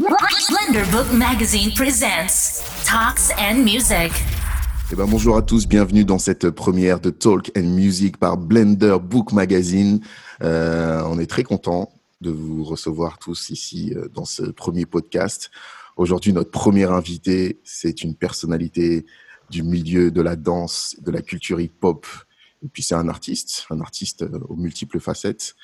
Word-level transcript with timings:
Blender 0.00 0.90
Book 0.92 1.12
Magazine 1.12 1.74
presents 1.74 2.62
Talks 2.86 3.32
and 3.38 3.64
Music. 3.64 4.10
Eh 4.90 4.96
ben, 4.96 5.04
bonjour 5.04 5.36
à 5.36 5.42
tous, 5.42 5.68
bienvenue 5.68 6.06
dans 6.06 6.18
cette 6.18 6.48
première 6.48 7.00
de 7.00 7.10
Talk 7.10 7.52
and 7.54 7.64
Music 7.64 8.16
par 8.16 8.38
Blender 8.38 8.96
Book 8.98 9.32
Magazine. 9.32 10.00
Euh, 10.42 11.02
on 11.04 11.18
est 11.18 11.26
très 11.26 11.42
content 11.42 11.92
de 12.22 12.30
vous 12.30 12.64
recevoir 12.64 13.18
tous 13.18 13.50
ici 13.50 13.92
euh, 13.94 14.08
dans 14.08 14.24
ce 14.24 14.44
premier 14.44 14.86
podcast. 14.86 15.50
Aujourd'hui, 15.98 16.32
notre 16.32 16.50
premier 16.50 16.84
invité, 16.84 17.60
c'est 17.62 18.02
une 18.02 18.14
personnalité 18.14 19.04
du 19.50 19.62
milieu 19.62 20.10
de 20.10 20.22
la 20.22 20.34
danse, 20.34 20.96
de 21.02 21.10
la 21.10 21.20
culture 21.20 21.60
hip-hop. 21.60 22.06
Et 22.64 22.68
puis 22.68 22.82
c'est 22.82 22.94
un 22.94 23.08
artiste, 23.08 23.66
un 23.68 23.82
artiste 23.82 24.22
euh, 24.22 24.40
aux 24.48 24.56
multiples 24.56 24.98
facettes. 24.98 25.56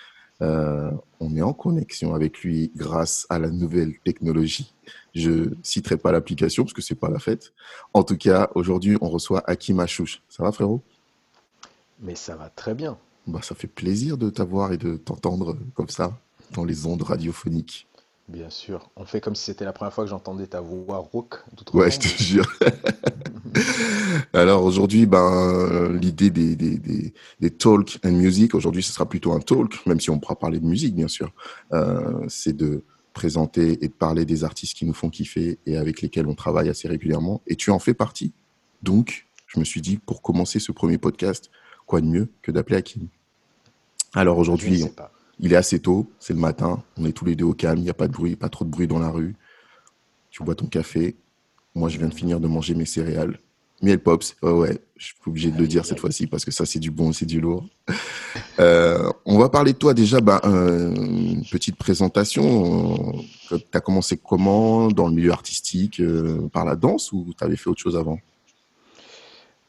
Euh, 0.42 0.90
on 1.20 1.34
est 1.34 1.42
en 1.42 1.52
connexion 1.52 2.14
avec 2.14 2.40
lui 2.40 2.70
grâce 2.76 3.26
à 3.30 3.38
la 3.38 3.48
nouvelle 3.48 3.98
technologie. 4.04 4.74
Je 5.14 5.54
citerai 5.62 5.96
pas 5.96 6.12
l'application 6.12 6.64
parce 6.64 6.74
que 6.74 6.82
c'est 6.82 6.94
pas 6.94 7.08
la 7.08 7.18
fête. 7.18 7.52
En 7.94 8.02
tout 8.02 8.18
cas, 8.18 8.50
aujourd'hui, 8.54 8.98
on 9.00 9.08
reçoit 9.08 9.42
Hakim 9.46 9.80
Achouch. 9.80 10.22
Ça 10.28 10.42
va, 10.42 10.52
frérot? 10.52 10.82
Mais 12.00 12.14
ça 12.14 12.36
va 12.36 12.50
très 12.50 12.74
bien. 12.74 12.98
Bah, 13.26 13.40
ça 13.42 13.54
fait 13.54 13.66
plaisir 13.66 14.18
de 14.18 14.30
t'avoir 14.30 14.72
et 14.72 14.76
de 14.76 14.96
t'entendre 14.96 15.56
comme 15.74 15.88
ça 15.88 16.18
dans 16.52 16.64
les 16.64 16.86
ondes 16.86 17.02
radiophoniques. 17.02 17.88
Bien 18.28 18.50
sûr. 18.50 18.90
On 18.96 19.04
fait 19.04 19.20
comme 19.20 19.36
si 19.36 19.44
c'était 19.44 19.64
la 19.64 19.72
première 19.72 19.92
fois 19.92 20.02
que 20.02 20.10
j'entendais 20.10 20.48
ta 20.48 20.60
voix 20.60 20.98
rauque. 20.98 21.36
Ouais, 21.72 21.90
je 21.90 22.00
te 22.00 22.22
jure. 22.22 22.46
Alors 24.32 24.64
aujourd'hui, 24.64 25.06
ben, 25.06 25.92
l'idée 25.92 26.30
des, 26.30 26.56
des, 26.56 26.76
des, 26.78 27.14
des, 27.40 27.50
talk 27.50 28.00
and 28.04 28.12
music, 28.12 28.54
aujourd'hui 28.54 28.82
ce 28.82 28.92
sera 28.92 29.08
plutôt 29.08 29.32
un 29.32 29.38
talk, 29.38 29.84
même 29.86 30.00
si 30.00 30.10
on 30.10 30.18
pourra 30.18 30.36
parler 30.36 30.58
de 30.58 30.66
musique 30.66 30.94
bien 30.94 31.06
sûr, 31.06 31.32
euh, 31.72 32.24
c'est 32.28 32.56
de 32.56 32.82
présenter 33.12 33.78
et 33.84 33.88
de 33.88 33.94
parler 33.94 34.24
des 34.24 34.42
artistes 34.42 34.76
qui 34.76 34.86
nous 34.86 34.92
font 34.92 35.08
kiffer 35.08 35.58
et 35.64 35.76
avec 35.76 36.02
lesquels 36.02 36.26
on 36.26 36.34
travaille 36.34 36.68
assez 36.68 36.88
régulièrement. 36.88 37.42
Et 37.46 37.54
tu 37.54 37.70
en 37.70 37.78
fais 37.78 37.94
partie. 37.94 38.32
Donc, 38.82 39.26
je 39.46 39.60
me 39.60 39.64
suis 39.64 39.80
dit, 39.80 39.98
pour 39.98 40.20
commencer 40.20 40.58
ce 40.58 40.72
premier 40.72 40.98
podcast, 40.98 41.50
quoi 41.86 42.00
de 42.00 42.06
mieux 42.06 42.28
que 42.42 42.50
d'appeler 42.50 42.76
Hakim? 42.76 43.08
Alors 44.14 44.38
aujourd'hui, 44.38 44.84
il 45.38 45.52
est 45.52 45.56
assez 45.56 45.80
tôt, 45.80 46.10
c'est 46.18 46.32
le 46.32 46.40
matin, 46.40 46.82
on 46.96 47.04
est 47.04 47.12
tous 47.12 47.24
les 47.24 47.36
deux 47.36 47.44
au 47.44 47.54
calme, 47.54 47.78
il 47.78 47.84
n'y 47.84 47.90
a 47.90 47.94
pas 47.94 48.08
de 48.08 48.12
bruit, 48.12 48.36
pas 48.36 48.48
trop 48.48 48.64
de 48.64 48.70
bruit 48.70 48.86
dans 48.86 48.98
la 48.98 49.10
rue. 49.10 49.34
Tu 50.30 50.42
bois 50.42 50.54
ton 50.54 50.66
café, 50.66 51.16
moi 51.74 51.88
je 51.88 51.98
viens 51.98 52.08
de 52.08 52.14
finir 52.14 52.40
de 52.40 52.48
manger 52.48 52.74
mes 52.74 52.86
céréales. 52.86 53.38
Miel 53.82 53.98
Pops, 53.98 54.36
ouais, 54.42 54.78
je 54.96 55.06
suis 55.06 55.14
obligé 55.26 55.50
de 55.50 55.58
le 55.58 55.68
dire 55.68 55.84
cette 55.84 56.00
fois-ci 56.00 56.26
parce 56.26 56.44
que 56.44 56.50
ça 56.50 56.64
c'est 56.64 56.78
du 56.78 56.90
bon, 56.90 57.12
c'est 57.12 57.26
du 57.26 57.40
lourd. 57.40 57.66
Euh, 58.58 59.10
on 59.26 59.38
va 59.38 59.50
parler 59.50 59.74
de 59.74 59.78
toi 59.78 59.92
déjà, 59.92 60.20
bah, 60.20 60.40
euh, 60.44 60.94
une 60.94 61.44
petite 61.44 61.76
présentation. 61.76 63.14
Tu 63.48 63.54
as 63.72 63.80
commencé 63.80 64.16
comment 64.16 64.88
dans 64.88 65.08
le 65.08 65.14
milieu 65.14 65.30
artistique, 65.30 66.00
euh, 66.00 66.48
par 66.52 66.64
la 66.64 66.74
danse 66.74 67.12
ou 67.12 67.34
tu 67.36 67.44
avais 67.44 67.56
fait 67.56 67.68
autre 67.68 67.80
chose 67.80 67.96
avant? 67.96 68.18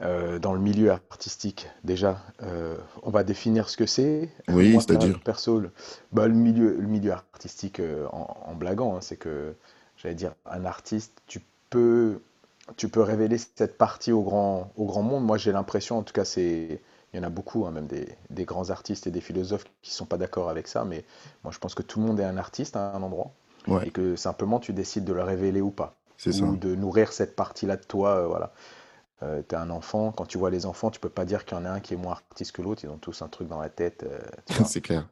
Euh, 0.02 0.38
dans 0.40 0.54
le 0.54 0.60
milieu 0.60 0.92
artistique, 0.92 1.68
déjà, 1.84 2.22
euh, 2.44 2.78
on 3.04 3.10
va 3.10 3.24
définir 3.24 3.70
ce 3.70 3.78
que 3.78 3.86
c'est. 3.86 4.30
Oui, 4.48 4.74
c'est-à-dire 4.74 5.20
Perso, 5.20 5.60
le, 5.60 5.72
bah, 6.12 6.28
le, 6.28 6.34
milieu, 6.34 6.76
le 6.80 6.88
milieu 6.88 7.12
artistique, 7.12 7.80
euh, 7.80 8.06
en, 8.12 8.38
en, 8.46 8.56
blaguant, 8.56 8.96
hein, 8.96 9.02
c'est 9.02 9.18
que, 9.18 9.56
j'allais 9.98 10.16
dire, 10.16 10.34
un 10.46 10.66
artiste, 10.66 11.14
tu 11.26 11.42
peux 11.70 12.20
tu 12.76 12.90
peux 12.90 13.02
révéler 13.02 13.38
cette 13.38 13.78
partie 13.78 14.12
au 14.12 14.22
grand, 14.22 14.72
au 14.76 14.86
grand 14.86 15.02
monde. 15.02 15.24
Moi, 15.24 15.38
j'ai 15.38 15.52
l'impression, 15.52 15.98
en 15.98 16.04
tout 16.04 16.14
cas, 16.14 16.26
c'est, 16.26 16.82
il 17.14 17.18
y 17.18 17.20
en 17.20 17.24
a 17.24 17.30
beaucoup, 17.30 17.66
hein, 17.66 17.72
même 17.72 17.88
des, 17.88 18.10
des, 18.30 18.46
grands 18.46 18.70
artistes 18.70 19.08
et 19.08 19.12
des 19.12 19.22
philosophes 19.22 19.64
qui 19.82 19.92
ne 19.92 19.96
sont 19.96 20.06
pas 20.06 20.18
d'accord 20.18 20.50
avec 20.50 20.68
ça, 20.68 20.84
mais 20.84 21.06
moi, 21.44 21.54
je 21.54 21.60
pense 21.60 21.76
que 21.76 21.84
tout 21.84 22.00
le 22.00 22.06
monde 22.06 22.20
est 22.20 22.26
un 22.26 22.38
artiste 22.38 22.76
à 22.76 22.94
un 22.94 23.02
endroit, 23.02 23.32
ouais. 23.68 23.88
et 23.88 23.92
que 23.92 24.16
simplement, 24.16 24.60
tu 24.60 24.74
décides 24.74 25.06
de 25.06 25.14
le 25.14 25.24
révéler 25.24 25.62
ou 25.62 25.72
pas, 25.72 25.96
ou 26.26 26.32
ça. 26.32 26.46
de 26.46 26.76
nourrir 26.76 27.14
cette 27.14 27.36
partie-là 27.36 27.78
de 27.78 27.86
toi, 27.86 28.18
euh, 28.18 28.28
voilà. 28.28 28.52
Euh, 29.24 29.42
tu 29.48 29.56
es 29.56 29.58
un 29.58 29.70
enfant, 29.72 30.12
quand 30.12 30.26
tu 30.26 30.38
vois 30.38 30.52
les 30.52 30.66
enfants, 30.66 30.92
tu 30.92 31.00
peux 31.00 31.10
pas 31.10 31.26
dire 31.26 31.46
qu'il 31.46 31.58
y 31.58 31.62
en 31.62 31.66
a 31.66 31.70
un 31.70 31.80
qui 31.80 31.96
est 31.96 31.98
moins 31.98 32.14
artiste 32.14 32.52
que 32.52 32.62
l'autre, 32.62 32.84
ils 32.84 32.90
ont 32.90 32.98
tous 32.98 33.22
un 33.22 33.28
truc 33.28 33.48
dans 33.48 33.60
la 33.60 33.70
tête. 33.70 34.04
Euh, 34.04 34.20
c'est 34.66 34.82
clair 34.82 35.08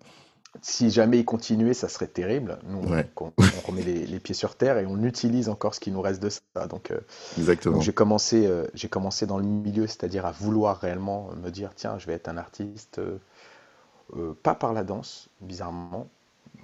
si 0.62 0.90
jamais 0.90 1.20
ils 1.20 1.26
continuaient, 1.26 1.74
ça 1.74 1.90
serait 1.90 2.08
terrible. 2.08 2.60
Nous, 2.64 2.80
ouais. 2.90 3.10
on, 3.18 3.32
on, 3.38 3.68
remet 3.68 3.84
les, 3.84 4.06
les, 4.06 4.20
pieds 4.20 4.36
sur 4.36 4.56
terre 4.56 4.78
et 4.78 4.86
on 4.86 5.04
utilise 5.04 5.50
encore 5.50 5.76
ce 5.76 5.80
qui 5.80 5.92
nous 5.92 6.02
reste 6.02 6.22
de 6.22 6.30
ça. 6.30 6.68
Donc, 6.68 6.92
euh, 6.92 7.00
Exactement. 7.38 7.82
j'ai 7.82 7.94
commencé, 7.94 8.46
euh, 8.46 8.66
j'ai 8.74 8.88
commencé 8.88 9.26
dans 9.26 9.38
le 9.38 9.46
milieu, 9.46 9.88
c'est-à-dire 9.88 10.26
à 10.26 10.32
vouloir 10.32 10.80
réellement 10.80 11.30
me 11.42 11.50
dire, 11.50 11.72
tiens, 11.76 11.98
je 12.00 12.08
vais 12.08 12.14
être 12.14 12.28
un 12.28 12.38
artiste, 12.38 13.02
pas 14.44 14.56
par 14.56 14.74
la 14.74 14.84
danse, 14.84 15.30
bizarrement. 15.42 16.08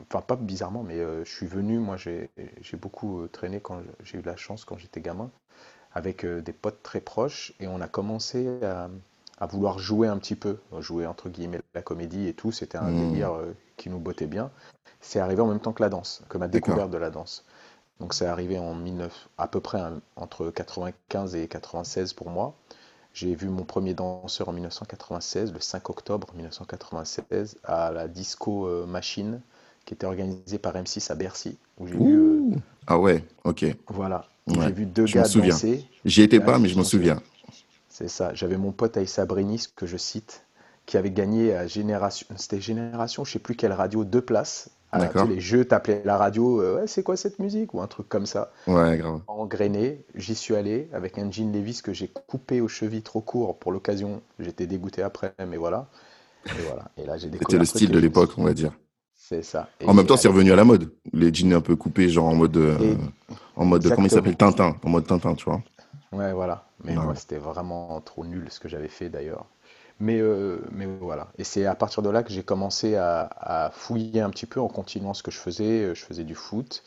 Enfin, 0.09 0.22
pas 0.22 0.35
bizarrement, 0.35 0.84
mais 0.84 0.97
je 0.97 1.30
suis 1.30 1.46
venu, 1.46 1.78
moi 1.78 1.96
j'ai 1.97 2.30
beaucoup 2.74 3.28
traîné 3.31 3.59
quand 3.59 3.81
j'ai 4.03 4.19
eu 4.19 4.22
la 4.22 4.35
chance 4.35 4.66
quand 4.66 4.78
j'étais 4.78 5.01
gamin, 5.01 5.30
avec 5.94 6.25
des 6.25 6.53
potes 6.53 6.81
très 6.84 7.02
proches, 7.02 7.53
et 7.59 7.68
on 7.68 7.81
a 7.81 7.88
commencé 7.88 8.47
à, 8.63 8.90
à 9.40 9.46
vouloir 9.47 9.79
jouer 9.79 10.07
un 10.07 10.18
petit 10.18 10.35
peu, 10.35 10.57
jouer 10.79 11.07
entre 11.07 11.28
guillemets 11.29 11.59
la 11.74 11.81
comédie 11.81 12.28
et 12.28 12.34
tout, 12.34 12.52
c'était 12.52 12.78
un 12.78 12.91
Mmh. 12.91 13.09
délire 13.12 13.34
euh, 13.34 13.56
qui 13.78 13.90
nous 13.90 14.00
bottait 14.00 14.28
bien. 14.28 14.51
C'est 15.01 15.19
arrivé 15.19 15.41
en 15.41 15.47
même 15.47 15.59
temps 15.59 15.74
que 15.74 15.81
la 15.81 15.90
danse, 15.90 16.22
que 16.30 16.38
ma 16.38 16.47
découverte 16.47 16.91
de 16.91 16.97
la 16.97 17.09
danse. 17.09 17.44
Donc 18.00 18.13
c'est 18.13 18.28
arrivé 18.28 18.59
en 18.59 18.75
19, 18.75 19.30
à 19.38 19.47
peu 19.47 19.59
près 19.59 19.80
hein, 19.80 20.01
entre 20.16 20.50
95 20.51 21.35
et 21.35 21.47
96 21.47 22.13
pour 22.13 22.30
moi. 22.30 22.53
J'ai 23.13 23.35
vu 23.35 23.50
mon 23.50 23.63
premier 23.66 23.94
danseur 23.94 24.47
en 24.50 24.53
1996, 24.53 25.53
le 25.53 25.59
5 25.59 25.90
octobre 25.90 26.28
1996, 26.35 27.57
à 27.63 27.91
la 27.91 28.07
disco 28.07 28.68
euh, 28.68 28.85
Machine, 28.85 29.41
qui 29.85 29.94
était 29.96 30.06
organisée 30.06 30.59
par 30.59 30.75
M6 30.75 31.12
à 31.12 31.16
Bercy. 31.16 31.57
Où 31.80 31.88
j'ai 31.88 31.97
vu, 31.97 32.16
euh, 32.19 32.56
ah 32.88 33.00
ouais, 33.00 33.24
ok. 33.44 33.66
Voilà, 33.88 34.25
Ouais. 34.57 34.66
j'ai 34.67 34.73
vu 34.73 34.85
deux 34.85 35.06
gars 35.06 35.23
danser. 35.23 35.85
J'y 36.06 36.22
étais 36.22 36.39
Ah, 36.41 36.45
pas, 36.45 36.59
mais 36.59 36.67
je 36.69 36.78
m'en 36.78 36.84
souviens. 36.84 37.22
C'est 37.89 38.07
ça. 38.07 38.34
J'avais 38.34 38.57
mon 38.57 38.72
pote 38.72 38.97
Aïssa 38.97 39.25
Brinis, 39.25 39.66
que 39.75 39.85
je 39.85 39.97
cite, 39.97 40.45
qui 40.85 40.97
avait 40.97 41.12
gagné 41.12 41.53
à 41.56 41.67
Génération, 41.67 42.25
c'était 42.35 42.59
Génération, 42.62 43.23
je 43.23 43.34
sais 43.34 43.39
plus 43.39 43.56
quelle 43.56 43.73
radio, 43.73 44.03
deux 44.03 44.22
places. 44.22 44.69
À, 44.94 44.97
tu 45.00 45.06
D'accord. 45.06 45.28
sais, 45.28 45.34
les 45.35 45.39
jeux, 45.39 45.63
t'appelais 45.63 46.01
la 46.03 46.17
radio, 46.17 46.62
euh, 46.62 46.75
ouais, 46.81 46.88
c'est 46.88 47.01
quoi 47.01 47.16
cette 47.16 47.39
musique? 47.39 47.73
Ou 47.73 47.81
un 47.81 47.88
truc 47.88 48.09
comme 48.09 48.25
ça. 48.25 48.51
Ouais, 48.67 48.97
grave. 48.97 49.22
Engrainé, 49.28 50.03
j'y 50.16 50.35
suis 50.35 50.53
allé 50.53 50.89
avec 50.91 51.18
un 51.18 51.31
jean 51.31 51.50
Levi's 51.53 51.81
que 51.81 51.94
j'ai 51.94 52.09
coupé 52.09 52.59
aux 52.59 52.68
chevilles 52.68 53.01
trop 53.01 53.22
court 53.22 53.57
pour 53.57 53.72
l'occasion. 53.72 54.22
J'étais 54.39 54.68
dégoûté 54.68 55.01
après, 55.01 55.33
mais 55.47 55.56
voilà. 55.56 55.88
Et 56.45 56.62
voilà. 56.68 56.89
Et 56.97 57.06
là, 57.06 57.16
j'ai 57.18 57.28
C'était 57.28 57.38
découvert 57.38 57.59
le 57.59 57.63
un 57.63 57.68
truc 57.68 57.78
style 57.78 57.91
de 57.91 58.00
l'époque, 58.00 58.31
on 58.38 58.44
va 58.44 58.53
dire. 58.53 58.73
C'est 59.16 59.44
ça. 59.44 59.69
Et 59.79 59.85
En 59.88 59.94
même 59.94 60.06
temps, 60.07 60.18
c'est 60.18 60.28
revenu 60.28 60.51
à 60.51 60.57
la 60.57 60.66
mode. 60.66 60.91
Les 61.13 61.33
jeans 61.33 61.53
un 61.53 61.62
peu 61.62 61.78
coupés, 61.78 62.09
genre 62.09 62.28
en 62.28 62.35
mode, 62.35 62.57
euh, 62.57 62.95
en 63.56 63.66
mode, 63.66 63.89
comment 63.94 64.07
il 64.07 64.12
s'appelle, 64.12 64.35
Tintin, 64.38 64.75
en 64.84 64.89
mode 64.89 65.07
Tintin, 65.07 65.35
tu 65.35 65.45
vois. 65.45 65.62
Ouais, 66.12 66.34
voilà. 66.34 66.66
Mais 66.84 66.97
Ouais. 66.97 67.16
c'était 67.16 67.38
vraiment 67.38 68.01
trop 68.01 68.25
nul 68.25 68.47
ce 68.50 68.59
que 68.59 68.67
j'avais 68.67 68.88
fait 68.88 69.09
d'ailleurs. 69.09 69.45
Mais, 70.00 70.19
euh, 70.19 70.59
mais 70.72 70.88
voilà. 70.88 71.28
Et 71.38 71.44
c'est 71.44 71.66
à 71.67 71.75
partir 71.75 72.01
de 72.01 72.09
là 72.09 72.23
que 72.23 72.31
j'ai 72.31 72.44
commencé 72.44 72.95
à, 72.95 73.29
à 73.39 73.69
fouiller 73.72 74.22
un 74.22 74.31
petit 74.31 74.47
peu 74.47 74.59
en 74.59 74.67
continuant 74.67 75.13
ce 75.13 75.22
que 75.22 75.29
je 75.31 75.38
faisais. 75.38 75.84
Euh, 75.84 75.94
Je 75.95 76.03
faisais 76.03 76.23
du 76.23 76.34
foot, 76.34 76.84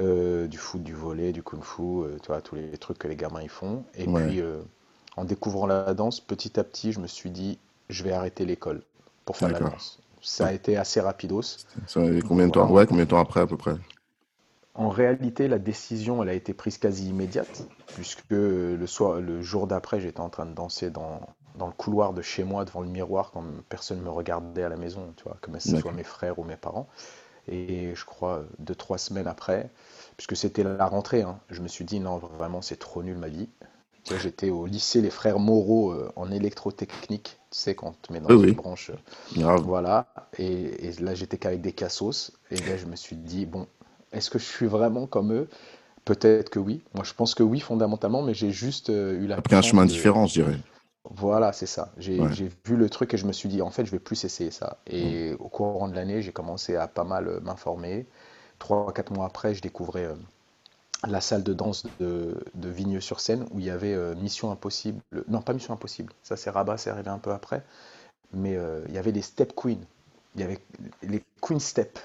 euh, 0.00 0.46
du 0.46 0.58
foot, 0.58 0.82
du 0.82 0.92
volley, 0.92 1.32
du 1.32 1.42
kung-fu, 1.42 1.82
euh, 1.82 2.18
tu 2.20 2.26
vois, 2.26 2.42
tous 2.42 2.56
les 2.56 2.76
trucs 2.76 2.98
que 2.98 3.08
les 3.08 3.16
gamins 3.16 3.42
ils 3.42 3.48
font. 3.48 3.84
Et 3.94 4.06
Ouais. 4.06 4.26
puis, 4.26 4.42
en 5.16 5.24
découvrant 5.24 5.66
la 5.66 5.94
danse, 5.94 6.20
petit 6.20 6.60
à 6.60 6.64
petit, 6.64 6.92
je 6.92 7.00
me 7.00 7.06
suis 7.06 7.30
dit, 7.30 7.58
je 7.88 8.04
vais 8.04 8.12
arrêter 8.12 8.44
l'école 8.44 8.82
pour 9.24 9.36
faire 9.38 9.48
la 9.48 9.60
danse. 9.60 9.98
Ça 10.20 10.48
a 10.48 10.52
été 10.52 10.76
assez 10.76 11.00
rapidos. 11.00 11.42
Ça 11.86 12.00
avait 12.00 12.20
combien 12.20 12.48
de 12.48 12.52
temps? 12.52 12.70
Ouais, 12.70 12.86
combien 12.86 13.04
de 13.04 13.10
temps 13.10 13.18
après, 13.20 13.40
à 13.40 13.46
peu 13.46 13.56
près? 13.56 13.76
En 14.76 14.90
réalité, 14.90 15.48
la 15.48 15.58
décision, 15.58 16.22
elle 16.22 16.28
a 16.28 16.34
été 16.34 16.52
prise 16.54 16.78
quasi 16.78 17.08
immédiate, 17.08 17.66
puisque 17.94 18.30
le 18.30 18.86
soir, 18.86 19.20
le 19.20 19.42
jour 19.42 19.66
d'après, 19.66 20.00
j'étais 20.00 20.20
en 20.20 20.28
train 20.28 20.46
de 20.46 20.52
danser 20.52 20.90
dans, 20.90 21.20
dans 21.56 21.66
le 21.66 21.72
couloir 21.72 22.12
de 22.12 22.22
chez 22.22 22.44
moi, 22.44 22.64
devant 22.64 22.80
le 22.82 22.88
miroir, 22.88 23.30
quand 23.32 23.42
personne 23.68 23.98
ne 23.98 24.04
me 24.04 24.10
regardait 24.10 24.62
à 24.62 24.68
la 24.68 24.76
maison, 24.76 25.12
tu 25.16 25.24
vois, 25.24 25.38
que 25.40 25.58
ce 25.58 25.76
soit 25.76 25.92
mes 25.92 26.04
frères 26.04 26.38
ou 26.38 26.44
mes 26.44 26.56
parents. 26.56 26.88
Et 27.48 27.94
je 27.94 28.04
crois, 28.04 28.44
deux, 28.58 28.74
trois 28.74 28.98
semaines 28.98 29.28
après, 29.28 29.70
puisque 30.16 30.36
c'était 30.36 30.64
la 30.64 30.86
rentrée, 30.86 31.22
hein, 31.22 31.38
je 31.50 31.62
me 31.62 31.68
suis 31.68 31.84
dit, 31.84 32.00
non, 32.00 32.18
vraiment, 32.18 32.62
c'est 32.62 32.76
trop 32.78 33.02
nul 33.02 33.16
ma 33.18 33.28
vie. 33.28 33.48
Tu 34.04 34.18
J'étais 34.18 34.50
au 34.50 34.66
lycée 34.66 35.00
Les 35.02 35.10
Frères 35.10 35.38
Moreau 35.40 35.92
euh, 35.92 36.12
en 36.16 36.30
électrotechnique, 36.30 37.38
tu 37.50 37.58
sais, 37.58 37.74
quand 37.74 37.88
on 37.88 37.92
te 37.92 38.12
met 38.12 38.20
dans 38.20 38.30
Oui, 38.30 38.36
une 38.36 38.52
oui. 38.52 38.54
branche. 38.54 38.90
euh, 38.90 38.96
voilà, 39.62 40.06
et, 40.38 40.86
et 40.88 40.92
là 41.00 41.14
j'étais 41.14 41.38
qu'avec 41.38 41.60
des 41.60 41.72
cassos, 41.72 42.32
et 42.50 42.56
là 42.62 42.76
je 42.76 42.86
me 42.86 42.96
suis 42.96 43.16
dit, 43.16 43.46
bon, 43.46 43.66
est-ce 44.16 44.30
que 44.30 44.38
je 44.38 44.44
suis 44.44 44.66
vraiment 44.66 45.06
comme 45.06 45.32
eux? 45.32 45.48
Peut-être 46.04 46.50
que 46.50 46.58
oui. 46.60 46.82
Moi 46.94 47.04
je 47.04 47.14
pense 47.14 47.34
que 47.34 47.42
oui, 47.42 47.60
fondamentalement, 47.60 48.22
mais 48.22 48.34
j'ai 48.34 48.50
juste 48.52 48.90
euh, 48.90 49.14
eu 49.20 49.26
la 49.26 49.36
Après 49.36 49.56
un 49.56 49.62
chemin 49.62 49.84
de... 49.84 49.90
différent, 49.90 50.26
je 50.26 50.34
dirais. 50.34 50.58
Voilà, 51.10 51.52
c'est 51.52 51.66
ça. 51.66 51.92
J'ai 51.98 52.20
Ouais. 52.20 52.30
vu 52.64 52.76
le 52.76 52.90
truc 52.90 53.14
et 53.14 53.16
je 53.16 53.26
me 53.26 53.32
suis 53.32 53.48
dit, 53.48 53.62
en 53.62 53.70
fait, 53.70 53.84
je 53.86 53.90
vais 53.92 54.00
plus 54.00 54.24
essayer 54.24 54.50
ça. 54.50 54.78
Et 54.88 55.32
Mm. 55.32 55.36
au 55.38 55.48
courant 55.48 55.88
de 55.88 55.94
l'année, 55.94 56.20
j'ai 56.22 56.32
commencé 56.32 56.74
à 56.76 56.88
pas 56.88 57.04
mal 57.04 57.28
euh, 57.28 57.40
m'informer. 57.40 58.06
Trois, 58.58 58.92
quatre 58.92 59.12
mois 59.12 59.26
après, 59.26 59.54
je 59.54 59.62
découvrais 59.62 60.04
euh, 60.06 60.14
la 61.06 61.20
salle 61.20 61.42
de 61.44 61.52
danse 61.52 61.84
de, 62.00 62.36
de 62.54 62.68
Vigneux-sur-Seine 62.68 63.46
où 63.52 63.60
il 63.60 63.66
y 63.66 63.70
avait 63.70 63.94
euh, 63.94 64.14
Mission 64.16 64.50
Impossible. 64.50 65.00
Non, 65.28 65.42
pas 65.42 65.52
Mission 65.52 65.74
Impossible. 65.74 66.12
Ça, 66.22 66.36
c'est 66.36 66.50
Rabat, 66.50 66.78
c'est 66.78 66.90
arrivé 66.90 67.10
un 67.10 67.18
peu 67.18 67.32
après. 67.32 67.64
Mais 68.32 68.56
euh, 68.56 68.84
il 68.88 68.94
y 68.94 68.98
avait 68.98 69.12
les 69.12 69.22
Step 69.22 69.54
Queens. 69.56 69.78
Il 70.34 70.40
y 70.40 70.44
avait 70.44 70.60
les 71.02 71.22
Queen 71.40 71.60
Step. 71.60 71.98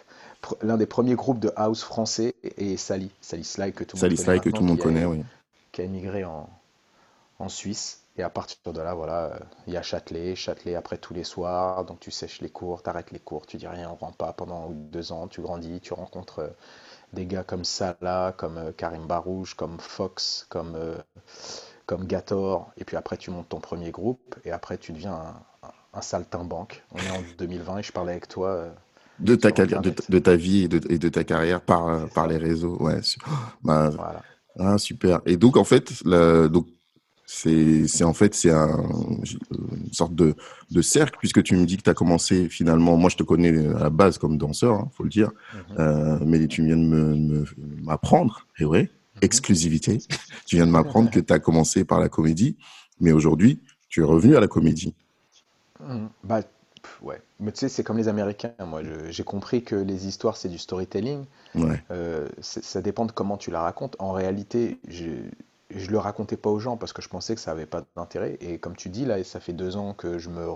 L'un 0.61 0.77
des 0.77 0.85
premiers 0.85 1.15
groupes 1.15 1.39
de 1.39 1.51
house 1.55 1.83
français 1.83 2.35
et 2.43 2.77
Sally, 2.77 3.11
Sally 3.21 3.43
Sly 3.43 3.73
que 3.73 3.83
tout 3.83 3.97
le 3.97 4.01
monde 4.01 4.17
connaît 4.17 4.23
Sly 4.23 4.41
que 4.41 4.49
tout 4.49 4.63
le 4.63 4.67
maintenant, 4.67 4.85
monde 4.85 4.95
qui 4.97 5.03
a, 5.03 5.09
oui. 5.09 5.23
qui 5.71 5.81
a 5.81 5.83
émigré 5.85 6.23
en, 6.25 6.49
en 7.39 7.49
Suisse. 7.49 7.97
Et 8.17 8.23
à 8.23 8.29
partir 8.29 8.73
de 8.73 8.81
là, 8.81 8.93
voilà, 8.93 9.25
euh, 9.25 9.39
il 9.67 9.73
y 9.73 9.77
a 9.77 9.81
Châtelet, 9.81 10.35
Châtelet 10.35 10.75
après 10.75 10.97
tous 10.97 11.13
les 11.13 11.23
soirs, 11.23 11.85
donc 11.85 12.01
tu 12.01 12.11
sèches 12.11 12.41
les 12.41 12.49
cours, 12.49 12.83
t'arrêtes 12.83 13.11
les 13.11 13.19
cours, 13.19 13.47
tu 13.47 13.55
dis 13.57 13.67
rien, 13.67 13.89
on 13.89 13.95
rentre 13.95 14.17
pas 14.17 14.33
pendant 14.33 14.69
deux 14.69 15.13
ans, 15.13 15.27
tu 15.29 15.41
grandis, 15.41 15.79
tu 15.79 15.93
rencontres 15.93 16.39
euh, 16.39 16.49
des 17.13 17.25
gars 17.25 17.43
comme 17.43 17.63
Salah, 17.63 18.33
comme 18.35 18.57
euh, 18.57 18.71
Karim 18.73 19.07
Barouche, 19.07 19.53
comme 19.53 19.79
Fox, 19.79 20.45
comme, 20.49 20.75
euh, 20.75 20.97
comme 21.85 22.05
Gator, 22.05 22.69
et 22.77 22.83
puis 22.83 22.97
après 22.97 23.15
tu 23.15 23.31
montes 23.31 23.47
ton 23.47 23.61
premier 23.61 23.91
groupe, 23.91 24.35
et 24.43 24.51
après 24.51 24.77
tu 24.77 24.91
deviens 24.91 25.13
un, 25.13 25.67
un, 25.67 25.71
un 25.93 26.01
saltimbanque. 26.01 26.83
On 26.91 26.97
est 26.97 27.11
en 27.11 27.21
2020 27.37 27.77
et 27.77 27.83
je 27.83 27.93
parlais 27.93 28.11
avec 28.11 28.27
toi 28.27 28.71
De 29.21 29.35
ta, 29.35 29.51
carrière- 29.51 29.81
de, 29.81 30.19
ta 30.19 30.35
vie 30.35 30.63
et 30.63 30.67
de, 30.67 30.81
et 30.91 30.97
de 30.97 31.09
ta 31.09 31.23
carrière 31.23 31.61
par, 31.61 31.87
euh, 31.87 32.05
par 32.07 32.27
les 32.27 32.37
réseaux. 32.37 32.77
Ouais, 32.81 33.01
su- 33.03 33.19
bah, 33.63 33.89
voilà. 33.89 34.21
ah, 34.59 34.77
super. 34.77 35.21
Et 35.25 35.37
donc, 35.37 35.57
en 35.57 35.63
fait, 35.63 35.93
la- 36.05 36.47
donc, 36.47 36.67
c'est, 37.25 38.03
en 38.03 38.13
fait, 38.13 38.35
c'est 38.35 38.49
un, 38.51 38.77
une 39.23 39.93
sorte 39.93 40.13
de, 40.15 40.33
de 40.69 40.81
cercle, 40.81 41.17
puisque 41.19 41.41
tu 41.43 41.55
me 41.55 41.65
dis 41.65 41.77
que 41.77 41.83
tu 41.83 41.89
as 41.89 41.93
commencé 41.93 42.49
finalement, 42.49 42.97
moi 42.97 43.09
je 43.09 43.15
te 43.15 43.23
connais 43.23 43.57
à 43.67 43.79
la 43.83 43.89
base 43.89 44.17
comme 44.17 44.37
danseur, 44.37 44.73
hein, 44.75 44.89
faut 44.91 45.03
le 45.03 45.09
dire, 45.09 45.31
euh, 45.79 46.17
mais 46.25 46.45
tu 46.47 46.65
viens 46.65 46.75
de 46.75 47.45
m'apprendre, 47.83 48.45
et 48.59 48.65
ouais, 48.65 48.81
mhm. 48.83 48.89
exclusivité, 49.21 49.99
tu 50.45 50.57
viens 50.57 50.65
de 50.67 50.71
m'apprendre 50.71 51.09
que 51.09 51.21
tu 51.21 51.31
as 51.31 51.39
commencé 51.39 51.85
par 51.85 52.01
la 52.01 52.09
comédie, 52.09 52.57
mais 52.99 53.13
aujourd'hui, 53.13 53.61
tu 53.87 54.01
es 54.01 54.03
revenu 54.03 54.35
à 54.35 54.41
la 54.41 54.47
comédie. 54.49 54.93
Mhm. 55.79 56.09
Bah, 56.25 56.41
ouais. 57.01 57.21
Mais 57.39 57.51
tu 57.51 57.59
sais, 57.59 57.69
c'est 57.69 57.83
comme 57.83 57.97
les 57.97 58.07
Américains. 58.07 58.53
Moi, 58.59 58.81
j'ai 59.09 59.23
compris 59.23 59.63
que 59.63 59.75
les 59.75 60.07
histoires, 60.07 60.37
c'est 60.37 60.49
du 60.49 60.57
storytelling. 60.57 61.25
Ouais, 61.55 61.83
Euh, 61.91 62.29
ça 62.41 62.81
dépend 62.81 63.05
de 63.05 63.11
comment 63.13 63.37
tu 63.37 63.51
la 63.51 63.61
racontes. 63.61 63.95
En 63.99 64.13
réalité, 64.13 64.79
je 64.87 65.05
je 65.75 65.91
le 65.91 65.99
racontais 65.99 66.37
pas 66.37 66.49
aux 66.49 66.59
gens 66.59 66.77
parce 66.77 66.93
que 66.93 67.01
je 67.01 67.09
pensais 67.09 67.35
que 67.35 67.41
ça 67.41 67.51
avait 67.51 67.65
pas 67.65 67.83
d'intérêt. 67.97 68.37
Et 68.41 68.59
comme 68.59 68.75
tu 68.75 68.89
dis, 68.89 69.05
là, 69.05 69.23
ça 69.23 69.39
fait 69.41 69.53
deux 69.53 69.77
ans 69.77 69.93
que 69.93 70.19
je 70.19 70.29
me, 70.29 70.47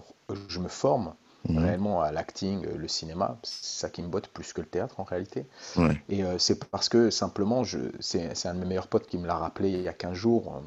je 0.49 0.59
me 0.59 0.69
forme 0.69 1.13
Mhm. 1.47 1.57
réellement 1.59 2.01
à 2.01 2.11
l'acting, 2.11 2.65
le 2.65 2.87
cinéma. 2.87 3.37
C'est 3.43 3.79
ça 3.81 3.89
qui 3.89 4.03
me 4.03 4.09
botte 4.09 4.27
plus 4.29 4.53
que 4.53 4.61
le 4.61 4.67
théâtre 4.67 4.99
en 4.99 5.03
réalité. 5.05 5.45
ouais, 5.75 6.01
Et 6.09 6.23
euh, 6.23 6.37
c'est 6.39 6.63
parce 6.65 6.89
que 6.89 7.09
simplement, 7.11 7.63
c'est, 8.01 8.35
c'est 8.35 8.47
un 8.49 8.55
de 8.55 8.59
mes 8.59 8.65
meilleurs 8.67 8.87
potes 8.87 9.07
qui 9.07 9.17
me 9.17 9.27
l'a 9.27 9.37
rappelé 9.37 9.69
il 9.71 9.81
y 9.81 9.87
a 9.89 9.93
15 9.93 10.15
jours. 10.15 10.61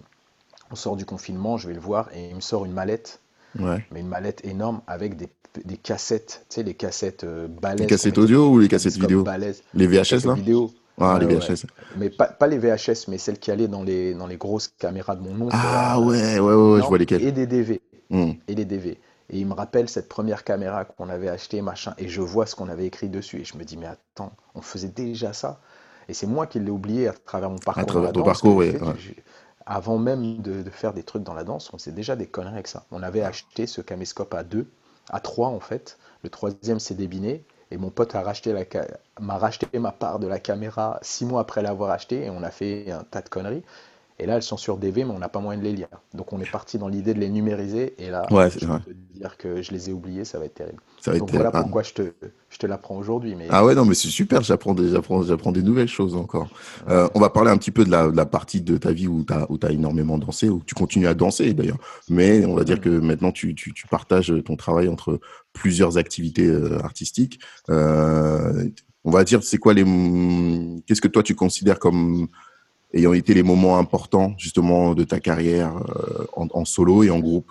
On 0.70 0.76
sort 0.76 0.96
du 0.96 1.04
confinement, 1.06 1.58
je 1.58 1.68
vais 1.68 1.74
le 1.74 1.80
voir 1.80 2.08
et 2.14 2.28
il 2.30 2.34
me 2.36 2.40
sort 2.40 2.64
une 2.64 2.72
mallette, 2.72 3.20
ouais. 3.58 3.84
mais 3.90 4.00
une 4.00 4.08
mallette 4.08 4.44
énorme 4.44 4.82
avec 4.86 5.16
des, 5.16 5.28
des 5.64 5.76
cassettes, 5.76 6.46
tu 6.48 6.56
sais, 6.56 6.62
les 6.62 6.74
cassettes 6.74 7.24
euh, 7.24 7.48
Les 7.78 7.86
balèzes 7.86 7.98
qu'on 8.00 8.16
cassettes 8.16 8.18
audio 8.18 8.50
ou 8.50 8.58
les 8.58 8.68
des 8.68 8.68
cassettes 8.68 8.98
vidéo? 8.98 9.26
balèzes, 9.26 9.62
Les 9.72 9.86
les 9.86 10.02
VHS 10.02 10.26
là? 10.26 10.38
vidéo. 10.38 10.74
Ah, 10.98 11.18
les 11.18 11.26
ouais. 11.26 11.36
VHS. 11.36 11.66
Mais 11.94 12.10
pas, 12.10 12.28
pas 12.28 12.46
les 12.46 12.58
VHS, 12.58 13.08
mais 13.08 13.18
celles 13.18 13.38
qui 13.38 13.50
allaient 13.50 13.68
dans 13.68 13.82
les, 13.82 14.14
dans 14.14 14.26
les 14.26 14.36
grosses 14.36 14.68
caméras 14.68 15.16
de 15.16 15.22
mon 15.22 15.40
oncle, 15.48 15.66
Ah 15.66 15.70
là, 15.70 16.00
ouais, 16.00 16.38
ouais, 16.38 16.54
ouais, 16.54 16.72
ouais, 16.72 16.82
je 16.82 16.86
vois 16.86 16.98
lesquels. 16.98 17.22
et 17.22 17.32
des 17.32 17.46
DV, 17.46 17.80
Hmm. 18.10 18.32
et 18.48 18.54
les 18.54 18.64
DV. 18.64 19.00
Et 19.30 19.38
il 19.40 19.46
me 19.46 19.54
rappelle 19.54 19.88
cette 19.88 20.08
première 20.08 20.44
caméra 20.44 20.84
qu'on 20.84 21.08
avait 21.08 21.28
achetée, 21.28 21.62
machin, 21.62 21.94
et 21.98 22.08
je 22.08 22.20
vois 22.22 22.46
ce 22.46 22.54
qu'on 22.56 22.68
avait 22.68 22.86
écrit 22.86 23.08
dessus, 23.10 23.40
et 23.40 23.44
je 23.44 23.56
me 23.58 23.64
dis, 23.64 23.76
mais 23.76 23.86
attends, 23.86 24.32
on 24.54 24.62
faisait 24.62 24.88
déjà 24.88 25.32
ça. 25.32 25.60
Et 26.08 26.14
c'est 26.14 26.26
moi 26.26 26.46
qui 26.46 26.60
l'ai 26.60 26.70
oublié 26.70 27.08
à 27.08 27.12
travers 27.12 27.50
mon 27.50 27.58
À 27.76 27.84
parcours 27.84 27.92
dans 27.92 28.00
travers 28.00 28.12
ton 28.12 28.22
parcours, 28.22 28.56
ouais, 28.56 28.78
j'ai- 28.96 29.22
avant 29.66 29.98
même 29.98 30.38
de, 30.40 30.62
de 30.62 30.70
faire 30.70 30.94
des 30.94 31.02
trucs 31.02 31.22
dans 31.22 31.34
la 31.34 31.44
danse, 31.44 31.70
on 31.74 31.78
faisait 31.78 31.92
déjà 31.92 32.16
des 32.16 32.26
conneries 32.26 32.54
avec 32.54 32.68
ça. 32.68 32.86
On 32.90 33.02
avait 33.02 33.22
acheté 33.22 33.66
ce 33.66 33.80
caméscope 33.82 34.32
à 34.34 34.42
deux, 34.44 34.70
à 35.10 35.20
trois 35.20 35.48
en 35.48 35.60
fait. 35.60 35.98
Le 36.22 36.30
troisième 36.30 36.80
s'est 36.80 36.94
débiné, 36.94 37.44
et 37.70 37.76
mon 37.76 37.90
pote 37.90 38.14
a 38.14 38.22
racheté 38.22 38.54
m'a 39.20 39.38
racheté 39.38 39.78
ma 39.78 39.92
part 39.92 40.18
de 40.18 40.26
la 40.26 40.40
caméra 40.40 40.98
six 41.02 41.24
mois 41.24 41.40
après 41.40 41.62
l'avoir 41.62 41.90
acheté, 41.90 42.24
et 42.24 42.30
on 42.30 42.42
a 42.42 42.50
fait 42.50 42.90
un 42.90 43.04
tas 43.04 43.22
de 43.22 43.28
conneries. 43.28 43.62
Et 44.20 44.26
là, 44.26 44.34
elles 44.36 44.42
sont 44.42 44.56
sur 44.56 44.78
DV, 44.78 45.04
mais 45.04 45.12
on 45.12 45.18
n'a 45.20 45.28
pas 45.28 45.38
moyen 45.38 45.60
de 45.60 45.64
les 45.64 45.72
lire. 45.72 45.88
Donc 46.12 46.32
on 46.32 46.40
est 46.40 46.50
parti 46.50 46.76
dans 46.76 46.88
l'idée 46.88 47.14
de 47.14 47.20
les 47.20 47.28
numériser, 47.28 47.94
et 47.98 48.10
là, 48.10 48.26
Ouais, 48.32 48.50
je 48.50 48.58
peux 48.66 48.80
te 48.80 49.14
dire 49.14 49.36
que 49.36 49.62
je 49.62 49.70
les 49.70 49.90
ai 49.90 49.92
oubliés, 49.92 50.24
ça 50.24 50.38
va 50.40 50.46
être 50.46 50.54
terrible. 50.54 50.80
Ça 51.00 51.12
va 51.12 51.18
Donc 51.18 51.28
être. 51.28 51.36
voilà 51.36 51.52
pourquoi 51.52 51.84
je 51.84 51.92
te, 51.92 52.12
je 52.50 52.58
te 52.58 52.66
l'apprends 52.66 52.96
aujourd'hui. 52.96 53.36
Mais 53.36 53.46
ah 53.50 53.64
ouais, 53.64 53.76
non, 53.76 53.84
mais 53.84 53.94
c'est 53.94 54.08
super, 54.08 54.42
j'apprends 54.42 54.74
des, 54.74 54.88
j'apprends, 54.88 55.22
j'apprends 55.22 55.52
des 55.52 55.62
nouvelles 55.62 55.88
choses 55.88 56.16
encore. 56.16 56.48
Euh, 56.88 57.08
on 57.14 57.20
va 57.20 57.30
parler 57.30 57.50
un 57.52 57.56
petit 57.58 57.70
peu 57.70 57.84
de 57.84 57.90
la, 57.90 58.08
de 58.10 58.16
la 58.16 58.26
partie 58.26 58.60
de 58.60 58.76
ta 58.76 58.90
vie 58.90 59.06
où 59.06 59.24
tu 59.24 59.32
as, 59.32 59.46
où 59.50 59.56
t'as 59.56 59.70
énormément 59.70 60.18
dansé, 60.18 60.48
où 60.48 60.62
tu 60.66 60.74
continues 60.74 61.06
à 61.06 61.14
danser 61.14 61.54
d'ailleurs. 61.54 61.78
Mais 62.08 62.44
on 62.44 62.54
va 62.54 62.64
dire 62.64 62.80
que 62.80 62.88
maintenant 62.88 63.30
tu, 63.30 63.54
tu, 63.54 63.72
tu 63.72 63.86
partages 63.86 64.32
ton 64.44 64.56
travail 64.56 64.88
entre 64.88 65.20
plusieurs 65.52 65.96
activités 65.96 66.46
euh, 66.46 66.80
artistiques. 66.82 67.38
Euh, 67.70 68.68
on 69.04 69.10
va 69.10 69.22
dire, 69.24 69.42
c'est 69.44 69.58
quoi 69.58 69.74
les. 69.74 69.84
Qu'est-ce 70.86 71.00
que 71.00 71.08
toi 71.08 71.22
tu 71.22 71.34
considères 71.34 71.78
comme 71.78 72.26
ayant 72.94 73.12
été 73.12 73.34
les 73.34 73.42
moments 73.42 73.78
importants 73.78 74.34
justement 74.38 74.94
de 74.94 75.04
ta 75.04 75.20
carrière 75.20 75.76
euh, 75.76 76.26
en, 76.34 76.48
en 76.52 76.64
solo 76.64 77.02
et 77.02 77.10
en 77.10 77.18
groupe? 77.20 77.50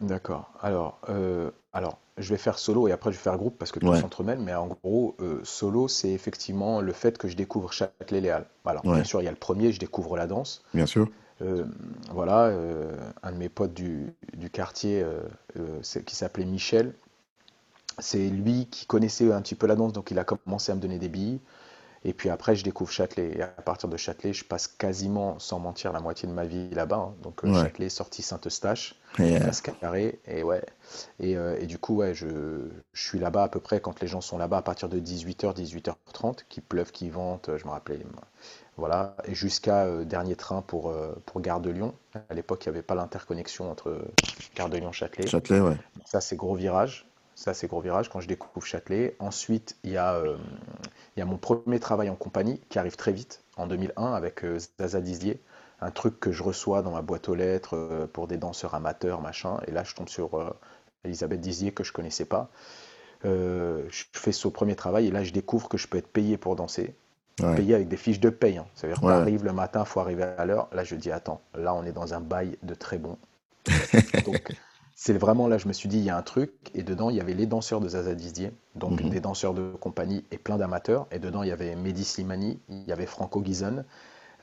D'accord. 0.00 0.50
Alors, 0.60 0.98
euh, 1.08 1.50
alors, 1.72 1.98
je 2.18 2.28
vais 2.30 2.38
faire 2.38 2.58
solo 2.58 2.88
et 2.88 2.92
après 2.92 3.12
je 3.12 3.16
vais 3.16 3.22
faire 3.22 3.36
groupe 3.38 3.56
parce 3.58 3.70
que 3.72 3.78
tout 3.78 3.86
Ouais, 3.86 3.96
s'entremêle. 3.96 4.40
Mais 4.40 4.54
en 4.54 4.66
gros, 4.66 5.14
euh, 5.20 5.40
solo, 5.44 5.86
c'est 5.88 6.10
effectivement 6.10 6.80
le 6.80 6.92
fait 6.92 7.18
que 7.18 7.28
je 7.28 7.36
découvre 7.36 7.72
Châtelet 7.72 8.20
Léal. 8.20 8.46
Alors, 8.64 8.82
bien 8.82 9.04
sûr, 9.04 9.20
il 9.22 9.24
y 9.24 9.28
a 9.28 9.30
le 9.30 9.36
premier, 9.36 9.72
je 9.72 9.78
découvre 9.78 10.16
la 10.16 10.26
danse. 10.26 10.62
bien 10.74 10.86
sûr. 10.86 11.08
Voilà, 12.10 12.52
un 13.22 13.32
de 13.32 13.36
mes 13.36 13.48
potes 13.48 13.74
du, 13.74 14.12
du 14.36 14.50
quartier 14.50 15.04
qui 16.06 16.14
s'appelait 16.14 16.44
Michel, 16.44 16.94
c'est 17.98 18.28
lui 18.28 18.66
qui 18.70 18.86
connaissait 18.86 19.30
un 19.32 19.42
petit 19.42 19.54
peu 19.54 19.66
la 19.66 19.76
danse, 19.76 19.92
donc 19.92 20.10
il 20.10 20.18
a 20.18 20.24
commencé 20.24 20.72
à 20.72 20.74
me 20.74 20.80
donner 20.80 20.98
des 20.98 21.08
billes. 21.08 21.40
Et 22.04 22.12
puis 22.12 22.30
après, 22.30 22.56
je 22.56 22.64
découvre 22.64 22.90
Châtelet. 22.90 23.36
Et 23.36 23.42
à 23.42 23.46
partir 23.46 23.88
de 23.88 23.96
Châtelet, 23.96 24.32
je 24.32 24.44
passe 24.44 24.66
quasiment, 24.66 25.38
sans 25.38 25.58
mentir, 25.60 25.92
la 25.92 26.00
moitié 26.00 26.28
de 26.28 26.32
ma 26.34 26.44
vie 26.44 26.68
là-bas. 26.70 26.96
hein. 26.96 27.14
Donc 27.22 27.44
euh, 27.44 27.48
Ouais. 27.52 27.60
Châtelet, 27.62 27.88
sortie 27.88 28.22
Saint-Eustache, 28.22 28.96
Et, 29.18 29.36
euh, 29.40 29.50
Carré. 29.80 30.18
Et 30.26 30.42
ouais. 30.42 30.62
Et, 31.20 31.36
euh, 31.36 31.56
et 31.60 31.66
du 31.66 31.78
coup, 31.78 31.96
ouais, 31.96 32.12
je, 32.14 32.26
je 32.92 33.02
suis 33.08 33.18
là-bas 33.18 33.44
à 33.44 33.48
peu 33.48 33.60
près 33.60 33.80
quand 33.80 34.00
les 34.00 34.08
gens 34.08 34.20
sont 34.20 34.36
là-bas 34.38 34.58
à 34.58 34.62
partir 34.62 34.88
de 34.88 34.98
18h, 34.98 35.54
18h30, 35.54 36.40
qu'il 36.48 36.62
pleuve, 36.62 36.90
qu'il 36.90 37.12
vente, 37.12 37.50
je 37.56 37.64
me 37.64 37.70
rappelais. 37.70 38.00
Voilà. 38.76 39.16
Et 39.26 39.34
jusqu'à 39.34 39.84
euh, 39.84 40.04
dernier 40.04 40.34
train 40.34 40.62
pour, 40.62 40.90
euh, 40.90 41.12
pour 41.26 41.40
Gare 41.40 41.60
de 41.60 41.70
Lyon. 41.70 41.94
À 42.28 42.34
l'époque, 42.34 42.64
il 42.64 42.68
n'y 42.70 42.74
avait 42.76 42.82
pas 42.82 42.94
l'interconnexion 42.94 43.70
entre 43.70 44.00
Gare 44.56 44.68
de 44.70 44.78
Lyon-Châtelet. 44.78 45.26
Châtelet, 45.26 45.60
ouais. 45.60 45.76
Ça, 46.04 46.20
c'est 46.20 46.36
gros 46.36 46.54
virage. 46.54 47.06
Ça, 47.42 47.54
c'est 47.54 47.66
gros 47.66 47.80
virage 47.80 48.08
quand 48.08 48.20
je 48.20 48.28
découvre 48.28 48.64
Châtelet. 48.64 49.16
Ensuite, 49.18 49.76
il 49.82 49.90
y 49.90 49.96
a, 49.96 50.14
euh, 50.14 50.36
il 51.16 51.18
y 51.20 51.22
a 51.22 51.26
mon 51.26 51.38
premier 51.38 51.80
travail 51.80 52.08
en 52.08 52.14
compagnie 52.14 52.60
qui 52.68 52.78
arrive 52.78 52.94
très 52.94 53.10
vite, 53.10 53.40
en 53.56 53.66
2001, 53.66 54.12
avec 54.14 54.44
euh, 54.44 54.60
Zaza 54.78 55.00
Dizier. 55.00 55.40
Un 55.80 55.90
truc 55.90 56.20
que 56.20 56.30
je 56.30 56.44
reçois 56.44 56.82
dans 56.82 56.92
ma 56.92 57.02
boîte 57.02 57.28
aux 57.28 57.34
lettres 57.34 57.76
euh, 57.76 58.06
pour 58.06 58.28
des 58.28 58.36
danseurs 58.36 58.74
amateurs, 58.76 59.20
machin. 59.20 59.58
Et 59.66 59.72
là, 59.72 59.82
je 59.82 59.92
tombe 59.96 60.08
sur 60.08 60.54
Elisabeth 61.02 61.40
Dizier 61.40 61.72
que 61.72 61.82
je 61.82 61.92
connaissais 61.92 62.26
pas. 62.26 62.48
Je 63.24 64.04
fais 64.12 64.30
ce 64.30 64.46
premier 64.46 64.76
travail 64.76 65.08
et 65.08 65.10
là, 65.10 65.24
je 65.24 65.32
découvre 65.32 65.68
que 65.68 65.78
je 65.78 65.88
peux 65.88 65.98
être 65.98 66.06
payé 66.12 66.36
pour 66.36 66.54
danser. 66.54 66.94
Ouais, 67.40 67.56
Payé 67.56 67.74
avec 67.74 67.88
des 67.88 67.96
fiches 67.96 68.20
de 68.20 68.30
paye. 68.30 68.58
hein. 68.58 68.66
Ça 68.76 68.86
veut 68.86 68.92
dire, 68.92 69.00
tu 69.00 69.06
ouais. 69.08 69.14
arrives 69.14 69.44
le 69.44 69.52
matin, 69.52 69.80
il 69.84 69.88
faut 69.88 69.98
arriver 69.98 70.22
à 70.22 70.44
l'heure. 70.44 70.68
Là, 70.70 70.84
je 70.84 70.94
dis, 70.94 71.10
attends, 71.10 71.40
là, 71.56 71.74
on 71.74 71.82
est 71.84 71.92
dans 71.92 72.14
un 72.14 72.20
bail 72.20 72.56
de 72.62 72.74
très 72.74 72.98
bon. 72.98 73.18
Donc, 74.26 74.54
c'est 75.04 75.18
vraiment 75.18 75.48
là, 75.48 75.58
je 75.58 75.66
me 75.68 75.72
suis 75.72 75.88
dit, 75.88 75.98
il 75.98 76.04
y 76.04 76.10
a 76.10 76.16
un 76.16 76.22
truc, 76.22 76.52
et 76.74 76.82
dedans, 76.84 77.10
il 77.10 77.16
y 77.16 77.20
avait 77.20 77.34
les 77.34 77.46
danseurs 77.46 77.80
de 77.80 77.88
Zaza 77.88 78.14
Dizier, 78.14 78.52
donc 78.76 79.02
Mhm. 79.02 79.08
des 79.08 79.20
danseurs 79.20 79.54
de 79.54 79.72
compagnie 79.80 80.24
et 80.30 80.38
plein 80.38 80.58
d'amateurs, 80.58 81.06
et 81.10 81.18
dedans, 81.18 81.42
il 81.42 81.48
y 81.48 81.52
avait 81.52 81.74
Mehdi 81.74 82.04
Slimani, 82.04 82.60
il 82.68 82.84
y 82.84 82.92
avait 82.92 83.06
Franco 83.06 83.42
Gizon, 83.44 83.84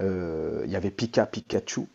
euh, 0.01 0.63
il 0.65 0.71
y 0.71 0.75
avait 0.77 0.91
Pika 0.91 1.25
Pikachu, 1.27 1.87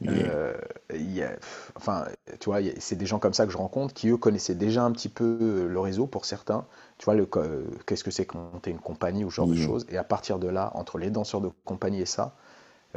Yeah. 0.00 0.34
euh, 0.34 0.54
il 0.94 1.12
y 1.12 1.22
a- 1.22 1.36
enfin, 1.76 2.06
tu 2.40 2.50
vois, 2.50 2.60
c'est 2.80 2.96
des 2.96 3.06
gens 3.06 3.18
comme 3.20 3.34
ça 3.34 3.46
que 3.46 3.52
je 3.52 3.58
rencontre 3.58 3.94
qui, 3.94 4.08
eux, 4.10 4.16
connaissaient 4.18 4.54
déjà 4.56 4.84
un 4.84 4.92
petit 4.92 5.08
peu 5.10 5.66
le 5.68 5.80
réseau 5.80 6.06
pour 6.06 6.24
certains. 6.26 6.66
Tu 6.98 7.06
vois, 7.06 7.14
le, 7.14 7.28
euh, 7.36 7.64
qu'est-ce 7.86 8.04
que 8.04 8.10
c'est 8.12 8.26
que 8.26 8.36
monter 8.38 8.70
une 8.70 8.80
compagnie 8.80 9.24
ou 9.24 9.30
ce 9.30 9.36
genre 9.36 9.48
de 9.48 9.54
choses. 9.56 9.86
Et 9.90 9.98
à 9.98 10.04
partir 10.04 10.38
de 10.38 10.48
là, 10.48 10.72
entre 10.74 10.98
les 10.98 11.10
danseurs 11.10 11.40
de 11.42 11.50
compagnie 11.64 12.00
et 12.02 12.06
ça, 12.06 12.34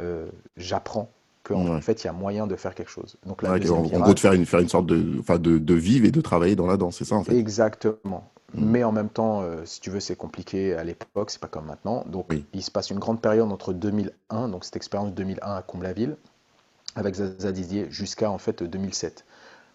euh, 0.00 0.28
j'apprends 0.56 1.10
qu'en 1.44 1.66
Ouais. 1.68 1.80
fait, 1.80 2.04
il 2.04 2.08
y 2.08 2.10
a 2.10 2.14
moyen 2.14 2.46
de 2.48 2.56
faire 2.56 2.74
quelque 2.74 2.90
chose. 2.90 3.16
Donc, 3.26 3.42
la 3.42 3.52
Ouais, 3.52 3.60
deuxième 3.60 3.70
en, 3.70 3.84
en 3.94 4.00
gros, 4.00 4.14
de 4.14 4.18
faire 4.20 4.32
une, 4.32 4.44
faire 4.46 4.60
une 4.60 4.68
sorte 4.68 4.86
de, 4.86 4.96
de, 5.38 5.58
de 5.58 5.74
vivre 5.74 6.06
et 6.06 6.10
de 6.10 6.20
travailler 6.20 6.56
dans 6.56 6.66
la 6.66 6.76
danse, 6.76 6.96
c'est 6.98 7.04
ça, 7.04 7.14
en 7.16 7.24
fait? 7.24 7.38
Exactement. 7.38 8.30
Mm. 8.54 8.66
Mais 8.66 8.84
en 8.84 8.92
même 8.92 9.08
temps, 9.08 9.42
euh, 9.42 9.64
si 9.64 9.80
tu 9.80 9.90
veux, 9.90 10.00
c'est 10.00 10.16
compliqué 10.16 10.74
à 10.74 10.84
l'époque, 10.84 11.30
c'est 11.30 11.40
pas 11.40 11.48
comme 11.48 11.66
maintenant. 11.66 12.04
Donc, 12.06 12.26
Oui. 12.28 12.44
il 12.52 12.62
se 12.62 12.70
passe 12.70 12.90
une 12.90 12.98
grande 12.98 13.20
période 13.20 13.50
entre 13.50 13.72
2001, 13.72 14.48
donc 14.48 14.64
cette 14.64 14.76
expérience 14.76 15.12
2001 15.12 15.56
à 15.56 15.62
Comble-la-Ville, 15.62 16.16
avec 16.96 17.16
Zaza 17.16 17.52
Dizier, 17.52 17.88
jusqu'à 17.90 18.30
en 18.30 18.38
fait 18.38 18.62
2007, 18.64 19.24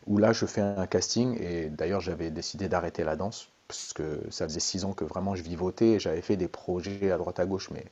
où 0.07 0.17
là, 0.19 0.33
je 0.33 0.45
fais 0.47 0.61
un 0.61 0.88
casting, 0.88 1.38
et 1.41 1.69
d'ailleurs, 1.69 2.01
j'avais 2.01 2.31
décidé 2.31 2.69
d'arrêter 2.69 3.03
la 3.05 3.15
danse, 3.17 3.49
parce 3.67 3.93
que 3.93 4.21
ça 4.31 4.45
faisait 4.47 4.59
six 4.61 4.85
ans 4.85 4.93
que 4.93 5.05
vraiment 5.05 5.35
je 5.35 5.43
vivotais, 5.43 5.89
et 5.93 5.99
j'avais 5.99 6.21
fait 6.21 6.38
des 6.38 6.47
projets 6.49 7.11
à 7.11 7.17
droite 7.17 7.39
à 7.39 7.45
gauche, 7.45 7.69
mais 7.71 7.85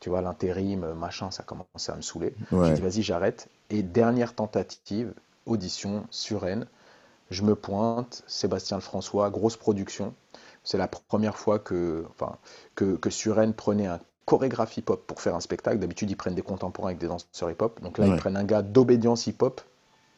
tu 0.00 0.08
vois, 0.10 0.22
l'intérim, 0.22 0.92
machin, 0.94 1.30
ça 1.30 1.42
commençait 1.42 1.92
à 1.92 1.96
me 1.96 2.02
saouler. 2.02 2.34
J'ai 2.62 2.72
Ouais. 2.72 2.74
dit, 2.74 2.80
vas-y, 2.80 3.02
j'arrête. 3.02 3.48
Et 3.70 3.82
dernière 3.82 4.34
tentative, 4.34 5.14
audition 5.46 6.06
sur 6.10 6.42
Rennes. 6.42 6.66
Je 7.30 7.42
me 7.44 7.54
pointe, 7.54 8.22
Sébastien 8.26 8.80
François, 8.80 9.30
grosse 9.30 9.56
production. 9.56 10.14
c'est 10.64 10.78
la 10.78 10.88
première 10.88 11.38
fois 11.38 11.58
que, 11.58 12.04
enfin, 12.10 12.36
que, 12.74 12.96
que 12.96 13.10
Suren 13.10 13.54
prenait 13.54 13.86
un 13.86 14.00
chorégraphe 14.26 14.76
hip-hop 14.76 15.06
pour 15.06 15.20
faire 15.20 15.34
un 15.34 15.40
spectacle. 15.40 15.78
D'habitude, 15.78 16.10
ils 16.10 16.16
prennent 16.16 16.34
des 16.34 16.42
contemporains 16.42 16.88
avec 16.90 16.98
des 16.98 17.08
danseurs 17.08 17.50
hip-hop. 17.50 17.80
Donc 17.82 17.98
là, 17.98 18.08
ils 18.08 18.14
prennent 18.14 18.36
un 18.36 18.44
gars 18.44 18.62
d'obédience 18.62 19.26
hip-hop 19.26 19.60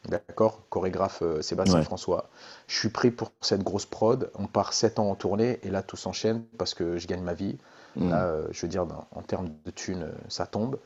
D'accord, 0.09 0.61
chorégraphe 0.69 1.21
euh, 1.21 1.41
Sébastien 1.41 1.81
François. 1.81 2.29
Je 2.67 2.77
suis 2.77 2.89
pris 2.89 3.09
pour 3.09 3.31
cette 3.41 3.63
grosse 3.63 3.85
prod. 3.85 4.31
On 4.35 4.47
part 4.47 4.73
7 4.73 4.99
ans 4.99 5.09
en 5.09 5.15
tournée 5.15 5.59
et 5.63 5.69
là 5.69 5.81
tout 5.81 5.95
s'enchaîne 5.95 6.43
parce 6.57 6.73
que 6.73 6.97
je 6.97 7.07
gagne 7.07 7.21
ma 7.23 7.33
vie. 7.33 7.57
Mm. 7.95 8.09
Là, 8.09 8.25
euh, 8.25 8.47
je 8.51 8.61
veux 8.61 8.67
dire, 8.67 8.85
ben, 8.85 9.05
en 9.11 9.21
termes 9.21 9.49
de 9.65 9.71
thunes, 9.71 10.03
euh, 10.03 10.11
ça 10.27 10.45
tombe. 10.45 10.79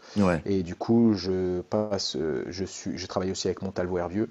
Et 0.45 0.63
du 0.63 0.75
coup, 0.75 1.13
je 1.13 1.61
passe, 1.61 2.17
je 2.17 2.65
suis, 2.65 2.97
je 2.97 3.07
travaille 3.07 3.31
aussi 3.31 3.47
avec 3.47 3.61
Montalvo 3.61 3.97
Hervieux. 3.97 4.29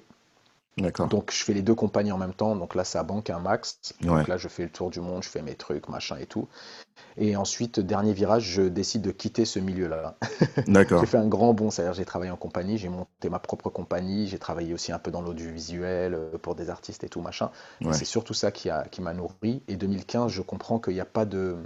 Donc 1.09 1.33
je 1.33 1.43
fais 1.43 1.55
les 1.55 1.63
deux 1.63 1.75
compagnies 1.75 2.13
en 2.13 2.19
même 2.19 2.35
temps. 2.35 2.55
Donc 2.55 2.75
là, 2.75 2.85
ça 2.85 3.03
banque 3.03 3.31
un 3.31 3.39
max. 3.39 3.79
Donc 4.03 4.29
là, 4.29 4.37
je 4.37 4.49
fais 4.49 4.65
le 4.65 4.69
tour 4.69 4.91
du 4.91 5.01
monde, 5.01 5.23
je 5.23 5.29
fais 5.29 5.41
mes 5.41 5.55
trucs, 5.55 5.89
machin 5.89 6.17
et 6.19 6.27
tout. 6.27 6.49
Et 7.17 7.35
ensuite, 7.35 7.81
dernier 7.81 8.13
virage, 8.13 8.43
je 8.43 8.63
décide 8.63 9.01
de 9.01 9.11
quitter 9.11 9.47
ce 9.47 9.59
milieu-là. 9.59 10.17
D'accord. 10.67 11.01
j'ai 11.01 11.07
fait 11.07 11.17
un 11.17 11.29
grand 11.29 11.55
bond, 11.55 11.71
c'est-à-dire 11.71 11.95
j'ai 11.95 12.05
travaillé 12.05 12.31
en 12.31 12.37
compagnie, 12.37 12.77
j'ai 12.77 12.91
monté 12.91 13.31
ma 13.31 13.39
propre 13.39 13.71
compagnie, 13.71 14.29
j'ai 14.29 14.39
travaillé 14.39 14.75
aussi 14.75 14.93
un 14.93 14.99
peu 14.99 15.11
dans 15.11 15.23
l'audiovisuel 15.23 16.15
euh, 16.15 16.37
pour 16.37 16.55
des 16.55 16.69
artistes 16.69 17.05
et 17.05 17.09
tout 17.09 17.23
machin. 17.23 17.51
C'est 17.93 18.05
surtout 18.05 18.35
ça 18.35 18.51
qui 18.51 18.69
m'a 18.69 18.85
qui 18.85 19.01
nourri. 19.01 19.63
Et 19.69 19.77
2015, 19.77 20.31
je 20.31 20.43
comprends 20.43 20.79
qu'il 20.79 20.93
n'y 20.93 21.01
a 21.01 21.07
pas 21.07 21.25
de, 21.25 21.57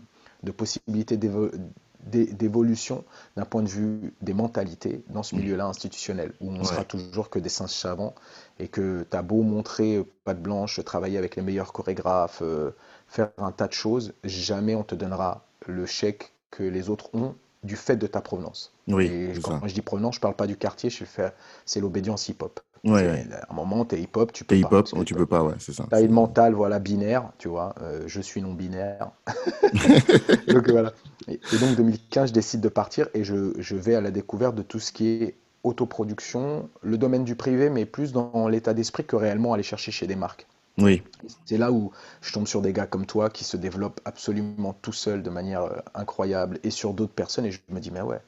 de 0.43 0.51
possibilité 0.51 1.17
d'évolution 1.17 3.05
d'un 3.37 3.45
point 3.45 3.63
de 3.63 3.69
vue 3.69 4.13
des 4.23 4.35
mentalités 4.35 5.03
dans 5.09 5.23
ce 5.23 5.35
mm. 5.35 5.39
milieu-là 5.39 5.67
institutionnel, 5.67 6.33
où 6.41 6.51
on 6.51 6.65
sera 6.65 6.85
toujours 6.85 7.31
que 7.31 7.39
des 7.39 7.49
singes 7.49 7.71
savants 7.71 8.15
et 8.59 8.69
que 8.69 9.07
tu 9.11 9.17
as 9.17 9.23
beau 9.23 9.43
montrer 9.43 9.97
euh, 9.97 10.05
patte 10.25 10.43
blanche, 10.43 10.83
travailler 10.85 11.19
avec 11.19 11.37
les 11.37 11.43
meilleurs 11.43 11.73
chorégraphes, 11.73 12.43
euh, 12.43 12.71
faire 13.07 13.31
un 13.39 13.53
tas 13.53 13.69
de 13.69 13.73
choses, 13.73 14.13
jamais 14.25 14.75
on 14.75 14.83
te 14.83 14.95
donnera 14.95 15.45
le 15.67 15.87
chèque 15.87 16.33
que 16.51 16.63
les 16.63 16.89
autres 16.89 17.15
ont 17.15 17.35
du 17.63 17.77
fait 17.77 17.97
de 17.97 18.07
ta 18.07 18.21
provenance. 18.21 18.73
Oui, 18.89 19.07
et 19.07 19.33
quand 19.43 19.67
je 19.67 19.75
dis 19.75 19.83
provenance, 19.83 20.17
je 20.17 20.21
parle 20.21 20.35
pas 20.35 20.47
du 20.47 20.57
quartier, 20.57 20.91
je 20.91 21.05
fais 21.05 21.33
c'est 21.67 21.81
l'obédience 21.81 22.29
hip-hop. 22.29 22.61
Ouais, 22.85 23.27
À 23.33 23.53
un 23.53 23.55
moment, 23.55 23.85
tu 23.85 23.97
es 23.97 24.01
hip-hop, 24.01 24.33
tu 24.33 24.45
peux 24.45 24.55
es 24.55 24.61
hip-hop, 24.61 24.89
tu 25.05 25.15
peux 25.15 25.27
pas, 25.27 25.43
ouais, 25.43 25.55
c'est 25.59 25.73
ça. 25.73 25.87
Tu 25.89 25.95
as 25.95 26.01
une 26.01 26.13
mentale, 26.13 26.55
voilà, 26.55 26.79
binaire, 26.79 27.31
tu 27.39 27.49
vois, 27.49 27.75
euh, 27.83 28.03
je 28.07 28.21
suis 28.21 28.41
non-binaire. 28.41 29.11
donc 30.49 30.71
voilà. 30.71 30.93
Et, 31.29 31.39
donc 31.61 31.77
2015, 31.77 32.31
je 32.31 32.35
décide 32.35 32.61
de 32.61 32.69
partir 32.69 33.09
et 33.13 33.23
je, 33.25 33.53
je 33.59 33.77
vais 33.77 33.95
à 33.95 34.01
la 34.01 34.11
découverte 34.11 34.55
de 34.55 34.63
tout 34.63 34.81
ce 34.81 34.93
qui 34.93 35.09
est 35.09 35.35
autoproduction, 35.63 36.71
le 36.83 36.97
domaine 36.97 37.25
du 37.25 37.37
privé, 37.37 37.69
mais 37.69 37.85
plus 37.85 38.13
dans 38.13 38.49
l'état 38.49 38.73
d'esprit 38.73 39.05
que 39.05 39.17
réellement 39.17 39.53
aller 39.53 39.63
chercher 39.63 39.93
chez 39.93 40.07
des 40.07 40.17
marques. 40.17 40.47
Oui. 40.79 41.03
C'est 41.45 41.59
là 41.59 41.73
où 41.73 41.93
je 42.23 42.33
tombe 42.33 42.47
sur 42.47 42.63
des 42.63 42.73
gars 42.73 42.87
comme 42.87 43.05
toi 43.05 43.29
qui 43.29 43.45
se 43.45 43.57
développent 43.57 44.01
absolument 44.05 44.73
tout 44.73 44.93
seuls 44.93 45.23
de 45.23 45.31
manière 45.31 45.65
euh, 45.65 45.77
incroyable 45.95 46.59
et 46.63 46.71
sur 46.71 46.95
d'autres 46.95 47.13
personnes 47.13 47.45
et 47.45 47.51
je 47.51 47.61
me 47.69 47.81
dis 47.81 47.91
mais 47.91 48.01
ouais, 48.01 48.21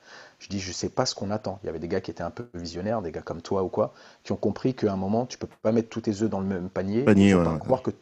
je 0.42 0.48
dis 0.48 0.60
je 0.60 0.72
sais 0.72 0.88
pas 0.88 1.06
ce 1.06 1.14
qu'on 1.14 1.30
attend. 1.30 1.58
Il 1.62 1.66
y 1.66 1.68
avait 1.68 1.78
des 1.78 1.88
gars 1.88 2.00
qui 2.00 2.10
étaient 2.10 2.22
un 2.22 2.30
peu 2.30 2.46
visionnaires, 2.54 3.00
des 3.00 3.12
gars 3.12 3.22
comme 3.22 3.40
toi 3.40 3.62
ou 3.62 3.68
quoi, 3.68 3.94
qui 4.24 4.32
ont 4.32 4.36
compris 4.36 4.74
qu'à 4.74 4.92
un 4.92 4.96
moment 4.96 5.24
tu 5.26 5.38
peux 5.38 5.48
pas 5.62 5.72
mettre 5.72 5.88
tous 5.88 6.02
tes 6.02 6.22
œufs 6.22 6.30
dans 6.30 6.40
le 6.40 6.46
même 6.46 6.68
panier. 6.68 7.04
Panier, 7.04 7.34
ouais, 7.34 7.44
pas 7.44 7.58
croire 7.58 7.82
que 7.82 7.92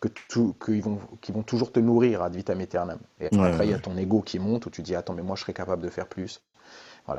que 0.00 0.08
qu'ils 0.64 0.82
vont, 0.82 0.98
vont 1.28 1.42
toujours 1.42 1.72
te 1.72 1.80
nourrir 1.80 2.22
ad 2.22 2.34
vitam 2.34 2.60
aeternam. 2.60 2.98
Et 3.20 3.26
après, 3.26 3.66
il 3.66 3.70
y 3.70 3.74
a 3.74 3.78
ton 3.78 3.96
ego 3.96 4.20
qui 4.20 4.38
monte 4.38 4.66
où 4.66 4.70
tu 4.70 4.82
dis 4.82 4.94
Attends, 4.94 5.14
mais 5.14 5.22
moi, 5.22 5.36
je 5.36 5.42
serais 5.42 5.54
capable 5.54 5.82
de 5.82 5.88
faire 5.88 6.06
plus. 6.06 6.42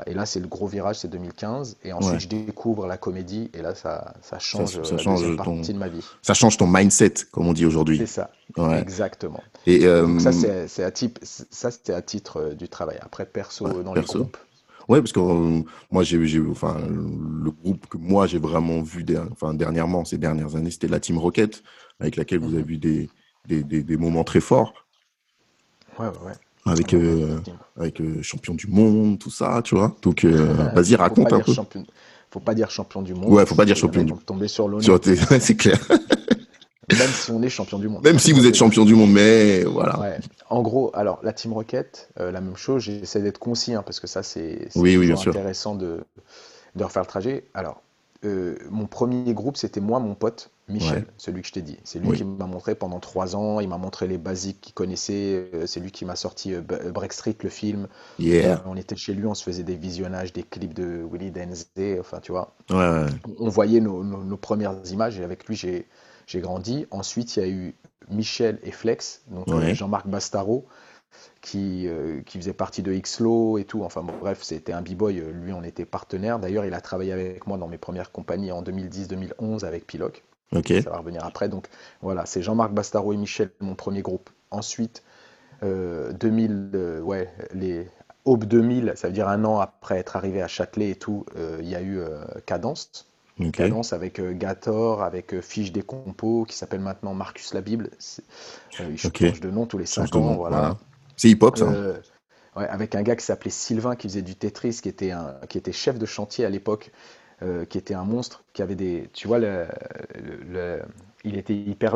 Et 0.06 0.14
là, 0.14 0.26
c'est 0.26 0.40
le 0.40 0.48
gros 0.48 0.66
virage, 0.66 0.98
c'est 0.98 1.08
2015. 1.08 1.76
Et 1.84 1.92
ensuite, 1.92 2.18
je 2.18 2.28
découvre 2.28 2.88
la 2.88 2.96
comédie. 2.96 3.50
Et 3.54 3.62
là, 3.62 3.74
ça, 3.74 4.14
ça 4.20 4.40
change, 4.40 4.82
ça, 4.82 4.98
change 4.98 5.36
partie 5.36 5.72
de 5.72 5.78
ma 5.78 5.88
vie. 5.88 6.04
Ça 6.22 6.34
change 6.34 6.56
ton 6.56 6.66
mindset, 6.66 7.14
comme 7.30 7.46
on 7.46 7.52
dit 7.52 7.64
aujourd'hui. 7.64 7.98
C'est 7.98 8.06
ça. 8.06 8.30
Exactement. 8.76 9.42
Et 9.66 9.86
euh, 9.86 10.18
ça, 10.18 10.32
c'est 10.32 10.82
à, 10.82 10.90
ça, 11.22 11.70
c'était 11.70 11.92
à 11.92 12.02
titre 12.02 12.38
euh, 12.40 12.54
du 12.54 12.68
travail. 12.68 12.98
Après, 13.00 13.26
perso, 13.26 13.82
dans 13.82 13.94
les 13.94 14.02
groupes. 14.02 14.36
Oui, 14.88 15.00
parce 15.00 15.12
que 15.12 15.20
euh, 15.20 15.62
moi, 15.90 16.02
j'ai, 16.04 16.40
enfin, 16.48 16.76
le 16.88 17.50
groupe 17.50 17.86
que 17.86 17.98
moi, 17.98 18.26
j'ai 18.26 18.38
vraiment 18.38 18.82
vu 18.82 19.04
enfin, 19.32 19.54
dernièrement, 19.54 20.04
ces 20.04 20.18
dernières 20.18 20.54
années, 20.56 20.70
c'était 20.70 20.88
la 20.88 21.00
Team 21.00 21.18
Rocket, 21.18 21.62
avec 21.98 22.16
laquelle 22.16 22.38
vous 22.38 22.50
mhm. 22.50 22.54
avez 22.54 22.64
vu 22.64 22.78
des, 22.78 23.10
des, 23.46 23.62
des, 23.62 23.82
des 23.82 23.96
moments 23.96 24.24
très 24.24 24.40
forts. 24.40 24.74
Ouais, 25.98 26.06
ouais, 26.06 26.26
ouais 26.26 26.32
avec, 26.66 26.94
euh, 26.94 27.38
avec 27.76 28.00
euh, 28.00 28.20
champion 28.22 28.54
du 28.54 28.66
monde, 28.66 29.18
tout 29.18 29.30
ça, 29.30 29.60
tu 29.62 29.76
vois. 29.76 29.96
Donc, 30.02 30.24
euh, 30.24 30.54
vas-y, 30.74 30.96
raconte 30.96 31.32
un 31.32 31.40
peu. 31.40 31.52
Champion... 31.52 31.86
Faut 32.30 32.40
pas 32.40 32.54
dire 32.54 32.70
champion 32.70 33.02
du 33.02 33.14
monde. 33.14 33.32
Ouais, 33.32 33.46
faut 33.46 33.54
pas 33.54 33.64
dire 33.64 33.76
champion 33.76 34.02
du 34.02 34.12
monde. 34.12 34.24
Tomber 34.24 34.48
sur 34.48 34.68
l'honneur. 34.68 35.00
c'est 35.40 35.56
clair. 35.56 35.78
Même 36.90 37.10
si 37.10 37.30
on 37.30 37.42
est 37.42 37.48
champion 37.48 37.78
du 37.78 37.88
monde. 37.88 38.04
Même 38.04 38.18
si 38.18 38.32
vous 38.32 38.46
êtes 38.46 38.54
champion 38.54 38.84
du 38.84 38.94
monde, 38.94 39.10
mais 39.10 39.64
voilà. 39.64 39.98
Ouais. 39.98 40.18
En 40.50 40.62
gros, 40.62 40.90
alors 40.94 41.18
la 41.22 41.32
Team 41.32 41.52
Rocket, 41.52 42.08
la 42.16 42.40
même 42.40 42.56
chose, 42.56 42.82
j'essaie 42.82 43.20
d'être 43.20 43.38
concis, 43.38 43.74
hein, 43.74 43.82
parce 43.84 43.98
que 43.98 44.06
ça, 44.06 44.22
c'est 44.22 44.68
oui, 44.76 44.96
oui, 44.96 45.12
intéressant 45.12 45.74
de, 45.74 46.04
de 46.76 46.84
refaire 46.84 47.02
le 47.02 47.08
trajet. 47.08 47.44
Alors, 47.54 47.82
mon 48.70 48.86
premier 48.86 49.34
groupe, 49.34 49.56
c'était 49.56 49.80
moi, 49.80 49.98
mon 49.98 50.14
pote, 50.14 50.50
Michel, 50.68 51.06
celui 51.16 51.42
que 51.42 51.48
je 51.48 51.52
t'ai 51.52 51.62
dit. 51.62 51.78
C'est 51.84 52.00
lui 52.00 52.16
qui 52.16 52.24
m'a 52.24 52.46
montré 52.46 52.74
pendant 52.74 52.98
trois 52.98 53.36
ans, 53.36 53.60
il 53.60 53.68
m'a 53.68 53.78
montré 53.78 54.08
les 54.08 54.18
basiques 54.18 54.60
qu'il 54.60 54.74
connaissait, 54.74 55.48
euh, 55.54 55.66
c'est 55.66 55.78
lui 55.78 55.92
qui 55.92 56.04
m'a 56.04 56.16
sorti 56.16 56.54
euh, 56.54 56.60
euh, 56.72 56.90
Break 56.90 57.12
Street, 57.12 57.36
le 57.40 57.48
film. 57.48 57.86
on 58.66 58.76
était 58.76 58.96
chez 58.96 59.14
lui, 59.14 59.26
on 59.26 59.34
se 59.34 59.44
faisait 59.44 59.62
des 59.62 59.76
visionnages, 59.76 60.32
des 60.32 60.42
clips 60.42 60.74
de 60.74 61.06
Willy 61.10 61.30
Denzey, 61.30 61.98
enfin 62.00 62.18
tu 62.20 62.32
vois. 62.32 62.54
On 62.70 63.48
voyait 63.48 63.80
nos, 63.80 64.36
premières 64.36 64.74
images 64.90 65.20
et 65.20 65.24
avec 65.24 65.46
lui 65.46 65.56
j'ai 65.56 65.86
grandi. 66.34 66.86
Ensuite 66.90 67.36
il 67.36 67.40
y 67.40 67.44
a 67.44 67.48
eu 67.48 67.74
Michel 68.10 68.58
et 68.62 68.70
Flex, 68.70 69.22
donc 69.30 69.48
Jean-Marc 69.74 70.06
Bastaro, 70.06 70.66
qui, 71.40 71.88
qui, 72.26 72.38
faisait 72.38 72.52
partie 72.52 72.82
de 72.82 72.92
Xlo 72.92 73.58
et 73.58 73.64
tout. 73.64 73.82
Enfin 73.82 74.02
bref, 74.02 74.42
c'était 74.42 74.72
un 74.72 74.82
b-boy, 74.82 75.22
lui 75.32 75.52
on 75.52 75.62
était 75.62 75.84
partenaire. 75.84 76.38
D'ailleurs, 76.38 76.64
il 76.64 76.74
a 76.74 76.80
travaillé 76.80 77.12
avec 77.12 77.46
moi 77.46 77.58
dans 77.58 77.68
mes 77.68 77.78
premières 77.78 78.12
compagnies 78.12 78.52
en 78.52 78.62
2010-2011 78.62 79.64
avec 79.64 79.86
Piloc. 79.86 80.22
Ça 80.52 80.90
va 80.90 80.98
revenir 80.98 81.24
après. 81.24 81.48
Donc 81.48 81.68
voilà, 82.02 82.26
c'est 82.26 82.42
Jean-Marc 82.42 82.72
Bastaro 82.72 83.12
et 83.12 83.16
Michel, 83.16 83.50
mon 83.60 83.74
premier 83.74 84.02
groupe. 84.02 84.30
Ensuite, 84.50 85.02
2000, 85.62 85.66
euh, 85.66 86.70
euh, 86.74 87.00
ouais, 87.00 87.32
les 87.52 87.88
Aube 88.24 88.44
2000, 88.44 88.92
ça 88.96 89.08
veut 89.08 89.14
dire 89.14 89.28
un 89.28 89.44
an 89.44 89.58
après 89.58 89.98
être 89.98 90.16
arrivé 90.16 90.42
à 90.42 90.48
Châtelet 90.48 90.90
et 90.90 90.94
tout, 90.94 91.24
euh, 91.36 91.58
il 91.60 91.68
y 91.68 91.74
a 91.74 91.82
eu 91.82 92.00
Cadence. 92.44 93.08
Cadence 93.52 93.92
avec 93.92 94.20
Gator, 94.38 95.02
avec 95.02 95.40
Fiche 95.40 95.72
des 95.72 95.82
compos, 95.82 96.44
qui 96.46 96.56
s'appelle 96.56 96.80
maintenant 96.80 97.14
Marcus 97.14 97.52
la 97.52 97.60
Bible. 97.60 97.90
il 98.78 98.98
change 98.98 99.40
de 99.40 99.50
nom 99.50 99.66
tous 99.66 99.78
les 99.78 99.86
5 99.86 100.14
ans. 100.16 100.34
Voilà. 100.36 100.76
C'est 101.16 101.28
hip-hop, 101.28 101.58
ça 101.58 101.66
ouais, 102.56 102.66
Avec 102.68 102.94
un 102.94 103.02
gars 103.02 103.16
qui 103.16 103.24
s'appelait 103.24 103.50
Sylvain, 103.50 103.94
qui 103.96 104.08
faisait 104.08 104.22
du 104.22 104.36
Tetris, 104.36 104.80
qui 104.82 104.88
était, 104.88 105.10
un, 105.10 105.34
qui 105.48 105.58
était 105.58 105.72
chef 105.72 105.98
de 105.98 106.06
chantier 106.06 106.44
à 106.44 106.50
l'époque. 106.50 106.92
Euh, 107.42 107.66
qui 107.66 107.76
était 107.76 107.92
un 107.92 108.04
monstre, 108.04 108.44
qui 108.54 108.62
avait 108.62 108.76
des. 108.76 109.10
Tu 109.12 109.28
vois, 109.28 109.38
le, 109.38 109.66
il 111.22 111.36
était 111.36 111.54
hyper 111.54 111.94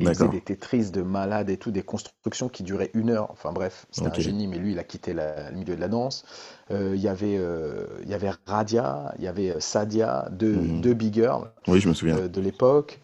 Il 0.00 0.08
faisait 0.08 0.28
des 0.28 0.40
Tetris 0.40 0.90
de 0.90 1.02
malade 1.02 1.50
et 1.50 1.56
tout, 1.56 1.70
des 1.70 1.82
constructions 1.82 2.48
qui 2.48 2.62
duraient 2.62 2.90
une 2.94 3.10
heure. 3.10 3.30
Enfin 3.30 3.52
bref, 3.52 3.86
c'était 3.90 4.08
un 4.08 4.20
génie, 4.20 4.46
mais 4.46 4.58
lui, 4.58 4.72
il 4.72 4.78
a 4.78 4.84
quitté 4.84 5.12
le 5.12 5.54
milieu 5.54 5.76
de 5.76 5.80
la 5.80 5.88
danse. 5.88 6.24
Euh, 6.70 6.92
il, 6.94 7.00
y 7.00 7.08
avait, 7.08 7.36
euh, 7.38 7.86
il 8.02 8.08
y 8.08 8.14
avait 8.14 8.30
Radia, 8.46 9.14
il 9.18 9.24
y 9.24 9.28
avait 9.28 9.60
Sadia, 9.60 10.28
deux, 10.30 10.56
mhm. 10.56 10.80
deux 10.80 10.94
big 10.94 11.14
girls 11.14 11.50
oui, 11.68 11.80
je 11.80 11.88
me 11.88 11.94
souviens. 11.94 12.28
de 12.28 12.40
l'époque. 12.40 13.00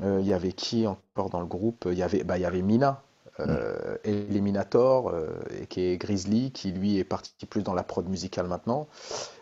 il 0.00 0.26
y 0.26 0.32
avait 0.32 0.52
qui 0.52 0.86
encore 0.86 1.30
dans 1.30 1.40
le 1.40 1.46
groupe? 1.46 1.88
Il 1.90 1.98
y, 1.98 2.02
avait, 2.02 2.24
bah, 2.24 2.36
il 2.36 2.42
y 2.42 2.46
avait 2.46 2.62
Mina, 2.62 3.02
euh, 3.40 3.96
Eliminator, 4.04 5.08
euh, 5.08 5.26
qui 5.68 5.82
est 5.82 5.96
Grizzly, 5.96 6.52
qui 6.52 6.70
lui 6.70 6.98
est 6.98 7.04
parti 7.04 7.46
plus 7.46 7.62
dans 7.64 7.74
la 7.74 7.82
prod 7.82 8.08
musicale 8.08 8.46
maintenant. 8.46 8.86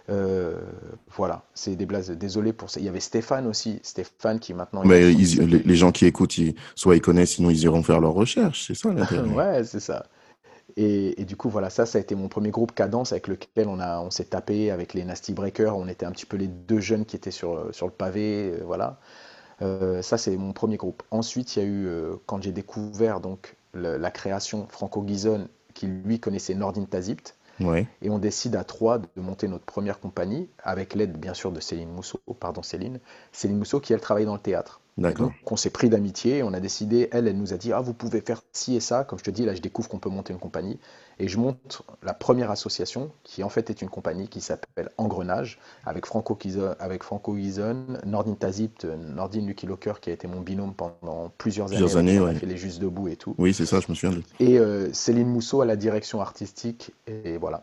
Euh, 0.09 0.57
voilà, 1.15 1.43
c'est 1.53 1.77
des 1.77 1.85
blazes. 1.85 2.11
Désolé 2.11 2.55
pour 2.55 2.71
ça. 2.71 2.81
Il 2.81 2.87
y 2.87 2.89
avait 2.89 3.01
Stéphane 3.01 3.47
aussi, 3.47 3.81
Stéphane 3.83 4.41
qui 4.41 4.55
maintenant. 4.55 4.83
Mais 4.87 5.13
les, 5.13 5.77
gens 5.77 5.93
qui 5.93 6.07
écoutent, 6.07 6.35
soit 6.75 6.97
ils 6.97 7.03
connaissent, 7.03 7.33
sinon 7.33 7.51
ils 7.51 7.63
iront 7.65 7.83
faire 7.83 8.01
leurs 8.01 8.15
recherches, 8.15 8.67
c'est 8.67 8.75
ça 8.75 8.89
Ouais, 9.35 9.63
c'est 9.65 9.81
ça. 9.81 10.07
Et, 10.79 11.27
du 11.27 11.37
coup, 11.37 11.51
voilà, 11.51 11.69
ça, 11.69 11.85
ça 11.85 11.99
a 11.99 12.01
été 12.01 12.15
mon 12.15 12.29
premier 12.29 12.51
groupe 12.51 12.75
Cadence 12.75 13.13
avec 13.13 13.29
lequel 13.29 13.69
on, 13.69 13.79
a, 13.79 14.01
on 14.01 14.11
s'est 14.11 14.25
tapé 14.25 14.71
avec 14.71 14.95
les 14.95 15.05
Nasty 15.05 15.35
Breakers. 15.35 15.77
On 15.77 15.87
était 15.87 16.07
un 16.07 16.13
petit 16.13 16.25
peu 16.25 16.39
les 16.39 16.49
deux 16.49 16.81
jeunes 16.81 17.05
qui 17.05 17.15
étaient 17.15 17.31
sur, 17.31 17.69
sur 17.73 17.85
le 17.85 17.93
pavé, 17.93 18.55
voilà. 18.65 18.99
ça, 19.61 20.17
c'est 20.17 20.35
mon 20.39 20.55
premier 20.55 20.79
groupe. 20.79 21.03
Ensuite, 21.11 21.57
il 21.57 21.59
y 21.59 21.63
a 21.63 21.69
eu, 21.69 21.89
quand 22.25 22.43
j'ai 22.43 22.53
découvert 22.53 23.21
donc 23.21 23.55
la 23.75 24.11
création 24.11 24.67
Franco 24.69 25.03
Guizon, 25.03 25.49
qui 25.75 25.87
lui 25.87 26.21
connaissait 26.21 26.55
Nordin 26.55 26.85
Tazipt. 26.85 27.37
Et 28.01 28.11
on 28.11 28.19
décide 28.19 28.57
à 28.57 28.65
trois 28.65 28.99
de 28.99 29.07
monter 29.17 29.49
notre 29.49 29.65
première 29.65 30.01
compagnie, 30.01 30.49
avec 30.63 30.95
l'aide 30.95 31.17
bien 31.17 31.35
sûr 31.35 31.53
de 31.53 31.61
Céline 31.61 31.91
Mousseau, 31.91 32.21
pardon 32.41 32.63
Céline, 32.63 32.99
Céline 33.31 33.59
Mousseau 33.59 33.81
qui 33.81 33.93
elle 33.93 34.01
travaille 34.01 34.25
dans 34.25 34.35
le 34.35 34.41
théâtre. 34.41 34.82
D'accord. 34.99 35.29
Donc, 35.29 35.53
on 35.53 35.57
s'est 35.57 35.71
pris 35.71 35.89
d'amitié, 35.89 36.43
on 36.43 36.53
a 36.53 36.61
décidé, 36.61 37.09
elle, 37.13 37.27
elle 37.27 37.39
nous 37.39 37.55
a 37.55 37.57
dit, 37.57 37.73
ah, 37.73 37.81
vous 37.81 37.95
pouvez 37.95 38.21
faire 38.21 38.43
ci 38.53 38.77
et 38.77 38.81
ça. 38.81 39.05
Comme 39.05 39.19
je 39.19 39.25
te 39.25 39.31
dis, 39.31 39.45
là, 39.47 39.55
je 39.55 39.63
découvre 39.63 39.89
qu'on 39.89 39.99
peut 39.99 40.11
monter 40.11 40.35
une 40.35 40.39
compagnie. 40.39 40.79
Et 41.19 41.29
je 41.29 41.39
monte 41.39 41.83
la 42.03 42.13
première 42.13 42.51
association, 42.51 43.11
qui 43.25 43.43
en 43.43 43.49
fait 43.49 43.71
est 43.71 43.81
une 43.81 43.89
compagnie 43.89 44.29
qui 44.29 44.41
s'appelle 44.43 44.91
Engrenage, 44.99 45.59
avec 45.87 46.05
Franco 46.05 46.37
Gison, 46.41 46.75
avec 46.79 47.05
Franco 47.05 47.35
Gison, 47.37 47.87
Nordin 48.05 48.35
Tazipt, 48.35 48.85
Nordin 48.85 49.47
Lucky 49.47 49.67
Locker, 49.67 49.95
qui 50.01 50.11
a 50.11 50.13
été 50.13 50.27
mon 50.29 50.41
binôme 50.43 50.75
pendant 50.75 51.33
plusieurs, 51.39 51.69
Plusieurs 51.69 51.97
années. 51.97 52.11
années, 52.13 52.21
On 52.21 52.27
a 52.27 52.33
ouais. 52.33 52.35
fait 52.39 52.47
les 52.47 52.57
Justes 52.59 52.81
Debout 52.81 53.09
et 53.09 53.17
tout. 53.17 53.35
Oui, 53.39 53.55
c'est 53.55 53.67
ça, 53.67 53.81
je 53.81 53.87
me 53.89 53.95
souviens. 53.95 54.19
de- 54.19 54.23
Et 54.41 54.59
euh, 54.59 54.93
Céline 54.93 55.29
Mousseau 55.29 55.63
à 55.63 55.65
la 55.65 55.77
direction 55.77 56.21
artistique. 56.21 56.93
Et 57.07 57.39
voilà. 57.39 57.63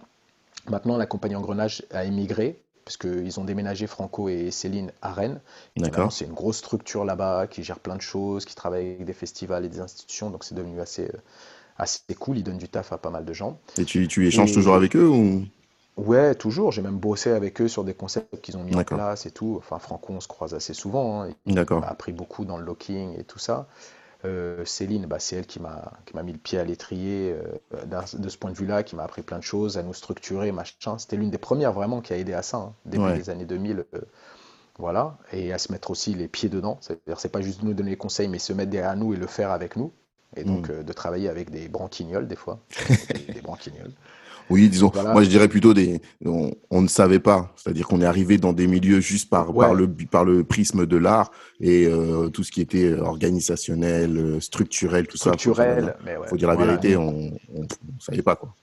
Maintenant, 0.70 0.98
la 0.98 1.06
compagnie 1.06 1.36
Engrenage 1.36 1.84
a 1.92 2.06
émigré, 2.06 2.60
puisqu'ils 2.90 3.40
ont 3.40 3.44
déménagé 3.44 3.86
Franco 3.86 4.30
et 4.30 4.50
Céline 4.50 4.92
à 5.04 5.14
Rennes. 5.14 5.42
D'accord. 5.78 6.12
c'est 6.12 6.26
une 6.26 6.34
grosse 6.34 6.58
structure 6.58 7.06
là-bas 7.06 7.46
qui 7.46 7.62
gère 7.62 7.78
plein 7.78 7.96
de 7.96 8.02
choses, 8.02 8.46
qui 8.46 8.56
travaille 8.56 8.88
avec 8.96 9.06
des 9.06 9.14
festivals 9.14 9.64
et 9.64 9.70
des 9.70 9.80
institutions. 9.80 10.32
Donc, 10.32 10.44
c'est 10.44 10.56
devenu 10.56 10.82
assez, 10.82 11.06
euh, 11.06 11.18
assez 11.78 12.00
cool. 12.20 12.40
Ils 12.40 12.44
donnent 12.44 12.58
du 12.58 12.68
taf 12.68 12.92
à 12.92 12.98
pas 12.98 13.12
mal 13.12 13.26
de 13.26 13.34
gens. 13.34 13.60
Et 13.78 13.86
tu, 13.86 14.08
tu 14.08 14.26
échanges 14.26 14.50
Et- 14.50 14.54
toujours 14.56 14.74
avec 14.74 14.96
eux 14.96 15.08
ou? 15.08 15.46
Ouais, 15.98 16.34
toujours. 16.34 16.72
J'ai 16.72 16.82
même 16.82 16.98
bossé 16.98 17.30
avec 17.32 17.62
eux 17.62 17.68
sur 17.68 17.84
des 17.84 17.94
concepts 17.94 18.42
qu'ils 18.42 18.58
ont 18.58 18.64
mis 18.64 18.74
en 18.74 18.84
place 18.84 19.26
et 19.26 19.32
tout. 19.32 19.56
Enfin, 19.60 19.80
Franco, 19.80 20.14
on 20.14 20.20
se 20.22 20.28
croise 20.28 20.54
assez 20.56 20.74
souvent. 20.74 21.24
hein. 21.24 21.30
Il 21.46 21.56
m'a 21.80 21.88
appris 21.88 22.14
beaucoup 22.14 22.46
dans 22.46 22.58
le 22.58 22.66
locking 22.66 23.20
et 23.20 23.24
tout 23.24 23.40
ça. 23.40 23.68
Euh, 24.26 24.66
Céline, 24.66 25.06
bah, 25.06 25.18
c'est 25.20 25.38
elle 25.38 25.48
qui 25.48 25.60
m'a 25.62 25.94
qui 26.06 26.14
m'a 26.16 26.24
mis 26.24 26.34
le 26.34 26.38
pied 26.40 26.60
à 26.60 26.66
l'étrier 26.66 27.34
euh, 27.34 27.86
de 28.18 28.30
ce 28.30 28.38
point 28.38 28.52
de 28.52 28.58
vue-là, 28.58 28.84
qui 28.84 28.96
m'a 28.96 29.04
appris 29.04 29.22
plein 29.22 29.38
de 29.40 29.44
choses, 29.44 29.78
à 29.78 29.84
nous 29.84 29.94
structurer, 29.94 30.52
machin. 30.52 30.98
C'était 30.98 31.16
l'une 31.16 31.30
des 31.32 31.38
premières 31.38 31.72
vraiment 31.74 32.02
qui 32.02 32.12
a 32.14 32.18
aidé 32.18 32.34
à 32.34 32.42
ça, 32.42 32.58
hein, 32.58 32.74
début 32.86 33.04
Ouais. 33.06 33.14
des 33.14 33.30
années 33.30 33.46
2000. 33.46 33.86
euh, 33.94 34.02
voilà, 34.78 35.18
et 35.34 35.52
à 35.54 35.58
se 35.58 35.72
mettre 35.72 35.92
aussi 35.92 36.14
les 36.16 36.28
pieds 36.30 36.50
dedans. 36.50 36.78
C'est-à-dire, 36.82 37.20
c'est 37.20 37.30
pas 37.30 37.42
juste 37.42 37.64
nous 37.64 37.74
donner 37.74 37.92
les 37.92 37.98
conseils, 37.98 38.28
mais 38.30 38.40
se 38.40 38.54
mettre 38.54 38.72
derrière 38.72 38.96
nous 38.96 39.14
et 39.14 39.18
le 39.18 39.28
faire 39.28 39.52
avec 39.52 39.76
nous. 39.76 39.92
Et 40.38 40.44
donc, 40.46 40.70
Mm. 40.70 40.84
de 40.84 40.94
travailler 40.94 41.30
avec 41.30 41.50
des 41.52 41.68
branquignoles, 41.70 42.28
des 42.28 42.36
fois. 42.36 42.60
des, 43.10 43.28
des 43.28 43.42
branquignoles. 43.42 43.94
Oui, 44.50 44.68
disons, 44.70 44.90
Voilà. 44.94 45.14
moi 45.14 45.24
je 45.24 45.30
dirais 45.30 45.48
plutôt 45.48 45.74
des. 45.74 46.02
On, 46.26 46.52
on 46.72 46.82
ne 46.82 46.88
savait 46.88 47.20
pas, 47.20 47.54
c'est-à-dire 47.56 47.88
qu'on 47.88 48.02
est 48.02 48.06
arrivé 48.06 48.38
dans 48.38 48.54
des 48.54 48.68
milieux 48.68 49.00
juste 49.00 49.30
par, 49.30 49.56
Ouais. 49.56 49.66
par, 49.66 49.76
le, 49.76 49.88
par 50.10 50.26
le 50.26 50.44
prisme 50.44 50.86
de 50.86 50.98
l'art 50.98 51.32
et 51.60 51.86
euh, 51.86 52.30
tout 52.30 52.44
ce 52.44 52.52
qui 52.52 52.62
était 52.62 52.94
organisationnel, 52.94 54.18
euh, 54.18 54.40
structurel, 54.40 55.08
tout 55.08 55.18
ça. 55.18 55.30
la- 55.32 55.38
Structurel, 55.38 55.96
mais 56.06 56.18
ouais. 56.18 56.28
Faut 56.28 56.38
dire 56.38 56.48
la 56.48 56.56
voilà. 56.56 56.72
vérité, 56.76 56.98
on 56.98 57.32
on 57.56 57.68
savait 58.00 58.22
pas 58.22 58.36
quoi. 58.36 58.54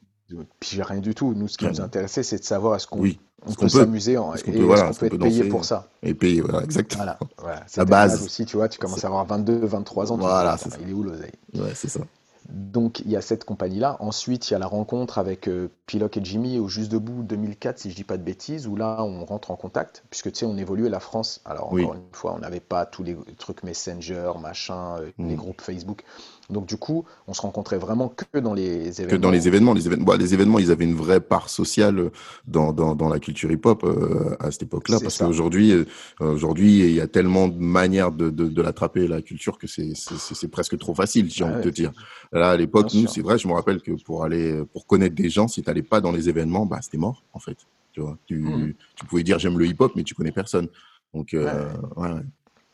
Puis 0.58 0.70
j'ai 0.74 0.82
rien 0.82 0.98
du 1.00 1.14
tout. 1.14 1.34
Nous, 1.36 1.46
ce 1.46 1.56
qui 1.56 1.66
nous 1.66 1.80
intéressait, 1.80 2.24
c'est 2.24 2.38
de 2.38 2.44
savoir 2.44 2.74
est-ce 2.74 2.88
qu'on 2.88 2.98
Oui, 2.98 3.20
on 3.42 3.46
est-ce 3.50 3.54
peut 3.54 3.60
qu'on 3.66 3.72
peut 3.72 3.78
s'amuser 3.78 4.18
en- 4.18 4.34
et 4.34 4.42
qu'on 4.42 4.50
peut, 4.50 4.58
voilà, 4.62 4.90
être 4.90 5.16
payé 5.18 5.44
pour 5.44 5.64
ça. 5.64 5.88
Et 6.02 6.14
puis 6.14 6.40
voilà, 6.40 6.64
exactement. 6.64 7.04
Voilà, 7.04 7.18
voilà. 7.38 7.62
C'était 7.68 7.84
base. 7.86 8.24
aussi, 8.24 8.44
tu 8.44 8.56
vois, 8.56 8.68
tu 8.68 8.78
commences 8.80 9.04
à 9.04 9.06
avoir 9.06 9.24
22, 9.24 9.64
23 9.64 10.10
ans, 10.10 10.16
Voilà, 10.16 10.56
dis, 10.56 10.62
c'est 10.62 10.66
Attends, 10.68 10.76
ça. 10.78 10.82
il 10.84 10.90
est 10.90 10.94
où 10.94 11.04
l'oseille? 11.04 11.30
Ouais, 11.54 11.70
c'est 11.74 11.88
ça. 11.88 12.00
Donc 12.48 13.00
il 13.00 13.10
y 13.10 13.16
a 13.16 13.20
cette 13.20 13.44
compagnie-là. 13.44 13.96
Ensuite, 14.00 14.48
il 14.50 14.52
y 14.52 14.56
a 14.56 14.58
la 14.58 14.66
rencontre 14.66 15.18
avec 15.18 15.48
euh, 15.48 15.68
Piloc 15.86 16.16
et 16.16 16.20
Jimmy 16.24 16.58
au 16.58 16.68
Juste 16.68 16.90
Debout 16.92 17.22
2004, 17.22 17.78
si 17.78 17.90
je 17.90 17.96
dis 17.96 18.04
pas 18.04 18.16
de 18.16 18.22
bêtises, 18.22 18.66
où 18.66 18.76
là 18.76 19.02
on 19.02 19.24
rentre 19.24 19.50
en 19.50 19.56
contact, 19.56 20.04
puisque 20.10 20.30
tu 20.32 20.38
sais, 20.40 20.46
on 20.46 20.56
évoluait 20.56 20.88
la 20.88 21.00
France. 21.00 21.40
Alors 21.44 21.72
Oui. 21.72 21.82
encore 21.84 21.96
une 21.96 22.02
fois, 22.12 22.34
on 22.36 22.38
n'avait 22.38 22.60
pas 22.60 22.86
tous 22.86 23.02
les 23.02 23.16
trucs 23.38 23.62
Messenger, 23.62 24.32
machin, 24.40 24.96
euh, 25.00 25.10
Mm. 25.18 25.28
les 25.28 25.34
groupes 25.34 25.60
Facebook. 25.60 26.02
Donc 26.48 26.66
du 26.66 26.76
coup, 26.76 27.04
on 27.26 27.34
se 27.34 27.42
rencontrait 27.42 27.78
vraiment 27.78 28.08
que 28.08 28.38
dans 28.38 28.54
les 28.54 29.00
événements. 29.00 29.10
Que 29.10 29.22
dans 29.22 29.30
les 29.32 29.48
événements, 29.48 29.72
les 29.74 29.86
événements, 29.86 30.04
bah, 30.04 30.16
les 30.16 30.32
événements, 30.32 30.58
ils 30.60 30.70
avaient 30.70 30.84
une 30.84 30.94
vraie 30.94 31.20
part 31.20 31.48
sociale 31.48 32.10
dans, 32.46 32.72
dans, 32.72 32.94
dans 32.94 33.08
la 33.08 33.18
culture 33.18 33.50
hip-hop 33.50 33.82
euh, 33.82 34.36
à 34.38 34.52
cette 34.52 34.62
époque-là, 34.62 34.98
parce 35.00 35.18
qu'aujourd'hui, 35.18 35.72
euh, 35.72 35.84
aujourd'hui, 36.20 36.78
il 36.80 36.94
y 36.94 37.00
a 37.00 37.08
tellement 37.08 37.48
de 37.48 37.58
manières 37.58 38.12
de, 38.12 38.30
de, 38.30 38.46
de 38.48 38.62
l'attraper 38.62 39.08
la 39.08 39.22
culture 39.22 39.58
que 39.58 39.66
c'est 39.66 40.48
presque 40.52 40.78
trop 40.78 40.94
facile, 40.94 41.28
j'ai 41.30 41.42
Ah 41.44 41.48
envie 41.48 41.54
de 41.54 41.58
ouais. 41.58 41.64
te 41.64 41.68
dire. 41.74 41.92
Là, 42.36 42.50
à 42.50 42.56
l'époque, 42.56 42.92
nous, 42.94 43.06
c'est 43.06 43.22
vrai, 43.22 43.38
je 43.38 43.48
me 43.48 43.54
rappelle 43.54 43.80
que 43.80 43.92
pour 44.04 44.24
aller, 44.24 44.62
pour 44.72 44.86
connaître 44.86 45.14
des 45.14 45.30
gens, 45.30 45.48
si 45.48 45.62
t'allais 45.62 45.82
pas 45.82 46.00
dans 46.00 46.12
les 46.12 46.28
événements, 46.28 46.66
bah 46.66 46.80
c'était 46.82 46.98
mort, 46.98 47.22
en 47.32 47.38
fait. 47.38 47.56
Tu 47.92 48.00
vois, 48.00 48.18
tu, 48.26 48.76
tu 48.94 49.06
pouvais 49.06 49.22
dire 49.22 49.38
j'aime 49.38 49.58
le 49.58 49.66
hip-hop, 49.66 49.92
mais 49.96 50.02
tu 50.02 50.14
connais 50.14 50.32
personne. 50.32 50.68
Donc, 51.14 51.32
euh, 51.32 51.72
ouais, 51.96 52.08
ouais. 52.10 52.20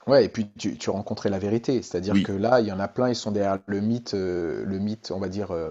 Ouais, 0.08 0.24
et 0.24 0.28
puis 0.28 0.48
tu, 0.58 0.76
tu 0.76 0.90
rencontrais 0.90 1.30
la 1.30 1.38
vérité, 1.38 1.80
c'est-à-dire 1.80 2.14
Oui. 2.14 2.24
que 2.24 2.32
là, 2.32 2.60
il 2.60 2.66
y 2.66 2.72
en 2.72 2.80
a 2.80 2.88
plein, 2.88 3.08
ils 3.08 3.14
sont 3.14 3.30
derrière 3.30 3.58
le 3.66 3.80
mythe, 3.80 4.14
euh, 4.14 4.64
le 4.66 4.78
mythe, 4.80 5.12
on 5.14 5.20
va 5.20 5.28
dire, 5.28 5.52
euh, 5.52 5.70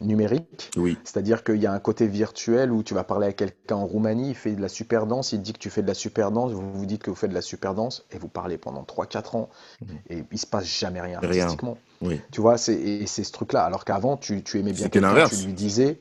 numérique. 0.00 0.70
oui, 0.76 0.98
C'est-à-dire 1.04 1.44
qu'il 1.44 1.56
y 1.62 1.66
a 1.66 1.72
un 1.72 1.78
côté 1.78 2.06
virtuel 2.06 2.72
où 2.72 2.82
tu 2.82 2.94
vas 2.94 3.04
parler 3.04 3.26
à 3.28 3.32
quelqu'un 3.32 3.76
en 3.76 3.86
Roumanie, 3.86 4.30
il 4.30 4.34
fait 4.34 4.52
de 4.52 4.60
la 4.60 4.68
super 4.68 5.06
danse, 5.06 5.32
il 5.32 5.40
dit 5.42 5.52
que 5.52 5.58
tu 5.58 5.70
fais 5.70 5.82
de 5.82 5.86
la 5.86 5.94
super 5.94 6.30
danse, 6.30 6.52
vous 6.52 6.72
vous 6.72 6.86
dites 6.86 7.02
que 7.02 7.10
vous 7.10 7.16
faites 7.16 7.30
de 7.30 7.34
la 7.34 7.42
super 7.42 7.74
danse, 7.74 8.04
et 8.10 8.18
vous 8.18 8.28
parlez 8.28 8.58
pendant 8.58 8.82
3-4 8.84 9.36
ans, 9.36 9.48
Mhm. 9.80 9.88
et 10.10 10.24
il 10.30 10.38
se 10.38 10.46
passe 10.46 10.66
jamais 10.66 11.00
rien 11.00 11.18
Rien. 11.20 11.42
artistiquement. 11.44 11.78
oui. 12.02 12.20
Tu 12.32 12.40
vois, 12.40 12.58
c'est, 12.58 13.06
ce 13.06 13.32
truc-là. 13.32 13.64
Alors 13.64 13.84
qu'avant, 13.84 14.16
tu, 14.16 14.42
tu 14.42 14.58
aimais 14.58 14.72
bien 14.72 14.88
quelqu'un, 14.88 15.28
tu 15.28 15.46
lui 15.46 15.52
disais, 15.54 16.00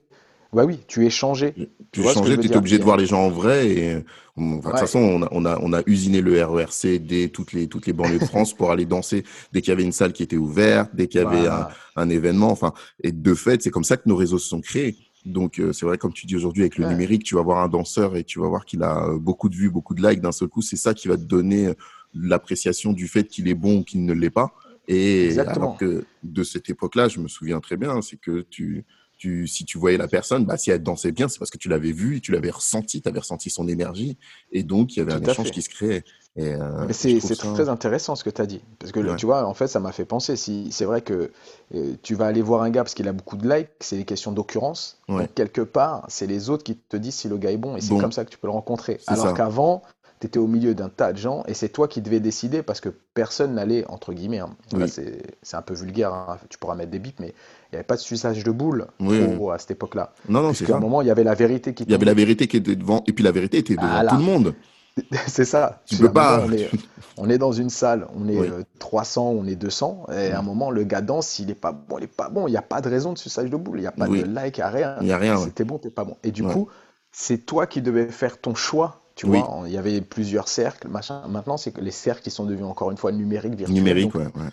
ouais, 0.54 0.64
oui, 0.64 0.80
tu. 0.88 0.88
Tu 0.88 1.02
vois 1.02 1.10
ce 1.10 1.12
que 1.12 2.00
je 2.00 2.14
changeais, 2.14 2.36
veux 2.36 2.42
tu 2.42 2.48
étais 2.48 2.58
obligé 2.58 2.78
de 2.80 2.84
voir 2.84 2.98
les 2.98 3.06
gens 3.06 3.26
en 3.26 3.30
vrai. 3.30 3.68
Et, 3.68 3.96
enfin, 4.36 4.58
de 4.58 4.62
toute 4.62 4.80
façon, 4.80 5.00
on 5.00 5.22
a, 5.24 5.28
on, 5.32 5.46
a, 5.46 5.60
on 5.62 5.74
a 5.74 5.82
usiné 5.86 6.22
le 6.22 6.44
RERC 6.44 7.00
dès 7.00 7.28
toutes 7.30 7.54
les, 7.54 7.68
toutes 7.68 7.86
les 7.86 7.94
banlieues 7.94 8.20
de 8.20 8.26
France 8.26 8.54
pour 8.54 8.72
aller 8.72 8.86
danser 8.86 9.24
dès 9.52 9.62
qu'il 9.62 9.70
y 9.70 9.74
avait 9.74 9.84
une 9.84 9.92
salle 9.92 10.14
qui 10.14 10.24
était 10.24 10.38
ouverte, 10.38 10.90
dès 10.96 11.08
qu'il 11.08 11.22
y 11.22 11.24
avait 11.24 11.48
un, 11.48 11.68
Voilà. 11.68 11.70
un 11.96 12.10
événement. 12.10 12.50
Enfin, 12.52 12.74
et 13.04 13.12
de 13.12 13.34
fait, 13.36 13.62
c'est 13.62 13.70
comme 13.70 13.84
ça 13.84 13.98
que 13.98 14.08
nos 14.10 14.16
réseaux 14.16 14.40
se 14.40 14.48
sont 14.48 14.62
créés. 14.62 14.98
Donc, 15.26 15.60
euh, 15.60 15.72
c'est 15.72 15.86
vrai, 15.86 15.98
comme 15.98 16.12
tu 16.14 16.26
dis 16.26 16.36
aujourd'hui, 16.36 16.64
avec 16.64 16.78
le 16.78 16.84
Ouais. 16.86 16.92
numérique, 16.92 17.24
tu 17.24 17.36
vas 17.36 17.42
voir 17.44 17.60
un 17.64 17.70
danseur 17.70 18.18
et 18.18 18.24
tu 18.24 18.40
vas 18.40 18.48
voir 18.48 18.66
qu'il 18.66 18.84
a 18.84 19.06
euh, 19.08 19.18
beaucoup 19.20 19.48
de 19.50 19.56
vues, 19.56 19.70
beaucoup 19.70 19.94
de 19.94 20.06
likes 20.06 20.20
d'un 20.20 20.32
seul 20.34 20.50
coup. 20.50 20.62
C'est 20.62 20.76
ça 20.78 20.94
qui 20.94 21.08
va 21.08 21.16
te 21.16 21.22
donner 21.24 21.68
euh, 21.68 21.74
l'appréciation 22.14 22.92
du 22.94 23.08
fait 23.08 23.26
qu'il 23.26 23.48
est 23.48 23.54
bon 23.56 23.80
ou 23.80 23.84
qu'il 23.84 24.04
ne 24.06 24.14
l'est 24.14 24.30
pas. 24.30 24.52
Et 24.88 25.26
Exactement. 25.26 25.66
alors 25.66 25.78
que 25.78 26.04
de 26.24 26.44
cette 26.44 26.70
époque-là, 26.70 27.08
je 27.08 27.20
me 27.20 27.28
souviens 27.30 27.60
très 27.62 27.78
bien, 27.78 28.02
c'est 28.02 28.18
que 28.18 28.42
tu, 28.50 28.84
tu, 29.24 29.48
si 29.48 29.64
tu 29.64 29.78
voyais 29.78 29.98
la 29.98 30.10
personne, 30.10 30.44
bah, 30.44 30.58
si 30.58 30.70
elle 30.70 30.84
dansait 30.84 31.14
bien, 31.14 31.30
c'est 31.30 31.40
parce 31.40 31.50
que 31.50 31.58
tu 31.58 31.70
l'avais 31.70 31.94
vue, 31.94 32.20
tu 32.20 32.34
l'avais 32.34 32.50
ressenti, 32.50 33.02
tu 33.02 33.08
avais 33.08 33.20
ressenti 33.20 33.50
son 33.50 33.70
énergie, 33.70 34.18
et 34.52 34.64
donc 34.64 34.96
il 34.96 35.00
y 35.00 35.02
avait 35.02 35.14
Tout 35.14 35.30
un 35.30 35.32
échange 35.32 35.46
fait. 35.46 35.52
qui 35.54 35.62
se 35.62 35.70
créait. 35.70 36.04
Euh, 36.40 36.88
c'est 36.92 37.20
c'est 37.22 37.36
ça- 37.36 37.54
très 37.54 37.70
intéressant 37.70 38.16
ce 38.16 38.24
que 38.26 38.30
tu 38.32 38.42
as 38.42 38.46
dit. 38.46 38.62
Parce 38.80 38.92
que 38.92 39.00
Ouais. 39.00 39.16
tu 39.16 39.26
vois, 39.26 39.46
en 39.46 39.54
fait, 39.54 39.68
ça 39.68 39.80
m'a 39.80 39.92
fait 39.94 40.04
penser. 40.04 40.36
Si, 40.36 40.68
c'est 40.72 40.84
vrai 40.86 41.02
que 41.02 41.32
euh, 41.76 41.94
tu 42.02 42.16
vas 42.16 42.26
aller 42.26 42.42
voir 42.42 42.64
un 42.64 42.70
gars 42.70 42.84
parce 42.84 42.96
qu'il 42.96 43.08
a 43.08 43.14
beaucoup 43.14 43.38
de 43.38 43.48
likes, 43.48 43.70
c'est 43.80 43.96
des 43.98 44.04
questions 44.06 44.32
d'occurrence. 44.34 45.00
Ouais. 45.08 45.30
Quelque 45.36 45.62
part, 45.62 46.06
c'est 46.10 46.28
les 46.28 46.50
autres 46.50 46.64
qui 46.64 46.76
te 46.76 46.98
disent 46.98 47.16
si 47.16 47.30
le 47.30 47.38
gars 47.38 47.52
est 47.52 47.58
bon. 47.58 47.78
Et 47.78 47.82
c'est 47.82 47.90
Bon. 47.92 48.00
comme 48.02 48.12
ça 48.12 48.26
que 48.26 48.30
tu 48.32 48.38
peux 48.40 48.48
le 48.48 48.54
rencontrer. 48.54 48.98
C'est 49.00 49.12
Alors 49.14 49.34
qu'avant, 49.36 49.84
tu 50.24 50.28
étais 50.28 50.40
au 50.40 50.48
milieu 50.48 50.74
d'un 50.74 50.88
tas 50.88 51.12
de 51.12 51.18
gens 51.18 51.44
et 51.50 51.54
c'est 51.54 51.68
toi 51.68 51.90
qui 51.90 52.00
devais 52.02 52.22
décider 52.22 52.64
parce 52.64 52.80
que 52.80 52.88
personne 53.14 53.56
n'allait, 53.56 53.86
entre 53.90 54.14
guillemets, 54.14 54.40
hein, 54.40 54.56
Oui. 54.74 54.88
c'est 54.88 55.56
un 55.58 55.62
peu 55.62 55.74
vulgaire, 55.74 56.14
hein, 56.14 56.38
tu 56.50 56.58
pourras 56.58 56.76
mettre 56.76 56.92
des 56.92 57.00
bips, 57.00 57.20
mais 57.20 57.28
il 57.28 57.74
n'y 57.74 57.76
avait 57.78 57.84
pas 57.84 57.96
de 57.98 58.02
suçage 58.02 58.42
de 58.42 58.52
boules 58.52 58.88
Oui, 59.02 59.22
à 59.54 59.58
cette 59.60 59.72
époque-là. 59.72 60.14
Non, 60.30 60.42
non, 60.42 60.50
c'est 60.54 60.60
Puisqu'à 60.60 60.74
un 60.76 60.78
ça. 60.78 60.82
moment, 60.82 61.02
il 61.02 61.08
y 61.10 61.12
avait 61.12 61.26
la 61.26 61.34
vérité 61.36 61.74
qui 61.74 61.84
Il 61.84 61.92
y 61.92 61.96
avait 61.96 62.06
la 62.06 62.14
vérité 62.14 62.48
qui 62.48 62.56
était 62.58 62.76
devant, 62.78 63.04
et 63.06 63.12
puis 63.12 63.24
la 63.24 63.32
vérité 63.32 63.58
était 63.58 63.76
devant 63.76 63.88
Voilà. 63.90 64.12
tout 64.12 64.18
le 64.18 64.24
monde. 64.24 64.54
C'est 65.28 65.44
ça. 65.46 65.82
Tu 65.86 65.98
peux 65.98 66.12
pas- 66.12 66.38
moment, 66.38 66.48
on, 66.50 66.56
est, 66.56 66.70
on 67.18 67.30
est 67.30 67.38
dans 67.38 67.52
une 67.52 67.70
salle, 67.70 68.08
on 68.16 68.30
est 68.30 68.38
Oui. 68.40 68.48
euh, 68.50 68.64
300, 68.80 69.26
on 69.32 69.46
est 69.46 69.56
200, 69.56 70.06
et 70.16 70.32
à 70.32 70.40
un 70.40 70.42
Mm. 70.42 70.46
moment, 70.46 70.72
le 70.72 70.84
gars 70.86 71.02
danse, 71.02 71.28
s'il 71.28 71.50
est 71.50 71.56
pas 71.56 71.74
bon, 71.74 71.98
il 71.98 72.06
est 72.06 72.08
pas 72.08 72.30
bon. 72.30 72.48
Il 72.48 72.52
n'y 72.52 72.58
a 72.58 72.62
pas 72.62 72.80
de 72.80 72.88
raison 72.90 73.12
de 73.12 73.18
suçage 73.18 73.50
de 73.50 73.58
boule, 73.58 73.80
il 73.80 73.82
n'y 73.82 73.88
a 73.88 73.92
pas 73.92 74.08
de 74.08 74.24
like, 74.24 74.58
il 74.58 74.62
n'y 74.62 74.64
a 74.64 74.70
rien. 74.70 74.96
Il 75.02 75.08
n'y 75.08 75.12
a 75.12 75.18
rien. 75.18 75.38
ouais. 75.38 75.44
C'était 75.44 75.66
bon, 75.66 75.80
t'es 75.80 75.90
pas 75.90 76.06
bon. 76.06 76.16
Et 76.24 76.32
du 76.32 76.44
Ouais. 76.44 76.54
coup, 76.54 76.70
c'est 77.12 77.40
toi 77.40 77.68
qui 77.68 77.82
devais 77.82 78.08
faire 78.08 78.40
ton 78.40 78.56
choix. 78.56 79.02
Tu 79.16 79.26
Oui. 79.26 79.40
vois, 79.40 79.64
il 79.68 79.72
y 79.74 79.78
avait 79.78 80.02
plusieurs 80.02 80.48
cercles, 80.48 80.88
machin. 80.88 81.28
Maintenant, 81.28 81.58
c'est 81.58 81.72
que 81.72 81.82
les 81.82 81.92
cercles 81.92 82.24
qui 82.24 82.32
sont 82.32 82.46
devenus 82.46 82.66
encore 82.66 82.92
une 82.92 82.98
fois 82.98 83.12
numériques, 83.12 83.56
virtuels. 83.56 83.76
Numérique, 83.76 84.16
Donc, 84.16 84.16
ouais. 84.16 84.26
ouais. 84.42 84.50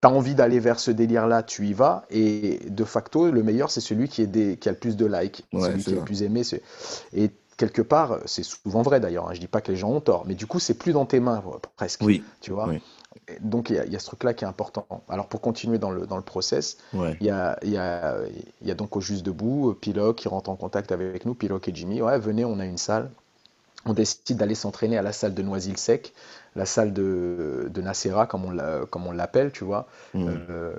T'as 0.00 0.10
envie 0.10 0.34
d'aller 0.36 0.60
vers 0.60 0.78
ce 0.78 0.92
délire-là, 0.92 1.42
tu 1.42 1.66
y 1.66 1.72
vas, 1.72 2.04
et 2.10 2.60
de 2.68 2.84
facto, 2.84 3.30
le 3.32 3.42
meilleur, 3.42 3.70
c'est 3.70 3.80
celui 3.80 4.08
qui, 4.08 4.22
est 4.22 4.26
des, 4.28 4.56
qui 4.56 4.68
a 4.68 4.72
le 4.72 4.78
plus 4.78 4.96
de 4.96 5.06
likes, 5.06 5.44
Ouais, 5.52 5.60
celui 5.60 5.82
qui 5.82 5.90
est 5.90 5.96
le 5.96 6.04
plus 6.04 6.22
aimé. 6.22 6.42
Et 7.12 7.30
quelque 7.56 7.82
part, 7.82 8.18
c'est 8.24 8.44
souvent 8.44 8.82
vrai 8.82 9.00
d'ailleurs, 9.00 9.28
hein, 9.28 9.34
je 9.34 9.40
dis 9.40 9.48
pas 9.48 9.60
que 9.60 9.72
les 9.72 9.76
gens 9.76 9.90
ont 9.90 10.00
tort, 10.00 10.24
mais 10.26 10.34
du 10.36 10.46
coup, 10.46 10.60
c'est 10.60 10.74
plus 10.78 10.92
dans 10.92 11.04
tes 11.04 11.18
mains, 11.18 11.42
presque, 11.76 12.02
Oui, 12.04 12.22
tu 12.40 12.52
vois? 12.52 12.68
oui. 12.68 12.80
Donc, 13.40 13.70
il 13.70 13.76
y, 13.76 13.78
a- 13.78 13.84
il 13.86 13.92
y 13.92 13.96
a 13.96 13.98
ce 13.98 14.06
truc-là 14.06 14.34
qui 14.34 14.44
est 14.44 14.48
important. 14.48 14.86
Alors, 15.08 15.26
pour 15.28 15.40
continuer 15.40 15.78
dans 15.78 15.90
le, 15.90 16.06
dans 16.06 16.16
le 16.16 16.22
process, 16.22 16.78
ouais. 16.92 17.16
il 17.20 17.26
y 17.26 17.30
a, 17.30 17.58
il 17.62 17.70
y, 17.70 17.76
a, 17.76 18.18
il 18.62 18.68
y 18.68 18.70
a 18.70 18.74
donc 18.74 18.96
au 18.96 19.00
Juste 19.00 19.24
Debout, 19.26 19.70
euh, 19.70 19.74
Piloc 19.74 20.16
qui 20.16 20.28
rentre 20.28 20.50
en 20.50 20.56
contact 20.56 20.92
avec 20.92 21.24
nous, 21.26 21.34
Piloc 21.34 21.66
et 21.68 21.74
Jimmy, 21.74 22.00
ouais, 22.02 22.18
venez, 22.18 22.44
on 22.44 22.58
a 22.60 22.64
une 22.64 22.78
salle. 22.78 23.10
On 23.86 23.92
décide 23.92 24.36
d'aller 24.36 24.56
s'entraîner 24.56 24.98
à 24.98 25.02
la 25.02 25.12
salle 25.12 25.34
de 25.34 25.42
Noisy-le-Sec, 25.42 26.12
la 26.56 26.66
salle 26.66 26.92
de, 26.92 27.68
de 27.72 27.80
Nacera, 27.80 28.26
comme 28.26 28.44
on 28.44 29.12
l'appelle, 29.12 29.52
tu 29.52 29.64
vois. 29.64 29.86
Mm. 30.14 30.26
Euh, 30.50 30.72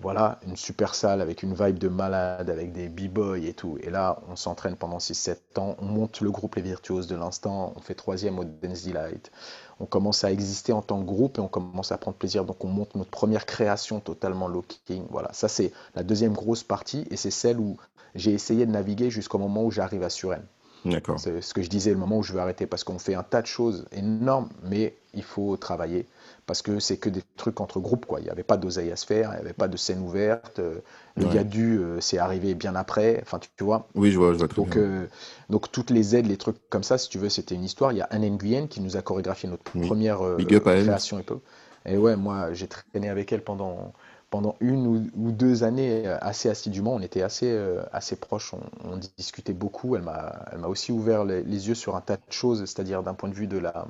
voilà, 0.00 0.38
une 0.46 0.56
super 0.56 0.94
salle 0.94 1.20
avec 1.20 1.42
une 1.42 1.54
vibe 1.54 1.78
de 1.78 1.88
malade, 1.88 2.48
avec 2.48 2.72
des 2.72 2.88
b-boys 2.88 3.38
et 3.38 3.54
tout. 3.54 3.76
Et 3.82 3.90
là, 3.90 4.20
on 4.30 4.36
s'entraîne 4.36 4.76
pendant 4.76 4.98
6-7 4.98 5.36
ans, 5.56 5.76
on 5.80 5.84
monte 5.84 6.20
le 6.20 6.30
groupe 6.30 6.54
Les 6.54 6.62
Virtuoses 6.62 7.08
de 7.08 7.16
l'instant, 7.16 7.72
on 7.76 7.80
fait 7.80 7.94
troisième 7.94 8.38
au 8.38 8.44
Dance 8.44 8.84
Delight. 8.84 9.32
On 9.80 9.86
commence 9.86 10.22
à 10.22 10.30
exister 10.30 10.72
en 10.72 10.82
tant 10.82 11.00
que 11.00 11.06
groupe 11.06 11.38
et 11.38 11.40
on 11.40 11.48
commence 11.48 11.90
à 11.90 11.98
prendre 11.98 12.16
plaisir. 12.16 12.44
Donc 12.44 12.64
on 12.64 12.68
monte 12.68 12.94
notre 12.94 13.10
première 13.10 13.46
création 13.46 13.98
totalement 13.98 14.46
looking. 14.46 15.04
Voilà, 15.10 15.32
ça 15.32 15.48
c'est 15.48 15.72
la 15.96 16.04
deuxième 16.04 16.32
grosse 16.32 16.62
partie 16.62 17.06
et 17.10 17.16
c'est 17.16 17.32
celle 17.32 17.58
où 17.58 17.76
j'ai 18.14 18.32
essayé 18.32 18.64
de 18.64 18.70
naviguer 18.70 19.10
jusqu'au 19.10 19.38
moment 19.38 19.64
où 19.64 19.72
j'arrive 19.72 20.04
à 20.04 20.10
Suresnes. 20.10 20.46
D'accord. 20.84 21.18
C'est 21.18 21.40
ce 21.40 21.54
que 21.54 21.62
je 21.62 21.68
disais 21.70 21.90
le 21.90 21.96
moment 21.98 22.18
où 22.18 22.22
je 22.22 22.32
veux 22.32 22.40
arrêter 22.40 22.66
parce 22.66 22.84
qu'on 22.84 22.98
fait 22.98 23.14
un 23.14 23.22
tas 23.22 23.40
de 23.42 23.46
choses 23.46 23.86
énormes, 23.92 24.48
mais 24.62 24.94
il 25.14 25.22
faut 25.22 25.56
travailler 25.56 26.06
parce 26.46 26.60
que 26.60 26.78
c'est 26.78 26.98
que 26.98 27.08
des 27.08 27.22
trucs 27.36 27.60
entre 27.60 27.80
groupes 27.80 28.04
quoi. 28.06 28.20
Il 28.20 28.24
n'y 28.24 28.30
avait 28.30 28.42
pas 28.42 28.56
d'oseille 28.56 28.92
à 28.92 28.96
se 28.96 29.06
faire, 29.06 29.30
il 29.32 29.36
n'y 29.36 29.40
avait 29.40 29.52
pas 29.54 29.68
de 29.68 29.76
scène 29.76 30.00
ouverte. 30.00 30.58
euh, 30.58 30.80
Le 31.16 31.26
Ouais. 31.26 31.34
Yadu, 31.36 31.78
euh, 31.78 32.00
c'est 32.00 32.18
arrivé 32.18 32.54
bien 32.54 32.74
après. 32.74 33.20
Enfin, 33.22 33.38
tu, 33.38 33.48
tu 33.56 33.64
vois. 33.64 33.88
Oui, 33.94 34.10
je 34.10 34.18
vois, 34.18 34.32
je 34.34 34.38
vois 34.38 34.48
Donc, 34.48 34.76
euh, 34.76 35.06
donc 35.48 35.70
toutes 35.72 35.90
les 35.90 36.16
aides, 36.16 36.26
les 36.26 36.36
trucs 36.36 36.56
comme 36.68 36.82
ça, 36.82 36.98
si 36.98 37.08
tu 37.08 37.18
veux, 37.18 37.28
c'était 37.30 37.54
une 37.54 37.64
histoire. 37.64 37.92
Il 37.92 37.98
y 37.98 38.02
a 38.02 38.08
Anne 38.10 38.28
Nguyen 38.28 38.66
qui 38.66 38.80
nous 38.80 38.96
a 38.96 39.02
chorégraphié 39.02 39.48
notre 39.48 39.64
Oui. 39.74 39.86
première 39.86 40.22
euh, 40.22 40.36
Big 40.36 40.54
up 40.54 40.66
à 40.66 40.72
elle. 40.72 40.84
création 40.84 41.18
hip-hop. 41.18 41.42
Et 41.86 41.96
ouais, 41.96 42.16
moi, 42.16 42.52
j'ai 42.52 42.66
traîné 42.66 43.08
avec 43.08 43.32
elle 43.32 43.42
pendant, 43.44 43.92
pendant 44.34 44.56
une 44.58 44.84
ou, 44.88 45.06
ou 45.16 45.30
deux 45.30 45.62
années 45.62 46.08
euh, 46.08 46.18
assez 46.20 46.48
assidûment. 46.48 46.92
On 46.96 47.00
était 47.00 47.22
assez, 47.22 47.46
euh, 47.48 47.84
assez 47.92 48.16
proches, 48.16 48.52
on, 48.52 48.58
on 48.92 48.98
discutait 49.16 49.52
beaucoup. 49.52 49.94
Elle 49.94 50.02
m'a, 50.02 50.44
elle 50.50 50.58
m'a 50.58 50.66
aussi 50.66 50.90
ouvert 50.90 51.24
les, 51.24 51.44
les 51.44 51.68
yeux 51.68 51.76
sur 51.76 51.94
un 51.94 52.00
tas 52.00 52.16
de 52.16 52.32
choses, 52.32 52.58
c'est-à-dire 52.64 53.04
d'un 53.04 53.14
point 53.14 53.28
de 53.28 53.34
vue 53.34 53.46
de 53.46 53.58
la, 53.58 53.86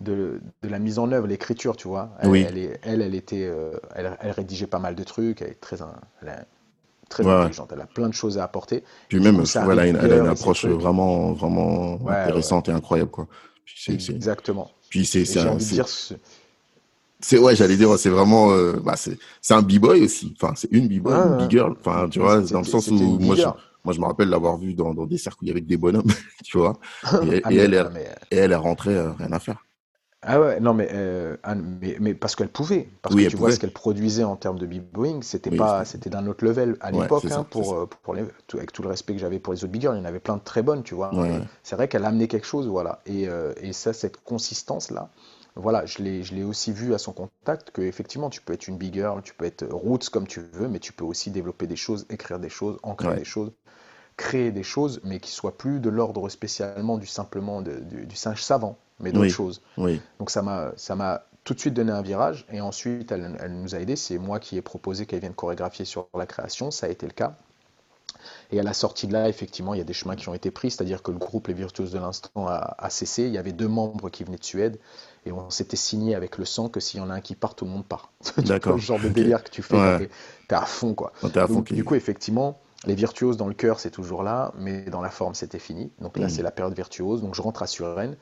de, 0.00 0.40
de 0.64 0.68
la 0.68 0.80
mise 0.80 0.98
en 0.98 1.12
œuvre, 1.12 1.28
l'écriture, 1.28 1.76
tu 1.76 1.86
vois. 1.86 2.10
Elle, 2.18 2.30
Oui. 2.30 2.44
elle, 2.48 2.78
elle, 2.82 3.00
elle 3.00 3.14
était, 3.14 3.44
euh, 3.44 3.70
elle, 3.94 4.16
elle 4.20 4.32
rédigeait 4.32 4.66
pas 4.66 4.80
mal 4.80 4.96
de 4.96 5.04
trucs. 5.04 5.40
Elle 5.40 5.50
est 5.50 5.60
très, 5.60 5.80
in- 5.82 5.94
elle 6.22 6.28
est 6.30 6.46
très 7.08 7.24
Ouais, 7.24 7.32
intelligente. 7.32 7.70
Elle 7.72 7.80
a 7.80 7.86
plein 7.86 8.08
de 8.08 8.14
choses 8.14 8.38
à 8.38 8.42
apporter. 8.42 8.82
Puis 9.08 9.20
même, 9.20 9.36
coup, 9.36 9.70
elle 9.70 9.78
a 9.78 9.86
une, 9.86 9.96
elle 9.96 10.12
a 10.14 10.30
approche 10.30 10.66
vraiment, 10.66 11.32
vraiment 11.32 11.94
Ouais, 12.02 12.12
intéressante 12.14 12.68
et 12.68 12.72
incroyable, 12.72 13.10
quoi. 13.12 13.28
C'est, 13.76 13.92
Exactement. 13.92 14.70
puis 14.88 15.06
c'est, 15.06 15.20
Et 15.20 15.24
c'est 15.24 15.40
j'ai 15.40 15.48
un- 15.48 15.52
envie 15.52 15.58
de 15.64 15.68
c'est- 15.68 15.74
dire, 15.74 15.88
ce- 15.88 16.14
c'est- 17.24 17.38
ouais, 17.38 17.56
j'allais 17.56 17.76
dire, 17.76 17.98
c'est 17.98 18.10
vraiment, 18.10 18.50
euh, 18.52 18.74
bah, 18.84 18.96
c'est, 18.96 19.18
c'est 19.40 19.54
un 19.54 19.62
b-boy 19.62 20.02
aussi. 20.02 20.34
Enfin, 20.40 20.54
c'est 20.56 20.70
une 20.72 20.88
b-boy, 20.88 21.12
Ouais, 21.12 21.22
une 21.22 21.34
b-girl. 21.34 21.74
Enfin, 21.80 22.08
tu 22.10 22.18
vois, 22.20 22.40
dans 22.42 22.60
le 22.60 22.64
sens 22.66 22.90
où 22.90 23.18
moi, 23.20 23.36
je, 23.36 23.48
moi, 23.84 23.92
je 23.94 24.00
me 24.00 24.06
rappelle 24.06 24.28
l'avoir 24.28 24.58
vu 24.58 24.74
dans, 24.74 24.94
dans 24.94 25.06
des 25.06 25.18
cercles 25.18 25.38
où 25.42 25.44
il 25.46 25.48
y 25.48 25.50
avait 25.50 25.62
que 25.62 25.66
des 25.68 25.76
bonhommes, 25.76 26.04
tu 26.44 26.58
vois. 26.58 26.74
Et, 27.20 27.42
Ah, 27.42 27.50
et 27.50 27.56
mais- 27.56 27.56
elle, 27.56 27.74
ah, 27.78 27.88
elle, 27.88 27.90
mais- 27.90 28.14
et 28.30 28.36
elle 28.36 28.52
est 28.52 28.56
rentrée, 28.56 28.94
euh, 28.96 29.12
rien 29.12 29.32
à 29.32 29.38
faire. 29.40 29.64
ah 30.26 30.40
ouais, 30.40 30.58
non, 30.58 30.72
mais, 30.72 30.88
euh, 30.92 31.36
mais, 31.54 31.96
mais 32.00 32.14
parce 32.14 32.34
qu'elle 32.34 32.48
pouvait. 32.48 32.88
Parce 33.02 33.14
Oui, 33.14 33.24
que 33.24 33.30
tu 33.30 33.36
vois 33.36 33.50
ce 33.50 33.58
qu'elle 33.60 33.72
produisait 33.72 34.24
en 34.24 34.36
termes 34.36 34.58
de 34.58 34.64
b-boying, 34.64 35.22
c'était 35.22 35.50
Oui, 35.50 35.58
pas, 35.58 35.84
c'était- 35.84 36.08
d'un 36.08 36.26
autre 36.26 36.42
level 36.46 36.76
à 36.80 36.90
Ouais, 36.92 37.02
l'époque, 37.02 37.24
hein, 37.30 37.44
pour, 37.50 37.74
euh, 37.74 37.86
pour 38.02 38.14
les, 38.14 38.24
tout- 38.46 38.56
avec 38.56 38.72
tout 38.72 38.80
le 38.82 38.88
respect 38.88 39.12
que 39.14 39.18
j'avais 39.20 39.38
pour 39.38 39.52
les 39.52 39.64
autres 39.64 39.72
big 39.72 39.82
girls, 39.82 39.96
il 39.96 39.98
y 39.98 40.02
en 40.02 40.06
avait 40.06 40.20
plein 40.20 40.36
de 40.38 40.42
très 40.42 40.62
bonnes, 40.62 40.82
tu 40.82 40.94
vois. 40.94 41.12
Ouais, 41.12 41.20
Mais 41.22 41.30
ouais. 41.40 41.44
c'est 41.62 41.76
vrai 41.76 41.88
qu'elle 41.88 42.04
a 42.06 42.08
amené 42.08 42.26
quelque 42.26 42.46
chose, 42.46 42.66
voilà. 42.68 43.02
Et, 43.04 43.28
euh, 43.28 43.52
et 43.60 43.74
ça, 43.74 43.92
cette 43.92 44.16
consistance-là, 44.24 45.10
voilà, 45.56 45.86
je 45.86 45.98
l'ai, 46.02 46.22
je 46.22 46.34
l'ai 46.34 46.42
aussi 46.44 46.72
vu 46.72 46.94
à 46.94 46.98
son 46.98 47.12
contact 47.12 47.70
que 47.70 47.82
effectivement, 47.82 48.30
tu 48.30 48.40
peux 48.40 48.52
être 48.52 48.66
une 48.68 48.76
big 48.78 48.94
girl, 48.94 49.22
tu 49.22 49.34
peux 49.34 49.44
être 49.44 49.64
roots 49.70 50.08
comme 50.12 50.26
tu 50.26 50.40
veux, 50.40 50.68
mais 50.68 50.80
tu 50.80 50.92
peux 50.92 51.04
aussi 51.04 51.30
développer 51.30 51.66
des 51.66 51.76
choses, 51.76 52.06
écrire 52.10 52.38
des 52.40 52.48
choses, 52.48 52.78
ancrer 52.82 53.12
Ouais. 53.12 53.14
des 53.14 53.24
choses. 53.24 53.52
créer 54.16 54.52
des 54.52 54.62
choses, 54.64 55.00
mais 55.04 55.20
qui 55.20 55.30
soient 55.32 55.58
plus 55.58 55.80
de 55.80 55.90
l'ordre 55.90 56.28
spécialement 56.28 56.98
du 56.98 57.06
simplement 57.06 57.62
de- 57.62 57.80
du, 57.80 58.06
du 58.06 58.16
singe 58.16 58.42
savant, 58.42 58.78
mais 59.00 59.12
d'autres 59.12 59.30
Oui. 59.30 59.30
choses. 59.32 59.62
Oui, 59.76 60.02
Donc 60.20 60.30
ça 60.30 60.42
m'a 60.42 60.72
ça 60.76 60.96
m'a 60.96 61.24
tout 61.44 61.54
de 61.54 61.60
suite 61.60 61.74
donné 61.74 61.92
un 61.92 62.02
virage 62.02 62.46
et 62.52 62.60
ensuite 62.60 63.12
elle, 63.12 63.36
elle 63.40 63.54
nous 63.60 63.74
a 63.74 63.80
aidé. 63.80 63.96
C'est 63.96 64.18
moi 64.18 64.40
qui 64.40 64.56
ai 64.58 64.62
proposé 64.62 65.06
qu'elle 65.06 65.20
vienne 65.20 65.34
chorégraphier 65.34 65.84
sur 65.86 66.08
la 66.14 66.26
création, 66.26 66.70
ça 66.70 66.86
a 66.86 66.90
été 66.90 67.06
le 67.06 67.12
cas. 67.12 67.36
Et 68.50 68.60
à 68.60 68.62
la 68.62 68.72
sortie 68.74 69.06
de 69.06 69.12
là, 69.12 69.28
effectivement, 69.28 69.74
il 69.74 69.78
y 69.78 69.80
a 69.80 69.84
des 69.84 69.92
chemins 69.92 70.16
qui 70.16 70.28
ont 70.28 70.34
été 70.34 70.50
pris, 70.50 70.70
c'est-à-dire 70.70 71.02
que 71.02 71.10
le 71.10 71.18
groupe 71.18 71.48
Les 71.48 71.54
Virtuoses 71.54 71.92
de 71.92 71.98
l'Instant 71.98 72.46
a, 72.46 72.74
a 72.78 72.90
cessé. 72.90 73.24
Il 73.24 73.32
y 73.32 73.38
avait 73.38 73.52
deux 73.52 73.68
membres 73.68 74.08
qui 74.10 74.24
venaient 74.24 74.38
de 74.38 74.44
Suède 74.44 74.78
et 75.26 75.32
on 75.32 75.50
s'était 75.50 75.76
signé 75.76 76.14
avec 76.14 76.38
le 76.38 76.44
sang 76.44 76.68
que 76.68 76.80
s'il 76.80 77.00
y 77.00 77.02
en 77.02 77.10
a 77.10 77.14
un 77.14 77.20
qui 77.20 77.34
part, 77.34 77.54
tout 77.54 77.64
le 77.64 77.70
monde 77.70 77.84
part. 77.86 78.12
D'accord. 78.38 78.74
Le 78.74 78.80
genre 78.80 79.00
de 79.00 79.08
délire 79.08 79.42
que 79.44 79.50
tu 79.50 79.62
fais, 79.62 79.76
Ouais. 79.76 79.98
t'es- 79.98 80.10
t'es 80.48 80.54
à 80.54 80.66
fond, 80.66 80.94
quoi. 80.94 81.12
quand 81.20 81.30
t'es 81.30 81.40
à 81.40 81.46
fond, 81.46 81.54
Donc, 81.56 81.72
du 81.72 81.84
coup, 81.84 81.94
effectivement, 81.94 82.60
les 82.86 82.94
virtuoses 82.94 83.36
dans 83.38 83.48
le 83.48 83.54
cœur, 83.54 83.80
c'est 83.80 83.90
toujours 83.90 84.22
là, 84.22 84.52
mais 84.58 84.82
dans 84.82 85.00
la 85.00 85.10
forme, 85.10 85.34
c'était 85.34 85.58
fini. 85.58 85.90
Donc 86.00 86.18
là, 86.18 86.24
Mhm. 86.26 86.30
c'est 86.30 86.42
la 86.42 86.50
période 86.50 86.74
virtuose. 86.76 87.22
Donc 87.22 87.34
je 87.34 87.42
rentre 87.42 87.62
à 87.62 87.66
Suresnes. 87.66 88.16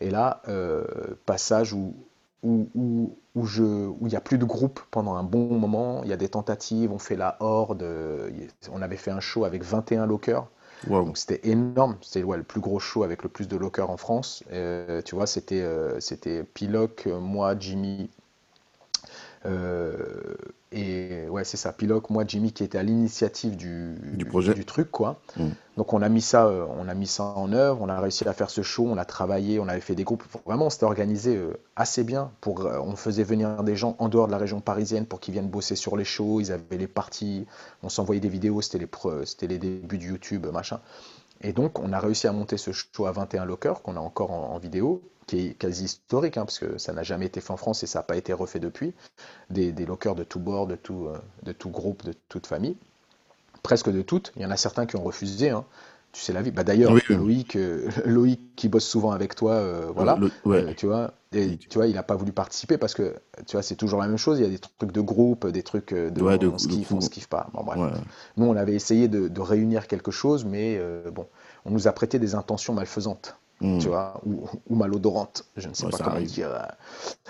Et 0.00 0.10
là, 0.10 0.42
euh, 0.48 0.84
passage 1.26 1.72
où 1.72 1.94
où, 2.46 2.68
où, 2.74 3.16
où 3.36 3.46
je, 3.46 3.62
où 3.62 3.96
il 4.02 4.08
n'y 4.10 4.16
a 4.16 4.20
plus 4.20 4.36
de 4.36 4.44
groupe 4.44 4.78
pendant 4.90 5.14
un 5.14 5.22
bon 5.22 5.58
moment. 5.58 6.02
Il 6.04 6.10
y 6.10 6.12
a 6.12 6.18
des 6.18 6.28
tentatives, 6.28 6.92
on 6.92 6.98
fait 6.98 7.16
la 7.16 7.38
horde. 7.40 7.82
euh, 7.82 8.28
On 8.70 8.82
avait 8.82 8.98
fait 8.98 9.10
un 9.10 9.20
show 9.20 9.46
avec 9.46 9.62
21 9.64 10.04
lockers. 10.04 10.46
Waouh. 10.86 11.04
Donc 11.06 11.18
c'était 11.18 11.40
énorme. 11.48 11.96
C'était 12.02 12.20
le 12.22 12.42
plus 12.42 12.60
gros 12.60 12.78
show 12.78 13.02
avec 13.04 13.22
le 13.22 13.28
plus 13.28 13.48
de 13.48 13.56
lockers 13.56 13.90
en 13.90 13.96
France. 13.96 14.44
Euh, 14.52 15.02
tu 15.02 15.14
vois, 15.14 15.26
c'était 15.26 15.62
euh, 15.62 15.98
c'était 16.00 16.44
Piloc, 16.44 17.06
euh, 17.06 17.20
moi, 17.20 17.54
Jimmy. 17.58 18.10
euh, 19.46 20.34
et 20.74 21.28
ouais, 21.28 21.44
c'est 21.44 21.56
ça, 21.56 21.72
Piloc, 21.72 22.10
moi, 22.10 22.24
Jimmy, 22.26 22.52
qui 22.52 22.64
était 22.64 22.78
à 22.78 22.82
l'initiative 22.82 23.56
du, 23.56 23.94
Du 24.14 24.24
projet. 24.24 24.54
du 24.54 24.64
truc, 24.64 24.90
quoi. 24.90 25.20
Mm. 25.36 25.50
Donc 25.76 25.92
on 25.92 26.02
a 26.02 26.08
mis 26.08 26.20
ça, 26.20 26.46
euh, 26.46 26.66
on 26.68 26.88
a 26.88 26.94
mis 26.94 27.06
ça 27.06 27.24
en 27.24 27.52
œuvre, 27.52 27.78
on 27.80 27.88
a 27.88 28.00
réussi 28.00 28.26
à 28.26 28.32
faire 28.32 28.50
ce 28.50 28.62
show, 28.62 28.86
on 28.88 28.96
a 28.96 29.04
travaillé, 29.04 29.60
on 29.60 29.68
avait 29.68 29.80
fait 29.80 29.94
des 29.94 30.02
groupes. 30.02 30.24
Vraiment, 30.46 30.66
on 30.66 30.70
s'était 30.70 30.84
organisé 30.84 31.36
euh, 31.36 31.52
assez 31.76 32.02
bien. 32.02 32.32
Pour, 32.40 32.66
euh, 32.66 32.80
on 32.80 32.96
faisait 32.96 33.22
venir 33.22 33.62
des 33.62 33.76
gens 33.76 33.94
en 34.00 34.08
dehors 34.08 34.26
de 34.26 34.32
la 34.32 34.38
région 34.38 34.60
parisienne 34.60 35.06
pour 35.06 35.20
qu'ils 35.20 35.32
viennent 35.32 35.48
bosser 35.48 35.76
sur 35.76 35.96
les 35.96 36.04
shows. 36.04 36.40
Ils 36.40 36.50
avaient 36.50 36.76
les 36.76 36.88
parties, 36.88 37.46
on 37.84 37.88
s'envoyait 37.88 38.20
des 38.20 38.28
vidéos, 38.28 38.60
c'était 38.60 38.78
les, 38.78 38.88
c'était 39.26 39.46
les 39.46 39.58
débuts 39.58 39.98
de 39.98 40.04
YouTube, 40.04 40.46
machin. 40.52 40.80
Et 41.44 41.52
donc, 41.52 41.78
on 41.78 41.92
a 41.92 42.00
réussi 42.00 42.26
à 42.26 42.32
monter 42.32 42.56
ce 42.56 42.72
show 42.72 43.04
à 43.04 43.12
21 43.12 43.44
lockers 43.44 43.82
qu'on 43.82 43.96
a 43.96 44.00
encore 44.00 44.30
en, 44.30 44.58
vidéo, 44.58 45.02
qui 45.26 45.48
est 45.48 45.54
quasi 45.54 45.84
historique, 45.84 46.38
hein, 46.38 46.46
parce 46.46 46.58
que 46.58 46.78
ça 46.78 46.94
n'a 46.94 47.02
jamais 47.02 47.26
été 47.26 47.42
fait 47.42 47.50
en 47.50 47.58
France 47.58 47.82
et 47.82 47.86
ça 47.86 47.98
n'a 47.98 48.02
pas 48.02 48.16
été 48.16 48.32
refait 48.32 48.60
depuis. 48.60 48.94
Des, 49.50 49.72
lockers 49.84 50.14
de 50.14 50.24
tout 50.24 50.40
bord, 50.40 50.66
de 50.66 50.74
tout, 50.74 51.06
euh, 51.06 51.18
de 51.42 51.52
tout 51.52 51.68
groupe, 51.68 52.02
de 52.02 52.14
toute 52.30 52.46
famille. 52.46 52.78
Presque 53.62 53.90
de 53.90 54.00
toutes. 54.00 54.32
Il 54.36 54.42
y 54.42 54.46
en 54.46 54.50
a 54.50 54.56
certains 54.56 54.86
qui 54.86 54.96
ont 54.96 55.02
refusé. 55.02 55.50
hein. 55.50 55.66
Tu 56.14 56.20
sais 56.22 56.32
la 56.32 56.40
vie. 56.42 56.50
Bah, 56.52 56.64
D'ailleurs, 56.64 56.92
Oui, 56.92 57.02
oui. 57.10 57.16
Loïc, 57.16 57.56
euh, 57.56 57.88
Loïc, 58.06 58.54
qui 58.56 58.68
bosse 58.68 58.86
souvent 58.86 59.10
avec 59.10 59.34
toi, 59.34 59.52
euh, 59.52 59.90
voilà. 59.94 60.16
Le- 60.16 60.30
ouais. 60.44 60.64
Euh, 60.64 60.72
tu 60.74 60.86
vois, 60.86 61.12
et, 61.32 61.56
tu 61.58 61.76
vois, 61.76 61.86
il 61.88 61.94
n'a 61.94 62.02
pas 62.04 62.14
voulu 62.14 62.32
participer 62.32 62.78
parce 62.78 62.94
que 62.94 63.16
tu 63.46 63.56
vois, 63.56 63.62
c'est 63.62 63.74
toujours 63.76 64.00
la 64.00 64.06
même 64.06 64.16
chose. 64.16 64.38
Il 64.38 64.44
y 64.44 64.46
a 64.46 64.50
des 64.50 64.58
trucs 64.60 64.92
de 64.92 65.00
groupe, 65.00 65.46
des 65.48 65.62
trucs 65.64 65.92
de, 65.92 66.22
Ouais, 66.22 66.38
de- 66.38 66.46
on 66.48 66.56
se 66.56 66.68
kiffe, 66.68 66.92
on 66.92 67.00
se 67.00 67.10
kiffe 67.10 67.26
pas. 67.28 67.48
Bon, 67.52 67.64
bref. 67.64 67.78
Ouais. 67.80 67.98
Nous, 68.36 68.46
on 68.46 68.56
avait 68.56 68.74
essayé 68.74 69.08
de, 69.08 69.28
de 69.28 69.40
réunir 69.40 69.86
quelque 69.88 70.12
chose, 70.12 70.44
mais 70.44 70.80
bon, 71.12 71.26
on 71.64 71.70
nous 71.72 71.88
a 71.88 71.92
prêté 71.92 72.18
des 72.20 72.34
intentions 72.34 72.72
malfaisantes, 72.74 73.36
Mm. 73.60 73.78
tu 73.78 73.86
vois, 73.88 74.20
ou, 74.26 74.48
ou 74.68 74.74
malodorantes, 74.74 75.44
je 75.56 75.68
ne 75.68 75.74
sais 75.74 75.88
pas 75.88 75.96
comment 75.98 76.10
arrive. 76.10 76.26
dire. 76.32 76.50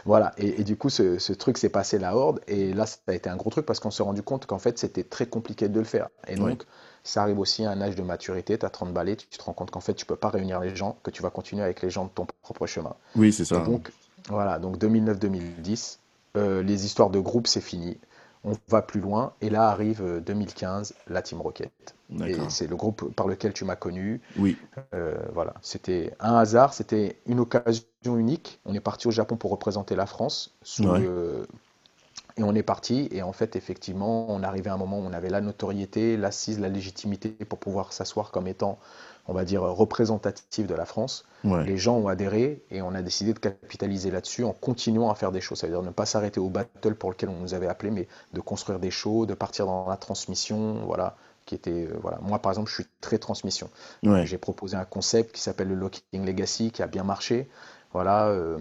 Voilà, 0.04 0.32
et, 0.38 0.60
et 0.60 0.64
du 0.64 0.76
coup, 0.76 0.88
ce, 0.90 1.18
ce 1.18 1.32
truc 1.32 1.58
s'est 1.58 1.68
passé 1.68 1.98
la 1.98 2.16
horde, 2.16 2.40
et 2.48 2.72
là, 2.72 2.86
ça 2.86 2.96
a 3.08 3.12
été 3.14 3.28
un 3.30 3.36
gros 3.36 3.50
truc 3.50 3.66
parce 3.66 3.78
qu'on 3.80 3.90
s'est 3.90 4.02
rendu 4.02 4.22
compte 4.22 4.46
qu'en 4.46 4.58
fait, 4.58 4.78
c'était 4.78 5.04
très 5.04 5.26
compliqué 5.26 5.68
de 5.68 5.78
le 5.78 5.84
faire. 5.84 6.08
Et 6.28 6.36
donc. 6.36 6.64
Ça 7.04 7.22
arrive 7.22 7.38
aussi 7.38 7.64
à 7.64 7.70
un 7.70 7.80
âge 7.80 7.94
de 7.94 8.02
maturité, 8.02 8.58
tu 8.58 8.66
as 8.66 8.70
30 8.70 8.92
balais, 8.92 9.14
tu 9.16 9.26
te 9.28 9.42
rends 9.42 9.52
compte 9.52 9.70
qu'en 9.70 9.80
fait, 9.80 9.94
tu 9.94 10.06
peux 10.06 10.16
pas 10.16 10.30
réunir 10.30 10.58
les 10.60 10.74
gens, 10.74 10.96
que 11.02 11.10
tu 11.10 11.22
vas 11.22 11.30
continuer 11.30 11.62
avec 11.62 11.82
les 11.82 11.90
gens 11.90 12.06
de 12.06 12.10
ton 12.10 12.26
propre 12.42 12.66
chemin. 12.66 12.94
Oui, 13.14 13.32
c'est 13.32 13.44
ça. 13.44 13.60
Donc, 13.60 13.92
voilà, 14.28 14.58
donc 14.58 14.78
2009-2010, 14.78 15.98
euh, 16.36 16.62
les 16.62 16.84
histoires 16.86 17.10
de 17.10 17.20
groupe, 17.20 17.46
c'est 17.46 17.60
fini. 17.60 17.98
On 18.46 18.52
va 18.68 18.82
plus 18.82 19.00
loin. 19.00 19.32
Et 19.40 19.48
là 19.48 19.68
arrive 19.68 20.02
euh, 20.02 20.20
2015, 20.20 20.94
la 21.08 21.22
Team 21.22 21.40
Rocket. 21.40 21.72
Et 22.10 22.32
D'accord. 22.34 22.50
c'est 22.50 22.66
le 22.66 22.76
groupe 22.76 23.14
par 23.14 23.26
lequel 23.26 23.52
tu 23.54 23.64
m'as 23.64 23.76
connu. 23.76 24.20
Oui. 24.38 24.58
Euh, 24.92 25.14
voilà, 25.32 25.54
c'était 25.62 26.12
un 26.20 26.36
hasard, 26.36 26.74
c'était 26.74 27.16
une 27.26 27.40
occasion 27.40 27.84
unique. 28.04 28.60
On 28.66 28.74
est 28.74 28.80
parti 28.80 29.08
au 29.08 29.10
Japon 29.10 29.36
pour 29.36 29.50
représenter 29.50 29.94
la 29.96 30.04
France. 30.06 30.52
sous 30.62 30.84
Ouais. 30.84 31.00
le- 31.00 31.46
Et 32.36 32.42
on 32.42 32.54
est 32.54 32.62
parti. 32.64 33.08
Et 33.12 33.22
en 33.22 33.32
fait, 33.32 33.56
effectivement, 33.56 34.26
on 34.28 34.42
arrivait 34.42 34.70
à 34.70 34.74
un 34.74 34.78
moment 34.78 34.98
où 34.98 35.02
on 35.02 35.12
avait 35.12 35.30
la 35.30 35.40
notoriété, 35.40 36.16
l'assise, 36.16 36.58
la 36.58 36.68
légitimité 36.68 37.28
pour 37.30 37.58
pouvoir 37.58 37.92
s'asseoir 37.92 38.32
comme 38.32 38.48
étant, 38.48 38.78
on 39.28 39.32
va 39.32 39.44
dire, 39.44 39.62
représentatif 39.62 40.66
de 40.66 40.74
la 40.74 40.84
France. 40.84 41.24
Ouais. 41.44 41.64
Les 41.64 41.78
gens 41.78 41.96
ont 41.96 42.08
adhéré 42.08 42.62
et 42.70 42.82
on 42.82 42.94
a 42.94 43.02
décidé 43.02 43.34
de 43.34 43.38
capitaliser 43.38 44.10
là-dessus 44.10 44.42
en 44.42 44.52
continuant 44.52 45.10
à 45.10 45.14
faire 45.14 45.30
des 45.30 45.40
choses. 45.40 45.58
Ça 45.58 45.68
veut 45.68 45.72
dire 45.72 45.82
ne 45.82 45.90
pas 45.90 46.06
s'arrêter 46.06 46.40
au 46.40 46.50
battle 46.50 46.96
pour 46.96 47.10
lequel 47.10 47.28
on 47.28 47.38
nous 47.38 47.54
avait 47.54 47.68
appelé, 47.68 47.92
mais 47.92 48.08
de 48.32 48.40
construire 48.40 48.80
des 48.80 48.90
shows, 48.90 49.26
de 49.26 49.34
partir 49.34 49.66
dans 49.66 49.88
la 49.88 49.96
transmission, 49.96 50.84
voilà, 50.86 51.16
qui 51.46 51.54
était, 51.54 51.86
euh, 51.86 51.98
voilà. 52.00 52.18
Moi, 52.22 52.38
par 52.38 52.52
exemple, 52.52 52.68
je 52.70 52.74
suis 52.74 52.86
très 53.00 53.18
transmission. 53.18 53.70
Ouais. 54.02 54.26
J'ai 54.26 54.38
proposé 54.38 54.76
un 54.76 54.84
concept 54.84 55.34
qui 55.34 55.40
s'appelle 55.40 55.68
le 55.68 55.74
Locking 55.74 56.24
Legacy, 56.24 56.70
qui 56.70 56.82
a 56.82 56.86
bien 56.86 57.04
marché. 57.04 57.48
Voilà. 57.94 58.26
euh, 58.26 58.58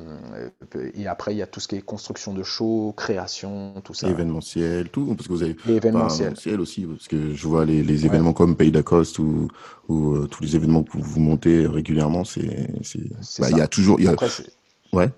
et 0.93 1.07
après, 1.07 1.33
il 1.33 1.37
y 1.37 1.41
a 1.41 1.47
tout 1.47 1.59
ce 1.59 1.67
qui 1.67 1.75
est 1.75 1.81
construction 1.81 2.33
de 2.33 2.43
shows, 2.43 2.93
création, 2.95 3.73
tout 3.83 3.95
ça. 3.95 4.07
Événementiel, 4.07 4.89
tout, 4.89 5.15
parce 5.15 5.27
que 5.27 5.33
vous 5.33 5.41
avez 5.41 5.57
événementiel. 5.67 6.27
Événementiel 6.27 6.61
aussi, 6.61 6.85
parce 6.85 7.07
que 7.07 7.33
je 7.33 7.47
vois 7.47 7.65
les, 7.65 7.83
les 7.83 8.05
événements 8.05 8.33
comme 8.33 8.55
Pays 8.55 8.71
d'Acoste 8.71 9.17
ou, 9.17 9.49
ou 9.89 10.13
euh, 10.13 10.27
tous 10.27 10.43
les 10.43 10.55
événements 10.55 10.83
que 10.83 10.97
vous 10.99 11.19
montez 11.19 11.65
régulièrement, 11.65 12.23
c'est, 12.23 12.69
bah, 13.39 13.49
il 13.49 13.57
y 13.57 13.61
a 13.61 13.67
toujours, 13.67 13.99
il 13.99 14.05
y 14.05 14.07
a, 14.07 14.11
Après, 14.11 14.29
ouais, 14.93 15.09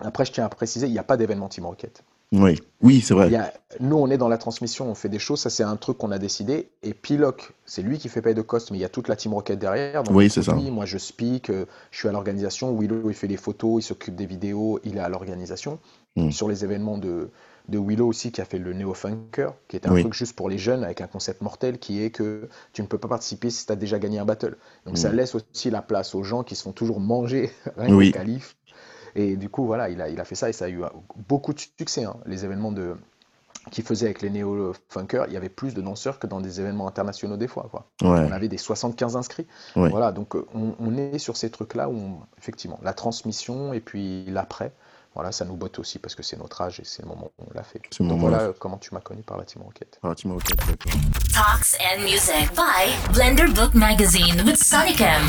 après, 0.00 0.24
je 0.24 0.32
tiens 0.32 0.46
à 0.46 0.48
préciser, 0.48 0.86
il 0.86 0.92
n'y 0.92 0.98
a 0.98 1.04
pas 1.04 1.16
d'événement 1.16 1.48
Team 1.48 1.66
Rocket. 1.66 2.02
Oui, 2.32 2.58
oui, 2.82 3.00
c'est 3.00 3.14
Il 3.14 3.16
vrai, 3.16 3.30
y 3.30 3.36
a- 3.36 3.52
nous, 3.80 3.96
on 3.96 4.08
est 4.10 4.18
dans 4.18 4.28
la 4.28 4.36
transmission, 4.38 4.90
on 4.90 4.94
fait 4.94 5.08
des 5.08 5.18
choses, 5.18 5.40
ça 5.40 5.50
c'est 5.50 5.62
un 5.62 5.76
truc 5.76 5.96
qu'on 5.98 6.10
a 6.10 6.18
décidé. 6.18 6.68
Et 6.82 6.92
Piloc, 6.94 7.52
c'est 7.64 7.82
lui 7.82 7.98
qui 7.98 8.08
fait 8.08 8.20
paye 8.22 8.34
de 8.34 8.42
cost, 8.42 8.70
mais 8.70 8.78
il 8.78 8.80
y 8.80 8.84
a 8.84 8.88
toute 8.90 9.08
la 9.08 9.16
team 9.16 9.32
Rocket 9.34 9.58
derrière. 9.58 10.02
Donc, 10.02 10.14
Oui, 10.14 10.28
c'est 10.28 10.42
ça. 10.42 10.54
moi 10.54 10.84
je 10.84 10.98
speak, 10.98 11.48
euh, 11.50 11.64
je 11.90 11.98
suis 11.98 12.08
à 12.08 12.12
l'organisation. 12.12 12.76
Willow, 12.78 13.08
il 13.10 13.14
fait 13.14 13.28
les 13.28 13.36
photos, 13.38 13.82
il 13.82 13.86
s'occupe 13.86 14.14
des 14.14 14.26
vidéos, 14.26 14.78
il 14.84 14.96
est 14.96 15.00
à 15.00 15.08
l'organisation. 15.08 15.78
Mm. 16.16 16.30
Sur 16.30 16.48
les 16.48 16.64
événements 16.64 16.98
de, 16.98 17.30
de 17.68 17.78
Willow 17.78 18.06
aussi 18.08 18.30
qui 18.32 18.40
a 18.40 18.44
fait 18.44 18.58
le 18.58 18.72
Neo 18.74 18.92
Funker, 18.94 19.50
qui 19.68 19.76
était 19.76 19.88
un 19.88 19.94
Oui. 19.94 20.00
truc 20.02 20.14
juste 20.14 20.34
pour 20.36 20.48
les 20.50 20.58
jeunes 20.58 20.84
avec 20.84 21.00
un 21.00 21.06
concept 21.06 21.40
mortel 21.42 21.78
qui 21.78 22.02
est 22.02 22.10
que 22.10 22.48
tu 22.72 22.82
ne 22.82 22.86
peux 22.86 22.98
pas 22.98 23.08
participer 23.08 23.48
si 23.50 23.64
tu 23.66 23.72
as 23.72 23.76
déjà 23.76 23.98
gagné 23.98 24.18
un 24.18 24.24
battle. 24.26 24.56
Donc 24.84 24.98
ça 24.98 25.10
Mm. 25.10 25.14
laisse 25.16 25.34
aussi 25.34 25.70
la 25.70 25.80
place 25.82 26.14
aux 26.14 26.22
gens 26.24 26.42
qui 26.42 26.56
se 26.56 26.62
font 26.62 26.72
toujours 26.72 27.00
manger 27.00 27.50
rien 27.78 27.94
Oui. 27.94 28.12
qualif. 28.12 28.56
Et 29.20 29.36
du 29.36 29.48
coup, 29.48 29.66
voilà, 29.66 29.88
il 29.88 30.00
a, 30.00 30.08
il 30.08 30.20
a 30.20 30.24
fait 30.24 30.36
ça 30.36 30.48
et 30.48 30.52
ça 30.52 30.66
a 30.66 30.68
eu 30.68 30.80
beaucoup 31.28 31.52
de 31.52 31.58
succès. 31.58 32.04
hein. 32.04 32.14
Les 32.24 32.44
événements 32.44 32.70
de, 32.70 32.94
qu'il 33.72 33.82
faisait 33.82 34.06
avec 34.06 34.22
les 34.22 34.30
Neo 34.30 34.72
Funkers, 34.88 35.24
il 35.26 35.34
y 35.34 35.36
avait 35.36 35.48
plus 35.48 35.74
de 35.74 35.80
danseurs 35.82 36.20
que 36.20 36.28
dans 36.28 36.40
des 36.40 36.60
événements 36.60 36.86
internationaux 36.86 37.36
des 37.36 37.48
fois. 37.48 37.66
Quoi. 37.70 37.86
Ouais. 38.02 38.26
On 38.28 38.32
avait 38.32 38.46
des 38.48 38.58
75 38.58 39.16
inscrits. 39.16 39.46
Ouais. 39.74 39.90
Voilà, 39.90 40.12
donc 40.12 40.36
euh, 40.36 40.46
on, 40.54 40.74
on 40.78 40.96
est 40.96 41.18
sur 41.18 41.36
ces 41.36 41.50
trucs-là 41.50 41.88
où, 41.88 41.96
on- 41.96 42.20
effectivement, 42.38 42.78
la 42.82 42.92
transmission 42.92 43.72
et 43.72 43.80
puis 43.80 44.24
l'après, 44.26 44.72
voilà, 45.14 45.32
ça 45.32 45.44
nous 45.44 45.56
botte 45.56 45.80
aussi 45.80 45.98
parce 45.98 46.14
que 46.14 46.22
c'est 46.22 46.36
notre 46.38 46.60
âge 46.62 46.78
et 46.78 46.84
c'est 46.84 47.02
le 47.02 47.08
moment 47.08 47.32
où 47.40 47.44
on 47.50 47.54
l'a 47.54 47.64
fait. 47.64 47.80
Donc 47.98 48.20
voilà 48.20 48.36
l'a 48.36 48.42
euh, 48.44 48.52
comment 48.56 48.76
tu 48.78 48.94
m'as 48.94 49.00
connu 49.00 49.22
par 49.22 49.36
la 49.36 49.42
Team 49.44 49.62
Rocket. 49.62 49.98
Ah, 50.04 50.14
Team 50.14 50.30
Rocket, 50.30 50.56
d'accord. 50.58 50.92
Talks 51.34 51.76
and 51.80 52.02
Music 52.02 52.52
by 52.54 53.12
Blender 53.12 53.48
Book 53.52 53.74
Magazine 53.74 54.40
with 54.46 54.62
Sonicam. 54.62 55.22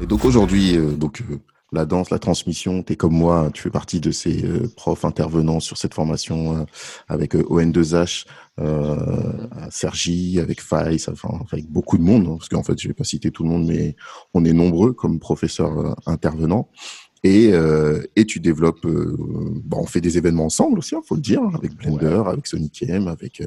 Et 0.00 0.06
donc 0.06 0.24
aujourd'hui, 0.24 0.76
euh, 0.78 0.92
donc 0.92 1.20
euh, 1.20 1.38
la 1.72 1.84
danse, 1.84 2.08
la 2.10 2.18
transmission, 2.18 2.82
tu 2.82 2.94
es 2.94 2.96
comme 2.96 3.12
moi, 3.14 3.50
tu 3.52 3.62
fais 3.62 3.70
partie 3.70 4.00
de 4.00 4.10
ces 4.10 4.44
euh, 4.44 4.68
profs 4.74 5.04
intervenants 5.04 5.60
sur 5.60 5.76
cette 5.76 5.92
formation 5.94 6.56
euh, 6.56 6.64
avec 7.08 7.34
euh, 7.36 7.42
ON2H, 7.42 8.24
euh, 8.60 9.46
Sergi, 9.70 10.40
avec 10.40 10.60
Faïs, 10.62 11.08
enfin 11.08 11.28
avec 11.52 11.70
beaucoup 11.70 11.98
de 11.98 12.02
monde, 12.02 12.26
hein, 12.26 12.36
parce 12.38 12.48
qu'en 12.48 12.62
fait 12.62 12.80
je 12.80 12.88
vais 12.88 12.94
pas 12.94 13.04
citer 13.04 13.30
tout 13.30 13.42
le 13.42 13.50
monde, 13.50 13.66
mais 13.66 13.96
on 14.34 14.44
est 14.44 14.52
nombreux 14.54 14.92
comme 14.92 15.18
professeurs 15.18 15.94
intervenants. 16.06 16.68
Et, 17.24 17.50
euh, 17.52 18.00
et 18.16 18.24
tu 18.24 18.38
développes, 18.40 18.84
euh, 18.86 19.16
bah, 19.64 19.76
on 19.80 19.86
fait 19.86 20.00
des 20.00 20.16
événements 20.18 20.46
ensemble 20.46 20.78
aussi, 20.78 20.94
il 20.94 21.06
faut 21.06 21.16
le 21.16 21.20
dire, 21.20 21.42
hein, 21.42 21.50
avec 21.54 21.74
Blender, 21.76 22.22
avec 22.26 22.46
Sonic 22.46 22.82
M, 22.88 23.08
avec 23.08 23.40
euh, 23.40 23.46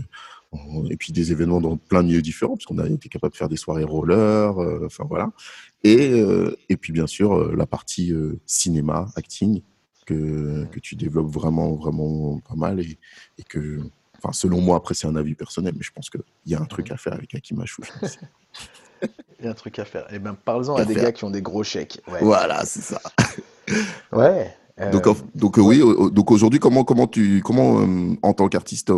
on- 0.52 0.86
et 0.88 0.98
puis 0.98 1.14
des 1.14 1.32
événements 1.32 1.62
dans 1.62 1.78
plein 1.78 2.02
de 2.04 2.08
milieux 2.10 2.22
différents, 2.22 2.56
parce 2.58 2.66
qu'on 2.66 2.80
a 2.80 2.88
été 2.90 3.08
capable 3.10 3.32
de 3.32 3.38
faire 3.38 3.48
des 3.50 3.56
soirées 3.58 3.86
roller, 3.86 4.54
enfin 4.86 5.06
voilà. 5.10 5.32
Et, 5.84 6.12
euh, 6.12 6.56
et 6.70 6.78
puis 6.78 6.94
bien 6.94 7.08
sûr 7.08 7.34
euh, 7.36 7.56
la 7.58 7.66
partie 7.66 8.12
euh, 8.14 8.40
cinéma, 8.46 9.08
acting, 9.16 9.62
que, 10.06 10.66
que 10.72 10.80
tu 10.80 10.96
développes 10.96 11.32
vraiment, 11.32 11.74
vraiment 11.76 12.40
pas 12.40 12.56
mal 12.56 12.80
et, 12.80 12.98
et 13.40 13.44
que, 13.44 13.80
enfin 14.18 14.32
selon 14.34 14.62
moi, 14.62 14.78
après 14.78 14.94
c'est 14.94 15.08
un 15.08 15.16
avis 15.16 15.36
personnel, 15.36 15.74
mais 15.76 15.84
je 15.84 15.92
pense 15.92 16.10
qu'il 16.10 16.22
y 16.46 16.56
a 16.56 16.62
un 16.62 16.66
truc 16.66 16.92
à 16.92 16.98
faire 16.98 17.14
avec 17.14 17.34
Hakim 17.34 17.64
pense. 17.64 18.20
Il 19.40 19.46
y 19.46 19.48
a 19.48 19.52
un 19.52 19.56
truc 19.56 19.80
à 19.80 19.86
faire. 19.86 20.06
Eh 20.12 20.20
ben, 20.20 20.36
parlons 20.36 20.76
À 20.76 20.82
à 20.82 20.86
des 20.86 20.94
faire. 20.94 21.06
gars 21.06 21.12
qui 21.12 21.24
ont 21.24 21.32
des 21.32 21.42
gros 21.42 21.64
chèques. 21.64 22.00
Ouais. 22.08 22.20
Voilà, 22.22 22.64
c'est 22.66 22.82
ça. 22.82 23.02
Ouais. 24.12 24.54
euh, 24.80 24.92
Donc, 24.92 25.08
donc 25.36 25.58
euh, 25.58 25.62
oui, 25.62 25.82
euh, 25.82 26.10
donc 26.10 26.30
aujourd'hui, 26.30 26.60
comment, 26.60 26.84
comment 26.84 27.08
tu, 27.08 27.42
comment 27.44 27.84
en 28.22 28.34
tant 28.34 28.48
qu'artiste 28.50 28.92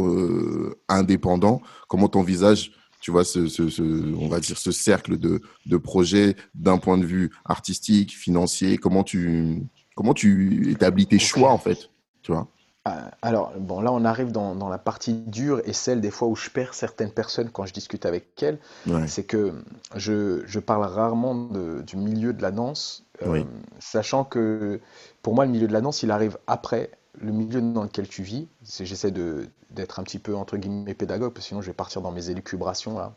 indépendant, 0.89 1.61
comment 1.87 2.09
t'envisages, 2.09 2.71
tu 3.03 3.11
vois, 3.11 3.25
ce, 3.25 3.47
ce, 3.47 3.69
ce- 3.69 4.15
on 4.15 4.29
va 4.29 4.39
dire 4.39 4.57
ce 4.57 4.71
cercle 4.71 5.17
de, 5.19 5.41
de 5.65 5.77
projets 5.77 6.37
d'un 6.55 6.77
point 6.77 6.97
de 6.97 7.05
vue 7.05 7.31
artistique, 7.45 8.15
financier, 8.15 8.77
comment 8.77 9.03
tu, 9.03 9.61
comment 9.95 10.13
tu 10.13 10.71
établis 10.71 11.07
tes 11.07 11.19
choix 11.19 11.51
en 11.51 11.57
fait, 11.59 11.89
tu 12.21 12.31
vois? 12.31 12.47
Ah, 12.85 13.11
Alors, 13.21 13.53
bon, 13.59 13.79
là, 13.81 13.93
on 13.93 14.03
arrive 14.03 14.31
dans, 14.31 14.55
dans 14.55 14.67
la 14.67 14.77
partie 14.77 15.13
dure 15.13 15.61
et 15.65 15.71
celle 15.73 16.01
des 16.01 16.11
fois 16.11 16.27
où 16.27 16.35
je 16.35 16.49
perds 16.49 16.73
certaines 16.73 17.11
personnes 17.11 17.49
quand 17.49 17.65
je 17.65 17.73
discute 17.73 18.05
avec 18.05 18.41
elles. 18.43 18.59
Ouais, 18.85 19.05
C'est 19.05 19.23
que 19.23 19.53
je, 19.95 20.43
je 20.45 20.59
parle 20.59 20.83
rarement 20.85 21.33
de- 21.35 21.81
du 21.81 21.95
milieu 21.97 22.33
de 22.33 22.41
la 22.41 22.51
danse, 22.51 23.05
euh, 23.21 23.29
Oui. 23.31 23.45
sachant 23.79 24.25
que 24.25 24.81
pour 25.21 25.33
moi, 25.33 25.45
le 25.45 25.51
milieu 25.51 25.67
de 25.67 25.73
la 25.73 25.79
danse, 25.81 26.03
il 26.03 26.11
arrive 26.11 26.37
après 26.47 26.91
le 27.19 27.31
milieu 27.31 27.61
dans 27.61 27.83
lequel 27.83 28.07
tu 28.07 28.23
vis. 28.23 28.47
C'est- 28.63 28.85
J'essaie 28.85 29.11
d'être 29.11 29.99
un 29.99 30.03
petit 30.03 30.19
peu, 30.19 30.35
entre 30.35 30.57
guillemets, 30.57 30.93
pédagogue, 30.93 31.33
parce 31.33 31.45
que 31.45 31.49
sinon 31.49 31.61
je 31.61 31.67
vais 31.67 31.73
partir 31.73 32.01
dans 32.01 32.11
mes 32.11 32.29
élucubrations, 32.29 32.97
là. 32.97 33.15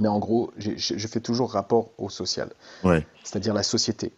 Mais 0.00 0.08
en 0.08 0.18
gros, 0.18 0.52
je 0.56 0.72
je 0.76 1.06
fais 1.08 1.20
toujours 1.20 1.52
rapport 1.52 1.90
au 1.98 2.08
social, 2.08 2.50
ouais, 2.82 3.06
c'est-à-dire 3.22 3.54
la 3.54 3.62
société. 3.62 4.12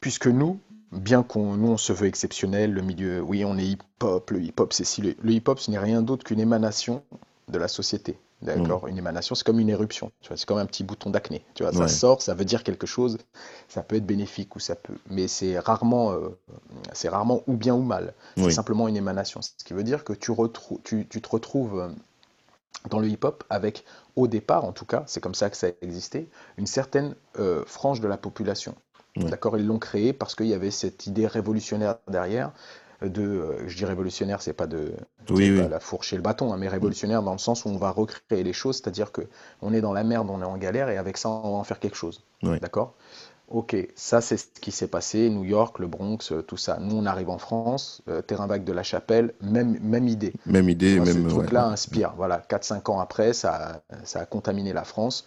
Puisque 0.00 0.26
nous, 0.26 0.60
bien 0.92 1.22
qu'on 1.22 1.54
nous 1.54 1.68
on 1.68 1.76
se 1.76 1.92
veut 1.92 2.06
exceptionnel, 2.06 2.72
le 2.72 2.82
milieu, 2.82 3.20
oui, 3.22 3.44
on 3.44 3.56
est 3.56 3.64
hip-hop, 3.66 4.30
le 4.30 4.40
hip-hop 4.42 4.72
c'est 4.72 4.84
si 4.84 5.00
le, 5.02 5.14
le 5.22 5.32
hip-hop 5.32 5.58
ce 5.58 5.70
n'est 5.70 5.78
rien 5.78 6.02
d'autre 6.02 6.24
qu'une 6.24 6.40
émanation 6.40 7.02
de 7.48 7.58
la 7.58 7.68
société. 7.68 8.18
D'accord? 8.42 8.86
Une 8.86 8.98
émanation, 8.98 9.34
c'est 9.34 9.44
comme 9.44 9.58
une 9.58 9.68
éruption, 9.68 10.12
tu 10.20 10.28
vois, 10.28 10.36
c'est 10.36 10.46
comme 10.46 10.58
un 10.58 10.66
petit 10.66 10.84
bouton 10.84 11.10
d'acné, 11.10 11.44
tu 11.54 11.64
vois, 11.64 11.72
ça 11.72 11.88
sort, 11.88 12.22
ça 12.22 12.34
veut 12.34 12.44
dire 12.44 12.62
quelque 12.62 12.86
chose, 12.86 13.18
ça 13.68 13.82
peut 13.82 13.96
être 13.96 14.06
bénéfique 14.06 14.54
ou 14.54 14.60
ça 14.60 14.76
peut, 14.76 14.94
mais 15.10 15.26
c'est 15.26 15.58
rarement, 15.58 16.12
euh, 16.12 16.28
c'est 16.92 17.08
rarement 17.08 17.42
ou 17.48 17.56
bien 17.56 17.74
ou 17.74 17.82
mal, 17.82 18.14
c'est 18.36 18.44
oui, 18.44 18.52
simplement 18.52 18.86
une 18.86 18.96
émanation, 18.96 19.42
ce 19.42 19.50
qui 19.64 19.74
veut 19.74 19.82
dire 19.82 20.04
que 20.04 20.12
tu, 20.12 20.30
retrou- 20.30 20.80
tu, 20.84 21.08
tu 21.08 21.20
te 21.20 21.28
retrouves 21.28 21.80
euh, 21.80 21.88
dans 22.90 23.00
le 23.00 23.08
hip-hop 23.08 23.44
avec, 23.50 23.84
au 24.16 24.28
départ 24.28 24.64
en 24.64 24.72
tout 24.72 24.84
cas, 24.86 25.04
c'est 25.06 25.20
comme 25.20 25.34
ça 25.34 25.50
que 25.50 25.56
ça 25.56 25.68
a 25.68 25.70
existé, 25.82 26.28
une 26.56 26.66
certaine 26.66 27.14
euh, 27.38 27.64
frange 27.66 28.00
de 28.00 28.08
la 28.08 28.16
population. 28.16 28.74
Ouais. 29.16 29.24
D'accord, 29.30 29.58
ils 29.58 29.66
l'ont 29.66 29.80
créé 29.80 30.12
parce 30.12 30.34
qu'il 30.36 30.46
y 30.46 30.54
avait 30.54 30.70
cette 30.70 31.06
idée 31.06 31.26
révolutionnaire 31.26 31.96
derrière. 32.08 32.52
De, 33.00 33.22
euh, 33.22 33.68
je 33.68 33.76
dis 33.76 33.84
révolutionnaire, 33.84 34.42
c'est 34.42 34.52
pas 34.52 34.66
de 34.66 34.92
oui, 35.30 35.50
oui, 35.52 35.62
pas 35.62 35.68
la 35.68 35.78
fourche 35.78 36.12
et 36.12 36.16
le 36.16 36.22
bâton, 36.22 36.52
hein, 36.52 36.56
mais 36.56 36.66
révolutionnaire 36.68 37.22
dans 37.22 37.32
le 37.32 37.38
sens 37.38 37.64
où 37.64 37.68
on 37.68 37.76
va 37.76 37.90
recréer 37.92 38.42
les 38.42 38.52
choses, 38.52 38.76
c'est-à-dire 38.78 39.12
que 39.12 39.22
on 39.62 39.72
est 39.72 39.80
dans 39.80 39.92
la 39.92 40.02
merde, 40.02 40.28
on 40.30 40.40
est 40.40 40.44
en 40.44 40.56
galère, 40.58 40.88
et 40.88 40.98
avec 40.98 41.16
ça, 41.16 41.28
on 41.30 41.52
va 41.52 41.58
en 41.58 41.64
faire 41.64 41.78
quelque 41.78 41.96
chose. 41.96 42.24
Ouais. 42.42 42.58
D'accord? 42.58 42.94
Ok, 43.48 43.74
ça 43.94 44.20
c'est 44.20 44.36
ce 44.36 44.46
qui 44.60 44.72
s'est 44.72 44.88
passé, 44.88 45.30
New 45.30 45.44
York, 45.44 45.78
le 45.78 45.86
Bronx, 45.86 46.18
euh, 46.32 46.42
tout 46.42 46.58
ça. 46.58 46.78
Nous, 46.80 46.96
on 46.96 47.06
arrive 47.06 47.30
en 47.30 47.38
France, 47.38 48.02
euh, 48.08 48.20
terrain 48.20 48.46
vague 48.46 48.64
de 48.64 48.72
la 48.72 48.82
Chapelle, 48.82 49.32
même, 49.40 49.78
même 49.80 50.06
idée. 50.08 50.34
même 50.44 50.68
idée, 50.68 51.00
même, 51.00 51.06
ce 51.06 51.28
truc-là 51.28 51.66
ouais. 51.66 51.72
inspire. 51.72 52.12
Voilà, 52.16 52.40
4-5 52.40 52.90
ans 52.90 53.00
après, 53.00 53.32
ça, 53.32 53.80
a- 53.90 54.04
ça 54.04 54.20
a 54.20 54.26
contaminé 54.26 54.72
la 54.74 54.84
France. 54.84 55.24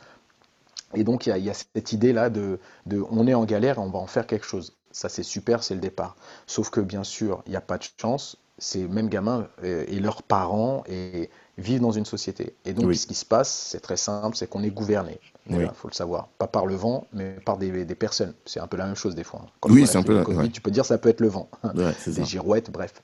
Et 0.93 1.03
donc, 1.03 1.25
il 1.25 1.35
y 1.37 1.41
y 1.41 1.49
a 1.49 1.53
cette 1.53 1.93
idée-là 1.93 2.29
de, 2.29 2.59
de 2.85 3.03
on 3.11 3.25
est 3.27 3.33
en 3.33 3.45
galère 3.45 3.77
et 3.77 3.79
on 3.79 3.89
va 3.89 3.99
en 3.99 4.07
faire 4.07 4.27
quelque 4.27 4.45
chose. 4.45 4.75
Ça, 4.91 5.09
c'est 5.09 5.23
super, 5.23 5.63
c'est 5.63 5.73
le 5.75 5.79
départ. 5.81 6.15
Sauf 6.47 6.69
que, 6.69 6.79
bien 6.81 7.03
sûr, 7.03 7.43
il 7.45 7.51
n'y 7.51 7.55
a 7.55 7.61
pas 7.61 7.77
de 7.77 7.85
chance. 7.99 8.37
Ces 8.57 8.87
mêmes 8.87 9.09
gamins 9.09 9.47
euh, 9.63 9.85
et 9.87 9.99
leurs 9.99 10.21
parents 10.21 10.83
et, 10.87 11.29
vivent 11.57 11.81
dans 11.81 11.91
une 11.91 12.05
société. 12.05 12.55
Et 12.65 12.73
donc, 12.73 12.85
Oui. 12.85 12.95
ce 12.97 13.07
qui 13.07 13.15
se 13.15 13.25
passe, 13.25 13.49
c'est 13.49 13.79
très 13.79 13.97
simple, 13.97 14.35
c'est 14.35 14.47
qu'on 14.47 14.61
est 14.63 14.69
gouverné. 14.69 15.19
Il 15.49 15.57
Oui. 15.57 15.65
faut 15.73 15.87
le 15.87 15.93
savoir. 15.93 16.27
Pas 16.37 16.47
par 16.47 16.65
le 16.67 16.75
vent, 16.75 17.07
mais 17.11 17.31
par 17.43 17.57
des, 17.57 17.85
des 17.85 17.95
personnes. 17.95 18.33
C'est 18.45 18.59
un 18.59 18.67
peu 18.67 18.77
la 18.77 18.85
même 18.85 18.95
chose 18.95 19.15
des 19.15 19.23
fois. 19.23 19.41
hein. 19.45 19.49
Quand 19.61 19.71
Oui, 19.71 19.87
c'est 19.87 19.97
un 19.97 20.03
peu 20.03 20.13
la- 20.15 20.23
Covid, 20.23 20.37
ouais. 20.37 20.49
Tu 20.49 20.61
peux 20.61 20.69
dire 20.71 20.85
ça 20.85 20.97
peut 20.99 21.09
être 21.09 21.21
le 21.21 21.27
vent 21.29 21.49
Ouais, 21.75 21.91
des 22.07 22.23
girouettes, 22.25 22.69
bref. 22.71 23.01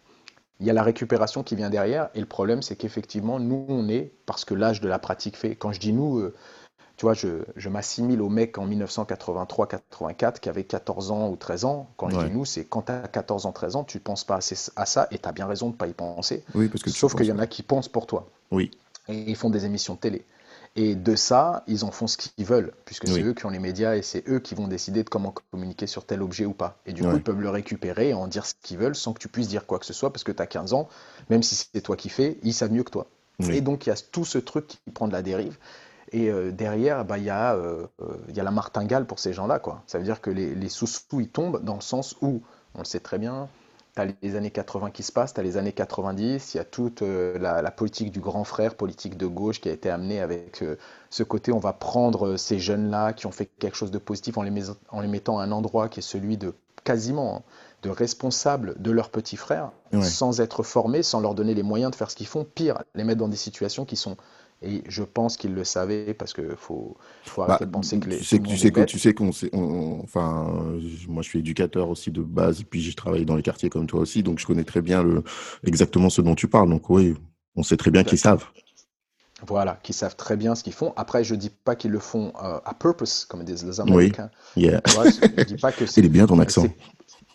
Il 0.59 0.65
y 0.65 0.69
a 0.69 0.73
la 0.73 0.83
récupération 0.83 1.43
qui 1.43 1.55
vient 1.55 1.69
derrière, 1.69 2.09
et 2.15 2.19
le 2.19 2.25
problème, 2.25 2.61
c'est 2.63 2.75
qu'effectivement, 2.75 3.39
nous, 3.39 3.65
on 3.69 3.89
est, 3.89 4.11
parce 4.25 4.43
que 4.45 4.55
l'âge 4.55 4.81
de 4.81 4.87
la 4.87 4.97
pratique 4.99 5.37
fait, 5.37 5.55
quand 5.55 5.71
je 5.71 5.79
dis 5.79 5.93
nous, 5.93 6.17
euh, 6.19 6.33
tu 6.97 7.05
vois, 7.05 7.13
je, 7.13 7.43
je 7.55 7.69
m'assimile 7.69 8.21
au 8.21 8.29
mec 8.29 8.57
en 8.57 8.65
1983-84 8.65 10.39
qui 10.39 10.49
avait 10.49 10.63
14 10.63 11.11
ans 11.11 11.29
ou 11.29 11.35
13 11.35 11.65
ans. 11.65 11.89
Quand 11.97 12.09
je 12.09 12.17
Ouais. 12.17 12.27
dis 12.27 12.31
nous, 12.31 12.45
c'est 12.45 12.65
quand 12.65 12.83
tu 12.83 12.91
as 12.91 13.07
14 13.07 13.45
ans, 13.45 13.51
13 13.51 13.75
ans, 13.75 13.83
tu 13.83 13.97
ne 13.97 14.01
penses 14.03 14.23
pas 14.23 14.35
assez 14.37 14.55
à 14.75 14.85
ça, 14.85 15.07
et 15.11 15.19
tu 15.19 15.27
as 15.29 15.31
bien 15.31 15.47
raison 15.47 15.67
de 15.67 15.73
ne 15.73 15.77
pas 15.77 15.87
y 15.87 15.93
penser. 15.93 16.43
Oui, 16.53 16.67
parce 16.69 16.83
que 16.83 16.89
Sauf 16.89 17.15
qu'il 17.15 17.27
y 17.27 17.31
en 17.31 17.39
a 17.39 17.47
qui 17.47 17.63
pensent 17.63 17.89
pour 17.89 18.07
toi, 18.07 18.27
Oui, 18.51 18.71
et 19.09 19.29
ils 19.31 19.35
font 19.35 19.49
des 19.49 19.65
émissions 19.65 19.95
de 19.95 19.99
télé. 19.99 20.25
Et 20.75 20.95
de 20.95 21.15
ça, 21.15 21.63
ils 21.67 21.83
en 21.85 21.91
font 21.91 22.07
ce 22.07 22.17
qu'ils 22.17 22.45
veulent, 22.45 22.73
puisque 22.85 23.07
c'est 23.07 23.21
Oui. 23.21 23.23
eux 23.23 23.33
qui 23.33 23.45
ont 23.45 23.49
les 23.49 23.59
médias 23.59 23.95
et 23.95 24.03
c'est 24.03 24.27
eux 24.29 24.39
qui 24.39 24.53
vont 24.53 24.67
décider 24.67 25.03
de 25.03 25.09
comment 25.09 25.33
communiquer 25.51 25.87
sur 25.87 26.05
tel 26.05 26.21
objet 26.21 26.45
ou 26.45 26.53
pas. 26.53 26.77
Et 26.85 26.93
du 26.93 27.03
coup, 27.03 27.17
ils 27.17 27.23
peuvent 27.23 27.39
le 27.41 27.49
récupérer 27.49 28.09
et 28.09 28.13
en 28.13 28.27
dire 28.27 28.45
ce 28.45 28.53
qu'ils 28.61 28.77
veulent 28.77 28.95
sans 28.95 29.13
que 29.13 29.19
tu 29.19 29.27
puisses 29.27 29.47
dire 29.47 29.65
quoi 29.65 29.79
que 29.79 29.85
ce 29.85 29.93
soit, 29.93 30.11
parce 30.13 30.23
que 30.23 30.31
tu 30.31 30.41
as 30.41 30.47
15 30.47 30.73
ans, 30.73 30.87
même 31.29 31.41
si 31.43 31.55
c'est 31.55 31.81
toi 31.81 31.95
qui 31.95 32.09
fais, 32.09 32.37
ils 32.43 32.53
savent 32.53 32.71
mieux 32.71 32.83
que 32.83 32.91
toi. 32.91 33.07
oui. 33.39 33.53
Et 33.53 33.61
donc, 33.61 33.85
il 33.87 33.89
y 33.89 33.93
a 33.93 33.95
tout 34.11 34.25
ce 34.25 34.37
truc 34.37 34.67
qui 34.67 34.77
prend 34.93 35.07
de 35.07 35.13
la 35.13 35.21
dérive. 35.21 35.57
Et 36.11 36.29
euh, 36.29 36.51
derrière, 36.51 37.03
bah, 37.05 37.17
il 37.17 37.25
y, 37.25 37.29
a, 37.29 37.55
euh, 37.55 37.85
euh, 38.01 38.17
y 38.33 38.39
a 38.39 38.43
la 38.43 38.51
martingale 38.51 39.05
pour 39.05 39.19
ces 39.19 39.33
gens-là. 39.33 39.59
quoi. 39.59 39.83
Ça 39.87 39.97
veut 39.97 40.03
dire 40.03 40.21
que 40.21 40.29
les, 40.29 40.55
les 40.55 40.69
sous-sous, 40.69 41.19
ils 41.19 41.29
tombent 41.29 41.63
dans 41.63 41.75
le 41.75 41.81
sens 41.81 42.15
où, 42.21 42.41
on 42.75 42.79
le 42.79 42.85
sait 42.85 42.99
très 42.99 43.17
bien, 43.19 43.47
tu 43.95 44.01
as 44.01 44.07
les 44.21 44.35
années 44.35 44.51
80 44.51 44.91
qui 44.91 45.03
se 45.03 45.11
passent, 45.11 45.33
tu 45.33 45.39
as 45.39 45.43
les 45.43 45.57
années 45.57 45.73
90, 45.73 46.53
il 46.53 46.57
y 46.57 46.59
a 46.59 46.63
toute 46.63 47.01
euh, 47.01 47.37
la, 47.39 47.61
la 47.61 47.71
politique 47.71 48.11
du 48.11 48.19
grand 48.21 48.43
frère, 48.43 48.75
politique 48.75 49.17
de 49.17 49.25
gauche 49.25 49.59
qui 49.59 49.69
a 49.69 49.71
été 49.73 49.89
amenée 49.89 50.21
avec 50.21 50.61
euh, 50.61 50.77
ce 51.09 51.23
côté, 51.23 51.51
on 51.51 51.59
va 51.59 51.73
prendre 51.73 52.27
euh, 52.27 52.37
ces 52.37 52.59
jeunes-là 52.59 53.13
qui 53.13 53.25
ont 53.25 53.31
fait 53.31 53.47
quelque 53.59 53.75
chose 53.75 53.91
de 53.91 53.97
positif 53.97 54.37
en 54.37 54.43
les, 54.43 54.51
en 54.89 55.01
les 55.01 55.07
mettant 55.07 55.39
à 55.39 55.43
un 55.43 55.51
endroit 55.51 55.89
qui 55.89 55.99
est 55.99 56.03
celui 56.03 56.37
de 56.37 56.53
quasiment 56.83 57.37
hein, 57.37 57.41
de 57.83 57.89
responsable 57.89 58.75
de 58.81 58.91
leurs 58.91 59.09
petits 59.09 59.35
frères, 59.37 59.71
Ouais. 59.93 60.03
sans 60.03 60.41
être 60.41 60.63
formés, 60.63 61.01
sans 61.03 61.19
leur 61.21 61.33
donner 61.33 61.53
les 61.53 61.63
moyens 61.63 61.91
de 61.91 61.95
faire 61.95 62.11
ce 62.11 62.15
qu'ils 62.15 62.27
font, 62.27 62.43
pire, 62.45 62.83
les 62.95 63.03
mettre 63.03 63.19
dans 63.19 63.27
des 63.29 63.35
situations 63.37 63.85
qui 63.85 63.95
sont 63.95 64.17
et 64.61 64.83
je 64.87 65.03
pense 65.03 65.37
qu'ils 65.37 65.53
le 65.53 65.63
savaient 65.63 66.13
parce 66.13 66.33
que 66.33 66.55
faut, 66.55 66.97
faut 67.25 67.43
arrêter 67.43 67.65
Bah, 67.65 67.65
de 67.67 67.71
penser 67.71 67.99
que 67.99 68.09
les 68.09 68.17
tu 68.17 68.23
sais, 68.23 68.39
tu 68.39 68.71
que 68.71 68.83
tu 68.85 68.97
sais 68.99 69.13
qu'on 69.13 69.31
sait- 69.31 69.49
on- 69.53 69.59
on- 69.59 70.03
enfin 70.03 70.51
moi 71.07 71.21
je 71.23 71.29
suis 71.29 71.39
éducateur 71.39 71.89
aussi 71.89 72.11
de 72.11 72.21
base 72.21 72.61
et 72.61 72.63
puis 72.63 72.81
j'ai 72.81 72.93
travaillé 72.93 73.25
dans 73.25 73.35
les 73.35 73.43
quartiers 73.43 73.69
comme 73.69 73.85
toi 73.87 73.99
aussi 74.01 74.23
donc 74.23 74.39
je 74.39 74.45
connais 74.47 74.63
très 74.63 74.81
bien 74.81 75.03
le 75.03 75.23
exactement 75.65 76.09
ce 76.09 76.21
dont 76.21 76.35
tu 76.35 76.47
parles. 76.47 76.69
Donc 76.69 76.89
oui 76.89 77.15
on 77.55 77.63
sait 77.63 77.77
très 77.77 77.91
bien 77.91 78.03
qu'ils 78.03 78.19
savent. 78.19 78.45
Voilà, 79.45 79.79
qui 79.83 79.93
savent 79.93 80.15
très 80.15 80.35
bien 80.35 80.55
ce 80.55 80.63
qu'ils 80.63 80.73
font. 80.73 80.93
Après, 80.95 81.23
je 81.23 81.35
dis 81.35 81.51
pas 81.51 81.75
qu'ils 81.75 81.91
le 81.91 81.99
font 81.99 82.33
euh, 82.43 82.59
à 82.65 82.73
purpose, 82.73 83.23
comme 83.25 83.43
disent 83.43 83.63
les 83.65 83.79
Américains. 83.79 84.31
yeah. 84.55 84.81
Vois, 84.95 85.05
je 85.05 85.43
dis 85.43 85.57
pas 85.57 85.71
que 85.71 85.85
il 85.97 86.05
est 86.05 86.09
bien 86.09 86.25
ton 86.25 86.39
accent. 86.39 86.63
c'est- 86.63 86.75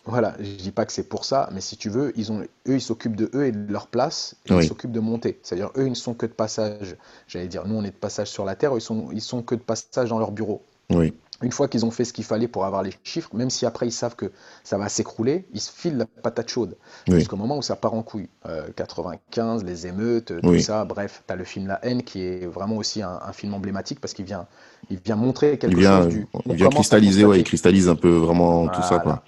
Voilà, 0.05 0.35
je 0.39 0.51
dis 0.55 0.71
pas 0.71 0.85
que 0.85 0.91
c'est 0.91 1.07
pour 1.07 1.23
ça, 1.23 1.49
mais 1.53 1.61
si 1.61 1.77
tu 1.77 1.89
veux, 1.89 2.11
ils 2.17 2.29
ont, 2.31 2.41
eux, 2.41 2.47
ils 2.75 2.81
s'occupent 2.81 3.15
de 3.15 3.29
eux 3.33 3.45
et 3.45 3.51
de 3.53 3.71
leur 3.71 3.87
place, 3.87 4.35
et 4.45 4.53
Oui. 4.53 4.65
ils 4.65 4.67
s'occupent 4.67 4.91
de 4.91 4.99
monter. 4.99 5.39
C'est-à-dire, 5.43 5.69
eux, 5.77 5.85
ils 5.85 5.91
ne 5.91 5.95
sont 5.95 6.13
que 6.13 6.25
de 6.25 6.33
passage. 6.33 6.97
J'allais 7.27 7.47
dire, 7.47 7.65
nous, 7.65 7.75
on 7.75 7.83
est 7.85 7.91
de 7.91 7.95
passage 7.95 8.27
sur 8.27 8.43
la 8.43 8.55
Terre, 8.55 8.73
eux, 8.75 8.79
ils 8.79 8.81
sont, 8.81 9.07
ils 9.13 9.21
sont 9.21 9.41
que 9.43 9.55
de 9.55 9.61
passage 9.61 10.09
dans 10.09 10.19
leur 10.19 10.31
bureau. 10.31 10.61
Oui, 10.89 11.13
Une 11.41 11.53
fois 11.53 11.69
qu'ils 11.69 11.85
ont 11.85 11.91
fait 11.91 12.03
ce 12.03 12.11
qu'il 12.11 12.25
fallait 12.25 12.49
pour 12.49 12.65
avoir 12.65 12.83
les 12.83 12.93
chiffres, 13.03 13.29
même 13.33 13.49
si 13.49 13.65
après 13.65 13.87
ils 13.87 13.91
savent 13.93 14.15
que 14.17 14.31
ça 14.65 14.77
va 14.77 14.89
s'écrouler, 14.89 15.45
ils 15.53 15.61
se 15.61 15.71
filent 15.71 15.97
la 15.97 16.05
patate 16.05 16.49
chaude. 16.49 16.75
Oui. 17.07 17.15
Jusqu'au 17.19 17.37
moment 17.37 17.57
où 17.57 17.61
ça 17.61 17.77
part 17.77 17.93
en 17.93 18.03
couille. 18.03 18.27
Euh, 18.45 18.67
95, 18.75 19.63
les 19.63 19.87
émeutes, 19.87 20.33
tout 20.41 20.49
Oui. 20.49 20.61
ça, 20.61 20.83
bref, 20.85 21.23
tu 21.25 21.33
as 21.33 21.37
le 21.37 21.45
film 21.45 21.67
La 21.67 21.79
haine 21.85 22.03
qui 22.03 22.21
est 22.21 22.45
vraiment 22.45 22.75
aussi 22.75 23.01
un, 23.01 23.19
un 23.25 23.31
film 23.33 23.53
emblématique 23.53 23.99
parce 24.01 24.13
qu'il 24.13 24.25
vient, 24.25 24.47
il 24.89 24.99
vient 24.99 25.15
montrer 25.15 25.57
quelque 25.57 25.71
il 25.73 25.79
vient, 25.79 26.03
chose 26.03 26.09
du. 26.13 26.27
il 26.45 26.55
vient 26.55 26.69
cristalliser, 26.69 27.25
ouais, 27.25 27.39
il 27.39 27.43
cristallise 27.43 27.87
un 27.89 27.95
peu 27.95 28.09
vraiment 28.09 28.67
tout 28.67 28.81
ça, 28.83 28.99
quoi. 28.99 29.23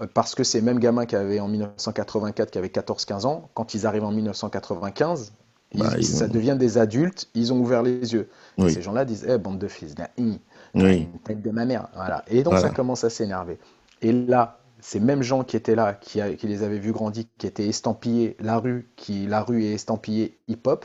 Euh, 0.00 0.06
Parce 0.12 0.34
que 0.34 0.42
ces 0.44 0.60
mêmes 0.60 0.78
gamins 0.80 1.06
qui 1.06 1.16
avaient 1.16 1.40
en 1.40 1.48
1984, 1.48 2.50
qui 2.50 2.58
avaient 2.58 2.68
14-15 2.68 3.26
ans, 3.26 3.48
quand 3.54 3.74
ils 3.74 3.86
arrivent 3.86 4.04
en 4.04 4.10
1995, 4.12 5.32
ils- 5.72 5.80
Bah, 5.80 5.90
ils 5.98 6.04
ça 6.04 6.24
ont- 6.24 6.28
devient 6.28 6.56
des 6.58 6.78
adultes, 6.78 7.28
ils 7.34 7.52
ont 7.52 7.58
ouvert 7.60 7.82
les 7.82 8.12
yeux. 8.12 8.28
Et 8.58 8.68
ces 8.70 8.82
gens-là 8.82 9.04
disent 9.04 9.26
Eh, 9.28 9.38
bande 9.38 9.58
de 9.58 9.68
fils 9.68 9.94
hi, 10.18 10.40
Oui, 10.74 11.08
une 11.12 11.18
tête 11.20 11.42
de 11.42 11.50
ma 11.50 11.64
mère. 11.64 11.88
Voilà. 11.94 12.24
Et 12.28 12.42
donc 12.42 12.54
Voilà. 12.54 12.68
ça 12.68 12.74
commence 12.74 13.04
à 13.04 13.10
s'énerver. 13.10 13.58
Et 14.02 14.12
là, 14.12 14.58
ces 14.80 15.00
mêmes 15.00 15.22
gens 15.22 15.44
qui 15.44 15.56
étaient 15.56 15.74
là, 15.76 15.94
qui, 15.94 16.20
les 16.42 16.62
avaient 16.62 16.78
vus 16.78 16.92
grandir, 16.92 17.24
qui 17.38 17.46
étaient 17.46 17.66
estampillés 17.68 18.36
la 18.40 18.58
rue, 18.58 18.88
qui 18.96 19.26
la 19.26 19.42
rue 19.42 19.64
est 19.64 19.72
estampillée 19.74 20.36
hip-hop, 20.48 20.84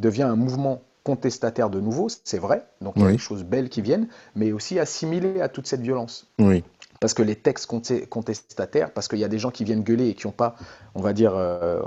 devient 0.00 0.24
un 0.24 0.36
mouvement 0.36 0.82
contestataire 1.04 1.70
de 1.70 1.80
nouveau, 1.80 2.08
c'est 2.24 2.38
vrai. 2.38 2.64
Donc 2.82 2.94
il 2.96 3.00
y 3.00 3.04
a 3.04 3.06
Oui. 3.06 3.12
des 3.12 3.18
choses 3.18 3.42
belles 3.44 3.70
qui 3.70 3.80
viennent, 3.80 4.08
mais 4.34 4.52
aussi 4.52 4.78
assimilées 4.78 5.40
à 5.40 5.48
toute 5.48 5.66
cette 5.66 5.80
violence. 5.80 6.26
oui, 6.38 6.62
Parce 7.00 7.14
que 7.14 7.22
les 7.22 7.36
textes 7.36 7.66
contestataires, 8.08 8.92
parce 8.92 9.06
qu'il 9.08 9.18
y 9.20 9.24
a 9.24 9.28
des 9.28 9.38
gens 9.38 9.50
qui 9.50 9.62
viennent 9.64 9.82
gueuler 9.84 10.08
et 10.08 10.14
qui 10.14 10.26
n'ont 10.26 10.32
pas, 10.32 10.56
on 10.94 11.00
va 11.00 11.12
dire, 11.12 11.32
euh, 11.34 11.80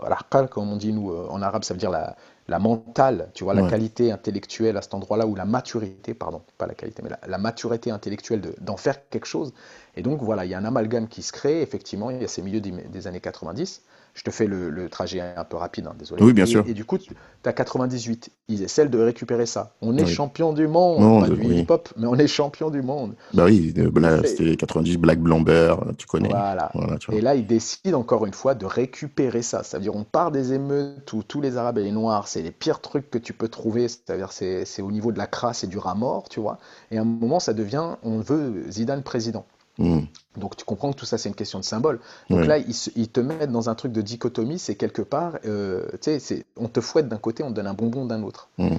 comme 0.50 0.72
on 0.72 0.78
dit 0.78 0.94
nous 0.94 1.12
euh, 1.12 1.28
en 1.30 1.42
arabe, 1.42 1.64
ça 1.64 1.74
veut 1.74 1.80
dire 1.80 1.92
la, 1.92 2.16
la 2.48 2.60
mentale, 2.60 3.30
tu 3.34 3.44
vois, 3.44 3.54
la 3.54 3.62
qualité 3.64 4.12
intellectuelle 4.12 4.78
à 4.78 4.82
cet 4.82 4.94
endroit-là, 4.94 5.28
ou 5.28 5.36
la 5.36 5.46
maturité, 5.46 6.14
pardon, 6.14 6.42
pas 6.58 6.66
la 6.66 6.74
qualité, 6.76 7.02
mais 7.04 7.10
la, 7.10 7.20
la 7.28 7.38
maturité 7.38 7.92
intellectuelle 7.92 8.42
de- 8.42 8.56
d'en 8.62 8.78
faire 8.78 9.10
quelque 9.10 9.26
chose. 9.28 9.54
Et 9.96 10.02
donc 10.02 10.22
voilà, 10.22 10.46
il 10.46 10.52
y 10.52 10.54
a 10.54 10.58
un 10.58 10.66
amalgame 10.66 11.08
qui 11.08 11.22
se 11.24 11.32
crée, 11.34 11.62
effectivement, 11.62 12.10
il 12.10 12.22
y 12.22 12.26
a 12.26 12.28
ces 12.28 12.42
milieux 12.42 12.62
des, 12.62 12.72
des 12.72 13.08
années 13.08 13.20
90. 13.22 13.82
Je 14.14 14.24
te 14.24 14.32
fais 14.32 14.46
le, 14.46 14.70
le 14.70 14.90
trajet 14.90 15.22
un 15.22 15.44
peu 15.44 15.58
rapide, 15.58 15.88
hein, 15.88 15.94
désolé. 15.98 16.22
Oui, 16.24 16.34
bien 16.34 16.44
et, 16.44 16.48
sûr. 16.48 16.66
Et 16.68 16.74
du 16.74 16.86
coup, 16.86 16.98
tu 16.98 17.14
as 17.46 17.54
98, 17.54 18.30
ils 18.50 18.62
essaient 18.64 18.88
de 18.88 19.00
récupérer 19.00 19.46
ça. 19.46 19.74
On 19.82 19.98
est 19.98 20.04
Oui. 20.04 20.14
champion 20.14 20.54
du 20.54 20.68
monde, 20.68 21.02
Monde, 21.02 21.30
pas 21.30 21.30
du 21.36 21.48
oui. 21.48 21.60
hip-hop, 21.62 21.90
mais 21.98 22.08
on 22.08 22.16
est 22.16 22.28
champion 22.28 22.70
du 22.70 22.82
monde. 22.82 23.16
bah 23.34 23.46
oui, 23.46 23.74
euh, 23.78 24.22
c'était 24.26 24.56
90, 24.58 24.98
Black 24.98 25.20
Blamber, 25.20 25.76
tu 25.98 26.08
connais. 26.08 26.30
Voilà. 26.30 26.72
Voilà, 26.74 26.98
tu 26.98 27.10
vois. 27.10 27.20
Et 27.20 27.22
là, 27.22 27.36
ils 27.36 27.48
décident 27.48 28.00
encore 28.00 28.26
une 28.26 28.34
fois 28.34 28.54
de 28.54 28.66
récupérer 28.66 29.42
ça. 29.42 29.64
C'est-à-dire, 29.64 29.96
on 29.96 30.04
part 30.04 30.32
des 30.32 30.54
émeutes 30.54 31.12
où 31.14 31.24
tous 31.24 31.42
les 31.42 31.58
Arabes 31.58 31.78
et 31.78 31.84
les 31.84 31.92
Noirs, 31.92 32.28
c'est 32.28 32.42
les 32.42 32.52
pires 32.52 32.82
trucs 32.82 33.10
que 33.10 33.18
tu 33.18 33.34
peux 33.34 33.48
trouver. 33.48 33.88
C'est-à-dire, 33.88 34.32
c'est 34.32 34.66
c'est 34.66 34.82
au 34.82 34.92
niveau 34.92 35.12
de 35.12 35.18
la 35.18 35.28
crasse 35.28 35.64
et 35.64 35.68
du 35.68 35.78
rat 35.78 35.96
mort, 35.96 36.30
tu 36.30 36.40
vois. 36.40 36.58
Et 36.92 36.98
à 36.98 37.02
un 37.02 37.06
moment, 37.06 37.40
ça 37.40 37.54
devient, 37.54 37.96
on 38.04 38.20
veut 38.20 38.66
Zidane 38.70 39.04
président. 39.04 39.46
Mm. 39.78 40.02
Donc, 40.38 40.56
tu 40.56 40.66
comprends 40.66 40.92
que 40.92 40.98
tout 40.98 41.06
ça, 41.06 41.18
c'est 41.18 41.30
une 41.30 41.36
question 41.36 41.60
de 41.60 41.64
symbole. 41.64 42.00
Donc 42.30 42.46
là, 42.46 42.58
ils, 42.58 43.10
te 43.10 43.20
mettent 43.20 43.52
dans 43.52 43.70
un 43.70 43.76
truc 43.76 43.92
de 43.92 44.02
dichotomie. 44.02 44.60
C'est 44.60 44.76
quelque 44.76 45.02
part, 45.02 45.38
euh, 45.46 45.86
tu 45.94 45.98
sais, 46.02 46.20
c'est- 46.20 46.46
on 46.58 46.68
te 46.68 46.82
fouette 46.82 47.08
d'un 47.08 47.18
côté, 47.18 47.44
on 47.44 47.50
te 47.50 47.56
donne 47.56 47.68
un 47.68 47.74
bonbon 47.74 48.06
d'un 48.06 48.24
autre. 48.24 48.50
Mm. 48.58 48.78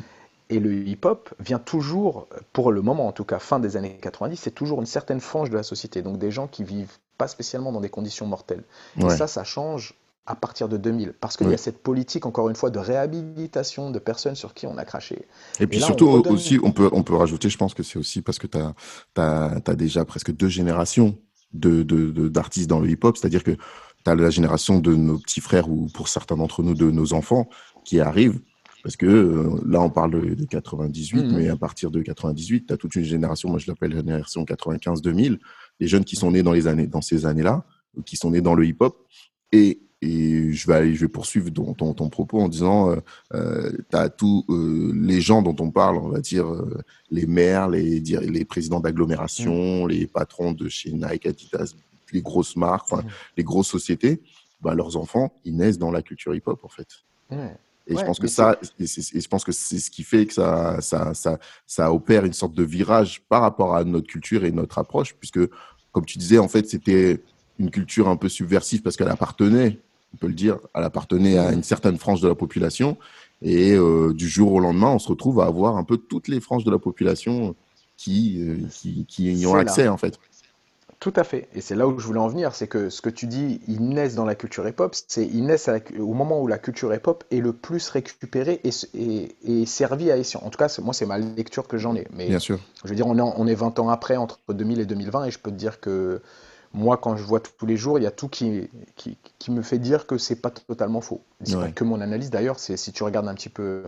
Et 0.50 0.60
le 0.60 0.74
hip-hop 0.86 1.30
vient 1.40 1.58
toujours, 1.58 2.26
pour 2.52 2.72
le 2.72 2.82
moment 2.82 3.06
en 3.06 3.12
tout 3.12 3.24
cas, 3.24 3.38
fin 3.38 3.58
des 3.58 3.76
années 3.76 3.98
90, 4.02 4.36
c'est 4.36 4.50
toujours 4.50 4.80
une 4.80 4.86
certaine 4.86 5.20
frange 5.20 5.48
de 5.48 5.56
la 5.56 5.62
société. 5.62 6.02
Donc 6.02 6.18
des 6.18 6.30
gens 6.30 6.46
qui 6.46 6.62
vivent 6.62 6.98
pas 7.16 7.26
spécialement 7.26 7.72
dans 7.72 7.80
des 7.80 7.88
conditions 7.88 8.26
mortelles. 8.26 8.64
Et 8.98 9.08
ça, 9.08 9.26
ça 9.26 9.44
change 9.44 9.94
à 10.26 10.36
partir 10.36 10.68
de 10.68 10.76
2000. 10.76 11.14
Parce 11.20 11.36
qu'il 11.36 11.50
y 11.50 11.54
a 11.54 11.56
cette 11.56 11.82
politique, 11.82 12.26
encore 12.26 12.48
une 12.48 12.54
fois, 12.56 12.70
de 12.70 12.78
réhabilitation 12.78 13.90
de 13.90 13.98
personnes 13.98 14.34
sur 14.36 14.54
qui 14.54 14.66
on 14.66 14.78
a 14.78 14.84
craché. 14.84 15.26
Et 15.60 15.66
puis 15.66 15.78
là, 15.78 15.86
on 15.86 15.88
surtout 15.88 16.10
redonne- 16.10 16.32
aussi, 16.34 16.58
on 16.62 16.70
peut, 16.72 16.88
on 16.92 17.02
peut 17.02 17.14
rajouter, 17.16 17.48
je 17.48 17.58
pense 17.58 17.74
que 17.74 17.82
c'est 17.82 17.98
aussi 17.98 18.22
parce 18.22 18.38
que 18.38 18.46
tu 18.46 18.58
as, 19.16 19.74
déjà 19.74 20.04
presque 20.04 20.32
deux 20.32 20.48
générations 20.48 21.18
de, 21.52 21.82
de, 21.82 22.10
de- 22.10 22.28
d'artistes 22.28 22.68
dans 22.70 22.80
le 22.80 22.88
hip-hop, 22.88 23.16
c'est-à-dire 23.16 23.42
que 23.44 23.50
tu 23.52 24.10
as 24.10 24.14
la 24.14 24.30
génération 24.30 24.78
de 24.78 24.94
nos 24.94 25.18
petits 25.18 25.40
frères 25.40 25.68
ou 25.68 25.88
pour 25.92 26.08
certains 26.08 26.36
d'entre 26.36 26.62
nous 26.62 26.74
de 26.74 26.90
nos 26.90 27.12
enfants 27.14 27.48
qui 27.84 28.00
arrivent. 28.00 28.40
Parce 28.84 28.96
que 28.96 29.06
euh, 29.06 29.60
là, 29.66 29.80
on 29.80 29.90
parle 29.90 30.10
de, 30.10 30.34
de 30.34 30.44
98, 30.44 31.22
Mhm. 31.22 31.36
mais 31.36 31.48
à 31.48 31.56
partir 31.56 31.90
de 31.92 32.02
98, 32.02 32.66
tu 32.66 32.72
as 32.72 32.76
toute 32.76 32.94
une 32.96 33.04
génération, 33.04 33.48
moi 33.48 33.58
je 33.60 33.68
l'appelle 33.70 33.90
la 33.92 33.98
génération 33.98 34.44
95-2000, 34.44 35.38
les 35.78 35.86
jeunes 35.86 36.04
qui 36.04 36.16
sont 36.16 36.32
nés 36.32 36.42
dans, 36.42 36.52
les 36.52 36.66
années, 36.66 36.88
dans 36.88 37.00
ces 37.00 37.24
années-là, 37.26 37.64
qui 38.06 38.16
sont 38.16 38.30
nés 38.30 38.40
dans 38.40 38.54
le 38.54 38.66
hip-hop. 38.66 38.96
Et, 39.52 39.82
et 40.02 40.52
je 40.52 40.66
vais 40.66 40.74
aller, 40.74 40.94
je 40.94 41.00
vais 41.02 41.08
poursuivre 41.08 41.48
ton, 41.50 41.74
ton, 41.74 41.94
ton 41.94 42.08
propos 42.08 42.40
en 42.40 42.48
disant, 42.48 42.90
euh, 42.90 42.96
euh, 43.34 43.70
tu 43.88 43.96
as 43.96 44.08
tous 44.08 44.44
euh, 44.48 44.92
les 44.94 45.20
gens 45.20 45.42
dont 45.42 45.54
on 45.60 45.70
parle, 45.70 45.96
on 45.96 46.08
va 46.08 46.20
dire 46.20 46.52
euh, 46.52 46.76
les 47.10 47.26
maires, 47.26 47.68
les, 47.68 48.00
les 48.00 48.44
présidents 48.44 48.80
d'agglomération, 48.80 49.86
les 49.86 50.06
patrons 50.08 50.52
de 50.52 50.68
chez 50.68 50.90
Nike, 50.92 51.26
Adidas, 51.26 51.74
les 52.12 52.20
grosses 52.20 52.56
marques, 52.56 52.90
Mhm. 52.92 53.02
les 53.36 53.44
grosses 53.44 53.68
sociétés, 53.68 54.20
bah, 54.60 54.74
leurs 54.74 54.96
enfants, 54.96 55.32
ils 55.44 55.56
naissent 55.56 55.78
dans 55.78 55.92
la 55.92 56.02
culture 56.02 56.34
hip-hop 56.34 56.60
en 56.64 56.68
fait. 56.68 56.88
Et 57.86 57.96
je 57.96 58.04
pense 58.04 58.18
que 58.18 58.26
ça, 58.28 58.58
et 58.78 58.84
et 58.84 59.20
je 59.20 59.28
pense 59.28 59.44
que 59.44 59.52
c'est 59.52 59.78
ce 59.78 59.90
qui 59.90 60.02
fait 60.02 60.26
que 60.26 60.34
ça, 60.34 60.80
ça, 60.80 61.14
ça, 61.14 61.38
ça 61.66 61.92
opère 61.92 62.24
une 62.24 62.32
sorte 62.32 62.54
de 62.54 62.62
virage 62.62 63.22
par 63.28 63.42
rapport 63.42 63.74
à 63.76 63.84
notre 63.84 64.06
culture 64.06 64.44
et 64.44 64.52
notre 64.52 64.78
approche, 64.78 65.14
puisque, 65.14 65.40
comme 65.90 66.04
tu 66.04 66.18
disais, 66.18 66.38
en 66.38 66.48
fait, 66.48 66.68
c'était 66.68 67.22
une 67.58 67.70
culture 67.70 68.08
un 68.08 68.16
peu 68.16 68.28
subversive 68.28 68.82
parce 68.82 68.96
qu'elle 68.96 69.08
appartenait, 69.08 69.78
on 70.14 70.16
peut 70.18 70.26
le 70.28 70.34
dire, 70.34 70.58
elle 70.74 70.84
appartenait 70.84 71.38
à 71.38 71.52
une 71.52 71.62
certaine 71.62 71.98
frange 71.98 72.20
de 72.20 72.28
la 72.28 72.34
population. 72.34 72.96
Et 73.40 73.72
euh, 73.72 74.12
du 74.12 74.28
jour 74.28 74.52
au 74.52 74.60
lendemain, 74.60 74.90
on 74.90 74.98
se 74.98 75.08
retrouve 75.08 75.40
à 75.40 75.46
avoir 75.46 75.76
un 75.76 75.84
peu 75.84 75.96
toutes 75.96 76.28
les 76.28 76.40
franges 76.40 76.64
de 76.64 76.70
la 76.70 76.78
population 76.78 77.56
qui, 77.96 78.38
euh, 78.40 78.58
qui, 78.70 79.04
qui 79.06 79.32
y 79.32 79.46
ont 79.46 79.54
là. 79.54 79.62
accès, 79.62 79.88
en 79.88 79.96
fait. 79.96 80.18
Tout 81.00 81.12
à 81.16 81.24
fait. 81.24 81.48
Et 81.52 81.60
c'est 81.60 81.74
là 81.74 81.88
où 81.88 81.98
je 81.98 82.06
voulais 82.06 82.20
en 82.20 82.28
venir, 82.28 82.54
c'est 82.54 82.68
que 82.68 82.88
ce 82.88 83.02
que 83.02 83.10
tu 83.10 83.26
dis, 83.26 83.60
ils 83.66 83.82
naissent 83.82 84.14
dans 84.14 84.24
la 84.24 84.36
culture 84.36 84.68
hip-hop, 84.68 84.94
c'est 85.08 85.26
ils 85.26 85.44
naissent 85.44 85.66
la 85.66 85.80
au 85.98 86.14
moment 86.14 86.40
où 86.40 86.46
la 86.46 86.58
culture 86.58 86.94
hip-hop 86.94 87.24
est 87.32 87.40
le 87.40 87.52
plus 87.52 87.88
récupérée 87.88 88.60
et, 88.62 88.70
et, 88.94 89.34
et 89.42 89.66
servie 89.66 90.12
à 90.12 90.16
escient. 90.16 90.40
En 90.44 90.50
tout 90.50 90.58
cas, 90.58 90.72
moi, 90.80 90.94
c'est 90.94 91.06
ma 91.06 91.18
lecture 91.18 91.66
que 91.66 91.76
j'en 91.76 91.96
ai. 91.96 92.06
Mais 92.14 92.28
Bien 92.28 92.38
sûr. 92.38 92.60
je 92.84 92.88
veux 92.88 92.94
dire, 92.94 93.08
on 93.08 93.18
est, 93.18 93.20
on 93.20 93.48
est 93.48 93.54
20 93.56 93.80
ans 93.80 93.88
après, 93.88 94.16
entre 94.16 94.38
2000 94.48 94.78
et 94.78 94.86
2020, 94.86 95.24
et 95.24 95.30
je 95.32 95.40
peux 95.40 95.50
te 95.50 95.56
dire 95.56 95.80
que 95.80 96.22
moi, 96.74 96.96
quand 96.96 97.16
je 97.16 97.22
vois 97.24 97.40
tous 97.40 97.66
les 97.66 97.76
jours, 97.76 97.98
il 97.98 98.02
y 98.02 98.06
a 98.06 98.10
tout 98.10 98.28
qui, 98.28 98.68
qui, 98.96 99.16
qui 99.38 99.50
me 99.50 99.62
fait 99.62 99.78
dire 99.78 100.06
que 100.06 100.18
c'est 100.18 100.36
pas 100.40 100.50
totalement 100.50 101.00
faux. 101.00 101.20
C'est 101.44 101.58
pas 101.58 101.66
Ouais. 101.66 101.72
que 101.72 101.84
mon 101.84 102.00
analyse 102.00 102.30
d'ailleurs, 102.30 102.58
c'est 102.58 102.76
si 102.76 102.92
tu 102.92 103.02
regardes 103.04 103.28
un 103.28 103.34
petit 103.34 103.48
peu 103.50 103.84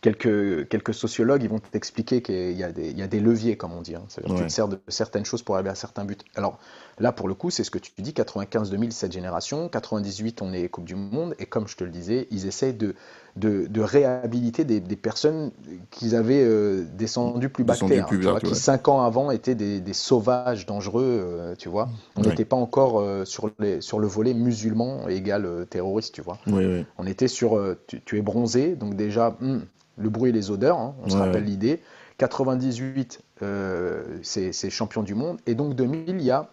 quelques, 0.00 0.68
quelques 0.68 0.94
sociologues, 0.94 1.42
ils 1.42 1.48
vont 1.48 1.60
t'expliquer 1.60 2.22
qu'il 2.22 2.52
y 2.52 2.64
a 2.64 2.72
des, 2.72 2.90
il 2.90 2.98
y 2.98 3.02
a 3.02 3.06
des 3.06 3.20
leviers, 3.20 3.56
comme 3.56 3.72
on 3.72 3.82
dit. 3.82 3.94
hein. 3.94 4.04
C'est-à-dire 4.08 4.32
que 4.34 4.36
tu 4.38 4.42
Ouais. 4.42 4.48
te 4.48 4.52
sers 4.52 4.68
de 4.68 4.80
certaines 4.88 5.24
choses 5.24 5.42
pour 5.42 5.54
arriver 5.54 5.70
à 5.70 5.74
certains 5.74 6.04
buts. 6.04 6.16
Alors 6.34 6.58
là, 6.98 7.12
pour 7.12 7.28
le 7.28 7.34
coup, 7.34 7.50
c'est 7.50 7.64
ce 7.64 7.70
que 7.70 7.78
tu 7.78 7.92
dis, 7.98 8.12
95-2000, 8.12 8.90
cette 8.90 9.12
génération, 9.12 9.68
98, 9.68 10.42
on 10.42 10.52
est 10.52 10.68
Coupe 10.68 10.84
du 10.84 10.96
Monde, 10.96 11.34
et 11.38 11.46
comme 11.46 11.68
je 11.68 11.76
te 11.76 11.84
le 11.84 11.90
disais, 11.90 12.26
ils 12.30 12.46
essaient 12.46 12.72
de, 12.72 12.94
de, 13.36 13.66
de 13.66 13.80
réhabiliter 13.80 14.64
des, 14.64 14.80
des 14.80 14.96
personnes 14.96 15.52
qu'ils 15.90 16.14
avaient 16.14 16.44
euh, 16.44 16.84
descendues 16.98 17.48
plus 17.48 17.64
bas 17.64 17.74
que 17.74 17.86
terre, 17.86 18.06
vertes, 18.10 18.40
qui 18.42 18.48
ouais. 18.48 18.54
cinq 18.54 18.88
ans 18.88 19.02
avant 19.02 19.30
étaient 19.30 19.54
des, 19.54 19.80
des 19.80 19.92
sauvages 19.94 20.66
dangereux, 20.66 21.04
euh, 21.04 21.54
tu 21.56 21.68
vois. 21.68 21.88
On 22.16 22.22
n'était 22.22 22.44
pas 22.44 22.56
encore 22.56 23.00
euh, 23.00 23.24
sur, 23.24 23.50
les, 23.58 23.80
sur 23.80 23.98
le 23.98 24.06
volet 24.06 24.34
musulman 24.34 25.08
égal 25.08 25.46
euh, 25.46 25.64
terroriste, 25.64 26.14
tu 26.14 26.20
vois. 26.20 26.38
Oui, 26.46 26.66
oui. 26.66 26.84
On 26.98 27.06
était 27.06 27.28
sur, 27.28 27.58
tu, 27.86 28.02
tu 28.02 28.18
es 28.18 28.22
bronzé, 28.22 28.74
donc 28.74 28.96
déjà, 28.96 29.36
hum, 29.40 29.62
le 29.96 30.08
bruit 30.10 30.30
et 30.30 30.32
les 30.32 30.50
odeurs, 30.50 30.78
hein, 30.78 30.94
on 31.04 31.08
se 31.08 31.16
rappelle 31.16 31.44
ouais. 31.44 31.48
l'idée. 31.48 31.80
98, 32.18 33.20
euh, 33.42 34.04
c'est 34.22 34.52
c'est 34.52 34.70
champion 34.70 35.02
du 35.02 35.14
monde. 35.14 35.38
Et 35.46 35.54
donc 35.54 35.74
2000, 35.74 36.04
il 36.08 36.22
y 36.22 36.30
a 36.30 36.48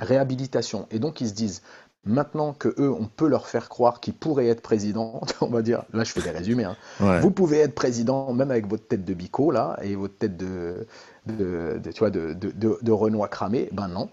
réhabilitation. 0.00 0.86
Et 0.90 0.98
donc 0.98 1.20
ils 1.20 1.28
se 1.28 1.34
disent, 1.34 1.62
maintenant 2.06 2.52
que 2.52 2.68
eux, 2.78 2.90
on 2.90 3.06
peut 3.06 3.28
leur 3.28 3.48
faire 3.48 3.68
croire 3.68 4.00
qu'ils 4.00 4.14
pourraient 4.14 4.46
être 4.46 4.62
présidents, 4.62 5.20
on 5.40 5.48
va 5.48 5.62
dire, 5.62 5.82
là 5.92 6.04
je 6.04 6.12
fais 6.12 6.22
des 6.22 6.30
résumés, 6.30 6.64
hein. 6.64 6.76
Ouais. 7.00 7.20
vous 7.20 7.30
pouvez 7.30 7.58
être 7.58 7.74
président 7.74 8.32
même 8.32 8.50
avec 8.50 8.66
votre 8.66 8.86
tête 8.86 9.04
de 9.04 9.12
bico 9.14 9.50
là, 9.50 9.76
et 9.82 9.94
votre 9.96 10.16
tête 10.16 10.36
de, 10.36 10.86
de, 11.26 11.78
de- 11.82 11.92
tu 11.92 11.98
vois, 11.98 12.10
de, 12.10 12.32
de, 12.32 12.92
Renoir 12.92 13.28
cramé. 13.28 13.68
Ben 13.72 13.88
non. 13.88 14.08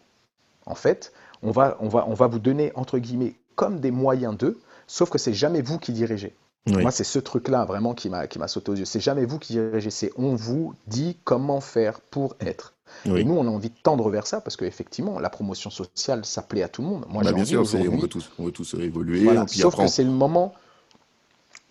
En 0.66 0.76
fait, 0.76 1.14
on 1.42 1.52
va, 1.52 1.78
on, 1.80 1.88
va, 1.88 2.06
on 2.08 2.14
va 2.14 2.28
vous 2.28 2.40
donner, 2.40 2.72
entre 2.76 2.98
guillemets, 2.98 3.36
comme 3.56 3.80
des 3.80 3.92
moyens 3.92 4.36
d'eux, 4.38 4.60
sauf 4.88 5.10
que 5.10 5.18
c'est 5.18 5.34
jamais 5.34 5.62
vous 5.62 5.78
qui 5.78 5.94
dirigez. 5.94 6.36
Oui. 6.68 6.82
Moi, 6.82 6.92
c'est 6.92 7.04
ce 7.04 7.20
truc-là 7.20 7.66
vraiment 7.66 7.94
qui 7.94 8.10
m'a 8.10 8.26
qui 8.28 8.40
m'a 8.40 8.48
sauté 8.48 8.72
aux 8.72 8.76
yeux. 8.76 8.86
C'est 8.86 9.02
jamais 9.02 9.26
vous 9.26 9.38
qui 9.38 9.54
dirigez, 9.54 9.90
c'est 9.90 10.12
on 10.18 10.36
vous 10.36 10.74
dit 10.88 11.18
comment 11.26 11.60
faire 11.60 12.00
pour 12.00 12.36
être. 12.40 12.73
Et 13.06 13.24
nous, 13.24 13.34
on 13.36 13.46
a 13.48 13.50
envie 13.50 13.70
de 13.70 13.76
tendre 13.84 14.10
vers 14.10 14.28
ça 14.28 14.40
parce 14.42 14.56
qu'effectivement, 14.56 15.20
la 15.20 15.30
promotion 15.30 15.70
sociale, 15.70 16.24
ça 16.26 16.42
plaît 16.42 16.64
à 16.64 16.70
tout 16.70 16.82
le 16.82 16.88
monde. 16.88 17.06
Moi, 17.10 17.22
Bah, 17.24 17.30
j'ai 17.30 17.34
bien 17.36 17.44
envie 17.60 17.68
sûr, 17.68 17.92
on 17.92 17.98
veut 17.98 18.08
tous, 18.08 18.30
on 18.40 18.46
veut 18.46 18.52
tous 18.52 18.74
évoluer. 18.76 19.24
voilà, 19.24 19.46
puis 19.46 19.60
sauf 19.60 19.74
après, 19.74 19.86
que 19.86 19.92
c'est 19.92 20.04
le 20.04 20.10
moment. 20.12 20.54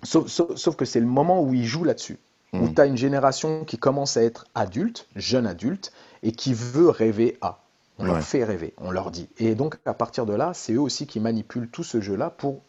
Sauf, 0.02 0.26
sauf- 0.28 0.56
sauf 0.56 0.76
que 0.76 0.84
c'est 0.84 1.00
le 1.00 1.06
moment 1.06 1.42
où 1.42 1.54
ils 1.54 1.64
jouent 1.66 1.84
là-dessus. 1.84 2.18
Où 2.52 2.66
Mm. 2.66 2.74
tu 2.74 2.80
as 2.80 2.86
une 2.86 2.96
génération 2.96 3.64
qui 3.64 3.78
commence 3.78 4.16
à 4.16 4.22
être 4.22 4.46
adulte, 4.54 5.06
jeune 5.16 5.46
adulte, 5.46 5.92
et 6.22 6.32
qui 6.32 6.52
veut 6.54 6.88
rêver 6.90 7.38
à. 7.40 7.58
On 7.98 8.04
leur 8.04 8.20
fait 8.22 8.42
rêver, 8.44 8.74
on 8.78 8.90
leur 8.90 9.10
dit. 9.10 9.28
Et 9.38 9.54
donc, 9.54 9.76
à 9.84 9.94
partir 9.94 10.26
de 10.26 10.32
là, 10.34 10.52
c'est 10.54 10.72
eux 10.72 10.80
aussi 10.80 11.06
qui 11.06 11.20
manipulent 11.20 11.68
tout 11.68 11.84
ce 11.84 12.00
jeu-là 12.00 12.30
pour 12.30 12.62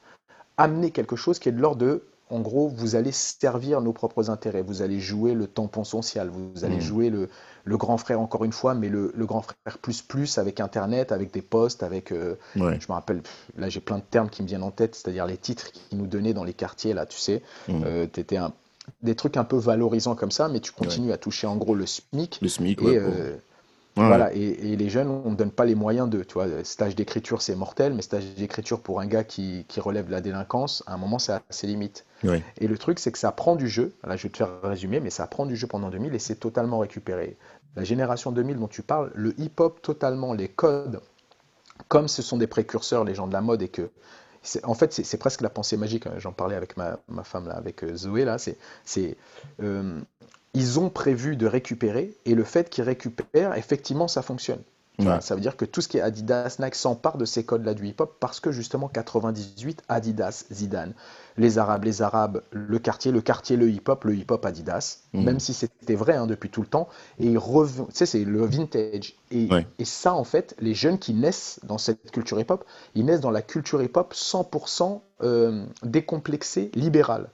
amener 0.57 0.91
quelque 0.91 1.15
chose 1.15 1.39
qui 1.39 1.49
est 1.49 1.53
de 1.53 1.59
l'ordre 1.61 1.77
de 1.81 2.03
en 2.33 2.39
gros, 2.39 2.67
vous 2.67 2.95
allez 2.95 3.11
servir 3.11 3.79
nos 3.79 3.93
propres 3.93 4.31
intérêts, 4.31 4.63
vous 4.63 4.81
allez 4.81 4.99
jouer 4.99 5.35
le 5.35 5.45
tampon 5.45 5.83
social, 5.83 6.29
vous 6.29 6.65
allez 6.65 6.77
mm. 6.77 6.81
jouer 6.81 7.09
le, 7.11 7.29
le, 7.63 7.77
grand 7.77 7.97
frère 7.97 8.19
encore 8.19 8.43
une 8.43 8.51
fois, 8.51 8.73
mais 8.73 8.89
le, 8.89 9.13
le, 9.15 9.25
grand 9.27 9.41
frère 9.41 9.77
plus 9.77 10.01
plus 10.01 10.39
avec 10.39 10.59
Internet, 10.59 11.11
avec 11.11 11.31
des 11.31 11.43
posts, 11.43 11.83
avec, 11.83 12.11
euh, 12.11 12.35
je 12.55 12.61
me 12.61 12.93
rappelle, 12.93 13.21
là 13.55 13.69
j'ai 13.69 13.81
plein 13.81 13.99
de 13.99 14.03
termes 14.03 14.29
qui 14.29 14.41
me 14.41 14.47
viennent 14.47 14.63
en 14.63 14.71
tête, 14.71 14.95
c'est-à-dire 14.95 15.27
les 15.27 15.37
titres 15.37 15.71
qu'ils 15.71 15.99
nous 15.99 16.07
donnaient 16.07 16.33
dans 16.33 16.43
les 16.43 16.53
quartiers, 16.55 16.95
là, 16.95 17.05
tu 17.05 17.19
sais, 17.19 17.43
mm. 17.67 17.83
euh, 17.85 18.05
t'étais 18.07 18.37
un, 18.37 18.51
des 19.03 19.13
trucs 19.13 19.37
un 19.37 19.43
peu 19.43 19.57
valorisants 19.57 20.15
comme 20.15 20.31
ça, 20.31 20.49
mais 20.49 20.59
tu 20.59 20.71
continues 20.71 21.11
à 21.11 21.17
toucher 21.17 21.45
en 21.45 21.55
gros 21.55 21.75
le 21.75 21.85
SMIC. 21.85 22.39
Le 22.41 22.49
SMIC, 22.49 22.81
et, 22.81 22.97
euh, 22.97 23.37
voilà, 23.95 24.33
et, 24.33 24.75
les 24.75 24.89
jeunes, 24.89 25.07
on 25.07 25.31
ne 25.31 25.35
donne 25.35 25.51
pas 25.51 25.65
les 25.65 25.75
moyens 25.75 26.09
de, 26.09 26.23
tu 26.23 26.33
vois, 26.33 26.47
stage 26.63 26.95
d'écriture 26.95 27.41
c'est 27.41 27.55
mortel, 27.55 27.93
mais 27.93 28.01
stage 28.01 28.33
d'écriture 28.35 28.81
pour 28.81 28.99
un 28.99 29.05
gars 29.05 29.23
qui, 29.23 29.65
qui, 29.67 29.79
relève 29.79 30.09
la 30.09 30.21
délinquance, 30.21 30.83
à 30.87 30.93
un 30.93 30.97
moment 30.97 31.19
c'est 31.19 31.33
à 31.33 31.41
ses 31.49 31.67
limites. 31.67 32.05
Et 32.57 32.67
le 32.67 32.77
truc 32.77 32.99
c'est 32.99 33.11
que 33.11 33.19
ça 33.19 33.31
prend 33.31 33.55
du 33.55 33.67
jeu, 33.67 33.93
là 34.03 34.15
je 34.15 34.23
vais 34.23 34.29
te 34.29 34.37
faire 34.37 34.61
résumer, 34.63 34.99
mais 34.99 35.09
ça 35.09 35.27
prend 35.27 35.45
du 35.45 35.55
jeu 35.55 35.67
pendant 35.67 35.89
2000 35.89 36.15
et 36.15 36.19
c'est 36.19 36.35
totalement 36.35 36.79
récupéré. 36.79 37.37
La 37.75 37.83
génération 37.83 38.31
2000 38.31 38.57
dont 38.57 38.67
tu 38.67 38.81
parles, 38.81 39.11
le 39.13 39.39
hip-hop 39.39 39.81
totalement, 39.81 40.33
les 40.33 40.47
codes, 40.47 41.01
comme 41.87 42.07
ce 42.07 42.21
sont 42.21 42.37
des 42.37 42.47
précurseurs, 42.47 43.03
les 43.03 43.15
gens 43.15 43.27
de 43.27 43.33
la 43.33 43.41
mode, 43.41 43.61
et 43.61 43.67
que 43.67 43.89
en 44.63 44.73
fait, 44.73 44.93
c'est 44.93 45.17
presque 45.17 45.41
la 45.41 45.49
pensée 45.49 45.77
magique. 45.77 46.07
Hein. 46.07 46.15
J'en 46.17 46.33
parlais 46.33 46.55
avec 46.55 46.75
ma, 46.77 46.97
femme, 47.23 47.47
là, 47.47 47.55
avec 47.55 47.83
euh, 47.83 47.95
Zoé. 47.95 48.25
Là, 48.25 48.37
c'est, 48.37 49.17
euh, 49.61 49.99
ils 50.53 50.79
ont 50.79 50.89
prévu 50.89 51.35
de 51.35 51.47
récupérer, 51.47 52.13
et 52.25 52.35
le 52.35 52.43
fait 52.43 52.69
qu'ils 52.69 52.83
récupèrent, 52.83 53.55
effectivement, 53.55 54.07
ça 54.07 54.21
fonctionne. 54.21 54.61
Ça 54.99 55.35
veut 55.35 55.41
dire 55.41 55.57
que 55.57 55.65
tout 55.65 55.81
ce 55.81 55.87
qui 55.87 55.97
est 55.97 56.01
Adidas, 56.01 56.57
Nike 56.59 56.75
s'empare 56.75 57.17
de 57.17 57.25
ces 57.25 57.43
codes-là 57.43 57.73
du 57.73 57.87
hip-hop 57.87 58.15
parce 58.19 58.39
que 58.39 58.51
justement 58.51 58.87
98, 58.87 59.81
Adidas, 59.89 60.45
Zidane, 60.51 60.93
les 61.37 61.57
Arabes, 61.57 61.83
les 61.83 62.01
Arabes, 62.03 62.41
le 62.51 62.77
quartier, 62.77 63.11
le 63.11 63.21
quartier, 63.21 63.57
le 63.57 63.69
hip-hop, 63.69 64.03
le 64.03 64.15
hip-hop, 64.15 64.45
Adidas, 64.45 64.99
mm. 65.13 65.23
même 65.23 65.39
si 65.39 65.53
c'était 65.53 65.95
vrai 65.95 66.13
hein, 66.13 66.27
depuis 66.27 66.49
tout 66.49 66.61
le 66.61 66.67
temps. 66.67 66.89
Et 67.19 67.25
il 67.25 67.39
tu 67.39 67.83
sais, 67.91 68.05
c'est 68.05 68.23
le 68.23 68.45
vintage. 68.45 69.15
Et, 69.31 69.49
et, 69.79 69.85
ça, 69.85 70.13
en 70.13 70.23
fait, 70.23 70.55
les 70.59 70.75
jeunes 70.75 70.99
qui 70.99 71.13
naissent 71.13 71.59
dans 71.63 71.79
cette 71.79 72.11
culture 72.11 72.39
hip-hop, 72.39 72.63
ils 72.93 73.03
naissent 73.03 73.21
dans 73.21 73.31
la 73.31 73.41
culture 73.41 73.81
hip-hop 73.81 74.13
100% 74.13 75.01
euh, 75.23 75.65
décomplexée, 75.83 76.69
libérale. 76.75 77.29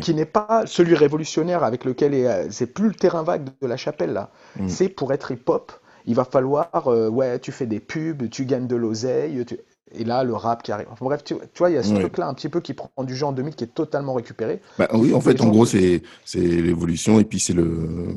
qui 0.00 0.14
n'est 0.14 0.24
pas 0.24 0.64
celui 0.66 0.94
révolutionnaire 0.94 1.62
avec 1.62 1.84
lequel 1.84 2.48
c'est 2.50 2.66
plus 2.66 2.88
le 2.88 2.94
terrain 2.94 3.22
vague 3.22 3.50
de 3.60 3.66
la 3.66 3.76
chapelle 3.76 4.12
là. 4.12 4.30
Mm. 4.56 4.68
C'est 4.68 4.88
pour 4.88 5.12
être 5.12 5.30
hip-hop, 5.30 5.72
il 6.06 6.14
va 6.14 6.24
falloir, 6.24 6.88
euh, 6.88 7.08
ouais, 7.08 7.38
tu 7.38 7.52
fais 7.52 7.66
des 7.66 7.80
pubs, 7.80 8.28
tu 8.30 8.44
gagnes 8.44 8.66
de 8.66 8.76
l'oseille, 8.76 9.44
et 9.92 10.04
là, 10.04 10.24
le 10.24 10.34
rap 10.34 10.62
qui 10.62 10.72
arrive. 10.72 10.86
Enfin, 10.90 11.04
bref, 11.04 11.24
tu, 11.24 11.34
vois, 11.56 11.70
il 11.70 11.74
y 11.74 11.78
a 11.78 11.82
ce 11.82 11.94
truc-là 11.94 12.26
un 12.26 12.34
petit 12.34 12.48
peu 12.48 12.60
qui 12.60 12.74
prend 12.74 12.90
du 13.04 13.14
genre 13.14 13.30
en 13.30 13.32
2000 13.32 13.54
qui 13.54 13.64
est 13.64 13.74
totalement 13.74 14.14
récupéré. 14.14 14.60
Bah, 14.78 14.88
oui, 14.92 15.14
en 15.14 15.20
fait, 15.20 15.40
en 15.40 15.48
gros, 15.48 15.66
c'est 15.66 16.02
l'évolution 16.34 17.20
et 17.20 17.24
puis 17.24 17.40
c'est 17.40 17.52
le, 17.52 18.16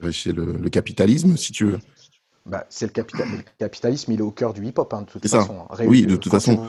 le, 0.00 0.68
capitalisme, 0.68 1.36
si 1.36 1.52
tu 1.52 1.66
veux. 1.66 1.78
Bah, 2.46 2.64
c'est 2.68 2.86
le, 2.86 3.04
le, 3.18 3.42
capitalisme, 3.58 4.12
il 4.12 4.20
est 4.20 4.22
au 4.22 4.30
cœur 4.30 4.54
du 4.54 4.64
hip-hop, 4.66 4.92
hein, 4.94 5.02
de 5.02 5.06
toute 5.06 5.28
façon. 5.28 5.66
Oui, 5.86 6.06
de 6.06 6.16
toute 6.16 6.32
façon. 6.32 6.66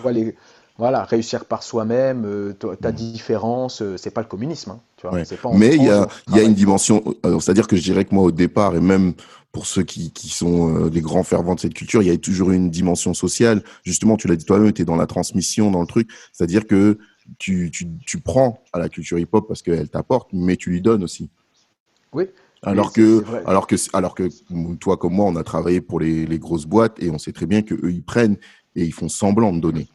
Voilà, 0.78 1.04
réussir 1.04 1.46
par 1.46 1.64
soi-même, 1.64 2.26
euh, 2.26 2.54
ta 2.82 2.92
différence, 2.92 3.82
euh, 3.82 3.98
c'est 3.98 4.12
pas 4.12 4.22
le 4.22 4.28
communisme. 4.28 4.72
Hein, 4.72 4.80
tu 4.98 5.08
vois, 5.08 5.20
pas 5.20 5.58
Mais 5.58 5.76
il 5.76 5.84
y 5.84 5.90
a, 5.90 6.08
y 6.34 6.40
a 6.40 6.44
une 6.44 6.54
dimension, 6.54 7.04
c'est-à-dire 7.24 7.68
que 7.68 7.76
je 7.76 7.84
dirais 7.84 8.06
que 8.06 8.16
moi 8.16 8.24
au 8.24 8.32
départ, 8.32 8.76
et 8.76 8.80
même 8.80 9.14
pour 9.52 9.66
ceux 9.66 9.84
qui, 9.84 10.12
qui 10.12 10.30
sont 10.30 10.86
euh, 10.86 10.90
des 10.90 11.02
grands 11.02 11.24
fervents 11.24 11.56
de 11.56 11.60
cette 11.60 11.74
culture, 11.74 12.02
il 12.02 12.08
y 12.08 12.12
a 12.12 12.18
toujours 12.18 12.52
une 12.52 12.70
dimension 12.70 13.14
sociale. 13.14 13.64
Justement, 13.84 14.18
tu 14.18 14.28
l'as 14.28 14.36
dit 14.36 14.46
toi-même, 14.46 14.72
tu 14.72 14.82
es 14.82 14.86
dans 14.86 14.96
la 14.96 15.08
transmission, 15.08 15.72
dans 15.72 15.82
le 15.82 15.88
truc. 15.88 16.10
C'est-à-dire 16.32 16.66
que 16.66 16.98
tu, 17.38 17.70
tu, 17.72 17.88
tu, 18.06 18.20
prends 18.20 18.64
à 18.74 18.80
la 18.80 18.90
culture 18.90 19.20
hip-hop 19.20 19.48
parce 19.48 19.62
qu'elle 19.62 19.90
t'apporte, 19.90 20.30
mais 20.34 20.56
tu 20.56 20.70
lui 20.70 20.82
donnes 20.82 21.04
aussi. 21.04 21.30
Oui. 22.14 22.26
Alors 22.64 22.94
que, 22.94 23.24
alors 23.46 23.66
que, 23.66 23.76
alors 23.94 24.14
que 24.14 24.30
toi 24.76 24.96
comme 24.98 25.14
moi, 25.14 25.26
on 25.26 25.36
a 25.36 25.44
travaillé 25.44 25.82
pour 25.82 26.00
les, 26.00 26.28
les 26.28 26.40
grosses 26.40 26.66
boîtes 26.66 27.02
et 27.02 27.10
on 27.10 27.18
sait 27.18 27.32
très 27.32 27.48
bien 27.48 27.64
que 27.64 27.74
eux 27.74 27.92
ils 27.92 28.04
prennent 28.04 28.38
et 28.76 28.86
ils 28.86 28.94
font 28.94 29.10
semblant 29.10 29.52
de 29.52 29.60
donner. 29.60 29.88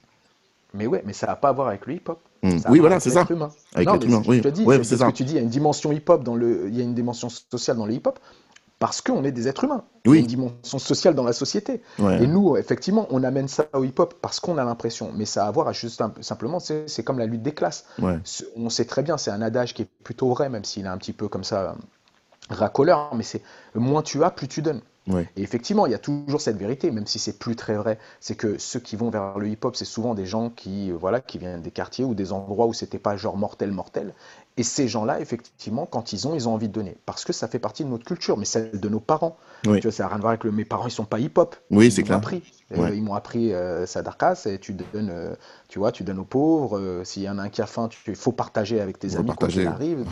Mais 0.76 0.86
ouais, 0.86 1.02
mais 1.06 1.12
ça 1.12 1.26
n'a 1.26 1.36
pas 1.36 1.48
à 1.48 1.52
voir 1.52 1.68
avec 1.68 1.86
le 1.86 1.94
hip-hop. 1.94 2.20
Hmm. 2.42 2.58
Oui, 2.68 2.78
voilà, 2.78 3.00
c'est 3.00 3.10
ça. 3.10 3.20
Avec 3.74 3.90
l'être 3.90 4.06
humain. 4.06 4.22
Oui. 4.26 4.38
Je 4.38 4.42
te 4.42 4.48
dis, 4.48 4.64
c'est 4.84 4.96
ce 4.96 5.04
que 5.04 5.10
tu 5.10 5.24
dis, 5.24 5.32
il 5.32 5.36
y 5.36 5.38
a 5.38 5.42
une 5.42 5.48
dimension 5.48 5.92
hip-hop 5.92 6.22
dans 6.22 6.36
le, 6.36 6.68
il 6.68 6.76
y 6.76 6.80
a 6.80 6.84
une 6.84 6.94
dimension 6.94 7.28
sociale 7.28 7.76
dans 7.76 7.86
le 7.86 7.94
hip-hop 7.94 8.18
parce 8.78 9.00
qu'on 9.00 9.24
est 9.24 9.32
des 9.32 9.48
êtres 9.48 9.64
humains. 9.64 9.84
Il 10.04 10.12
y 10.12 10.16
a 10.16 10.20
une 10.20 10.26
dimension 10.26 10.78
sociale 10.78 11.14
dans 11.14 11.24
la 11.24 11.32
société. 11.32 11.80
Et 11.98 12.26
nous, 12.26 12.56
effectivement, 12.56 13.06
on 13.10 13.24
amène 13.24 13.48
ça 13.48 13.66
au 13.72 13.84
hip-hop 13.84 14.14
parce 14.20 14.38
qu'on 14.38 14.58
a 14.58 14.64
l'impression. 14.64 15.10
Mais 15.14 15.24
ça 15.24 15.44
a 15.44 15.48
à 15.48 15.50
voir 15.50 15.72
juste 15.72 16.02
simplement, 16.20 16.58
c'est 16.60 17.02
comme 17.02 17.18
la 17.18 17.26
lutte 17.26 17.42
des 17.42 17.54
classes. 17.54 17.86
On 18.56 18.68
sait 18.68 18.84
très 18.84 19.02
bien, 19.02 19.16
c'est 19.16 19.30
un 19.30 19.42
adage 19.42 19.74
qui 19.74 19.82
est 19.82 19.88
plutôt 20.04 20.28
vrai, 20.28 20.48
même 20.48 20.64
s'il 20.64 20.84
est 20.84 20.88
un 20.88 20.98
petit 20.98 21.12
peu 21.12 21.28
comme 21.28 21.44
ça 21.44 21.74
racoleur, 22.48 23.14
mais 23.14 23.24
c'est 23.24 23.42
moins 23.74 24.02
tu 24.02 24.22
as, 24.22 24.30
plus 24.30 24.46
tu 24.46 24.62
donnes. 24.62 24.80
Et 25.08 25.42
effectivement, 25.42 25.86
il 25.86 25.92
y 25.92 25.94
a 25.94 25.98
toujours 25.98 26.40
cette 26.40 26.56
vérité, 26.56 26.90
même 26.90 27.06
si 27.06 27.18
c'est 27.18 27.38
plus 27.38 27.54
très 27.54 27.76
vrai, 27.76 27.98
c'est 28.18 28.34
que 28.34 28.58
ceux 28.58 28.80
qui 28.80 28.96
vont 28.96 29.08
vers 29.08 29.38
le 29.38 29.48
hip-hop, 29.48 29.76
c'est 29.76 29.84
souvent 29.84 30.14
des 30.14 30.26
gens 30.26 30.50
qui, 30.50 30.90
euh, 30.90 30.96
voilà, 30.96 31.20
qui 31.20 31.38
viennent 31.38 31.62
des 31.62 31.70
quartiers 31.70 32.04
ou 32.04 32.14
des 32.14 32.32
endroits 32.32 32.66
où 32.66 32.72
c'était 32.72 32.98
pas 32.98 33.16
genre 33.16 33.36
mortel, 33.36 33.70
mortel. 33.70 34.14
Et 34.56 34.62
ces 34.62 34.88
gens-là, 34.88 35.20
effectivement, 35.20 35.86
quand 35.86 36.12
ils 36.12 36.26
ont, 36.26 36.34
ils 36.34 36.48
ont 36.48 36.54
envie 36.54 36.68
de 36.68 36.72
donner, 36.72 36.96
parce 37.06 37.24
que 37.24 37.32
ça 37.32 37.46
fait 37.46 37.58
partie 37.58 37.84
de 37.84 37.88
notre 37.88 38.04
culture, 38.04 38.36
mais 38.36 38.46
celle 38.46 38.80
de 38.80 38.88
nos 38.88 39.00
parents. 39.00 39.36
Tu 39.62 39.80
vois, 39.80 39.92
ça 39.92 40.04
n'a 40.04 40.08
rien 40.08 40.16
à 40.16 40.20
voir 40.20 40.30
avec 40.30 40.44
le... 40.44 40.50
mes 40.50 40.64
parents, 40.64 40.86
ils 40.86 40.90
sont 40.90 41.04
pas 41.04 41.20
hip-hop. 41.20 41.54
Oui, 41.70 41.90
c'est 41.90 42.02
clair. 42.02 42.16
Appris. 42.16 42.42
Euh, 42.76 42.90
ils 42.92 43.02
m'ont 43.02 43.14
appris 43.14 43.52
euh, 43.52 43.86
Sadarkas, 43.86 44.42
et 44.46 44.58
tu 44.58 44.72
donnes, 44.72 45.10
euh, 45.10 45.36
tu 45.68 45.78
vois, 45.78 45.92
tu 45.92 46.02
donnes 46.02 46.18
aux 46.18 46.24
pauvres. 46.24 47.02
S'il 47.04 47.22
y 47.22 47.28
en 47.28 47.38
a 47.38 47.42
un 47.42 47.48
qui 47.48 47.62
a 47.62 47.66
faim, 47.66 47.88
il 48.08 48.16
faut 48.16 48.32
partager 48.32 48.80
avec 48.80 48.98
tes 48.98 49.14
amis 49.16 49.30
quand 49.38 49.46
il 49.54 49.66
arrive. 49.68 50.04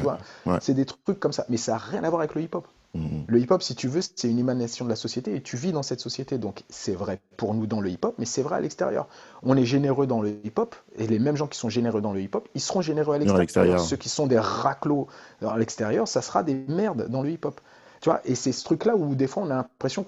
C'est 0.61 0.74
des 0.74 0.84
trucs 0.84 1.18
comme 1.18 1.32
ça, 1.32 1.47
mais 1.49 1.57
ça 1.57 1.72
n'a 1.72 1.78
rien 1.78 2.05
à 2.05 2.11
voir 2.11 2.20
avec 2.20 2.36
le 2.36 2.42
hip-hop. 2.42 2.68
Mhm. 2.95 3.24
Le 3.26 3.40
hip-hop, 3.40 3.62
si 3.62 3.74
tu 3.74 3.88
veux, 3.88 4.01
c'est 4.01 4.30
une 4.30 4.38
émanation 4.38 4.84
de 4.84 4.90
la 4.90 4.97
société 4.97 5.34
et 5.34 5.42
tu 5.42 5.57
vis 5.57 5.72
dans 5.72 5.82
cette 5.82 6.01
société. 6.01 6.38
Donc 6.38 6.62
c'est 6.68 6.95
vrai 6.95 7.20
pour 7.36 7.55
nous 7.55 7.66
dans 7.66 7.80
le 7.80 7.90
hip-hop, 7.90 8.14
mais 8.18 8.24
c'est 8.24 8.42
vrai 8.42 8.57
à 8.57 8.61
l'extérieur. 8.61 9.09
On 9.42 9.57
est 9.57 9.64
généreux 9.64 10.07
dans 10.07 10.22
le 10.22 10.30
hip-hop 10.45 10.76
et 10.97 11.07
les 11.07 11.18
mêmes 11.18 11.36
gens 11.36 11.49
qui 11.49 11.59
sont 11.59 11.68
généreux 11.68 12.01
dans 12.01 12.12
le 12.12 12.20
hip-hop, 12.20 12.49
ils 12.55 12.61
seront 12.61 12.82
généreux 12.82 13.16
à 13.16 13.18
l'extérieur. 13.18 13.80
Ceux 13.80 13.97
qui 13.97 14.09
sont 14.09 14.26
des 14.26 14.38
raclos 14.38 15.09
à 15.42 15.59
l'extérieur, 15.59 16.07
ça 16.07 16.22
sera 16.22 16.42
des 16.42 16.55
merdes 16.68 17.09
dans 17.09 17.22
le 17.22 17.30
hip-hop. 17.30 17.61
Tu 18.01 18.11
vois 18.11 18.20
et 18.24 18.34
c'est 18.34 18.53
ce 18.53 18.64
truc-là 18.64 18.97
où 18.97 19.14
des 19.14 19.26
fois 19.26 19.42
on 19.42 19.51
a 19.51 19.57
l'impression 19.57 20.05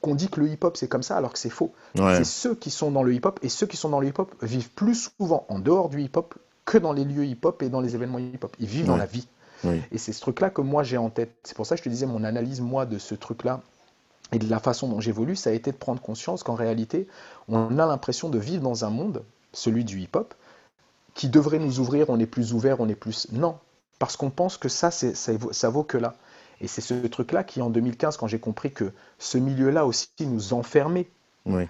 qu'on 0.00 0.14
dit 0.14 0.28
que 0.28 0.40
le 0.40 0.48
hip-hop 0.48 0.76
c'est 0.76 0.88
comme 0.88 1.02
ça 1.02 1.16
alors 1.16 1.32
que 1.32 1.38
c'est 1.38 1.50
faux. 1.50 1.72
C'est 1.96 2.24
ceux 2.24 2.54
qui 2.54 2.70
sont 2.70 2.90
dans 2.90 3.02
le 3.02 3.14
hip-hop 3.14 3.40
et 3.42 3.48
ceux 3.48 3.66
qui 3.66 3.78
sont 3.78 3.88
dans 3.88 4.00
le 4.00 4.08
hip-hop 4.08 4.34
vivent 4.42 4.70
plus 4.70 5.10
souvent 5.18 5.46
en 5.48 5.58
dehors 5.58 5.88
du 5.88 6.02
hip-hop 6.02 6.34
que 6.64 6.78
dans 6.78 6.92
les 6.92 7.04
lieux 7.04 7.24
hip-hop 7.24 7.62
et 7.62 7.70
dans 7.70 7.80
les 7.80 7.94
événements 7.94 8.18
hip-hop. 8.18 8.54
Ils 8.60 8.66
vivent 8.66 8.86
dans 8.86 8.96
la 8.96 9.06
vie. 9.06 9.26
Et 9.64 9.98
c'est 9.98 10.12
ce 10.12 10.20
truc-là 10.20 10.50
que 10.50 10.60
moi 10.60 10.82
j'ai 10.82 10.98
en 10.98 11.10
tête. 11.10 11.34
C'est 11.44 11.56
pour 11.56 11.66
ça 11.66 11.76
que 11.76 11.78
je 11.80 11.84
te 11.84 11.88
disais, 11.88 12.06
mon 12.06 12.24
analyse, 12.24 12.60
moi, 12.60 12.86
de 12.86 12.98
ce 12.98 13.14
truc-là 13.14 13.60
et 14.32 14.38
de 14.38 14.48
la 14.48 14.58
façon 14.58 14.88
dont 14.88 15.00
j'évolue, 15.00 15.36
ça 15.36 15.50
a 15.50 15.52
été 15.52 15.72
de 15.72 15.76
prendre 15.76 16.00
conscience 16.00 16.42
qu'en 16.42 16.54
réalité, 16.54 17.06
on 17.48 17.78
a 17.78 17.86
l'impression 17.86 18.28
de 18.28 18.38
vivre 18.38 18.62
dans 18.62 18.84
un 18.84 18.90
monde, 18.90 19.24
celui 19.52 19.84
du 19.84 20.00
hip-hop, 20.00 20.34
qui 21.14 21.28
devrait 21.28 21.58
nous 21.58 21.80
ouvrir, 21.80 22.08
on 22.08 22.18
est 22.18 22.26
plus 22.26 22.54
ouvert, 22.54 22.80
on 22.80 22.88
est 22.88 22.94
plus... 22.94 23.28
Non, 23.32 23.58
parce 23.98 24.16
qu'on 24.16 24.30
pense 24.30 24.56
que 24.56 24.70
ça, 24.70 24.90
ça, 24.90 25.12
ça 25.14 25.68
vaut 25.68 25.84
que 25.84 25.98
là. 25.98 26.14
Et 26.62 26.66
c'est 26.66 26.80
ce 26.80 26.94
truc-là 26.94 27.44
qui, 27.44 27.60
en 27.60 27.68
2015, 27.68 28.16
quand 28.16 28.26
j'ai 28.26 28.38
compris 28.38 28.72
que 28.72 28.92
ce 29.18 29.36
milieu-là 29.36 29.84
aussi 29.84 30.08
nous 30.20 30.54
enfermait, 30.54 31.08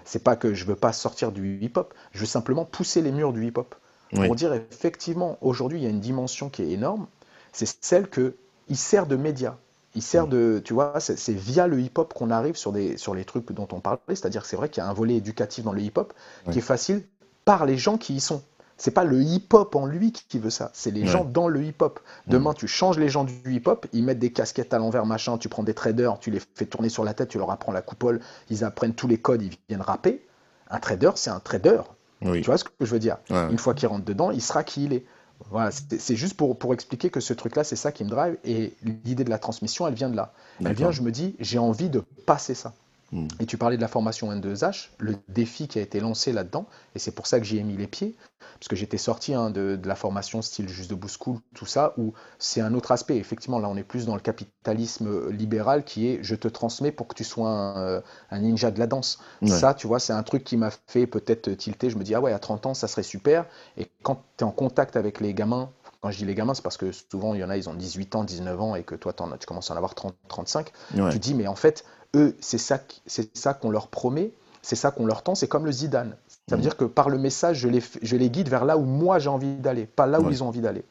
c'est 0.05 0.23
pas 0.23 0.35
que 0.35 0.53
je 0.53 0.65
veux 0.65 0.75
pas 0.75 0.93
sortir 0.93 1.31
du 1.31 1.57
hip-hop, 1.59 1.93
je 2.13 2.19
veux 2.19 2.25
simplement 2.25 2.63
pousser 2.63 3.01
les 3.01 3.11
murs 3.11 3.33
du 3.33 3.45
hip-hop. 3.45 3.75
Pour 4.13 4.35
dire 4.35 4.53
effectivement, 4.53 5.39
aujourd'hui, 5.41 5.79
il 5.79 5.83
y 5.83 5.87
a 5.87 5.89
une 5.89 5.99
dimension 5.99 6.49
qui 6.49 6.61
est 6.61 6.69
énorme, 6.69 7.07
c'est 7.53 7.77
celle 7.81 8.09
que 8.09 8.35
il 8.67 8.77
sert 8.77 9.07
de 9.07 9.15
média. 9.15 9.57
Il 9.95 10.01
sert 10.01 10.27
de, 10.27 10.61
tu 10.65 10.73
vois, 10.73 10.99
c'est 10.99 11.33
via 11.33 11.67
le 11.67 11.79
hip-hop 11.79 12.13
qu'on 12.13 12.31
arrive 12.31 12.55
sur, 12.55 12.71
des, 12.71 12.97
sur 12.97 13.13
les 13.13 13.25
trucs 13.25 13.51
dont 13.51 13.67
on 13.71 13.79
parlait. 13.79 13.99
C'est-à-dire 14.07 14.41
que 14.41 14.47
c'est 14.47 14.55
vrai 14.55 14.69
qu'il 14.69 14.81
y 14.81 14.85
a 14.85 14.89
un 14.89 14.93
volet 14.93 15.15
éducatif 15.15 15.63
dans 15.63 15.71
le 15.71 15.81
hip-hop 15.81 16.13
qui 16.51 16.57
est 16.57 16.61
facile 16.61 17.03
par 17.45 17.65
les 17.65 17.77
gens 17.77 17.97
qui 17.97 18.15
y 18.15 18.19
sont. 18.19 18.41
C'est 18.75 18.91
pas 18.91 19.03
le 19.03 19.21
hip-hop 19.21 19.75
en 19.75 19.85
lui 19.85 20.11
qui 20.11 20.39
veut 20.39 20.49
ça, 20.49 20.71
c'est 20.73 20.89
les 20.89 21.05
gens 21.05 21.23
dans 21.23 21.47
le 21.47 21.63
hip-hop. 21.63 21.99
Demain, 22.27 22.53
tu 22.53 22.67
changes 22.67 22.97
les 22.97 23.07
gens 23.07 23.23
du 23.23 23.33
hip-hop, 23.45 23.85
ils 23.93 24.03
mettent 24.03 24.19
des 24.19 24.31
casquettes 24.31 24.73
à 24.73 24.79
l'envers, 24.79 25.05
machin, 25.05 25.37
tu 25.37 25.47
prends 25.47 25.61
des 25.61 25.75
traders, 25.75 26.17
tu 26.19 26.31
les 26.31 26.41
fais 26.55 26.65
tourner 26.65 26.89
sur 26.89 27.03
la 27.03 27.13
tête, 27.13 27.29
tu 27.29 27.37
leur 27.37 27.51
apprends 27.51 27.71
la 27.71 27.83
coupole, 27.83 28.19
ils 28.49 28.63
apprennent 28.63 28.95
tous 28.95 29.07
les 29.07 29.19
codes, 29.19 29.43
ils 29.43 29.51
viennent 29.69 29.81
rapper. 29.81 30.25
Un 30.71 30.79
trader, 30.79 31.11
c'est 31.15 31.29
un 31.29 31.39
trader. 31.39 31.81
Tu 32.21 32.41
vois 32.41 32.57
ce 32.57 32.63
que 32.63 32.71
je 32.81 32.91
veux 32.91 32.99
dire? 32.99 33.17
Une 33.29 33.59
fois 33.59 33.75
qu'il 33.75 33.87
rentre 33.87 34.05
dedans, 34.05 34.31
il 34.31 34.41
sera 34.41 34.63
qui 34.63 34.85
il 34.85 34.93
est. 34.93 35.05
Voilà, 35.49 35.71
c'est 35.71 36.15
juste 36.15 36.35
pour, 36.35 36.57
pour 36.57 36.73
expliquer 36.73 37.09
que 37.09 37.19
ce 37.19 37.33
truc-là, 37.33 37.63
c'est 37.63 37.75
ça 37.75 37.91
qui 37.91 38.03
me 38.03 38.09
drive. 38.09 38.37
Et 38.43 38.73
l'idée 39.05 39.23
de 39.23 39.29
la 39.29 39.37
transmission, 39.37 39.87
elle 39.87 39.93
vient 39.93 40.09
de 40.09 40.15
là. 40.15 40.33
Elle 40.65 40.73
vient, 40.73 40.91
je 40.91 41.01
me 41.01 41.11
dis, 41.11 41.35
j'ai 41.39 41.59
envie 41.59 41.89
de 41.89 41.99
passer 42.25 42.55
ça. 42.55 42.73
Mm. 43.13 43.27
Et 43.39 43.45
tu 43.45 43.57
parlais 43.57 43.77
de 43.77 43.81
la 43.81 43.87
formation 43.87 44.31
N2H, 44.31 44.89
le 44.97 45.15
défi 45.29 45.67
qui 45.67 45.77
a 45.77 45.81
été 45.81 45.99
lancé 45.99 46.33
là-dedans, 46.33 46.65
et 46.95 46.99
c'est 46.99 47.11
pour 47.11 47.27
ça 47.27 47.39
que 47.39 47.45
j'y 47.45 47.59
ai 47.59 47.63
mis 47.63 47.77
les 47.77 47.85
pieds, 47.85 48.15
parce 48.39 48.67
que 48.67 48.75
j'étais 48.75 48.97
sorti 48.97 49.35
hein, 49.35 49.51
de, 49.51 49.79
la 49.85 49.95
formation 49.95 50.41
style 50.41 50.67
juste 50.67 50.91
de 50.91 50.97
School, 51.07 51.37
tout 51.53 51.67
ça, 51.67 51.93
où 51.97 52.13
c'est 52.39 52.59
un 52.59 52.73
autre 52.73 52.91
aspect. 52.91 53.17
Effectivement, 53.17 53.59
là, 53.59 53.69
on 53.69 53.77
est 53.77 53.83
plus 53.83 54.07
dans 54.07 54.15
le 54.15 54.21
capitalisme 54.21 55.29
libéral 55.29 55.83
qui 55.83 56.07
est 56.07 56.23
je 56.23 56.33
te 56.33 56.47
transmets 56.47 56.91
pour 56.91 57.07
que 57.07 57.13
tu 57.13 57.23
sois 57.23 57.49
un, 57.49 57.77
euh, 57.77 58.01
ninja 58.31 58.71
de 58.71 58.79
la 58.79 58.87
danse. 58.87 59.19
Ça, 59.45 59.73
tu 59.73 59.85
vois, 59.85 59.99
c'est 59.99 60.13
un 60.13 60.23
truc 60.23 60.43
qui 60.43 60.57
m'a 60.57 60.71
fait 60.87 61.05
peut-être 61.05 61.51
tilter. 61.51 61.89
Je 61.89 61.97
me 61.97 62.03
dis, 62.03 62.15
ah 62.15 62.21
ouais, 62.21 62.33
à 62.33 62.39
30 62.39 62.65
ans, 62.65 62.73
ça 62.73 62.87
serait 62.87 63.03
super. 63.03 63.45
Et 63.77 63.89
quand 64.01 64.23
tu 64.37 64.43
es 64.43 64.47
en 64.47 64.51
contact 64.51 64.95
avec 64.95 65.19
les 65.19 65.33
gamins, 65.33 65.69
quand 66.01 66.09
je 66.09 66.17
dis 66.17 66.25
les 66.25 66.35
gamins, 66.35 66.53
c'est 66.53 66.63
parce 66.63 66.77
que 66.77 66.91
souvent, 66.91 67.33
il 67.33 67.41
y 67.41 67.43
en 67.43 67.49
a, 67.49 67.57
ils 67.57 67.69
ont 67.69 67.73
18 67.73 68.15
ans, 68.15 68.23
19 68.23 68.59
ans, 68.61 68.75
et 68.75 68.83
que 68.83 68.95
toi, 68.95 69.13
tu 69.13 69.45
commences 69.45 69.71
à 69.71 69.73
en 69.73 69.77
avoir 69.77 69.93
30, 69.93 70.15
35. 70.27 70.71
Tu 71.11 71.19
dis, 71.19 71.33
mais 71.33 71.47
en 71.47 71.55
fait, 71.55 71.85
eux, 72.15 72.35
c'est 72.39 72.57
ça, 72.57 72.79
c'est 73.05 73.35
ça 73.35 73.53
qu'on 73.53 73.69
leur 73.69 73.87
promet, 73.87 74.31
c'est 74.61 74.75
ça 74.75 74.91
qu'on 74.91 75.05
leur 75.05 75.23
tend, 75.23 75.35
c'est 75.35 75.47
comme 75.47 75.65
le 75.65 75.71
Zidane. 75.71 76.15
Ça 76.47 76.55
veut 76.55 76.59
mm. 76.59 76.63
dire 76.63 76.77
que 76.77 76.85
par 76.85 77.09
le 77.09 77.17
message, 77.17 77.57
je 77.57 77.67
les, 77.67 77.81
je 78.01 78.15
les 78.15 78.29
guide 78.29 78.49
vers 78.49 78.65
là 78.65 78.77
où 78.77 78.83
moi 78.83 79.19
j'ai 79.19 79.29
envie 79.29 79.55
d'aller, 79.55 79.85
pas 79.85 80.07
là 80.07 80.19
où 80.19 80.29
ils 80.29 80.43
ont 80.43 80.47
envie 80.47 80.61
d'aller. 80.61 80.83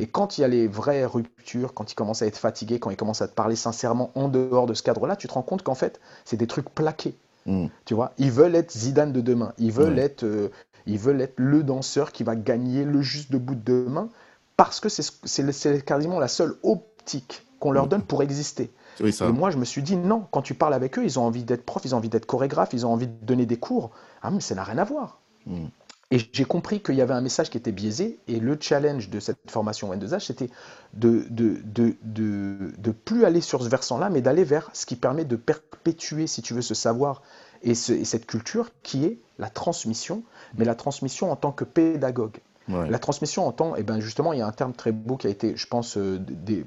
Et 0.00 0.06
quand 0.06 0.36
il 0.36 0.42
y 0.42 0.44
a 0.44 0.48
les 0.48 0.66
vraies 0.66 1.04
ruptures, 1.04 1.74
quand 1.74 1.90
ils 1.90 1.94
commencent 1.94 2.22
à 2.22 2.26
être 2.26 2.38
fatigués, 2.38 2.78
quand 2.78 2.90
ils 2.90 2.96
commencent 2.96 3.22
à 3.22 3.28
te 3.28 3.34
parler 3.34 3.56
sincèrement 3.56 4.10
en 4.14 4.28
dehors 4.28 4.66
de 4.66 4.74
ce 4.74 4.82
cadre-là, 4.82 5.16
tu 5.16 5.28
te 5.28 5.32
rends 5.32 5.42
compte 5.42 5.62
qu'en 5.62 5.74
fait, 5.74 6.00
c'est 6.24 6.36
des 6.36 6.46
trucs 6.46 6.68
plaqués. 6.70 7.14
Mm. 7.46 7.66
Tu 7.84 7.94
vois, 7.94 8.12
ils 8.18 8.30
veulent 8.30 8.54
être 8.54 8.72
Zidane 8.72 9.12
de 9.12 9.20
demain. 9.20 9.52
Ils 9.58 9.72
veulent 9.72 9.98
être, 9.98 10.24
euh, 10.24 10.50
ils 10.86 10.98
veulent 10.98 11.20
être 11.20 11.38
le 11.38 11.62
danseur 11.62 12.12
qui 12.12 12.24
va 12.24 12.36
gagner 12.36 12.84
le 12.84 13.00
juste 13.00 13.34
bout 13.34 13.54
de 13.54 13.62
demain 13.62 14.08
parce 14.56 14.80
que 14.80 14.88
c'est 14.88 15.84
quasiment 15.84 16.18
la 16.18 16.28
seule 16.28 16.56
optique 16.62 17.46
qu'on 17.58 17.72
leur 17.72 17.86
mm. 17.86 17.90
donne 17.90 18.02
pour 18.02 18.22
exister. 18.22 18.70
Et 19.00 19.32
moi, 19.32 19.50
je 19.50 19.58
me 19.58 19.64
suis 19.64 19.82
dit, 19.82 19.96
non, 19.96 20.26
quand 20.30 20.42
tu 20.42 20.54
parles 20.54 20.74
avec 20.74 20.98
eux, 20.98 21.04
ils 21.04 21.18
ont 21.18 21.24
envie 21.24 21.44
d'être 21.44 21.64
profs, 21.64 21.84
ils 21.84 21.94
ont 21.94 21.98
envie 21.98 22.08
d'être 22.08 22.26
chorégraphes, 22.26 22.72
ils 22.72 22.86
ont 22.86 22.92
envie 22.92 23.06
de 23.06 23.24
donner 23.24 23.46
des 23.46 23.58
cours. 23.58 23.90
Ah, 24.22 24.30
mais 24.30 24.40
ça 24.40 24.54
n'a 24.54 24.64
rien 24.64 24.78
à 24.78 24.84
voir. 24.84 25.20
Hmm. 25.46 25.66
Et 26.12 26.18
j'ai 26.32 26.44
compris 26.44 26.80
qu'il 26.82 26.96
y 26.96 27.02
avait 27.02 27.14
un 27.14 27.20
message 27.20 27.50
qui 27.50 27.56
était 27.56 27.70
biaisé, 27.70 28.18
et 28.26 28.40
le 28.40 28.58
challenge 28.60 29.10
de 29.10 29.20
cette 29.20 29.48
formation 29.48 29.94
N2H, 29.94 30.26
c'était 30.26 30.50
de 30.92 31.24
de, 31.30 31.60
de, 31.64 31.94
de, 32.02 32.90
plus 32.90 33.24
aller 33.24 33.40
sur 33.40 33.62
ce 33.62 33.68
versant-là, 33.68 34.10
mais 34.10 34.20
d'aller 34.20 34.42
vers 34.42 34.70
ce 34.72 34.86
qui 34.86 34.96
permet 34.96 35.24
de 35.24 35.36
perpétuer, 35.36 36.26
si 36.26 36.42
tu 36.42 36.52
veux, 36.52 36.62
ce 36.62 36.74
savoir 36.74 37.22
et, 37.62 37.70
et 37.70 38.04
cette 38.04 38.26
culture 38.26 38.70
qui 38.82 39.04
est 39.04 39.18
la 39.38 39.50
transmission, 39.50 40.24
mais 40.56 40.64
la 40.64 40.74
transmission 40.74 41.30
en 41.30 41.36
tant 41.36 41.52
que 41.52 41.64
pédagogue. 41.64 42.40
La 42.88 42.98
transmission 42.98 43.46
en 43.46 43.52
temps, 43.52 43.76
et 43.76 43.80
eh 43.80 43.82
ben 43.82 44.00
justement, 44.00 44.32
il 44.32 44.38
y 44.38 44.42
a 44.42 44.46
un 44.46 44.52
terme 44.52 44.72
très 44.72 44.92
beau 44.92 45.16
qui 45.16 45.26
a 45.26 45.30
été, 45.30 45.56
je 45.56 45.66
pense, 45.66 45.96
euh, 45.96 46.18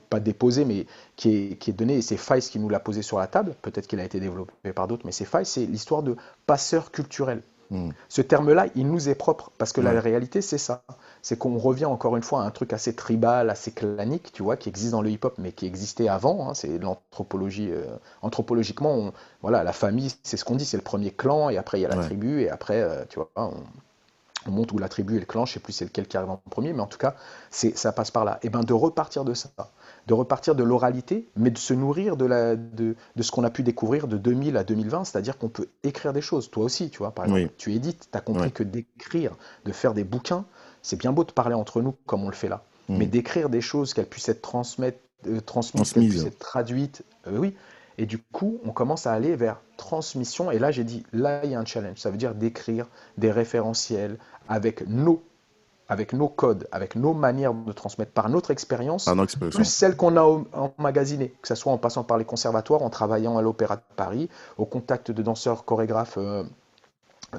pas 0.10 0.20
déposé, 0.20 0.66
mais 0.66 0.86
qui 1.16 1.36
est, 1.36 1.58
qui 1.58 1.70
est 1.70 1.74
donné, 1.74 1.98
et 1.98 2.02
c'est 2.02 2.18
Faiz 2.18 2.50
qui 2.50 2.60
nous 2.60 2.70
l'a 2.70 2.80
posé 2.80 3.02
sur 3.02 3.20
la 3.20 3.28
table, 3.28 3.56
peut-être 3.62 3.88
qu'il 3.88 4.00
a 4.00 4.04
été 4.04 4.20
développé 4.20 4.74
par 4.74 4.88
d'autres, 4.88 5.06
mais 5.06 5.12
c'est 5.12 5.26
Faiz, 5.26 5.48
c'est 5.48 5.66
l'histoire 5.66 6.04
de 6.04 6.16
passeur 6.46 6.92
culturel. 6.92 7.42
Hmm. 7.70 7.90
Ce 8.08 8.22
terme-là, 8.22 8.68
il 8.76 8.88
nous 8.88 9.10
est 9.10 9.16
propre, 9.16 9.52
parce 9.58 9.72
que 9.72 9.82
la 9.82 10.00
réalité, 10.00 10.42
c'est 10.42 10.58
ça. 10.58 10.84
C'est 11.22 11.38
qu'on 11.38 11.58
revient 11.58 11.86
encore 11.86 12.16
une 12.18 12.24
fois 12.24 12.44
à 12.44 12.46
un 12.46 12.52
truc 12.52 12.74
assez 12.74 12.96
tribal, 12.96 13.50
assez 13.50 13.72
clanique, 13.72 14.32
tu 14.32 14.44
vois, 14.44 14.58
qui 14.58 14.70
existe 14.70 14.92
dans 14.92 15.02
le 15.02 15.10
hip-hop, 15.10 15.36
mais 15.38 15.54
qui 15.54 15.66
existait 15.66 16.08
avant. 16.08 16.50
Hein. 16.50 16.54
c'est 16.54 16.78
l'anthropologie. 16.78 17.72
Euh, 17.72 17.86
anthropologiquement, 18.22 19.12
voilà, 19.42 19.64
la 19.64 19.74
famille, 19.74 20.12
c'est 20.24 20.38
ce 20.38 20.46
qu'on 20.46 20.56
dit, 20.56 20.66
c'est 20.66 20.78
le 20.78 20.84
premier 20.84 21.12
clan, 21.12 21.50
et 21.50 21.58
après 21.58 21.80
il 21.80 21.84
y 21.84 21.86
a 21.86 21.90
la 21.90 22.04
tribu, 22.04 22.42
et 22.42 22.50
après, 22.50 22.82
euh, 22.82 23.06
tu 23.10 23.18
vois, 23.18 23.32
on, 23.36 23.54
on 24.48 24.52
monte 24.52 24.72
où 24.72 24.78
la 24.78 24.90
tribu 24.90 25.16
et 25.16 25.20
le 25.20 25.26
clan, 25.26 25.46
je 25.46 25.52
ne 25.52 25.54
sais 25.56 25.60
plus 25.60 25.74
c'est 25.74 25.86
lequel 25.86 26.08
qui 26.08 26.18
arrive 26.18 26.30
en 26.30 26.42
premier, 26.50 26.74
mais 26.74 26.82
en 26.82 26.88
tout 26.88 26.98
cas, 26.98 27.16
ça 27.52 27.92
passe 27.92 28.12
par 28.12 28.26
là. 28.26 28.40
Et 28.44 28.50
bien 28.50 28.62
de 28.62 28.74
repartir 28.74 29.24
de 29.26 29.34
ça, 29.34 29.50
de 30.08 30.14
repartir 30.14 30.56
de 30.56 30.64
l'oralité, 30.64 31.30
mais 31.36 31.50
de 31.50 31.58
se 31.58 31.74
nourrir 31.74 32.18
de, 32.18 32.26
la, 32.26 32.56
de, 32.56 32.96
ce 33.20 33.32
qu'on 33.32 33.44
a 33.44 33.50
pu 33.50 33.64
découvrir 33.64 34.08
de 34.08 34.18
2000 34.18 34.58
à 34.58 34.64
2020, 34.64 35.06
c'est-à-dire 35.06 35.38
qu'on 35.38 35.50
peut 35.50 35.70
écrire 35.84 36.14
des 36.14 36.22
choses. 36.22 36.50
Toi 36.50 36.66
aussi, 36.66 36.90
tu 36.90 37.00
vois, 37.00 37.12
par 37.12 37.26
exemple, 37.26 37.54
tu 37.58 37.74
édites, 37.74 38.10
tu 38.12 38.18
as 38.18 38.22
compris 38.22 38.52
que 38.52 38.64
d'écrire, 38.64 39.36
de 39.66 39.72
faire 39.72 39.94
des 39.94 40.04
bouquins, 40.04 40.46
c'est 40.82 40.98
bien 40.98 41.14
beau 41.14 41.24
de 41.24 41.32
parler 41.32 41.56
entre 41.56 41.82
nous 41.82 41.96
comme 42.06 42.24
on 42.24 42.30
le 42.30 42.36
fait 42.36 42.50
là, 42.50 42.64
mm. 42.90 42.98
mais 42.98 43.06
d'écrire 43.06 43.50
des 43.50 43.62
choses, 43.62 43.94
qu'elles 43.94 44.06
puissent 44.06 44.30
être 44.30 44.42
transmises, 44.42 44.94
euh, 45.28 45.40
transmises 45.40 45.94
qu'elles 45.94 46.10
puissent 46.10 46.26
être 46.26 46.40
traduites, 46.40 47.04
euh, 47.28 47.38
oui, 47.38 47.56
et 47.98 48.06
du 48.06 48.18
coup, 48.18 48.60
on 48.66 48.72
commence 48.72 49.08
à 49.08 49.14
aller 49.14 49.36
vers 49.36 49.62
transmission. 49.78 50.52
Et 50.52 50.60
là, 50.60 50.72
j'ai 50.72 50.84
dit, 50.84 51.04
là, 51.14 51.42
il 51.44 51.52
y 51.52 51.56
a 51.56 51.60
un 51.60 51.66
challenge. 51.66 51.98
Ça 51.98 52.10
veut 52.10 52.18
dire 52.18 52.36
d'écrire 52.36 52.88
des 53.18 53.32
référentiels 53.32 54.18
avec 54.48 54.88
nos, 54.88 55.24
avec 55.88 56.14
nos 56.14 56.30
codes, 56.30 56.68
avec 56.72 56.96
nos 56.96 57.14
manières 57.14 57.54
de 57.54 57.72
transmettre 57.72 58.12
par 58.12 58.30
notre 58.30 58.52
expérience, 58.52 59.10
plus 59.52 59.66
celle 59.66 59.96
qu'on 59.96 60.18
a 60.18 60.44
emmagasinée, 60.54 61.34
que 61.42 61.48
ce 61.48 61.56
soit 61.56 61.72
en 61.72 61.78
passant 61.78 62.04
par 62.04 62.18
les 62.18 62.26
conservatoires, 62.26 62.82
en 62.82 62.90
travaillant 62.90 63.38
à 63.38 63.42
l'Opéra 63.42 63.78
de 63.78 63.82
Paris, 63.96 64.30
au 64.58 64.66
contact 64.66 65.12
de 65.12 65.22
danseurs, 65.22 65.66
chorégraphes. 65.66 66.18
Euh, 66.18 66.44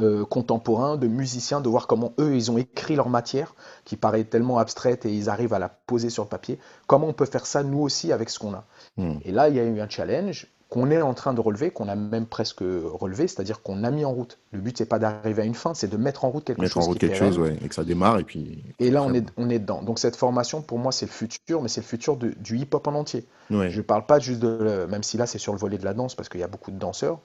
euh, 0.00 0.24
contemporains, 0.24 0.96
de 0.96 1.06
musiciens, 1.06 1.60
de 1.60 1.68
voir 1.68 1.86
comment 1.86 2.12
eux, 2.18 2.34
ils 2.34 2.50
ont 2.50 2.58
écrit 2.58 2.96
leur 2.96 3.08
matière, 3.08 3.54
qui 3.84 3.96
paraît 3.96 4.24
tellement 4.24 4.58
abstraite, 4.58 5.06
et 5.06 5.12
ils 5.12 5.28
arrivent 5.28 5.54
à 5.54 5.58
la 5.58 5.68
poser 5.68 6.10
sur 6.10 6.24
le 6.24 6.28
papier. 6.28 6.58
Comment 6.86 7.08
on 7.08 7.12
peut 7.12 7.26
faire 7.26 7.46
ça, 7.46 7.62
nous 7.62 7.80
aussi, 7.80 8.12
avec 8.12 8.30
ce 8.30 8.38
qu'on 8.38 8.54
a? 8.54 8.64
Hmm. 8.96 9.18
Et 9.24 9.32
là, 9.32 9.48
il 9.48 9.56
y 9.56 9.60
a 9.60 9.64
eu 9.64 9.80
un 9.80 9.88
challenge 9.88 10.48
qu'on 10.74 10.90
est 10.90 11.00
en 11.00 11.14
train 11.14 11.34
de 11.34 11.40
relever, 11.40 11.70
qu'on 11.70 11.86
a 11.86 11.94
même 11.94 12.26
presque 12.26 12.58
relevé, 12.58 13.28
c'est-à-dire 13.28 13.62
qu'on 13.62 13.84
a 13.84 13.92
mis 13.92 14.04
en 14.04 14.10
route. 14.10 14.38
Le 14.50 14.58
but, 14.58 14.76
c'est 14.76 14.86
pas 14.86 14.98
d'arriver 14.98 15.42
à 15.42 15.44
une 15.44 15.54
fin, 15.54 15.72
c'est 15.72 15.86
de 15.86 15.96
mettre 15.96 16.24
en 16.24 16.30
route 16.30 16.42
quelque 16.42 16.60
mettre 16.60 16.74
chose. 16.74 16.82
en 16.82 16.86
route 16.88 16.98
quelque 16.98 17.14
chose, 17.14 17.38
ouais, 17.38 17.56
et 17.64 17.68
que 17.68 17.74
ça 17.76 17.84
démarre, 17.84 18.18
et 18.18 18.24
puis. 18.24 18.64
Et 18.80 18.90
là, 18.90 19.04
on 19.04 19.14
est, 19.14 19.24
on 19.36 19.48
est 19.50 19.60
dedans. 19.60 19.82
Donc 19.82 20.00
cette 20.00 20.16
formation, 20.16 20.62
pour 20.62 20.80
moi, 20.80 20.90
c'est 20.90 21.06
le 21.06 21.12
futur, 21.12 21.62
mais 21.62 21.68
c'est 21.68 21.80
le 21.80 21.86
futur 21.86 22.16
du 22.16 22.58
hip-hop 22.58 22.88
en 22.88 22.94
entier. 22.94 23.24
Je 23.50 23.56
ne 23.56 23.82
parle 23.82 24.04
pas 24.04 24.18
juste 24.18 24.40
de, 24.40 24.88
même 24.90 25.04
si 25.04 25.16
là, 25.16 25.26
c'est 25.26 25.38
sur 25.38 25.52
le 25.52 25.60
volet 25.60 25.78
de 25.78 25.84
la 25.84 25.94
danse, 25.94 26.16
parce 26.16 26.28
qu'il 26.28 26.40
y 26.40 26.44
a 26.44 26.48
beaucoup 26.48 26.72
de 26.72 26.78
danseurs. 26.78 27.20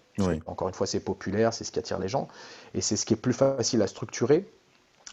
Encore 0.45 0.67
une 0.67 0.75
fois, 0.75 0.85
c'est 0.85 0.99
populaire, 0.99 1.51
c'est 1.51 1.63
ce 1.63 1.71
qui 1.71 1.79
attire 1.79 1.97
les 1.97 2.07
gens, 2.07 2.27
et 2.75 2.81
c'est 2.81 2.97
ce 2.97 3.05
qui 3.07 3.15
est 3.15 3.17
plus 3.17 3.33
facile 3.33 3.81
à 3.81 3.87
structurer. 3.87 4.47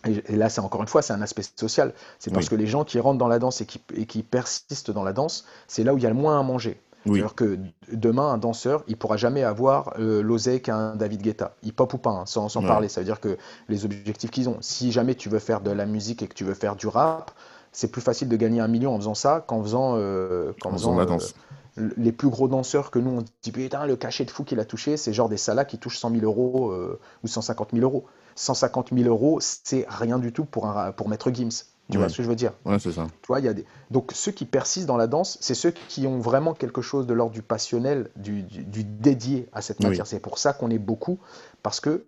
Et, 0.05 0.37
là, 0.37 0.51
c'est 0.51 0.61
encore 0.61 0.82
une 0.82 0.89
fois, 0.89 1.01
c'est 1.01 1.14
un 1.14 1.22
aspect 1.22 1.43
social. 1.57 1.95
C'est 2.18 2.30
parce 2.34 2.51
que 2.51 2.55
les 2.55 2.66
gens 2.66 2.84
qui 2.84 3.01
rentrent 3.01 3.18
dans 3.18 3.28
la 3.28 3.39
danse 3.39 3.62
et 3.62 3.66
qui, 3.66 3.80
et 3.95 4.05
qui 4.05 4.22
persistent 4.22 4.91
dans 4.91 5.05
la 5.05 5.14
danse, 5.14 5.47
c'est 5.68 5.84
là 5.84 5.95
où 5.95 5.97
il 5.97 6.05
y 6.05 6.07
a 6.07 6.11
le 6.11 6.14
moins 6.14 6.39
à 6.39 6.43
manger. 6.43 6.78
C'est-à-dire 7.07 7.34
que 7.34 7.59
demain, 7.92 8.32
un 8.32 8.38
danseur, 8.38 8.82
il 8.88 8.96
pourra 8.96 9.16
jamais 9.16 9.42
avoir 9.42 9.94
euh, 9.98 10.22
l'oseille 10.22 10.61
qu'un 10.61 10.96
David 10.96 11.22
Guetta, 11.22 11.54
hip-hop 11.62 11.94
ou 11.94 11.98
pas, 11.98 12.11
hein, 12.11 12.26
sans, 12.26 12.48
parler. 12.62 12.88
Ça 12.88 13.00
veut 13.00 13.04
dire 13.04 13.20
que 13.20 13.36
les 13.68 13.84
objectifs 13.84 14.30
qu'ils 14.30 14.48
ont, 14.48 14.57
si 14.61 14.92
jamais 14.92 15.14
tu 15.14 15.28
veux 15.28 15.38
faire 15.38 15.61
de 15.61 15.70
la 15.70 15.86
musique 15.86 16.22
et 16.22 16.28
que 16.28 16.34
tu 16.34 16.44
veux 16.44 16.54
faire 16.54 16.76
du 16.76 16.86
rap, 16.86 17.30
c'est 17.72 17.88
plus 17.88 18.00
facile 18.00 18.28
de 18.28 18.36
gagner 18.36 18.61
un 18.61 18.68
million 18.68 18.94
en 18.94 18.98
faisant 18.98 19.14
ça 19.14 19.44
qu'en 19.46 19.62
faisant, 19.62 19.94
euh, 19.96 20.52
la 20.64 20.70
euh, 20.70 21.04
danse. 21.04 21.34
les 21.76 22.12
plus 22.12 22.28
gros 22.28 22.48
danseurs 22.48 22.90
que 22.90 22.98
nous, 22.98 23.18
on 23.18 23.24
dit 23.42 23.52
putain, 23.52 23.86
le 23.86 23.96
cachet 23.96 24.24
de 24.24 24.30
fou 24.30 24.44
qu'il 24.44 24.59
a 24.61 24.64
touché, 24.64 24.96
c'est 24.96 25.12
genre 25.12 25.28
des 25.28 25.36
salas 25.36 25.64
qui 25.64 25.78
touchent 25.78 25.98
100 25.98 26.11
000 26.11 26.24
euros 26.24 26.74
ou 27.22 27.28
150 27.28 27.70
000 27.72 27.82
euros. 27.82 28.07
150 28.34 28.90
000 28.92 29.09
euros, 29.09 29.38
c'est 29.40 29.86
rien 29.88 30.18
du 30.18 30.32
tout 30.32 30.44
pour, 30.44 30.66
un, 30.66 30.92
pour 30.92 31.09
Maître 31.09 31.30
Gims. 31.32 31.64
Tu 31.91 31.99
vois 31.99 32.09
ce 32.09 32.16
que 32.16 32.22
je 32.22 32.28
veux 32.28 32.37
dire? 32.37 32.53
Ouais, 32.64 32.78
c'est 32.78 32.93
ça. 32.93 33.07
Tu 33.22 33.26
vois, 33.28 33.41
y 33.41 33.49
a 33.49 33.55
des... 33.55 33.64
Donc, 33.91 34.11
ceux 34.12 34.32
qui 34.32 34.45
persistent 34.45 34.89
dans 34.89 34.97
la 34.97 35.07
danse, 35.07 35.39
c'est 35.41 35.55
ceux 35.55 35.70
qui 35.70 36.07
ont 36.07 36.18
vraiment 36.18 36.53
quelque 36.53 36.82
chose 36.82 37.07
de 37.07 37.14
l'ordre 37.14 37.32
du 37.32 37.43
passionnel, 37.43 38.11
du, 38.16 38.43
du, 38.43 38.82
dédié 38.82 39.49
à 39.53 39.62
cette 39.62 39.80
matière. 39.80 40.07
C'est 40.07 40.18
pour 40.18 40.39
ça 40.39 40.53
qu'on 40.53 40.70
est 40.70 40.78
beaucoup, 40.78 41.18
parce 41.62 41.78
que 41.78 42.05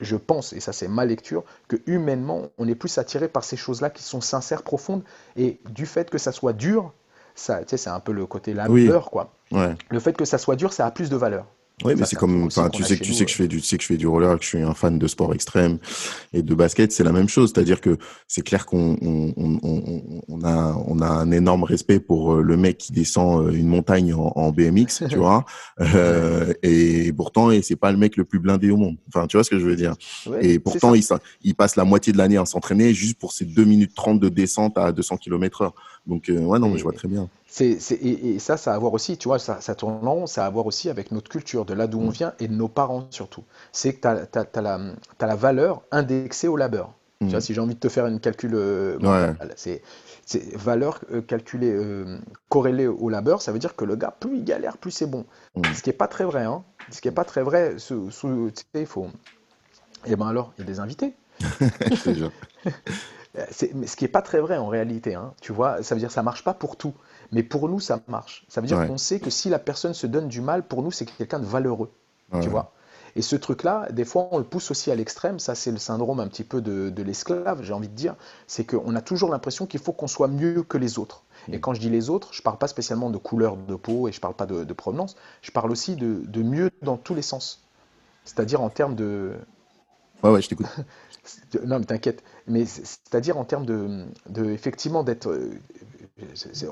je 0.00 0.14
pense, 0.14 0.52
et 0.52 0.60
ça 0.60 0.72
c'est 0.72 0.86
ma 0.86 1.04
lecture, 1.04 1.42
que 1.66 1.76
humainement, 1.86 2.42
on 2.58 2.68
est 2.68 2.76
plus 2.76 2.96
attiré 2.98 3.26
par 3.26 3.42
ces 3.42 3.56
choses-là 3.56 3.90
qui 3.90 4.04
sont 4.04 4.20
sincères, 4.20 4.62
profondes, 4.62 5.02
et 5.36 5.58
du 5.70 5.86
fait 5.86 6.08
que 6.08 6.18
ça 6.18 6.30
soit 6.30 6.52
dur, 6.52 6.92
ça, 7.34 7.60
tu 7.60 7.70
sais, 7.70 7.76
c'est 7.76 7.90
un 7.90 8.00
peu 8.00 8.12
le 8.12 8.26
côté 8.26 8.54
labeur, 8.54 9.10
quoi. 9.10 9.32
Ouais. 9.50 9.74
Le 9.90 10.00
fait 10.00 10.12
que 10.12 10.24
ça 10.24 10.38
soit 10.38 10.56
dur, 10.56 10.72
ça 10.72 10.86
a 10.86 10.90
plus 10.90 11.10
de 11.10 11.16
valeur. 11.16 11.46
Oui, 11.84 11.94
mais 11.96 12.04
c'est 12.06 12.16
comme, 12.16 12.44
enfin, 12.44 12.70
tu 12.70 12.82
sais 12.82 12.96
que 12.96 13.04
tu 13.04 13.14
sais 13.14 13.24
que 13.24 13.30
je 13.30 13.36
fais 13.36 13.48
du, 13.48 13.60
tu 13.60 13.66
sais 13.66 13.76
que 13.76 13.82
je 13.82 13.88
fais 13.88 13.96
du 13.96 14.06
roller, 14.06 14.36
que 14.38 14.44
je 14.44 14.48
suis 14.48 14.62
un 14.62 14.74
fan 14.74 14.98
de 14.98 15.06
sport 15.06 15.32
extrême 15.34 15.78
et 16.32 16.42
de 16.42 16.54
basket, 16.54 16.90
c'est 16.90 17.04
la 17.04 17.12
même 17.12 17.28
chose. 17.28 17.52
C'est-à-dire 17.54 17.80
que 17.80 17.98
c'est 18.26 18.42
clair 18.42 18.66
qu'on 18.66 18.96
on, 19.00 19.32
on, 19.36 20.02
on, 20.28 20.44
a 20.44 20.74
on 20.86 21.00
a 21.00 21.08
un 21.08 21.30
énorme 21.30 21.62
respect 21.64 22.00
pour 22.00 22.34
euh, 22.34 22.42
le 22.42 22.56
mec 22.56 22.78
qui 22.78 22.92
descend 22.92 23.46
euh, 23.46 23.52
une 23.52 23.68
montagne 23.68 24.12
en, 24.12 24.32
en 24.34 24.50
BMX, 24.50 25.04
tu 25.08 25.16
vois, 25.16 25.44
euh, 25.80 26.52
et 26.62 27.12
pourtant 27.12 27.50
et 27.50 27.62
c'est 27.62 27.76
pas 27.76 27.92
le 27.92 27.98
mec 27.98 28.16
le 28.16 28.24
plus 28.24 28.40
blindé 28.40 28.70
au 28.70 28.76
monde. 28.76 28.96
Enfin, 29.08 29.26
tu 29.26 29.36
vois 29.36 29.44
ce 29.44 29.50
que 29.50 29.58
je 29.58 29.66
veux 29.66 29.76
dire? 29.76 29.94
et 30.40 30.58
pourtant 30.58 30.94
il, 30.94 31.04
il 31.42 31.54
passe 31.54 31.76
la 31.76 31.84
moitié 31.84 32.12
de 32.12 32.18
l'année 32.18 32.36
à 32.36 32.44
s'entraîner 32.44 32.92
juste 32.94 33.18
pour 33.18 33.32
ces 33.32 33.44
2 33.44 33.64
minutes 33.64 33.92
30 33.94 34.20
de 34.20 34.28
descente 34.28 34.76
à 34.78 34.92
200 34.92 35.16
km 35.18 35.62
heure. 35.62 35.74
Donc 36.08 36.30
euh, 36.30 36.38
ouais 36.40 36.58
non, 36.58 36.70
mais 36.70 36.78
je 36.78 36.82
vois 36.82 36.92
très 36.92 37.06
bien 37.06 37.28
et, 37.60 38.38
ça, 38.38 38.56
ça 38.56 38.72
a 38.72 38.74
à 38.74 38.78
voir 38.78 38.94
aussi, 38.94 39.18
tu 39.18 39.28
vois, 39.28 39.38
ça, 39.38 39.60
ça 39.60 39.74
tourne 39.74 40.02
long, 40.04 40.26
ça 40.26 40.44
a 40.44 40.46
à 40.46 40.50
voir 40.50 40.66
aussi 40.66 40.88
avec 40.88 41.12
notre 41.12 41.30
culture, 41.30 41.64
de 41.64 41.74
là 41.74 41.86
d'où 41.86 42.00
on 42.00 42.08
mm. 42.08 42.12
vient 42.12 42.34
et 42.40 42.48
de 42.48 42.54
nos 42.54 42.68
parents 42.68 43.06
surtout. 43.10 43.44
C'est 43.72 43.94
que 43.94 44.24
tu 44.24 44.38
as, 44.38 44.62
la, 44.62 44.80
la 45.20 45.34
valeur 45.34 45.82
indexée 45.90 46.48
au 46.48 46.56
labeur. 46.56 46.94
Tu 47.20 47.26
vois, 47.26 47.38
mm. 47.38 47.42
si 47.42 47.54
j'ai 47.54 47.60
envie 47.60 47.74
de 47.74 47.80
te 47.80 47.88
faire 47.88 48.06
une 48.06 48.20
calcul, 48.20 48.52
euh, 48.54 48.98
c'est 49.56 49.82
valeur 50.54 51.00
euh, 51.12 51.20
calculée, 51.20 51.76
corrélée 52.48 52.86
au 52.86 53.08
labeur, 53.08 53.42
ça 53.42 53.52
veut 53.52 53.58
dire 53.58 53.76
que 53.76 53.84
le 53.84 53.96
gars, 53.96 54.14
plus 54.18 54.38
il 54.38 54.44
galère, 54.44 54.78
plus 54.78 54.90
c'est 54.90 55.06
bon. 55.06 55.26
Mm. 55.56 55.62
Ce 55.74 55.82
qui 55.82 55.90
n'est 55.90 55.96
pas 55.96 56.08
très 56.08 56.24
vrai. 56.24 56.44
Hein. 56.44 56.62
Ce 56.90 57.00
qui 57.00 57.08
n'est 57.08 57.14
pas 57.14 57.24
très 57.24 57.42
vrai, 57.42 57.74
sous, 57.78 58.10
sous 58.10 58.50
il 58.74 58.86
faut. 58.86 59.06
Et 60.06 60.12
eh 60.12 60.16
ben 60.16 60.28
alors, 60.28 60.52
il 60.56 60.60
y 60.60 60.64
a 60.64 60.66
des 60.66 60.80
invités. 60.80 61.14
ce 63.50 63.96
qui 63.96 64.04
n'est 64.04 64.08
pas 64.08 64.22
très 64.22 64.40
vrai 64.40 64.56
en 64.56 64.68
réalité. 64.68 65.14
Hein. 65.14 65.32
Tu 65.40 65.52
vois, 65.52 65.82
ça 65.82 65.94
veut 65.94 65.98
dire 66.00 66.08
que 66.08 66.14
ça 66.14 66.22
marche 66.22 66.44
pas 66.44 66.54
pour 66.54 66.76
tout. 66.76 66.94
Mais 67.32 67.42
pour 67.42 67.68
nous, 67.68 67.80
ça 67.80 68.00
marche. 68.08 68.44
Ça 68.48 68.60
veut 68.60 68.66
dire 68.66 68.86
qu'on 68.86 68.98
sait 68.98 69.20
que 69.20 69.30
si 69.30 69.48
la 69.48 69.58
personne 69.58 69.94
se 69.94 70.06
donne 70.06 70.28
du 70.28 70.40
mal, 70.40 70.62
pour 70.62 70.82
nous, 70.82 70.90
c'est 70.90 71.04
quelqu'un 71.04 71.38
de 71.38 71.46
valeureux. 71.46 71.90
tu 72.40 72.48
vois? 72.48 72.72
Et 73.16 73.22
ce 73.22 73.36
truc-là, 73.36 73.88
des 73.90 74.04
fois, 74.04 74.28
on 74.30 74.38
le 74.38 74.44
pousse 74.44 74.70
aussi 74.70 74.90
à 74.90 74.94
l'extrême. 74.94 75.38
Ça, 75.38 75.54
c'est 75.54 75.70
le 75.72 75.78
syndrome 75.78 76.20
un 76.20 76.28
petit 76.28 76.44
peu 76.44 76.60
de, 76.60 76.88
de 76.88 77.02
l'esclave, 77.02 77.62
j'ai 77.62 77.72
envie 77.72 77.88
de 77.88 77.94
dire. 77.94 78.14
C'est 78.46 78.64
qu'on 78.64 78.94
a 78.94 79.00
toujours 79.00 79.30
l'impression 79.30 79.66
qu'il 79.66 79.80
faut 79.80 79.92
qu'on 79.92 80.06
soit 80.06 80.28
mieux 80.28 80.62
que 80.62 80.78
les 80.78 80.98
autres. 80.98 81.24
Et 81.50 81.60
quand 81.60 81.74
je 81.74 81.80
dis 81.80 81.90
les 81.90 82.10
autres, 82.10 82.28
je 82.32 82.40
ne 82.40 82.44
parle 82.44 82.58
pas 82.58 82.68
spécialement 82.68 83.10
de 83.10 83.18
couleur 83.18 83.56
de 83.56 83.74
peau 83.74 84.08
et 84.08 84.12
je 84.12 84.18
ne 84.18 84.20
parle 84.20 84.34
pas 84.34 84.46
de, 84.46 84.64
de, 84.64 84.72
provenance. 84.72 85.16
Je 85.42 85.50
parle 85.50 85.70
aussi 85.70 85.96
de, 85.96 86.22
de 86.26 86.42
mieux 86.42 86.70
dans 86.82 86.96
tous 86.96 87.14
les 87.14 87.22
sens. 87.22 87.64
C'est-à-dire 88.24 88.60
en 88.60 88.68
termes 88.68 88.94
de. 88.94 89.32
Ouais, 90.22 90.30
ouais, 90.30 90.42
je 90.42 90.48
t'écoute. 90.48 90.66
non, 91.64 91.78
mais 91.78 91.84
t'inquiète. 91.84 92.22
Mais 92.46 92.64
c'est-à-dire 92.66 93.36
en 93.38 93.44
termes 93.44 93.66
de, 93.66 94.06
de 94.28 94.50
effectivement, 94.50 95.02
d'être. 95.04 95.28
euh, 95.30 95.50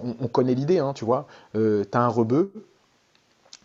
On, 0.03 0.17
on 0.21 0.29
connaît 0.29 0.55
l'idée, 0.55 0.79
hein, 0.79 0.93
tu 0.95 1.05
vois. 1.05 1.27
Euh, 1.55 1.85
tu 1.91 1.97
as 1.97 2.03
un 2.03 2.09
rebeu, 2.09 2.53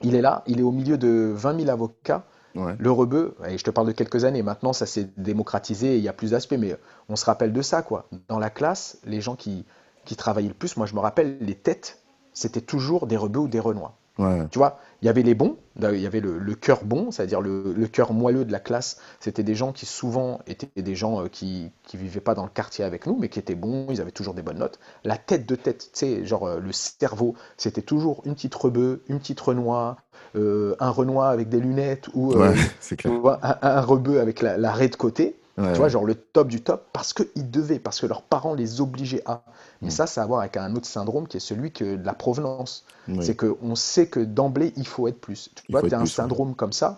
il 0.02 0.16
est 0.16 0.22
là, 0.22 0.44
il 0.48 0.60
est 0.60 0.64
au 0.64 0.72
milieu 0.72 0.98
de 0.98 1.32
20 1.36 1.58
000 1.60 1.70
avocats. 1.70 2.26
Ouais. 2.54 2.76
Le 2.78 2.92
rebeu, 2.92 3.36
et 3.48 3.58
je 3.58 3.64
te 3.64 3.70
parle 3.70 3.88
de 3.88 3.94
quelques 3.94 4.26
années, 4.26 4.44
maintenant 4.44 4.74
ça 4.74 4.86
s'est 4.86 5.10
démocratisé, 5.16 5.94
et 5.94 5.98
il 5.98 6.04
y 6.04 6.10
a 6.10 6.14
plus 6.14 6.32
d'aspects, 6.32 6.58
mais 6.60 6.76
on 7.08 7.16
se 7.16 7.24
rappelle 7.24 7.54
de 7.54 7.62
ça, 7.62 7.82
quoi. 7.82 8.08
Dans 8.28 8.40
la 8.40 8.50
classe, 8.50 8.98
les 9.06 9.22
gens 9.22 9.38
qui, 9.38 9.64
qui 10.04 10.18
travaillaient 10.18 10.50
le 10.50 10.54
plus, 10.54 10.76
moi 10.76 10.86
je 10.86 10.94
me 10.94 11.00
rappelle, 11.00 11.38
les 11.40 11.56
têtes, 11.56 12.02
c'était 12.34 12.60
toujours 12.60 13.08
des 13.08 13.16
rebeux 13.16 13.40
ou 13.40 13.48
des 13.48 13.62
renois. 13.62 13.96
Ouais. 14.18 14.48
Tu 14.52 14.60
vois, 14.60 14.80
il 15.02 15.06
y 15.06 15.10
avait 15.10 15.24
les 15.24 15.34
bons, 15.34 15.58
il 15.80 16.00
y 16.00 16.06
avait 16.06 16.20
le, 16.20 16.38
le 16.38 16.56
cœur 16.56 16.84
bon, 16.84 17.12
c'est-à-dire 17.12 17.42
le, 17.42 17.74
le 17.74 17.88
cœur 17.88 18.14
moelleux 18.14 18.44
de 18.46 18.52
la 18.52 18.60
classe. 18.60 18.98
C'était 19.20 19.44
des 19.44 19.56
gens 19.56 19.72
qui 19.72 19.86
souvent 19.86 20.42
étaient 20.48 20.70
des 20.82 20.96
gens 20.96 21.24
euh, 21.24 21.28
qui 21.28 21.72
qui 21.84 21.98
vivaient 21.98 22.20
pas 22.20 22.36
dans 22.36 22.44
le 22.44 22.50
quartier 22.50 22.84
avec 22.86 23.08
nous, 23.08 23.18
mais 23.18 23.30
qui 23.30 23.40
étaient 23.40 23.56
bons, 23.56 23.88
ils 23.90 24.02
avaient 24.02 24.12
toujours 24.12 24.34
des 24.34 24.42
bonnes 24.44 24.60
notes. 24.60 24.80
La 25.06 25.18
tête 25.18 25.46
de 25.48 25.56
tête, 25.56 25.90
tu 25.94 26.00
sais, 26.00 26.26
genre 26.26 26.46
euh, 26.48 26.60
le 26.60 26.72
cerveau, 26.74 27.36
c'était 27.58 27.82
toujours 27.82 28.22
une 28.26 28.36
petite 28.36 28.54
rebeu, 28.56 29.02
une 29.08 29.20
petite 29.20 29.40
renois, 29.40 29.98
euh, 30.36 30.76
un 30.80 30.90
renois 30.90 31.30
avec 31.30 31.50
des 31.50 31.60
lunettes 31.60 32.10
ou 32.14 32.34
euh, 32.34 32.38
Ouais, 32.40 32.56
clair. 32.98 33.14
un, 33.42 33.58
un 33.62 33.82
rebeu 33.82 34.20
avec 34.20 34.42
la, 34.42 34.58
la 34.58 34.72
raie 34.72 34.90
de 34.90 34.96
côté. 34.96 35.41
Ouais, 35.62 35.72
Tu 35.74 35.78
vois, 35.80 35.90
genre 35.90 36.06
le 36.06 36.16
top 36.16 36.48
du 36.48 36.62
top, 36.62 36.88
parce 36.94 37.14
qu'ils 37.14 37.50
devaient, 37.52 37.80
parce 37.80 38.00
que 38.00 38.06
leurs 38.08 38.22
parents 38.24 38.54
les 38.54 38.82
obligeaient 38.82 39.24
à. 39.26 39.44
Mais 39.82 39.88
Mm. 39.88 39.92
ça, 39.92 40.08
ça 40.08 40.22
a 40.22 40.24
à 40.24 40.28
voir 40.28 40.40
avec 40.42 40.58
un 40.58 40.76
autre 40.76 40.88
syndrome 40.88 41.28
qui 41.28 41.38
est 41.38 41.42
celui 41.42 41.72
que 41.72 41.96
de 41.96 42.06
la 42.06 42.14
provenance. 42.14 42.86
ouais. 43.08 43.22
C'est 43.22 43.36
qu'on 43.36 43.76
sait 43.76 44.08
que 44.08 44.20
d'emblée, 44.20 44.74
il 44.78 44.88
faut 44.88 45.08
être 45.08 45.20
plus. 45.20 45.50
Tu 45.56 45.64
Il 45.70 45.72
vois, 45.74 45.82
tu 45.82 45.94
as 45.94 45.98
un 45.98 46.02
plus, 46.02 46.10
ouais. 46.10 46.16
syndrome 46.16 46.56
comme 46.56 46.74
ça. 46.74 46.98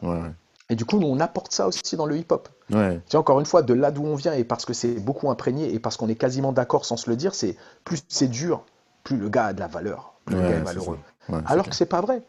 Et 0.70 0.76
du 0.76 0.86
coup, 0.86 0.98
nous, 0.98 1.08
on 1.08 1.20
apporte 1.20 1.52
ça 1.52 1.68
aussi 1.68 1.98
dans 1.98 2.06
le 2.06 2.18
hip-hop. 2.18 2.48
Tu 2.70 2.76
vois, 2.76 3.20
encore 3.20 3.40
une 3.40 3.46
fois, 3.46 3.62
de 3.64 3.74
là 3.74 3.92
d'où 3.92 4.04
on 4.06 4.16
vient, 4.16 4.34
et 4.34 4.44
parce 4.44 4.66
que 4.66 4.74
c'est 4.74 4.94
beaucoup 5.00 5.30
imprégné, 5.30 5.74
et 5.74 5.80
parce 5.80 5.98
qu'on 5.98 6.08
est 6.10 6.16
quasiment 6.16 6.52
d'accord 6.54 6.86
sans 6.86 6.98
se 6.98 7.10
le 7.10 7.16
dire, 7.16 7.36
c'est 7.36 7.58
plus 7.84 8.02
c'est 8.08 8.28
dur, 8.30 8.64
plus 9.04 9.18
le 9.18 9.30
gars 9.30 9.48
a 9.48 9.54
de 9.54 9.60
la 9.60 9.68
valeur, 9.68 10.14
plus 10.26 10.36
le 10.36 10.42
gars 10.42 10.50
est 10.58 10.64
malheureux. 10.64 11.00
Alors 11.46 11.68
que 11.70 11.76
c'est 11.76 11.86
pas 11.86 12.02
vrai. 12.02 12.22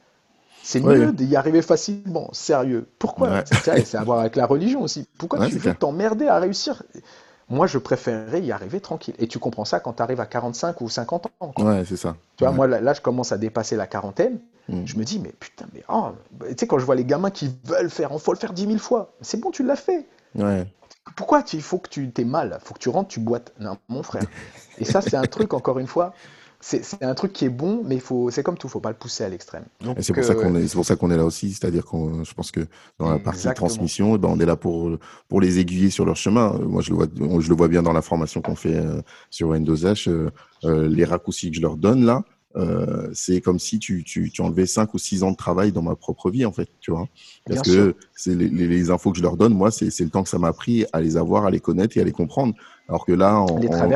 C'est 0.66 0.80
Ouais. 0.80 0.96
mieux 0.96 1.12
d'y 1.12 1.36
arriver 1.36 1.60
facilement, 1.60 2.30
sérieux. 2.32 2.88
Pourquoi? 2.98 3.28
Ouais. 3.28 3.44
C'est 3.62 3.94
à 3.96 4.02
voir 4.02 4.20
avec 4.20 4.34
la 4.34 4.46
religion 4.46 4.80
aussi. 4.80 5.06
Pourquoi 5.18 5.38
Ouais, 5.40 5.48
tu 5.50 5.58
veux 5.58 5.74
t'emmerder 5.74 6.26
à 6.26 6.38
réussir? 6.38 6.82
Moi, 7.50 7.66
je 7.66 7.76
préférerais 7.76 8.40
y 8.40 8.50
arriver 8.50 8.80
tranquille. 8.80 9.14
Et 9.18 9.28
tu 9.28 9.38
comprends 9.38 9.66
ça 9.66 9.78
quand 9.78 9.92
tu 9.92 10.02
arrives 10.02 10.20
à 10.20 10.26
45 10.26 10.80
ou 10.80 10.88
50 10.88 11.26
ans. 11.40 11.52
quoi. 11.54 11.64
Ouais, 11.66 11.84
c'est 11.86 11.98
ça. 11.98 12.16
Tu 12.38 12.44
vois, 12.44 12.52
moi, 12.54 12.66
là, 12.66 12.80
là, 12.80 12.94
je 12.94 13.02
commence 13.02 13.30
à 13.32 13.36
dépasser 13.36 13.76
la 13.76 13.86
quarantaine. 13.86 14.38
Mm. 14.70 14.86
Je 14.86 14.96
me 14.96 15.04
dis, 15.04 15.18
mais 15.18 15.34
putain, 15.38 15.66
mais 15.74 15.84
oh, 15.90 16.12
tu 16.40 16.54
sais, 16.58 16.66
quand 16.66 16.78
je 16.78 16.86
vois 16.86 16.94
les 16.94 17.04
gamins 17.04 17.30
qui 17.30 17.54
veulent 17.64 17.90
faire, 17.90 18.08
il 18.10 18.18
faut 18.18 18.32
le 18.32 18.38
faire 18.38 18.54
10 18.54 18.64
000 18.66 18.78
fois. 18.78 19.12
C'est 19.20 19.38
bon, 19.38 19.50
tu 19.50 19.62
l'as 19.62 19.76
fait. 19.76 20.06
Ouais. 20.34 20.66
Pourquoi 21.16 21.44
il 21.52 21.60
faut 21.60 21.76
que 21.76 21.90
tu 21.90 22.10
t'es 22.10 22.24
mal? 22.24 22.58
faut 22.64 22.72
que 22.72 22.78
tu 22.78 22.88
rentres, 22.88 23.08
tu 23.10 23.20
boites. 23.20 23.52
Non, 23.60 23.76
mon 23.90 24.02
frère. 24.02 24.24
Et 24.78 24.86
ça, 24.86 25.02
c'est 25.02 25.16
un 25.16 25.26
truc, 25.26 25.52
encore 25.52 25.78
une 25.78 25.86
fois, 25.86 26.14
c'est 26.66 27.02
un 27.02 27.14
truc 27.14 27.32
qui 27.32 27.44
est 27.44 27.50
bon, 27.50 27.82
mais 27.84 27.96
il 27.96 28.32
c'est 28.32 28.42
comme 28.42 28.56
tout, 28.56 28.68
faut 28.68 28.80
pas 28.80 28.90
le 28.90 28.96
pousser 28.96 29.24
à 29.24 29.28
l'extrême. 29.28 29.64
Donc, 29.80 29.98
Et 29.98 30.02
c'est 30.02 30.12
pour 30.12 30.24
ça 30.24 30.34
euh, 30.34 30.42
qu'on 30.42 30.54
est, 30.56 30.66
c'est 30.66 30.74
pour 30.74 30.84
ça 30.86 30.96
qu'on 30.96 31.10
est 31.10 31.16
là 31.16 31.24
aussi, 31.24 31.52
c'est-à-dire 31.52 31.84
qu'on, 31.84 32.24
je 32.24 32.32
pense 32.34 32.50
que 32.50 32.60
dans 32.98 33.10
la 33.10 33.18
partie 33.18 33.38
Exactement. 33.38 33.68
transmission, 33.68 34.14
eh 34.16 34.18
ben, 34.18 34.28
on 34.28 34.40
est 34.40 34.46
là 34.46 34.56
pour 34.56 34.90
pour 35.28 35.40
les 35.40 35.58
aiguiller 35.58 35.90
sur 35.90 36.04
leur 36.04 36.16
chemin. 36.16 36.58
Moi, 36.60 36.80
je 36.82 36.90
le 36.90 36.96
vois, 36.96 37.06
on- 37.20 37.40
je 37.40 37.48
le 37.48 37.54
vois 37.54 37.68
bien 37.68 37.82
dans 37.82 37.92
la 37.92 38.02
formation 38.02 38.40
qu'on 38.40 38.56
fait 38.56 38.76
euh, 38.76 39.02
sur 39.30 39.48
Windows 39.48 39.76
H. 39.76 40.08
euh, 40.64 40.88
les 40.88 41.04
raccourcis 41.04 41.50
que 41.50 41.56
je 41.56 41.60
leur 41.62 41.76
donne 41.76 42.04
là, 42.06 42.22
euh, 42.56 43.10
c'est 43.12 43.40
comme 43.40 43.58
si 43.58 43.78
tu, 43.78 44.04
tu, 44.04 44.30
tu 44.30 44.40
enlevais 44.40 44.66
cinq 44.66 44.94
ou 44.94 44.98
six 44.98 45.22
ans 45.22 45.32
de 45.32 45.36
travail 45.36 45.72
dans 45.72 45.82
ma 45.82 45.96
propre 45.96 46.30
vie 46.30 46.46
en 46.46 46.52
fait, 46.52 46.68
tu 46.80 46.90
vois. 46.92 47.08
Parce 47.46 47.60
Bien 47.60 47.62
que 47.62 47.94
c'est 48.14 48.34
les, 48.34 48.48
les, 48.48 48.66
les 48.66 48.90
infos 48.90 49.10
que 49.12 49.18
je 49.18 49.22
leur 49.22 49.36
donne, 49.36 49.52
moi, 49.54 49.70
c'est 49.70 50.00
le 50.00 50.10
temps 50.10 50.22
que 50.22 50.28
ça 50.28 50.38
m'a 50.38 50.52
pris 50.52 50.86
à 50.92 51.00
les 51.00 51.16
avoir, 51.16 51.44
à 51.46 51.50
les 51.50 51.60
connaître 51.60 51.96
et 51.96 52.00
à 52.00 52.04
les 52.04 52.12
comprendre. 52.12 52.54
Alors 52.88 53.06
que 53.06 53.12
là, 53.12 53.38
en, 53.40 53.58
Les 53.58 53.68
en-. 53.68 53.90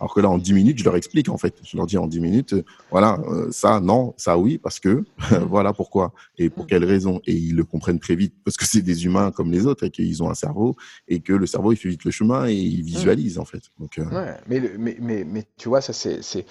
Alors 0.00 0.14
que 0.14 0.20
là, 0.20 0.28
en 0.28 0.38
10 0.38 0.52
minutes, 0.52 0.78
je 0.78 0.84
leur 0.84 0.96
explique 0.96 1.28
en 1.28 1.38
fait. 1.38 1.54
Je 1.64 1.76
leur 1.76 1.86
dis 1.86 1.96
en 1.96 2.06
10 2.06 2.20
minutes, 2.20 2.52
euh, 2.52 2.64
voilà, 2.90 3.18
euh, 3.28 3.48
ça 3.50 3.80
non, 3.80 4.14
ça 4.18 4.36
oui, 4.38 4.58
parce 4.58 4.78
que 4.78 5.04
voilà 5.48 5.72
pourquoi 5.72 6.12
et 6.38 6.50
pour 6.50 6.66
quelles 6.66 6.84
raisons? 6.84 7.20
Et 7.26 7.32
ils 7.34 7.56
le 7.56 7.64
comprennent 7.64 8.00
très 8.00 8.14
vite 8.14 8.34
parce 8.44 8.56
que 8.56 8.66
c'est 8.66 8.82
des 8.82 9.04
humains 9.06 9.30
comme 9.30 9.50
les 9.50 9.66
autres 9.66 9.84
et 9.84 9.90
qu'ils 9.90 10.22
ont 10.22 10.28
un 10.30 10.34
cerveau 10.34 10.76
et 11.08 11.20
que 11.20 11.32
le 11.32 11.46
cerveau 11.46 11.72
il 11.72 11.76
fait 11.76 11.88
vite 11.88 12.04
le 12.04 12.10
chemin 12.10 12.46
et 12.46 12.54
il 12.54 12.82
visualise 12.82 13.38
en 13.38 13.44
fait. 13.44 13.62
Donc 13.78 13.98
euh, 13.98 14.04
Ouais, 14.04 14.36
mais, 14.48 14.60
le- 14.60 14.76
mais, 14.78 14.96
mais, 15.00 15.24
mais 15.24 15.44
tu 15.56 15.68
vois, 15.68 15.80
ça 15.80 15.92
c'est 15.92 16.20
c'est 16.22 16.44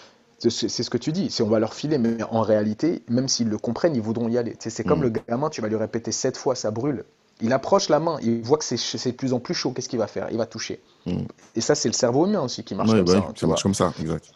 ce 0.49 0.89
que 0.89 0.97
tu 0.97 1.11
dis. 1.11 1.29
C'est 1.29 1.43
on 1.43 1.49
va 1.49 1.59
leur 1.59 1.75
filer, 1.75 1.99
mais 1.99 2.17
en 2.31 2.41
réalité, 2.41 3.03
même 3.09 3.27
s'ils 3.27 3.47
le 3.49 3.59
comprennent, 3.59 3.95
ils 3.95 4.01
voudront 4.01 4.27
y 4.27 4.37
aller. 4.39 4.55
C'est 4.59 4.83
comme 4.83 4.99
Mm. 5.01 5.03
le 5.03 5.09
gamin, 5.27 5.49
tu 5.49 5.61
vas 5.61 5.67
lui 5.67 5.75
répéter 5.75 6.11
sept 6.11 6.35
fois, 6.35 6.55
ça 6.55 6.71
brûle. 6.71 7.03
Il 7.41 7.53
approche 7.53 7.89
la 7.89 7.99
main, 7.99 8.17
il 8.21 8.41
voit 8.41 8.57
que 8.57 8.63
c'est 8.63 9.11
de 9.11 9.15
plus 9.15 9.33
en 9.33 9.39
plus 9.39 9.53
chaud. 9.53 9.71
Qu'est-ce 9.71 9.89
qu'il 9.89 9.99
va 9.99 10.07
faire? 10.07 10.27
Il 10.31 10.37
va 10.37 10.45
toucher. 10.45 10.81
Mm. 11.05 11.23
Et 11.55 11.61
ça, 11.61 11.75
c'est 11.75 11.89
le 11.89 11.93
cerveau 11.93 12.27
humain 12.27 12.41
aussi 12.41 12.63
qui 12.63 12.75
marche 12.75 12.91
ouais, 12.91 12.97
comme 12.97 13.05
bah 13.05 13.11
ça. 13.13 13.17
hein, 13.17 13.33
ça 13.35 13.47
marche 13.47 13.61
vois. 13.61 13.63
comme 13.63 13.73
ça, 13.73 13.93
exact. 13.99 14.31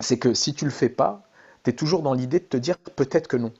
C'est 0.00 0.18
que 0.18 0.34
si 0.34 0.54
tu 0.54 0.64
le 0.64 0.70
fais 0.70 0.88
pas, 0.88 1.22
tu 1.64 1.70
es 1.70 1.72
toujours 1.72 2.02
dans 2.02 2.14
l'idée 2.14 2.40
de 2.40 2.44
te 2.44 2.56
dire 2.56 2.78
peut-être 2.78 3.28
que 3.28 3.36
non. 3.36 3.52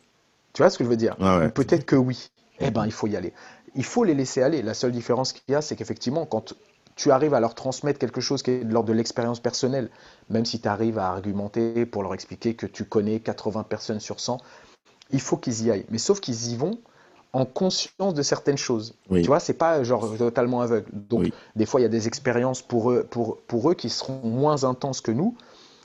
Tu 0.53 0.63
vois 0.63 0.71
ce 0.71 0.79
que 0.79 0.85
je 0.85 0.89
veux 0.89 0.97
dire? 0.97 1.17
Ouais. 1.21 1.47
Ou 1.47 1.51
peut-être 1.51 1.85
que 1.85 1.97
oui. 1.97 2.31
Eh 2.61 2.71
ben, 2.71 2.85
il 2.85 2.93
faut 2.93 3.07
y 3.07 3.17
aller. 3.17 3.33
Il 3.75 3.85
faut 3.85 4.05
les 4.05 4.15
laisser 4.15 4.43
aller. 4.43 4.63
La 4.63 4.75
seule 4.75 4.93
différence 4.93 5.33
qu'il 5.33 5.43
y 5.49 5.55
a, 5.55 5.63
c'est 5.63 5.77
qu'effectivement, 5.77 6.27
quand 6.27 6.55
tu 6.97 7.11
arrives 7.11 7.35
à 7.35 7.41
leur 7.41 7.55
transmettre 7.55 7.99
quelque 7.99 8.21
chose 8.21 8.43
qui 8.43 8.51
est 8.51 8.65
de 8.65 8.73
l'ordre 8.73 8.89
de 8.89 8.93
l'expérience 8.93 9.41
personnelle, 9.41 9.91
même 10.29 10.45
si 10.45 10.61
tu 10.61 10.69
arrives 10.69 10.99
à 10.99 11.09
argumenter 11.09 11.87
pour 11.87 12.03
leur 12.03 12.13
expliquer 12.13 12.55
que 12.55 12.67
tu 12.67 12.85
connais 12.85 13.21
80 13.21 13.63
personnes 13.63 14.01
sur 14.01 14.21
100, 14.21 14.39
il 15.11 15.21
faut 15.21 15.37
qu'ils 15.37 15.65
y 15.65 15.71
aillent. 15.71 15.87
Mais 15.91 15.99
sauf 15.99 16.21
qu'ils 16.21 16.53
y 16.53 16.57
vont 16.57 16.79
en 17.33 17.45
conscience 17.45 18.15
de 18.15 18.23
certaines 18.23 18.59
choses. 18.59 18.95
Oui. 19.09 19.23
Tu 19.23 19.29
vois, 19.29 19.41
c'est 19.41 19.53
pas 19.55 19.83
genre 19.85 20.17
totalement 20.19 20.61
aveugle. 20.63 20.91
Donc, 20.93 21.21
Oui. 21.21 21.33
des 21.57 21.67
fois, 21.67 21.81
il 21.81 21.85
y 21.85 21.87
a 21.87 21.91
des 21.91 22.07
expériences 22.09 22.63
pour 22.63 22.91
eux, 22.91 23.07
pour, 23.09 23.39
pour 23.47 23.71
eux 23.71 23.75
qui 23.75 23.89
seront 23.91 24.21
moins 24.25 24.65
intenses 24.65 25.01
que 25.01 25.13
nous, 25.13 25.37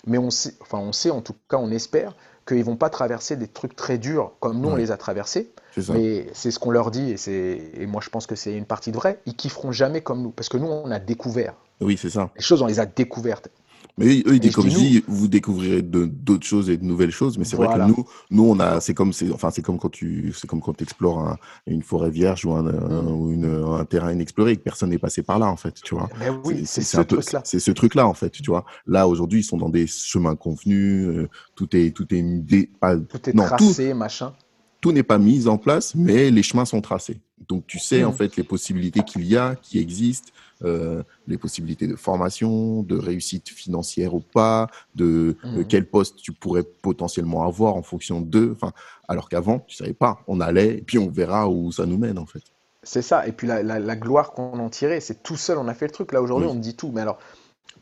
mais 0.08 0.18
on 0.18 0.30
sait, 0.32 0.54
enfin, 0.62 0.80
on 0.80 0.92
sait, 0.92 1.12
en 1.12 1.22
tout 1.22 1.36
cas, 1.50 1.58
on 1.58 1.70
espère 1.72 2.16
qu'ils 2.48 2.64
vont 2.64 2.76
pas 2.76 2.90
traverser 2.90 3.36
des 3.38 3.48
trucs 3.48 3.76
très 3.76 3.98
durs 3.98 4.32
comme 4.40 4.60
nous, 4.60 4.70
on 4.70 4.76
les 4.76 4.92
a 4.92 4.98
traversés. 4.98 5.52
Mais 5.90 6.28
c'est 6.34 6.52
ce 6.52 6.60
qu'on 6.60 6.72
leur 6.72 6.90
dit, 6.92 7.12
et, 7.12 7.18
c'est- 7.18 7.72
et 7.74 7.86
moi 7.86 8.02
je 8.02 8.10
pense 8.10 8.28
que 8.28 8.36
c'est 8.36 8.54
une 8.56 8.66
partie 8.66 8.92
de 8.92 8.96
vrai. 8.98 9.20
Ils 9.26 9.36
kifferont 9.36 9.72
jamais 9.74 10.00
comme 10.02 10.22
nous, 10.22 10.30
parce 10.32 10.48
que 10.48 10.58
nous 10.58 10.68
on 10.68 10.90
a 10.92 11.00
découvert. 11.00 11.54
Oui, 11.82 11.98
c'est 11.98 12.10
ça. 12.12 12.30
Les 12.36 12.42
choses, 12.42 12.62
on 12.62 12.68
les 12.68 12.80
a 12.80 12.86
découvertes. 12.86 13.50
Mais 13.98 14.24
eux, 14.28 14.36
ils 14.36 14.52
comme 14.52 14.66
dis 14.66 14.72
je 14.72 14.78
dis, 14.78 15.04
vous 15.08 15.28
découvrirez 15.30 15.82
d'autres 15.82 16.46
choses 16.46 16.70
et 16.70 16.76
de 16.76 16.84
nouvelles 16.84 17.12
choses. 17.12 17.38
Mais 17.38 17.46
c'est 17.46 17.56
vrai 17.56 17.68
que 17.68 17.80
nous, 17.88 18.06
nous, 18.30 18.44
on 18.44 18.60
a, 18.60 18.82
c'est 18.82 18.94
comme, 18.94 19.14
c'est, 19.14 19.32
enfin, 19.32 19.52
c'est 19.52 19.62
comme 19.62 19.80
quand 19.80 19.90
tu, 19.90 20.34
c'est 20.36 20.48
comme 20.48 20.60
quand 20.60 20.82
explores 20.82 21.20
un- 21.20 21.38
une 21.66 21.82
forêt 21.82 22.10
vierge 22.10 22.44
ou 22.46 22.52
un, 22.54 22.66
un- 22.68 23.08
ou 23.08 23.32
une, 23.32 23.46
un 23.46 23.86
terrain 23.86 24.12
inexploré 24.12 24.52
et 24.52 24.58
que 24.58 24.64
personne 24.64 24.90
n'est 24.90 24.98
passé 24.98 25.24
par 25.24 25.40
là, 25.40 25.48
en 25.48 25.56
fait, 25.56 25.76
tu 25.82 25.96
vois. 25.96 26.10
Mais 26.20 26.30
oui, 26.44 26.64
c'est 26.66 26.82
ce 26.82 26.98
truc-là. 27.02 27.42
C'est 27.46 27.60
ce 27.60 27.72
truc-là, 27.72 28.06
en 28.08 28.14
fait, 28.14 28.32
tu 28.32 28.44
vois. 28.52 28.66
Là, 28.86 29.08
aujourd'hui, 29.08 29.40
ils 29.40 29.44
sont 29.44 29.58
dans 29.58 29.70
des 29.70 29.88
chemins 29.88 30.36
convenus, 30.36 31.08
euh, 31.08 31.30
tout 31.56 31.74
est, 31.76 31.92
tout 31.96 32.14
est, 32.14 32.22
dé- 32.22 32.70
pas- 32.80 32.98
Tout 32.98 33.30
est 33.30 33.34
non, 33.34 33.44
tout, 33.58 33.66
tracé, 33.66 33.94
machin. 33.94 34.34
Tout 34.86 34.92
n'est 34.92 35.02
pas 35.02 35.18
mis 35.18 35.48
en 35.48 35.58
place, 35.58 35.96
mais 35.96 36.30
les 36.30 36.44
chemins 36.44 36.64
sont 36.66 36.80
tracés. 36.80 37.18
Donc, 37.48 37.66
tu 37.66 37.80
sais, 37.80 38.04
en 38.04 38.12
Mhm. 38.12 38.18
fait, 38.18 38.36
les 38.36 38.44
possibilités 38.44 39.02
qu'il 39.02 39.26
y 39.26 39.36
a, 39.36 39.56
qui 39.56 39.80
existent, 39.80 40.32
euh, 40.64 41.02
les 41.28 41.40
possibilités 41.40 41.88
de 41.88 41.96
formation, 41.96 42.84
de 42.84 42.96
réussite 42.96 43.50
financière 43.50 44.14
ou 44.14 44.20
pas, 44.20 44.68
de 44.94 45.36
euh, 45.44 45.64
quel 45.68 45.88
poste 45.88 46.18
tu 46.18 46.32
pourrais 46.34 46.62
potentiellement 46.62 47.48
avoir 47.48 47.74
en 47.76 47.82
fonction 47.82 48.22
d'eux. 48.22 48.52
Enfin, 48.56 48.74
alors 49.08 49.28
qu'avant, 49.28 49.58
tu 49.68 49.76
savais 49.76 49.94
pas. 49.94 50.20
On 50.28 50.40
allait, 50.40 50.78
et 50.78 50.82
puis 50.84 51.00
on 51.00 51.10
verra 51.10 51.50
où 51.50 51.72
ça 51.72 51.88
nous 51.88 51.98
mène, 51.98 52.20
en 52.20 52.28
fait. 52.28 52.44
C'est 52.84 53.02
ça. 53.02 53.26
Et 53.28 53.32
puis 53.32 53.48
la, 53.48 53.64
la- 53.64 53.80
la 53.80 53.96
gloire 53.96 54.34
qu'on 54.34 54.60
en 54.60 54.70
tirait, 54.70 55.00
c'est 55.00 55.24
tout 55.24 55.36
seul, 55.36 55.58
on 55.58 55.68
a 55.68 55.74
fait 55.74 55.88
le 55.88 55.94
truc. 55.94 56.12
Là 56.12 56.22
aujourd'hui, 56.22 56.48
Oui. 56.48 56.54
on 56.56 56.60
dit 56.60 56.76
tout. 56.76 56.92
Mais 56.94 57.02
alors, 57.02 57.18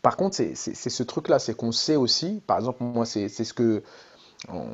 par 0.01 0.15
contre, 0.15 0.37
c'est 0.37 0.55
ce 0.55 1.03
truc-là, 1.03 1.37
c'est 1.37 1.53
qu'on 1.53 1.73
sait 1.73 1.97
aussi, 1.97 2.41
par 2.47 2.59
exemple, 2.59 2.81
moi, 2.81 3.05
c'est 3.05 3.27
c'est 3.27 3.43
ce 3.43 3.53
que. 3.53 3.83
On, 4.49 4.65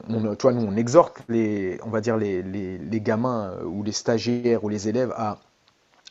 vois, 0.41 0.53
nous, 0.53 0.61
on 0.65 0.75
exhorte 0.75 1.21
les, 1.29 1.79
on 1.85 1.89
va 1.89 2.01
dire 2.01 2.17
les, 2.17 2.41
les, 2.41 2.77
les 2.77 3.01
gamins 3.01 3.51
euh, 3.51 3.63
ou 3.65 3.83
les 3.83 3.91
stagiaires 3.91 4.63
ou 4.63 4.69
les 4.69 4.87
élèves 4.87 5.13
à, 5.15 5.37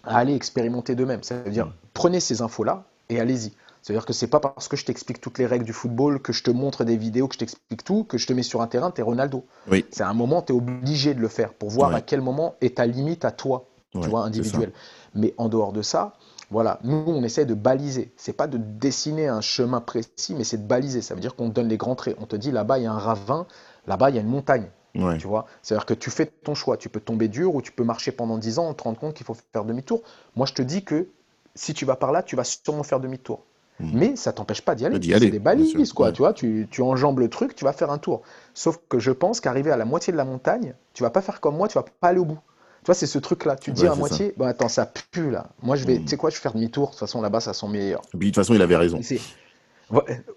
à 0.05 0.19
aller 0.19 0.35
expérimenter 0.35 0.95
d'eux-mêmes. 0.95 1.23
Ça 1.23 1.37
veut 1.41 1.51
dire, 1.51 1.67
Mm. 1.67 1.73
prenez 1.95 2.21
ces 2.21 2.41
infos-là 2.43 2.85
et 3.09 3.19
allez-y. 3.21 3.53
C'est-à-dire 3.83 4.05
que 4.07 4.13
c'est 4.13 4.27
pas 4.27 4.41
parce 4.41 4.69
que 4.69 4.77
je 4.77 4.85
t'explique 4.85 5.21
toutes 5.21 5.39
les 5.39 5.47
règles 5.47 5.65
du 5.65 5.73
football, 5.73 6.21
que 6.21 6.33
je 6.33 6.43
te 6.43 6.51
montre 6.51 6.85
des 6.85 6.97
vidéos, 6.97 7.27
que 7.27 7.35
je 7.35 7.39
t'explique 7.39 7.85
tout, 7.85 8.05
que 8.05 8.19
je 8.19 8.27
te 8.27 8.33
mets 8.33 8.43
sur 8.43 8.61
un 8.61 8.67
terrain, 8.67 8.91
t'es 8.91 9.03
Ronaldo. 9.03 9.45
Oui. 9.71 9.85
C'est 9.91 10.03
à 10.03 10.09
un 10.09 10.15
moment, 10.15 10.43
tu 10.43 10.53
es 10.53 10.57
obligé 10.57 11.15
de 11.15 11.21
le 11.21 11.29
faire 11.29 11.55
pour 11.55 11.71
voir 11.71 11.91
Ouais. 11.91 11.97
à 11.97 12.01
quel 12.01 12.21
moment 12.21 12.55
est 12.61 12.77
ta 12.77 12.87
limite 12.87 13.25
à 13.25 13.31
toi, 13.31 13.67
Ouais, 13.95 14.03
tu 14.03 14.09
vois, 14.11 14.25
individuelle. 14.25 14.73
Mais 15.15 15.33
en 15.39 15.49
dehors 15.49 15.73
de 15.73 15.81
ça, 15.83 16.13
voilà, 16.51 16.79
nous, 16.83 17.05
on 17.07 17.23
essaie 17.23 17.45
de 17.45 17.55
baliser. 17.55 18.13
C'est 18.17 18.33
pas 18.33 18.47
de 18.47 18.57
dessiner 18.57 19.29
un 19.29 19.43
chemin 19.43 19.81
précis, 19.81 20.35
mais 20.35 20.45
c'est 20.45 20.57
de 20.57 20.67
baliser. 20.67 21.03
Ça 21.03 21.15
veut 21.15 21.21
dire 21.21 21.35
qu'on 21.35 21.51
te 21.51 21.55
donne 21.55 21.69
les 21.69 21.77
grands 21.77 21.95
traits. 21.95 22.17
On 22.21 22.27
te 22.27 22.37
dit 22.37 22.51
là-bas, 22.51 22.79
il 22.79 22.85
y 22.85 22.87
a 22.87 22.93
un 22.93 22.99
ravin, 22.99 23.47
là-bas, 23.87 24.11
il 24.11 24.17
y 24.17 24.19
a 24.19 24.23
une 24.23 24.29
montagne. 24.29 24.71
Ouais. 24.95 25.19
Tu 25.19 25.27
vois, 25.27 25.47
c'est-à-dire 25.63 25.85
que 25.85 25.95
tu 25.95 26.11
fais 26.11 26.27
ton 26.27 26.55
choix. 26.55 26.79
Tu 26.79 26.89
peux 26.89 27.01
tomber 27.01 27.29
dur 27.29 27.55
ou 27.55 27.61
tu 27.61 27.71
peux 27.71 27.85
marcher 27.85 28.13
pendant 28.13 28.39
10 28.39 28.59
ans, 28.59 28.73
te 28.73 28.83
rendre 28.83 28.99
compte 28.99 29.15
qu'il 29.15 29.27
faut 29.27 29.37
faire 29.53 29.65
demi-tour. 29.65 30.03
Moi, 30.37 30.47
je 30.47 30.55
te 30.55 30.63
dis 30.63 30.83
que 30.85 31.09
si 31.55 31.75
tu 31.75 31.85
vas 31.85 31.97
par 31.97 32.13
là, 32.13 32.23
tu 32.23 32.35
vas 32.35 32.45
sûrement 32.45 32.83
faire 32.83 33.01
demi-tour. 33.01 33.45
Mhm. 33.81 33.91
Mais 33.95 34.17
ça 34.17 34.33
t'empêche 34.33 34.63
pas 34.63 34.75
d'y 34.75 34.87
aller. 34.87 34.99
C'est 35.03 35.31
des 35.31 35.39
balises, 35.39 35.93
quoi. 35.93 36.07
Ouais. 36.07 36.13
Tu 36.13 36.23
vois, 36.23 36.33
tu, 36.33 36.67
tu 36.71 36.81
enjambes 36.81 37.21
le 37.21 37.29
truc, 37.29 37.55
tu 37.55 37.65
vas 37.65 37.75
faire 37.75 37.91
un 37.91 37.99
tour. 37.99 38.23
Sauf 38.55 38.79
que 38.89 38.99
je 38.99 39.11
pense 39.11 39.41
qu'arriver 39.41 39.71
à 39.71 39.77
la 39.77 39.85
moitié 39.85 40.13
de 40.13 40.17
la 40.17 40.25
montagne, 40.25 40.75
tu 40.95 41.03
vas 41.03 41.11
pas 41.11 41.21
faire 41.21 41.41
comme 41.41 41.57
moi, 41.57 41.69
tu 41.69 41.75
vas 41.75 41.85
pas 41.85 42.09
aller 42.09 42.19
au 42.19 42.25
bout. 42.25 42.41
Tu 42.89 42.93
vois, 42.93 42.95
c'est 43.01 43.07
ce 43.07 43.19
truc-là. 43.19 43.55
Tu 43.57 43.71
dis 43.73 43.83
Ouais, 43.83 43.89
à 43.89 43.95
moitié, 43.95 44.33
bon, 44.39 44.47
attends, 44.47 44.71
ça 44.71 44.87
pue 44.87 45.31
là. 45.31 45.49
Moi, 45.63 45.77
je 45.77 45.85
vais, 45.85 45.99
tu 45.99 46.09
sais 46.09 46.17
quoi, 46.17 46.31
je 46.31 46.37
vais 46.37 46.41
faire 46.41 46.55
demi-tour. 46.55 46.87
De 46.87 46.91
toute 46.93 47.01
façon, 47.01 47.21
là-bas, 47.21 47.41
ça 47.41 47.53
sent 47.53 47.69
meilleur. 47.69 48.01
Et 48.15 48.17
puis, 48.17 48.29
de 48.31 48.35
toute 48.35 48.43
façon, 48.43 48.55
il 48.55 48.63
avait 48.63 48.77
raison. 48.77 48.99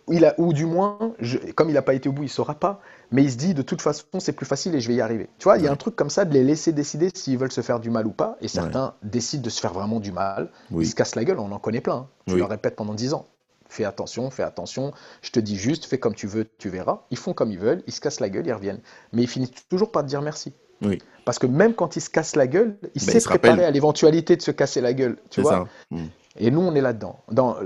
Il 0.09 0.25
a, 0.25 0.35
ou 0.37 0.51
du 0.51 0.65
moins, 0.65 0.97
je- 1.19 1.37
comme 1.55 1.69
il 1.69 1.73
n'a 1.75 1.81
pas 1.81 1.93
été 1.93 2.09
au 2.09 2.11
bout, 2.11 2.23
il 2.23 2.29
saura 2.29 2.55
pas. 2.55 2.81
Mais 3.09 3.23
il 3.23 3.31
se 3.31 3.37
dit, 3.37 3.53
de 3.53 3.61
toute 3.61 3.81
façon, 3.81 4.03
c'est 4.19 4.33
plus 4.33 4.45
facile 4.45 4.75
et 4.75 4.81
je 4.81 4.87
vais 4.89 4.95
y 4.95 4.99
arriver. 5.01 5.29
Tu 5.37 5.45
vois, 5.45 5.57
il 5.59 5.63
y 5.63 5.67
a 5.69 5.71
un 5.71 5.77
truc 5.77 5.95
comme 5.95 6.09
ça 6.09 6.25
de 6.25 6.33
les 6.33 6.43
laisser 6.43 6.73
décider 6.73 7.09
s'ils 7.13 7.37
veulent 7.37 7.53
se 7.53 7.61
faire 7.61 7.79
du 7.79 7.89
mal 7.89 8.05
ou 8.05 8.11
pas. 8.11 8.35
Et 8.41 8.49
certains 8.49 8.95
décident 9.01 9.43
de 9.43 9.49
se 9.49 9.61
faire 9.61 9.71
vraiment 9.71 10.01
du 10.01 10.11
mal. 10.11 10.49
Oui. 10.71 10.83
Ils 10.85 10.89
se 10.89 10.95
cassent 10.95 11.15
la 11.15 11.23
gueule, 11.23 11.39
on 11.39 11.53
en 11.53 11.59
connaît 11.59 11.79
plein. 11.79 11.95
hein. 11.95 12.07
Tu 12.27 12.33
Oui. 12.33 12.39
leur 12.39 12.49
répètes 12.49 12.75
pendant 12.75 12.93
10 12.95 13.13
ans. 13.13 13.27
Fais 13.69 13.85
attention, 13.85 14.29
fais 14.29 14.43
attention. 14.43 14.91
Je 15.21 15.31
te 15.31 15.39
dis 15.39 15.55
juste, 15.55 15.85
fais 15.85 15.99
comme 15.99 16.15
tu 16.15 16.27
veux, 16.27 16.45
tu 16.57 16.67
verras. 16.67 17.03
Ils 17.11 17.17
font 17.17 17.31
comme 17.33 17.49
ils 17.53 17.59
veulent, 17.59 17.81
ils 17.87 17.93
se 17.93 18.01
cassent 18.01 18.19
la 18.19 18.27
gueule, 18.29 18.45
ils 18.45 18.51
reviennent. 18.53 18.81
Mais 19.13 19.21
ils 19.21 19.29
finissent 19.29 19.51
toujours 19.69 19.91
par 19.93 20.03
te 20.03 20.07
dire 20.09 20.21
merci. 20.21 20.51
Oui. 20.81 20.99
Parce 21.25 21.37
que 21.39 21.45
même 21.47 21.73
quand 21.75 21.95
ils 21.95 22.01
se 22.01 22.09
cassent 22.09 22.35
la 22.35 22.47
gueule, 22.47 22.77
il 22.95 23.01
Ben, 23.05 23.11
sait 23.11 23.17
il 23.17 23.21
se 23.21 23.27
préparer 23.29 23.51
rappelle. 23.53 23.65
à 23.65 23.71
l'éventualité 23.71 24.35
de 24.35 24.41
se 24.41 24.51
casser 24.51 24.81
la 24.81 24.93
gueule. 24.93 25.17
Tu 25.29 25.41
vois 25.41 25.51
ça. 25.51 25.63
Mhm. 25.91 26.09
et 26.37 26.49
nous, 26.49 26.61
on 26.61 26.73
est 26.75 26.81
là-dedans. 26.81 27.19
Dans, 27.29 27.57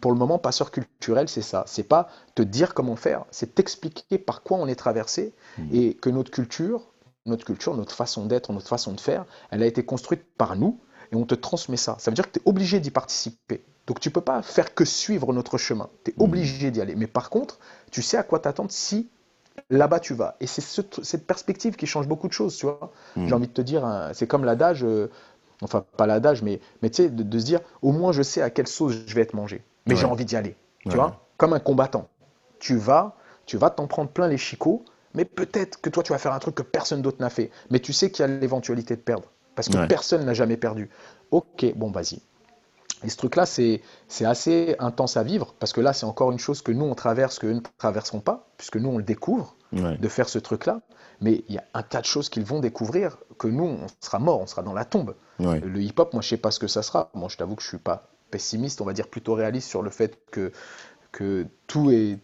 pour 0.00 0.12
le 0.12 0.18
moment, 0.18 0.38
passeur 0.38 0.70
culturel, 0.70 1.28
c'est 1.28 1.42
ça. 1.42 1.64
C'est 1.66 1.82
pas 1.82 2.08
te 2.34 2.42
dire 2.42 2.72
comment 2.72 2.96
faire, 2.96 3.24
c'est 3.30 3.54
t'expliquer 3.54 4.16
par 4.18 4.42
quoi 4.42 4.58
on 4.58 4.66
est 4.68 4.76
traversé 4.76 5.34
Mhm. 5.58 5.68
et 5.72 5.94
que 5.94 6.08
notre 6.08 6.30
culture, 6.30 6.82
notre 7.26 7.44
culture, 7.44 7.76
notre 7.76 7.94
façon 7.94 8.24
d'être, 8.26 8.52
notre 8.52 8.68
façon 8.68 8.92
de 8.92 9.00
faire, 9.00 9.26
elle 9.50 9.62
a 9.62 9.66
été 9.66 9.84
construite 9.84 10.22
par 10.38 10.56
nous 10.56 10.80
et 11.12 11.16
on 11.16 11.24
te 11.24 11.34
transmet 11.34 11.76
ça. 11.76 11.96
Ça 11.98 12.10
veut 12.10 12.14
dire 12.14 12.26
que 12.30 12.38
tu 12.38 12.38
es 12.38 12.48
obligé 12.48 12.80
d'y 12.80 12.90
participer. 12.90 13.62
Donc 13.86 13.98
tu 14.00 14.10
peux 14.10 14.20
pas 14.20 14.40
faire 14.42 14.72
que 14.74 14.84
suivre 14.84 15.32
notre 15.32 15.58
chemin. 15.58 15.90
Tu 16.04 16.12
es 16.12 16.14
Mhm. 16.16 16.22
obligé 16.24 16.70
d'y 16.70 16.80
aller. 16.80 16.94
Mais 16.94 17.06
par 17.08 17.28
contre, 17.28 17.58
tu 17.90 18.00
sais 18.02 18.16
à 18.16 18.22
quoi 18.22 18.38
t'attendre 18.38 18.70
si 18.72 19.10
là-bas 19.72 19.98
tu 20.00 20.14
vas. 20.14 20.36
Et 20.40 20.46
c'est 20.46 20.60
ce- 20.60 20.82
cette 21.02 21.26
perspective 21.26 21.76
qui 21.76 21.86
change 21.86 22.06
beaucoup 22.06 22.28
de 22.28 22.32
choses, 22.32 22.56
tu 22.56 22.66
vois. 22.66 22.92
Mhm. 23.16 23.28
J'ai 23.28 23.34
envie 23.34 23.48
de 23.48 23.52
te 23.52 23.62
dire, 23.62 23.84
hein, 23.84 24.10
c'est 24.14 24.26
comme 24.28 24.44
l'adage, 24.44 24.84
euh, 24.84 25.10
enfin 25.62 25.84
pas 25.96 26.06
l'adage, 26.06 26.42
mais, 26.42 26.60
mais 26.82 26.90
tu 26.90 27.02
sais, 27.04 27.08
de, 27.10 27.22
de 27.22 27.38
se 27.38 27.44
dire, 27.44 27.60
au 27.82 27.92
moins 27.92 28.12
je 28.12 28.22
sais 28.22 28.42
à 28.42 28.50
quelle 28.50 28.68
sauce 28.68 28.94
je 29.06 29.14
vais 29.14 29.22
être 29.22 29.34
mangé. 29.34 29.62
Mais 29.86 29.94
Ouais. 29.94 30.00
j'ai 30.00 30.06
envie 30.06 30.24
d'y 30.24 30.36
aller, 30.36 30.56
tu 30.84 30.90
Ouais. 30.90 30.94
vois, 30.96 31.24
comme 31.38 31.52
un 31.54 31.60
combattant. 31.60 32.08
Tu 32.60 32.76
vas, 32.76 33.16
tu 33.46 33.56
vas 33.56 33.70
t'en 33.70 33.86
prendre 33.88 34.10
plein 34.10 34.28
les 34.28 34.38
chicots, 34.38 34.84
mais 35.14 35.24
peut-être 35.24 35.80
que 35.80 35.90
toi 35.90 36.02
tu 36.02 36.12
vas 36.12 36.18
faire 36.18 36.32
un 36.32 36.38
truc 36.38 36.54
que 36.54 36.62
personne 36.62 37.02
d'autre 37.02 37.18
n'a 37.20 37.30
fait. 37.30 37.50
Mais 37.70 37.80
tu 37.80 37.92
sais 37.92 38.10
qu'il 38.10 38.24
y 38.24 38.28
a 38.28 38.32
l'éventualité 38.32 38.94
de 38.96 39.00
perdre, 39.00 39.28
parce 39.56 39.68
que 39.68 39.78
Ouais. 39.78 39.86
personne 39.88 40.24
n'a 40.24 40.34
jamais 40.34 40.56
perdu. 40.56 40.90
Ok, 41.32 41.64
bon 41.76 41.90
vas-y. 41.90 42.20
Et 43.04 43.08
ce 43.08 43.16
truc-là, 43.16 43.46
c'est 43.46 43.80
c'est 44.06 44.24
assez 44.24 44.76
intense 44.78 45.16
à 45.16 45.22
vivre, 45.24 45.54
parce 45.58 45.72
que 45.72 45.80
là, 45.80 45.92
c'est 45.92 46.06
encore 46.06 46.30
une 46.30 46.38
chose 46.38 46.62
que 46.62 46.70
nous, 46.70 46.84
on 46.84 46.94
traverse, 46.94 47.38
que 47.40 47.46
eux 47.48 47.54
ne 47.54 47.60
traverseront 47.78 48.20
pas, 48.20 48.46
puisque 48.58 48.76
nous, 48.76 48.90
on 48.90 48.98
le 48.98 49.02
découvre 49.04 49.56
Ouais. 49.72 49.96
de 49.96 50.08
faire 50.08 50.28
ce 50.28 50.38
truc-là. 50.38 50.80
Mais 51.20 51.44
il 51.48 51.54
y 51.54 51.58
a 51.58 51.64
un 51.74 51.82
tas 51.82 52.00
de 52.00 52.06
choses 52.06 52.28
qu'ils 52.28 52.44
vont 52.44 52.60
découvrir 52.60 53.18
que 53.38 53.46
nous, 53.46 53.64
on 53.64 53.86
sera 54.00 54.18
mort, 54.18 54.40
on 54.40 54.46
sera 54.46 54.62
dans 54.62 54.74
la 54.74 54.84
tombe. 54.84 55.14
Ouais. 55.38 55.60
Le 55.60 55.80
hip-hop, 55.80 56.12
moi, 56.12 56.22
je 56.22 56.28
sais 56.28 56.36
pas 56.36 56.50
ce 56.50 56.58
que 56.58 56.66
ça 56.66 56.82
sera. 56.82 57.10
Moi, 57.14 57.28
je 57.30 57.36
t'avoue 57.36 57.54
que 57.54 57.62
je 57.62 57.68
suis 57.68 57.78
pas 57.78 58.08
pessimiste, 58.30 58.80
on 58.80 58.84
va 58.84 58.92
dire 58.92 59.08
plutôt 59.08 59.34
réaliste 59.34 59.68
sur 59.68 59.82
le 59.82 59.90
fait 59.90 60.18
que, 60.30 60.52
que 61.12 61.46
tout, 61.66 61.90
est, 61.90 62.18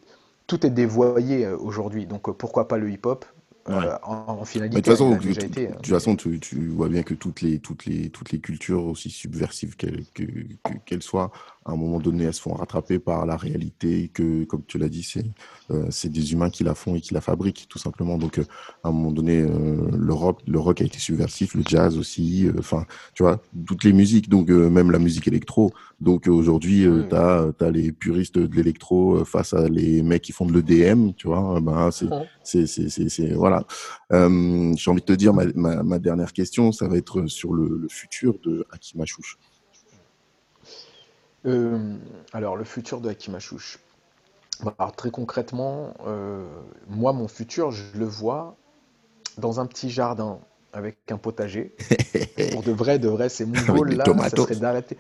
tout 0.46 0.66
est 0.66 0.70
dévoyé 0.70 1.46
euh, 1.46 1.56
aujourd'hui. 1.56 2.06
Donc, 2.06 2.28
euh, 2.28 2.32
pourquoi 2.32 2.66
pas 2.68 2.76
le 2.76 2.90
hip-hop? 2.90 3.24
Euh, 3.70 3.96
en, 4.02 4.38
en 4.40 4.44
finalité, 4.44 4.76
de 4.76 4.80
toute 4.82 4.92
façon, 4.92 5.18
tu- 5.18 5.34
tu- 5.34 5.60
euh, 5.66 5.68
façon, 5.84 6.16
tu, 6.16 6.40
tu 6.40 6.68
vois 6.68 6.88
bien 6.88 7.02
que 7.02 7.14
toutes 7.14 7.42
les, 7.42 7.58
toutes 7.58 7.84
les, 7.86 8.08
toutes 8.10 8.32
les 8.32 8.38
cultures, 8.40 8.84
aussi 8.84 9.10
subversives 9.10 9.76
qu'elles 9.76 10.04
que- 10.14 11.00
soient, 11.00 11.30
à 11.64 11.72
un 11.72 11.76
moment 11.76 11.98
donné, 12.00 12.24
elles 12.24 12.34
se 12.34 12.40
font 12.40 12.54
rattraper 12.54 12.98
par 12.98 13.26
la 13.26 13.36
réalité, 13.36 14.10
que, 14.12 14.44
comme 14.44 14.62
tu 14.66 14.78
l'as 14.78 14.88
dit, 14.88 15.02
c'est 15.02 15.24
euh, 15.70 15.90
des 16.04 16.32
humains 16.32 16.48
qui 16.50 16.64
la 16.64 16.74
font 16.74 16.94
et 16.94 17.00
qui 17.00 17.12
la 17.12 17.20
fabriquent, 17.20 17.66
tout 17.68 17.78
simplement. 17.78 18.16
Donc, 18.16 18.38
euh, 18.38 18.44
à 18.82 18.88
un 18.88 18.92
moment 18.92 19.10
donné, 19.12 19.42
le, 19.46 20.12
rock, 20.14 20.40
le 20.46 20.58
rock 20.58 20.80
a 20.80 20.84
été 20.84 20.98
subversif, 20.98 21.54
le 21.54 21.62
jazz 21.66 21.98
aussi, 21.98 22.48
enfin, 22.58 22.86
tu 23.14 23.22
vois, 23.22 23.42
toutes 23.66 23.84
les 23.84 23.92
musiques, 23.92 24.28
donc 24.30 24.48
même 24.48 24.90
la 24.90 24.98
musique 24.98 25.28
électro. 25.28 25.72
Donc, 26.00 26.26
aujourd'hui, 26.26 26.88
Oui. 26.88 27.02
tu 27.08 27.14
as, 27.16 27.70
les 27.70 27.92
puristes 27.92 28.38
de 28.38 28.54
l'électro 28.56 29.24
face 29.24 29.52
à 29.52 29.68
les 29.68 30.02
mecs 30.02 30.22
qui 30.22 30.32
font 30.32 30.46
de 30.46 30.52
l'EDM, 30.52 31.12
tu 31.12 31.26
vois, 31.26 31.60
ben, 31.60 31.90
c'est 31.90 32.06
Mhm. 32.06 33.57
Voilà 33.58 34.26
euh, 34.26 34.72
j'ai 34.76 34.90
envie 34.90 35.00
de 35.00 35.06
te 35.06 35.12
dire 35.12 35.34
ma, 35.34 35.44
ma, 35.54 35.82
ma 35.82 35.98
dernière 35.98 36.32
question 36.32 36.72
ça 36.72 36.88
va 36.88 36.96
être 36.96 37.26
sur 37.26 37.52
le, 37.52 37.78
le 37.78 37.88
futur 37.88 38.38
de 38.44 38.66
Hakim 38.72 39.00
Achouch 39.00 39.38
Euh, 41.46 41.96
alors, 42.32 42.56
le 42.56 42.64
futur 42.64 43.00
de 43.00 43.08
Hakim 43.08 43.34
Achouch. 43.34 43.78
Alors, 44.78 44.94
très 44.94 45.10
concrètement, 45.10 45.94
euh, 46.06 46.46
moi, 46.88 47.12
mon 47.12 47.28
futur, 47.28 47.70
je 47.70 47.84
le 47.96 48.04
vois 48.04 48.56
dans 49.38 49.60
un 49.60 49.66
petit 49.66 49.90
jardin 49.90 50.40
avec 50.72 50.98
un 51.10 51.16
potager. 51.16 51.74
Pour 52.52 52.62
de 52.62 52.72
vrai, 52.72 52.98
de 52.98 53.08
vrai, 53.08 53.28
c'est 53.28 53.46
mon 53.46 53.72
rôle 53.72 53.92
là, 53.92 54.04
ça 54.04 54.36
serait 54.36 54.56
d'arrêter. 54.56 54.98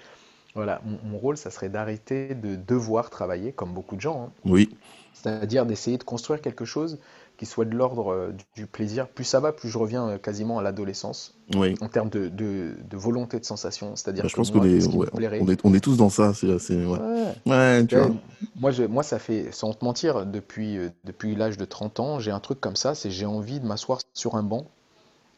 Voilà, 0.54 0.80
mon, 0.84 0.98
mon 1.04 1.18
rôle, 1.18 1.36
ça 1.36 1.50
serait 1.50 1.68
d'arrêter 1.68 2.34
de 2.34 2.56
devoir 2.56 3.10
travailler 3.10 3.52
comme 3.52 3.74
beaucoup 3.74 3.96
de 3.96 4.00
gens, 4.00 4.24
hein. 4.24 4.32
oui 4.44 4.76
C'est-à-dire 5.12 5.66
d'essayer 5.66 5.98
de 5.98 6.04
construire 6.04 6.40
quelque 6.40 6.64
chose 6.64 6.98
qui 7.38 7.46
soit 7.46 7.64
de 7.64 7.74
l'ordre 7.74 8.12
euh, 8.12 8.32
du, 8.32 8.44
du 8.62 8.66
plaisir. 8.66 9.08
Plus 9.08 9.24
ça 9.24 9.40
va, 9.40 9.52
plus 9.52 9.70
je 9.70 9.78
reviens 9.78 10.08
euh, 10.08 10.18
quasiment 10.18 10.58
à 10.58 10.62
l'adolescence 10.62 11.34
oui 11.54 11.74
en 11.80 11.88
termes 11.88 12.10
de, 12.10 12.28
de- 12.28 12.74
de 12.90 12.96
volonté 12.98 13.40
de 13.40 13.44
sensation. 13.46 13.96
C'est-à-dire 13.96 14.24
Bah, 14.24 14.28
je 14.28 14.34
que 14.34 14.38
pense 14.40 14.50
qu'on 14.50 14.64
est 14.64 14.84
ouais, 14.96 15.06
plairait- 15.14 15.40
on 15.40 15.48
est 15.48 15.60
on 15.64 15.72
est 15.74 15.80
tous 15.80 15.96
dans 15.96 16.10
ça 16.10 16.34
c'est 16.34 16.58
c'est- 16.58 16.84
ouais. 16.84 16.98
Ouais. 17.46 17.86
tu 17.86 17.96
Ouais, 17.96 18.06
vois 18.06 18.16
moi, 18.60 18.70
je, 18.70 18.82
moi, 18.84 19.02
ça 19.02 19.18
fait, 19.18 19.50
sans 19.52 19.72
te 19.72 19.84
mentir, 19.84 20.26
depuis, 20.26 20.76
euh, 20.78 20.90
depuis 21.04 21.34
l'âge 21.34 21.56
de 21.56 21.64
30 21.64 22.00
ans, 22.00 22.18
j'ai 22.18 22.30
un 22.30 22.40
truc 22.40 22.60
comme 22.60 22.76
ça, 22.76 22.94
c'est 22.94 23.10
j'ai 23.10 23.26
envie 23.26 23.60
de 23.60 23.66
m'asseoir 23.66 24.00
sur 24.14 24.34
un 24.34 24.42
banc 24.42 24.66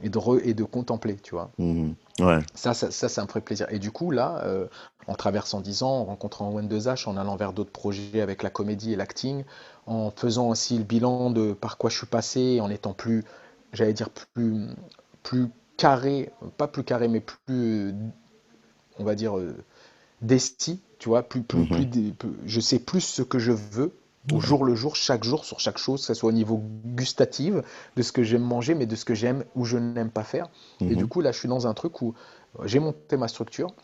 et 0.03 0.09
de, 0.11 0.18
re- 0.18 0.40
et 0.44 0.55
de 0.55 0.64
contempler, 0.64 1.16
tu 1.16 1.32
vois. 1.34 1.51
Ouais 2.18 2.40
Ça, 2.55 2.74
ça, 2.74 2.90
ça, 2.90 3.09
ça 3.09 3.22
me 3.22 3.28
ferait 3.28 3.40
plaisir. 3.40 3.66
Et 3.70 3.78
du 3.78 3.92
coup, 3.92 4.11
là, 4.11 4.42
euh, 4.44 4.66
en 5.07 5.14
traversant 5.14 5.61
10 5.61 5.82
ans, 5.82 6.01
en 6.01 6.05
rencontrant 6.05 6.51
Wen2H, 6.53 7.07
en 7.09 7.16
allant 7.16 7.36
vers 7.36 7.53
d'autres 7.53 7.70
projets 7.72 8.20
avec 8.20 8.42
la 8.42 8.51
comédie 8.51 8.92
et 8.92 8.96
l'acting, 8.96 9.44
en 9.86 10.11
faisant 10.11 10.48
aussi 10.48 10.76
le 10.78 10.84
bilan 10.84 11.30
de 11.30 11.53
par 11.53 11.78
quoi 11.78 11.90
je 11.90 11.96
suis 11.98 12.07
passé, 12.07 12.61
en 12.61 12.68
étant 12.70 12.92
plus, 12.92 13.24
j'allais 13.72 13.92
dire, 13.92 14.11
plus, 14.34 14.66
plus 15.22 15.48
carré, 15.76 16.30
pas 16.57 16.66
plus 16.68 16.84
carré, 16.84 17.09
mais 17.09 17.20
plus, 17.20 17.94
on 18.98 19.05
va 19.05 19.14
dire, 19.14 19.38
euh, 19.38 19.55
desti, 20.22 20.80
tu 20.98 21.09
vois, 21.11 21.24
plus, 21.24 21.42
plus, 21.42 21.66
plus- 21.66 21.88
je 22.46 22.61
sais 22.61 22.78
plus 22.80 23.01
ce 23.03 23.22
que 23.22 23.38
je 23.38 23.53
veux 23.53 23.92
au 24.28 24.40
Ouais. 24.40 24.40
jour 24.40 24.64
le 24.64 24.74
jour, 24.74 24.96
chaque 24.96 25.24
jour, 25.24 25.44
sur 25.44 25.60
chaque 25.60 25.78
chose, 25.78 26.00
que 26.00 26.06
ce 26.08 26.14
soit 26.14 26.28
au 26.28 26.32
niveau 26.32 26.62
gustatif, 26.84 27.54
de 27.96 28.02
ce 28.02 28.12
que 28.12 28.22
j'aime 28.22 28.42
manger, 28.42 28.74
mais 28.74 28.86
de 28.86 28.96
ce 28.96 29.04
que 29.04 29.14
j'aime 29.14 29.44
ou 29.54 29.64
je 29.64 29.78
n'aime 29.78 30.10
pas 30.10 30.24
faire. 30.24 30.48
Et 30.88 30.94
Mhm. 30.94 30.96
du 30.96 31.06
coup, 31.06 31.20
là, 31.20 31.32
je 31.32 31.38
suis 31.38 31.48
dans 31.48 31.66
un 31.66 31.74
truc 31.74 32.00
où 32.02 32.14
euh, 32.60 32.66
j'ai 32.66 32.78
monté 32.80 33.16
ma 33.16 33.28
structure. 33.28 33.74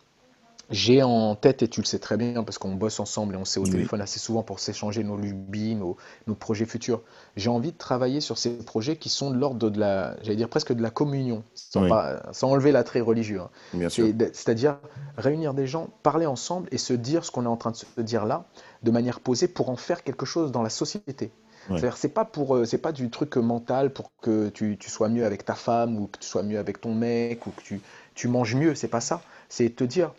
J'ai 0.68 1.02
en 1.04 1.36
tête, 1.36 1.62
et 1.62 1.68
tu 1.68 1.80
le 1.80 1.86
sais 1.86 2.00
très 2.00 2.16
bien, 2.16 2.42
parce 2.42 2.58
qu'on 2.58 2.74
bosse 2.74 2.98
ensemble 2.98 3.34
et 3.34 3.38
on 3.38 3.44
s'est 3.44 3.60
au 3.60 3.64
Oui. 3.64 3.70
téléphone 3.70 4.00
assez 4.00 4.18
souvent 4.18 4.42
pour 4.42 4.58
s'échanger 4.58 5.04
nos 5.04 5.16
lubies, 5.16 5.76
nos, 5.76 5.96
nos 6.26 6.34
projets 6.34 6.66
futurs. 6.66 7.02
J'ai 7.36 7.50
envie 7.50 7.70
de 7.70 7.76
travailler 7.78 8.20
sur 8.20 8.36
ces 8.36 8.50
projets 8.58 8.96
qui 8.96 9.08
sont 9.08 9.30
de 9.30 9.36
l'ordre 9.38 9.70
de 9.70 9.78
la, 9.78 10.16
j'allais 10.22 10.34
dire 10.36 10.48
presque 10.48 10.72
de 10.72 10.82
la 10.82 10.90
communion, 10.90 11.44
sans, 11.54 11.82
Oui. 11.84 11.88
pas- 11.88 12.20
sans 12.32 12.50
enlever 12.50 12.72
l'attrait 12.72 13.00
religieux. 13.00 13.40
hein. 13.40 13.50
bien 13.74 13.88
sûr 13.88 14.06
C'est- 14.18 14.34
C'est-à-dire 14.34 14.78
réunir 15.16 15.54
des 15.54 15.68
gens, 15.68 15.88
parler 16.02 16.26
ensemble 16.26 16.68
et 16.72 16.78
se 16.78 16.92
dire 16.92 17.24
ce 17.24 17.30
qu'on 17.30 17.44
est 17.44 17.48
en 17.48 17.56
train 17.56 17.70
de 17.70 17.76
se 17.76 18.00
dire 18.00 18.26
là, 18.26 18.44
de 18.82 18.90
manière 18.90 19.20
posée, 19.20 19.46
pour 19.46 19.70
en 19.70 19.76
faire 19.76 20.02
quelque 20.02 20.26
chose 20.26 20.50
dans 20.50 20.62
la 20.62 20.70
société. 20.70 21.30
Ouais. 21.70 21.78
C'est-à-dire, 21.78 21.96
c'est 21.96 22.08
pas 22.08 22.24
pour, 22.24 22.56
euh, 22.56 22.64
c'est 22.64 22.78
pas 22.78 22.92
du 22.92 23.08
truc 23.10 23.36
mental 23.36 23.92
pour 23.92 24.10
que 24.20 24.48
tu, 24.48 24.76
tu 24.78 24.90
sois 24.90 25.08
mieux 25.08 25.24
avec 25.24 25.44
ta 25.44 25.54
femme 25.54 25.96
ou 25.98 26.06
que 26.08 26.18
tu 26.18 26.26
sois 26.26 26.42
mieux 26.42 26.58
avec 26.58 26.80
ton 26.80 26.94
mec 26.94 27.46
ou 27.46 27.50
que 27.50 27.62
tu, 27.62 27.80
tu 28.14 28.28
manges 28.28 28.54
mieux. 28.56 28.74
C'est 28.74 28.88
pas 28.88 29.00
ça. 29.00 29.20
C'est 29.48 29.70
te 29.74 29.82
dire, 29.84 30.12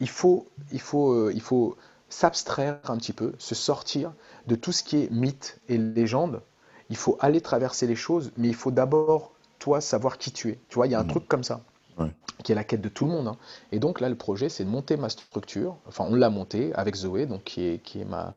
il 0.00 0.08
faut, 0.08 0.46
il 0.72 0.80
faut, 0.80 1.12
euh, 1.12 1.32
il 1.34 1.40
faut 1.40 1.76
s'abstraire 2.08 2.78
un 2.88 2.96
petit 2.96 3.12
peu, 3.12 3.32
se 3.38 3.54
sortir 3.54 4.12
de 4.46 4.54
tout 4.54 4.72
ce 4.72 4.82
qui 4.82 4.98
est 5.04 5.10
mythe 5.10 5.58
et 5.68 5.78
légende. 5.78 6.42
Il 6.90 6.96
faut 6.96 7.16
aller 7.20 7.40
traverser 7.40 7.86
les 7.86 7.96
choses, 7.96 8.32
mais 8.36 8.48
il 8.48 8.54
faut 8.54 8.70
d'abord 8.70 9.32
toi 9.58 9.80
savoir 9.80 10.18
qui 10.18 10.30
tu 10.32 10.50
es. 10.50 10.60
Tu 10.68 10.74
vois, 10.76 10.86
il 10.86 10.92
y 10.92 10.94
a 10.94 11.00
un 11.00 11.04
Mhm. 11.04 11.08
truc 11.08 11.26
comme 11.28 11.44
ça 11.44 11.62
Ouais. 11.98 12.10
qui 12.42 12.52
est 12.52 12.54
la 12.54 12.64
quête 12.64 12.80
de 12.80 12.88
tout 12.88 13.04
le 13.06 13.10
monde. 13.12 13.28
hein. 13.28 13.36
Et 13.72 13.78
donc 13.78 14.00
là, 14.00 14.08
le 14.08 14.16
projet, 14.16 14.48
c'est 14.48 14.64
de 14.64 14.68
monter 14.70 14.96
ma 14.96 15.08
structure. 15.08 15.76
Enfin, 15.86 16.04
on 16.08 16.14
l'a 16.14 16.30
monté 16.30 16.72
avec 16.74 16.94
Zoé, 16.96 17.26
donc 17.26 17.44
qui 17.44 17.64
est, 17.66 17.78
qui 17.82 18.00
est 18.00 18.04
ma, 18.04 18.34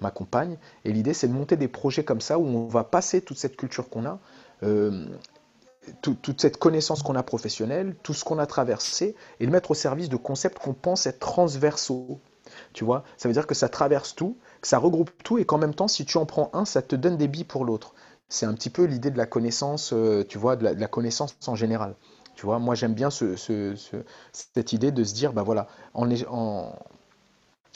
ma 0.00 0.10
compagne. 0.10 0.58
Et 0.84 0.92
l'idée, 0.92 1.14
c'est 1.14 1.28
de 1.28 1.32
monter 1.32 1.56
des 1.56 1.68
projets 1.68 2.04
comme 2.04 2.20
ça 2.20 2.38
où 2.38 2.46
on 2.46 2.66
va 2.68 2.84
passer 2.84 3.20
toute 3.22 3.38
cette 3.38 3.56
culture 3.56 3.88
qu'on 3.88 4.04
a, 4.06 4.20
euh, 4.62 5.06
tout- 6.02 6.14
toute 6.14 6.40
cette 6.40 6.56
connaissance 6.58 7.02
qu'on 7.02 7.16
a 7.16 7.22
professionnelle, 7.22 7.96
tout 8.02 8.14
ce 8.14 8.24
qu'on 8.24 8.38
a 8.38 8.46
traversé, 8.46 9.14
et 9.40 9.46
le 9.46 9.52
mettre 9.52 9.70
au 9.72 9.74
service 9.74 10.08
de 10.08 10.16
concepts 10.16 10.58
qu'on 10.58 10.74
pense 10.74 11.06
être 11.06 11.18
transversaux. 11.18 12.20
Tu 12.72 12.84
vois, 12.84 13.04
ça 13.16 13.28
veut 13.28 13.32
dire 13.34 13.46
que 13.46 13.54
ça 13.54 13.68
traverse 13.68 14.14
tout, 14.14 14.36
que 14.60 14.68
ça 14.68 14.78
regroupe 14.78 15.10
tout, 15.24 15.38
et 15.38 15.44
qu'en 15.44 15.58
même 15.58 15.74
temps, 15.74 15.88
si 15.88 16.04
tu 16.06 16.16
en 16.18 16.26
prends 16.26 16.50
un, 16.54 16.64
ça 16.64 16.82
te 16.82 16.96
donne 16.96 17.16
des 17.16 17.28
billes 17.28 17.44
pour 17.44 17.64
l'autre. 17.64 17.94
c'est 18.30 18.44
un 18.46 18.52
petit 18.54 18.68
peu 18.70 18.84
l'idée 18.84 19.10
de 19.10 19.16
la 19.18 19.24
connaissance, 19.26 19.92
euh, 19.94 20.22
tu 20.28 20.36
vois, 20.38 20.56
de 20.56 20.64
la, 20.64 20.86
connaissance 20.88 21.34
en 21.46 21.54
général. 21.54 21.94
Tu 22.34 22.44
vois, 22.44 22.58
moi 22.58 22.74
j'aime 22.74 22.92
bien 22.94 23.08
ce, 23.10 23.36
ce- 23.36 23.74
ce- 23.74 24.04
cette 24.32 24.72
idée 24.74 24.92
de 24.92 25.02
se 25.02 25.14
dire, 25.14 25.32
bah 25.32 25.42
voilà, 25.42 25.66
en, 25.94 26.72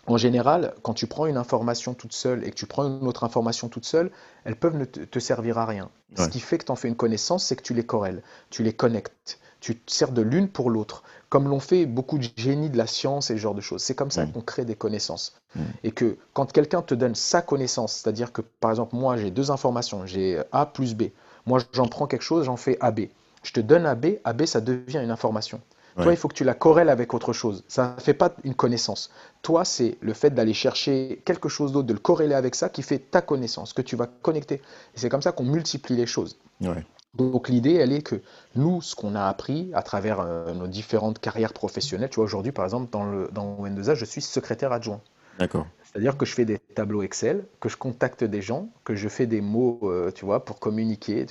en 0.07 0.17
général, 0.17 0.75
quand 0.83 0.95
tu 0.95 1.07
prends 1.07 1.27
une 1.27 1.37
information 1.37 1.95
toute 1.95 2.13
seule 2.13 2.45
et 2.45 2.51
que 2.51 2.57
tu 2.57 2.67
prends 2.67 2.85
une 2.85 3.07
autre 3.07 3.23
information 3.23 3.69
toute 3.69 3.85
seule, 3.85 4.11
elles 4.45 4.57
peuvent 4.57 4.77
ne 4.77 4.85
te, 4.85 5.19
servir 5.21 5.59
à 5.59 5.67
rien. 5.67 5.91
Ce 6.17 6.29
qui 6.29 6.41
fait 6.41 6.59
que 6.59 6.65
tu 6.65 6.73
en 6.73 6.77
fais 6.77 6.89
une 6.89 6.97
connaissance, 6.97 7.45
c'est 7.45 7.57
que 7.57 7.63
tu 7.63 7.73
les 7.73 7.87
corrèles, 7.87 8.23
tu 8.51 8.65
les 8.65 8.73
connectes, 8.73 9.39
tu 9.61 9.79
te 9.79 9.93
sers 9.93 10.11
de 10.11 10.21
l'une 10.21 10.49
pour 10.49 10.71
l'autre, 10.71 11.05
comme 11.29 11.49
l'ont 11.49 11.61
fait 11.61 11.87
beaucoup 11.87 12.19
de 12.19 12.27
génies 12.37 12.69
de 12.69 12.77
la 12.77 12.89
science 12.89 13.31
et 13.31 13.35
ce 13.35 13.39
genre 13.39 13.55
de 13.55 13.61
choses. 13.61 13.83
C'est 13.83 13.95
comme 13.95 14.11
ça 14.11 14.27
qu'on 14.27 14.41
crée 14.41 14.65
des 14.65 14.75
connaissances. 14.75 15.41
Et 15.85 15.93
que 15.93 16.19
quand 16.33 16.51
quelqu'un 16.51 16.83
te 16.83 16.95
donne 16.95 17.15
sa 17.15 17.41
connaissance, 17.41 17.93
c'est-à-dire 17.95 18.33
que 18.33 18.43
par 18.43 18.73
exemple, 18.73 18.97
moi 18.97 19.17
j'ai 19.17 19.31
deux 19.31 19.51
informations, 19.51 20.05
j'ai 20.05 20.43
A 20.51 20.67
plus 20.67 20.95
B. 20.95 21.05
Moi 21.47 21.61
j'en 21.73 21.87
prends 21.87 22.09
quelque 22.09 22.23
chose, 22.23 22.47
j'en 22.47 22.57
fais 22.57 22.77
AB. 22.81 23.03
Je 23.45 23.53
te 23.53 23.61
donne 23.61 23.87
AB, 23.87 24.07
AB 24.25 24.45
ça 24.47 24.61
devient 24.61 25.01
une 25.03 25.11
information. 25.11 25.61
Toi, 25.97 26.13
il 26.13 26.17
faut 26.17 26.29
que 26.29 26.35
tu 26.35 26.45
la 26.45 26.55
corrèles 26.55 26.89
avec 26.89 27.13
autre 27.13 27.33
chose. 27.33 27.65
Ça 27.69 27.95
ne 27.97 28.03
fait 28.03 28.15
pas 28.15 28.33
une 28.45 28.55
connaissance. 28.55 29.11
Toi, 29.43 29.65
c'est 29.65 29.99
le 30.01 30.15
fait 30.15 30.31
d'aller 30.31 30.55
chercher 30.55 31.21
quelque 31.25 31.49
chose 31.49 31.73
d'autre, 31.73 31.87
de 31.87 31.93
le 31.93 31.99
corréler 31.99 32.35
avec 32.35 32.55
ça, 32.55 32.69
qui 32.69 32.83
fait 32.83 32.99
ta 32.99 33.21
connaissance, 33.21 33.73
que 33.73 33.83
tu 33.83 33.97
vas 33.97 34.07
connecter. 34.07 34.57
Et 34.95 34.99
c'est 34.99 35.09
comme 35.09 35.23
ça 35.23 35.33
qu'on 35.33 35.45
multiplie 35.45 35.97
les 35.97 36.07
choses. 36.07 36.39
Ouais. 36.61 36.85
Donc 37.15 37.51
l'idée, 37.51 37.75
elle 37.75 37.93
est 37.93 38.03
que 38.03 38.23
nous, 38.55 38.81
ce 38.81 38.95
qu'on 38.95 39.15
a 39.15 39.27
appris 39.27 39.71
à 39.75 39.83
travers 39.83 40.21
euh, 40.21 40.55
nos 40.55 40.67
différentes 40.67 41.19
carrières 41.19 41.53
professionnelles, 41.53 42.09
tu 42.09 42.17
vois, 42.17 42.25
aujourd'hui, 42.25 42.53
par 42.53 42.65
exemple, 42.65 42.89
dans 42.91 43.05
le 43.05 43.29
dans 43.33 43.67
N2A, 43.67 43.95
je 43.95 44.05
suis 44.07 44.23
secrétaire 44.23 44.73
adjoint. 44.73 45.01
D'accord. 45.39 45.67
C'est-à-dire 45.85 46.17
que 46.17 46.25
je 46.25 46.35
fais 46.35 46.47
des 46.47 46.59
tableaux 46.59 47.03
Excel, 47.03 47.45
que 47.61 47.69
je 47.69 47.77
contacte 47.77 48.25
des 48.25 48.41
gens, 48.41 48.69
que 48.85 48.95
je 48.95 49.09
fais 49.09 49.27
des 49.27 49.43
mots, 49.43 49.81
euh, 49.83 50.11
tu 50.11 50.25
vois, 50.25 50.45
pour 50.45 50.59
communiquer. 50.59 51.27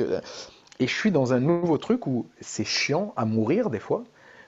Et 0.80 0.88
je 0.88 0.93
suis 0.93 1.12
dans 1.12 1.34
un 1.34 1.39
nouveau 1.39 1.80
truc 1.80 2.05
où 2.05 2.28
c'est 2.41 2.64
chiant 2.64 3.14
à 3.16 3.26
mourir 3.26 3.72
des 3.72 3.80
fois, 3.80 4.03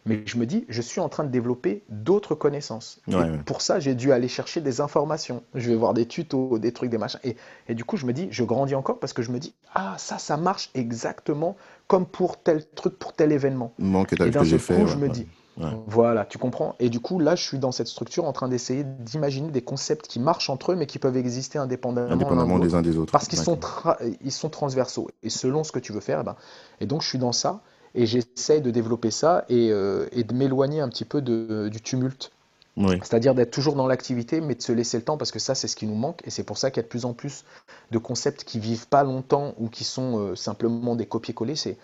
mais 0.05 0.23
je 0.25 0.37
me 0.37 0.45
dis, 0.45 0.65
je 0.69 0.81
suis 0.81 0.99
en 0.99 1.09
train 1.09 1.23
de 1.23 1.29
développer 1.29 1.83
d'autres 1.89 2.35
connaissances. 2.35 2.99
Et 3.07 3.15
Ouais, 3.15 3.31
pour 3.45 3.61
ça, 3.61 3.79
j'ai 3.79 3.95
dû 3.95 4.11
aller 4.11 4.27
chercher 4.27 4.59
des 4.61 4.81
informations. 4.81 5.43
Je 5.55 5.69
vais 5.69 5.75
voir 5.75 5.93
des 5.93 6.05
tutos, 6.05 6.59
des 6.59 6.73
trucs, 6.73 6.89
des 6.89 6.97
machins. 6.97 7.19
Et, 7.23 7.37
et 7.69 7.75
du 7.75 7.85
coup, 7.85 7.95
je 7.97 8.05
me 8.05 8.13
dis, 8.13 8.27
je 8.31 8.43
grandis 8.43 8.75
encore 8.75 8.99
parce 8.99 9.13
que 9.13 9.21
je 9.21 9.31
me 9.31 9.39
dis, 9.39 9.53
ah, 9.73 9.95
ça, 9.97 10.17
ça 10.17 10.35
marche 10.37 10.69
exactement 10.73 11.55
comme 11.87 12.05
pour 12.05 12.41
tel 12.41 12.65
truc, 12.75 12.97
pour 12.99 13.13
tel 13.13 13.31
événement. 13.31 13.73
Manque 13.79 14.09
que 14.09 14.15
Et 14.15 14.29
que 14.29 14.29
d'un 14.29 14.43
seul 14.43 14.59
coup, 14.61 14.87
je 14.87 14.97
me 14.97 15.09
dis, 15.09 15.27
Ouais. 15.55 15.65
voilà, 15.85 16.25
tu 16.25 16.39
comprends. 16.39 16.75
Et 16.79 16.89
du 16.89 16.99
coup, 16.99 17.19
là, 17.19 17.35
je 17.35 17.43
suis 17.43 17.59
dans 17.59 17.71
cette 17.71 17.87
structure 17.87 18.25
en 18.25 18.33
train 18.33 18.47
d'essayer 18.49 18.83
d'imaginer 18.83 19.51
des 19.51 19.61
concepts 19.61 20.07
qui 20.07 20.19
marchent 20.19 20.49
entre 20.49 20.71
eux, 20.71 20.75
mais 20.75 20.87
qui 20.87 20.97
peuvent 20.97 21.15
exister 21.15 21.59
indépendamment 21.59 22.11
Indépendamment 22.11 22.57
de 22.57 22.65
des 22.67 22.73
uns 22.73 22.81
des 22.81 22.97
autres. 22.97 23.11
Parce 23.11 23.27
qu'ils 23.27 23.37
sont, 23.37 23.53
D'accord. 23.53 23.95
tra- 23.97 24.17
ils 24.21 24.31
sont 24.31 24.49
transversaux. 24.49 25.09
Et 25.21 25.29
selon 25.29 25.63
ce 25.63 25.71
que 25.71 25.77
tu 25.79 25.91
veux 25.93 25.99
faire, 25.99 26.21
eh 26.21 26.23
ben, 26.23 26.35
et 26.79 26.87
donc 26.87 27.03
je 27.03 27.07
suis 27.07 27.19
dans 27.19 27.31
ça, 27.33 27.61
et 27.95 28.05
j'essaye 28.05 28.61
de 28.61 28.71
développer 28.71 29.11
ça 29.11 29.45
et, 29.49 29.69
euh, 29.71 30.07
et 30.11 30.23
de 30.23 30.33
m'éloigner 30.33 30.81
un 30.81 30.89
petit 30.89 31.05
peu 31.05 31.21
de- 31.21 31.69
du 31.71 31.81
tumulte. 31.81 32.31
Oui. 32.75 32.97
C'est-à-dire 33.03 33.35
d'être 33.35 33.51
toujours 33.51 33.75
dans 33.75 33.85
l'activité, 33.85 34.41
mais 34.41 34.55
de 34.55 34.61
se 34.61 34.71
laisser 34.71 34.97
le 34.97 35.03
temps, 35.03 35.17
parce 35.17 35.31
que 35.31 35.37
ça, 35.39 35.53
c'est 35.53 35.67
ce 35.67 35.75
qui 35.75 35.85
nous 35.85 35.95
manque, 35.95 36.21
et 36.25 36.31
c'est 36.31 36.43
pour 36.43 36.57
ça 36.57 36.71
qu'il 36.71 36.77
y 36.77 36.79
a 36.79 36.83
de 36.83 36.87
plus 36.87 37.05
en 37.05 37.13
plus 37.13 37.45
de 37.91 37.97
concepts 37.99 38.43
qui 38.43 38.57
vivent 38.59 38.87
pas 38.87 39.03
longtemps 39.03 39.53
ou 39.59 39.67
qui 39.69 39.83
sont 39.83 40.17
euh, 40.17 40.35
simplement 40.35 40.95
des 40.95 41.05
copier-coller. 41.05 41.55
C'est, 41.55 41.77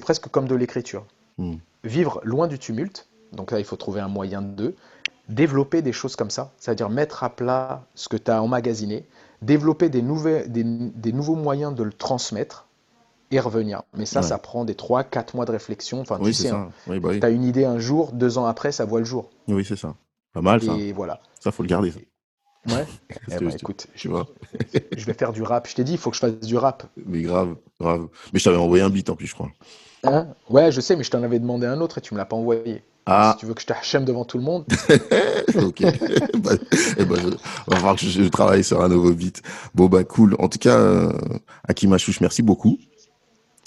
presque 0.00 0.28
comme 0.28 0.48
de 0.48 0.54
l'écriture. 0.54 1.04
Mm. 1.36 1.56
Vivre 1.84 2.20
loin 2.24 2.46
du 2.46 2.58
tumulte, 2.58 3.06
donc 3.32 3.50
là, 3.50 3.58
il 3.58 3.66
faut 3.66 3.76
trouver 3.76 4.00
un 4.00 4.08
moyen 4.08 4.40
de 4.40 4.74
développer 5.28 5.82
des 5.82 5.92
choses 5.92 6.16
comme 6.16 6.30
ça, 6.30 6.52
c'est-à-dire 6.58 6.88
mettre 6.88 7.22
à 7.22 7.28
plat 7.28 7.84
ce 7.94 8.08
que 8.08 8.16
tu 8.16 8.30
as 8.30 8.42
emmagasiné, 8.42 9.04
développer 9.42 9.90
des, 9.90 10.00
nouvelles, 10.00 10.50
des, 10.50 10.64
des 10.64 11.12
nouveaux 11.12 11.36
moyens 11.36 11.74
de 11.74 11.82
le 11.82 11.92
transmettre 11.92 12.66
et 13.30 13.40
revenir. 13.40 13.82
Mais 13.96 14.06
ça, 14.06 14.20
Ouais. 14.20 14.26
ça 14.26 14.38
prend 14.38 14.64
des 14.64 14.74
3-4 14.74 15.34
mois 15.34 15.44
de 15.44 15.52
réflexion. 15.52 16.00
Enfin, 16.00 16.18
Oui, 16.20 16.28
tu 16.28 16.34
sais, 16.42 16.50
hein. 16.50 16.70
Oui, 16.86 16.98
bah 17.00 17.08
oui. 17.12 17.20
tu 17.20 17.26
as 17.26 17.30
une 17.30 17.44
idée 17.44 17.64
un 17.64 17.78
jour, 17.78 18.12
deux 18.12 18.38
ans 18.38 18.46
après, 18.46 18.72
ça 18.72 18.84
voit 18.84 18.98
le 19.00 19.04
jour. 19.04 19.30
Oui, 19.48 19.64
c'est 19.66 19.76
ça. 19.76 19.94
Pas 20.32 20.40
mal, 20.42 20.62
ça. 20.62 20.72
Et 20.74 20.92
voilà. 20.92 21.20
Ça, 21.40 21.50
faut 21.52 21.62
le 21.62 21.68
garder, 21.68 21.90
ça. 21.92 21.98
Ouais. 22.74 22.86
Eh 23.30 23.34
je 23.44 23.48
te- 23.50 23.56
écoute, 23.56 23.86
je 23.96 25.04
vais 25.06 25.14
faire 25.14 25.32
du 25.32 25.42
rap. 25.42 25.68
Je 25.68 25.74
t'ai 25.74 25.84
dit, 25.84 25.92
il 25.92 25.98
faut 25.98 26.10
que 26.10 26.16
je 26.16 26.20
fasse 26.20 26.32
du 26.40 26.56
rap. 26.56 26.84
Mais 27.06 27.22
grave, 27.22 27.56
grave. 27.80 28.06
Mais 28.32 28.38
je 28.38 28.44
t'avais 28.44 28.56
envoyé 28.56 28.82
un 28.82 28.90
beat 28.90 29.08
en 29.10 29.16
plus, 29.16 29.26
je 29.26 29.34
crois. 29.34 29.50
Hein? 30.04 30.28
Ouais, 30.50 30.70
je 30.72 30.80
sais, 30.80 30.96
mais 30.96 31.04
je 31.04 31.10
t'en 31.10 31.22
avais 31.22 31.38
demandé 31.38 31.66
un 31.66 31.80
autre 31.80 31.98
et 31.98 32.00
tu 32.00 32.14
me 32.14 32.18
l'as 32.18 32.24
pas 32.26 32.36
envoyé. 32.36 32.82
Ah, 33.06 33.32
Si 33.34 33.40
tu 33.40 33.46
veux 33.46 33.52
que 33.54 33.60
je 33.60 33.66
te 33.66 33.72
hachème 33.74 34.04
devant 34.06 34.24
tout 34.24 34.38
le 34.38 34.44
monde, 34.44 34.64
ok. 35.56 35.82
bah, 36.38 36.52
eh 36.98 37.04
ben, 37.04 37.16
je- 37.16 37.28
va 37.66 37.76
falloir 37.76 37.96
que 37.96 38.00
je, 38.06 38.22
je 38.22 38.28
travaille 38.28 38.64
sur 38.64 38.80
un 38.82 38.88
nouveau 38.88 39.12
beat. 39.12 39.42
Bon, 39.74 39.86
bah, 39.86 40.04
cool. 40.04 40.34
En 40.38 40.48
tout 40.48 40.58
cas, 40.58 40.78
euh, 40.78 41.12
Achouch, 41.68 42.20
merci 42.22 42.42
beaucoup. 42.42 42.78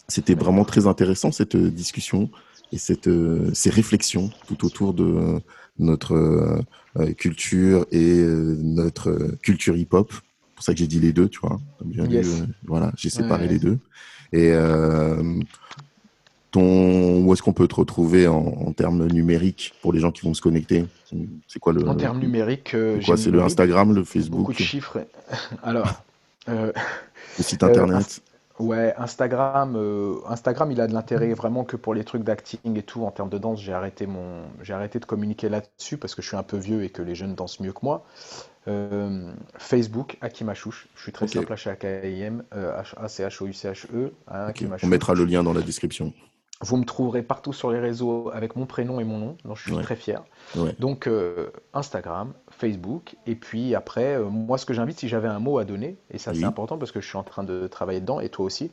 C'était 0.10 0.36
vraiment 0.36 0.64
très 0.64 0.88
intéressant, 0.88 1.32
cette 1.32 1.56
euh, 1.56 1.70
discussion 1.70 2.30
et 2.72 2.78
cette, 2.78 3.08
euh, 3.08 3.50
ces 3.54 3.70
réflexions 3.70 4.30
tout 4.48 4.66
autour 4.66 4.94
de 4.94 5.04
euh, 5.04 5.40
notre 5.80 6.14
euh, 6.16 7.14
culture 7.14 7.86
et 7.92 8.20
euh, 8.20 8.58
notre 8.62 9.12
culture 9.42 9.76
hip-hop. 9.76 10.12
C'est 10.14 10.56
pour 10.56 10.64
ça 10.64 10.74
que 10.74 10.80
j'ai 10.80 10.88
dit 10.88 11.00
les 11.00 11.12
deux, 11.14 11.28
tu 11.28 11.40
vois. 11.42 11.60
Bien 11.84 12.06
vu, 12.06 12.16
Yes. 12.16 12.44
voilà, 12.66 12.92
j'ai 12.98 13.10
séparé 13.10 13.44
Ouais. 13.48 13.54
les 13.54 13.60
deux. 13.60 13.78
Et 14.34 14.52
ton, 16.52 17.24
où 17.24 17.34
est-ce 17.34 17.42
qu'on 17.42 17.54
peut 17.54 17.68
te 17.68 17.76
retrouver 17.76 18.28
en, 18.28 18.38
en 18.38 18.72
termes 18.74 19.06
numériques 19.08 19.74
pour 19.82 19.94
les 19.94 20.00
gens 20.00 20.12
qui 20.12 20.26
vont 20.26 20.34
se 20.34 20.42
connecter? 20.42 20.86
C'est 21.48 21.60
quoi 21.60 21.74
le 21.74 21.88
en 21.88 21.96
termes 21.96 22.20
numériques, 22.20 22.70
c'est 22.72 23.02
quoi? 23.06 23.18
C'est 23.18 23.30
le 23.32 23.42
Instagram, 23.44 23.90
le 23.90 24.02
beaucoup 24.02 24.06
Facebook, 24.12 24.50
de 24.58 24.64
chiffres. 24.64 25.06
Alors, 25.64 26.02
le 26.48 26.72
site 27.40 27.64
internet? 27.64 28.22
Ouais, 28.60 28.94
Instagram, 28.98 29.76
euh, 29.76 30.16
Instagram, 30.28 30.72
il 30.72 30.82
a 30.82 30.88
de 30.88 30.94
l'intérêt 30.94 31.34
vraiment 31.36 31.64
que 31.64 31.76
pour 31.78 31.94
les 31.94 32.04
trucs 32.04 32.24
d'acting 32.24 32.76
et 32.76 32.82
tout. 32.82 33.04
En 33.04 33.12
termes 33.12 33.30
de 33.30 33.38
danse, 33.38 33.62
j'ai 33.62 33.74
arrêté 33.74 34.08
mon, 34.08 34.46
j'ai 34.64 34.74
arrêté 34.74 35.00
de 35.00 35.06
communiquer 35.06 35.48
là-dessus 35.48 35.98
parce 35.98 36.16
que 36.16 36.24
je 36.24 36.28
suis 36.28 36.38
un 36.38 36.44
peu 36.44 36.58
vieux 36.58 36.84
et 36.84 36.90
que 36.90 37.04
les 37.04 37.14
jeunes 37.14 37.36
dansent 37.36 37.60
mieux 37.60 37.72
que 37.72 37.82
moi. 37.84 38.04
Euh, 38.68 39.32
Facebook, 39.58 40.18
Hakim 40.22 40.50
Achouch. 40.50 40.88
Je 40.96 41.02
suis 41.04 41.12
très 41.12 41.28
simple, 41.28 41.54
H-A-K-I-M, 41.54 42.44
euh, 42.56 42.82
H-A-C-H-O-U-C-H-E. 42.82 44.14
hein, 44.28 44.46
Hakim 44.48 44.70
On 44.72 44.74
Achouch. 44.74 44.90
mettra 44.90 45.14
le 45.14 45.26
lien 45.26 45.44
dans 45.44 45.54
la 45.54 45.62
description. 45.62 46.14
Vous 46.62 46.78
me 46.78 46.86
trouverez 46.86 47.22
partout 47.22 47.54
sur 47.54 47.70
les 47.72 47.80
réseaux 47.80 48.32
avec 48.34 48.56
mon 48.56 48.66
prénom 48.66 49.00
et 49.00 49.04
mon 49.04 49.20
nom, 49.20 49.38
dont 49.46 49.54
je 49.54 49.62
suis 49.64 49.74
Ouais. 49.74 49.84
très 49.84 49.96
fier. 49.96 50.24
Ouais. 50.56 50.76
Donc 50.80 51.06
euh, 51.06 51.52
Instagram, 51.74 52.34
Facebook, 52.50 53.16
et 53.28 53.36
puis 53.36 53.76
après, 53.76 54.16
euh, 54.16 54.26
moi 54.26 54.58
ce 54.58 54.66
que 54.66 54.74
j'invite, 54.74 54.98
si 55.00 55.08
j'avais 55.08 55.28
un 55.28 55.38
mot 55.40 55.60
à 55.60 55.66
donner, 55.66 55.98
et 56.10 56.18
ça 56.18 56.32
Oui. 56.32 56.40
c'est 56.40 56.46
important 56.46 56.80
parce 56.80 56.92
que 56.92 57.00
je 57.00 57.08
suis 57.08 57.18
en 57.18 57.24
train 57.24 57.44
de 57.44 57.68
travailler 57.68 58.00
dedans, 58.02 58.20
et 58.20 58.30
toi 58.30 58.44
aussi, 58.46 58.72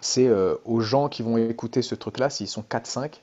c'est 0.00 0.28
euh, 0.28 0.54
aux 0.64 0.78
gens 0.80 1.08
qui 1.08 1.22
vont 1.22 1.36
écouter 1.36 1.82
ce 1.82 1.96
truc-là, 1.96 2.30
s'ils 2.30 2.46
sont 2.46 2.62
4-5, 2.62 3.20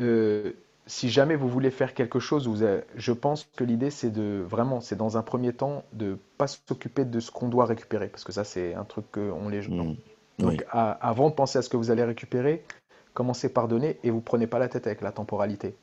euh, 0.00 0.52
si 0.86 1.08
jamais 1.08 1.36
vous 1.36 1.48
voulez 1.48 1.70
faire 1.70 1.94
quelque 1.94 2.18
chose, 2.18 2.46
vous 2.48 2.62
avez- 2.62 2.82
je 2.96 3.12
pense 3.12 3.48
que 3.56 3.64
l'idée 3.64 3.90
c'est 3.90 4.10
de 4.10 4.44
vraiment, 4.46 4.80
c'est 4.80 4.96
dans 4.96 5.16
un 5.16 5.22
premier 5.22 5.52
temps 5.52 5.84
de 5.92 6.18
pas 6.36 6.46
s'occuper 6.46 7.04
de 7.04 7.20
ce 7.20 7.30
qu'on 7.30 7.48
doit 7.48 7.64
récupérer, 7.64 8.08
parce 8.08 8.24
que 8.24 8.32
ça 8.32 8.44
c'est 8.44 8.74
un 8.74 8.84
truc 8.84 9.04
qu'on 9.12 9.48
les 9.48 9.60
Mm. 9.68 9.76
donc, 10.40 10.50
Oui. 10.50 10.56
à- 10.70 10.90
avant 10.90 11.30
de 11.30 11.34
penser 11.34 11.58
à 11.58 11.62
ce 11.62 11.68
que 11.68 11.76
vous 11.76 11.90
allez 11.92 12.02
récupérer, 12.04 12.64
commencez 13.14 13.48
par 13.48 13.68
donner 13.68 13.98
et 14.02 14.10
vous 14.10 14.20
prenez 14.20 14.46
pas 14.46 14.58
la 14.58 14.68
tête 14.68 14.86
avec 14.86 15.00
la 15.00 15.12
temporalité. 15.12 15.74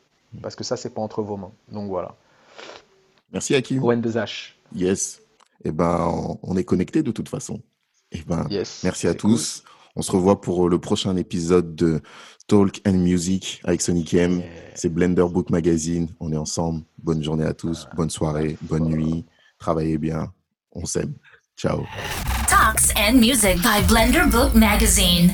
Parce 0.41 0.55
que 0.55 0.63
ça, 0.63 0.77
c'est 0.77 0.91
pas 0.93 1.01
entre 1.01 1.21
vos 1.23 1.35
mains. 1.37 1.51
Donc 1.71 1.89
voilà. 1.89 2.15
Merci 3.33 3.55
Hakim. 3.55 3.81
ON2H. 3.81 4.53
Yes. 4.75 5.21
Eh 5.65 5.71
ben, 5.71 6.07
on- 6.09 6.39
on 6.43 6.55
est 6.57 6.63
connecté 6.63 7.03
de 7.03 7.11
toute 7.11 7.29
façon. 7.29 7.61
Eh 8.11 8.21
ben, 8.27 8.47
Yes. 8.49 8.81
merci 8.83 9.07
à 9.07 9.11
cool. 9.11 9.19
tous. 9.31 9.63
On 9.95 10.01
se 10.01 10.11
revoit 10.11 10.39
pour 10.39 10.69
le 10.69 10.79
prochain 10.79 11.15
épisode 11.17 11.75
de 11.75 12.01
Talk 12.47 12.81
and 12.87 12.93
Music 12.93 13.61
avec 13.65 13.81
Sonic 13.81 14.13
M. 14.13 14.39
Yeah. 14.39 14.45
C'est 14.75 14.89
Blender 14.89 15.25
Book 15.29 15.49
Magazine. 15.49 16.07
On 16.21 16.31
est 16.31 16.37
ensemble. 16.37 16.83
Bonne 16.97 17.21
journée 17.23 17.45
à 17.45 17.53
tous. 17.53 17.87
Bonne 17.95 18.09
soirée. 18.09 18.57
Bonne 18.61 18.85
nuit. 18.85 19.25
Travaillez 19.59 19.97
bien. 19.97 20.31
On 20.71 20.85
s'aime. 20.85 21.13
Ciao. 21.57 21.83
Talks 22.47 22.93
and 22.97 23.15
music 23.19 23.57
by 23.61 23.81
Blender 23.87 24.25
Book 24.31 24.55
Magazine. 24.55 25.29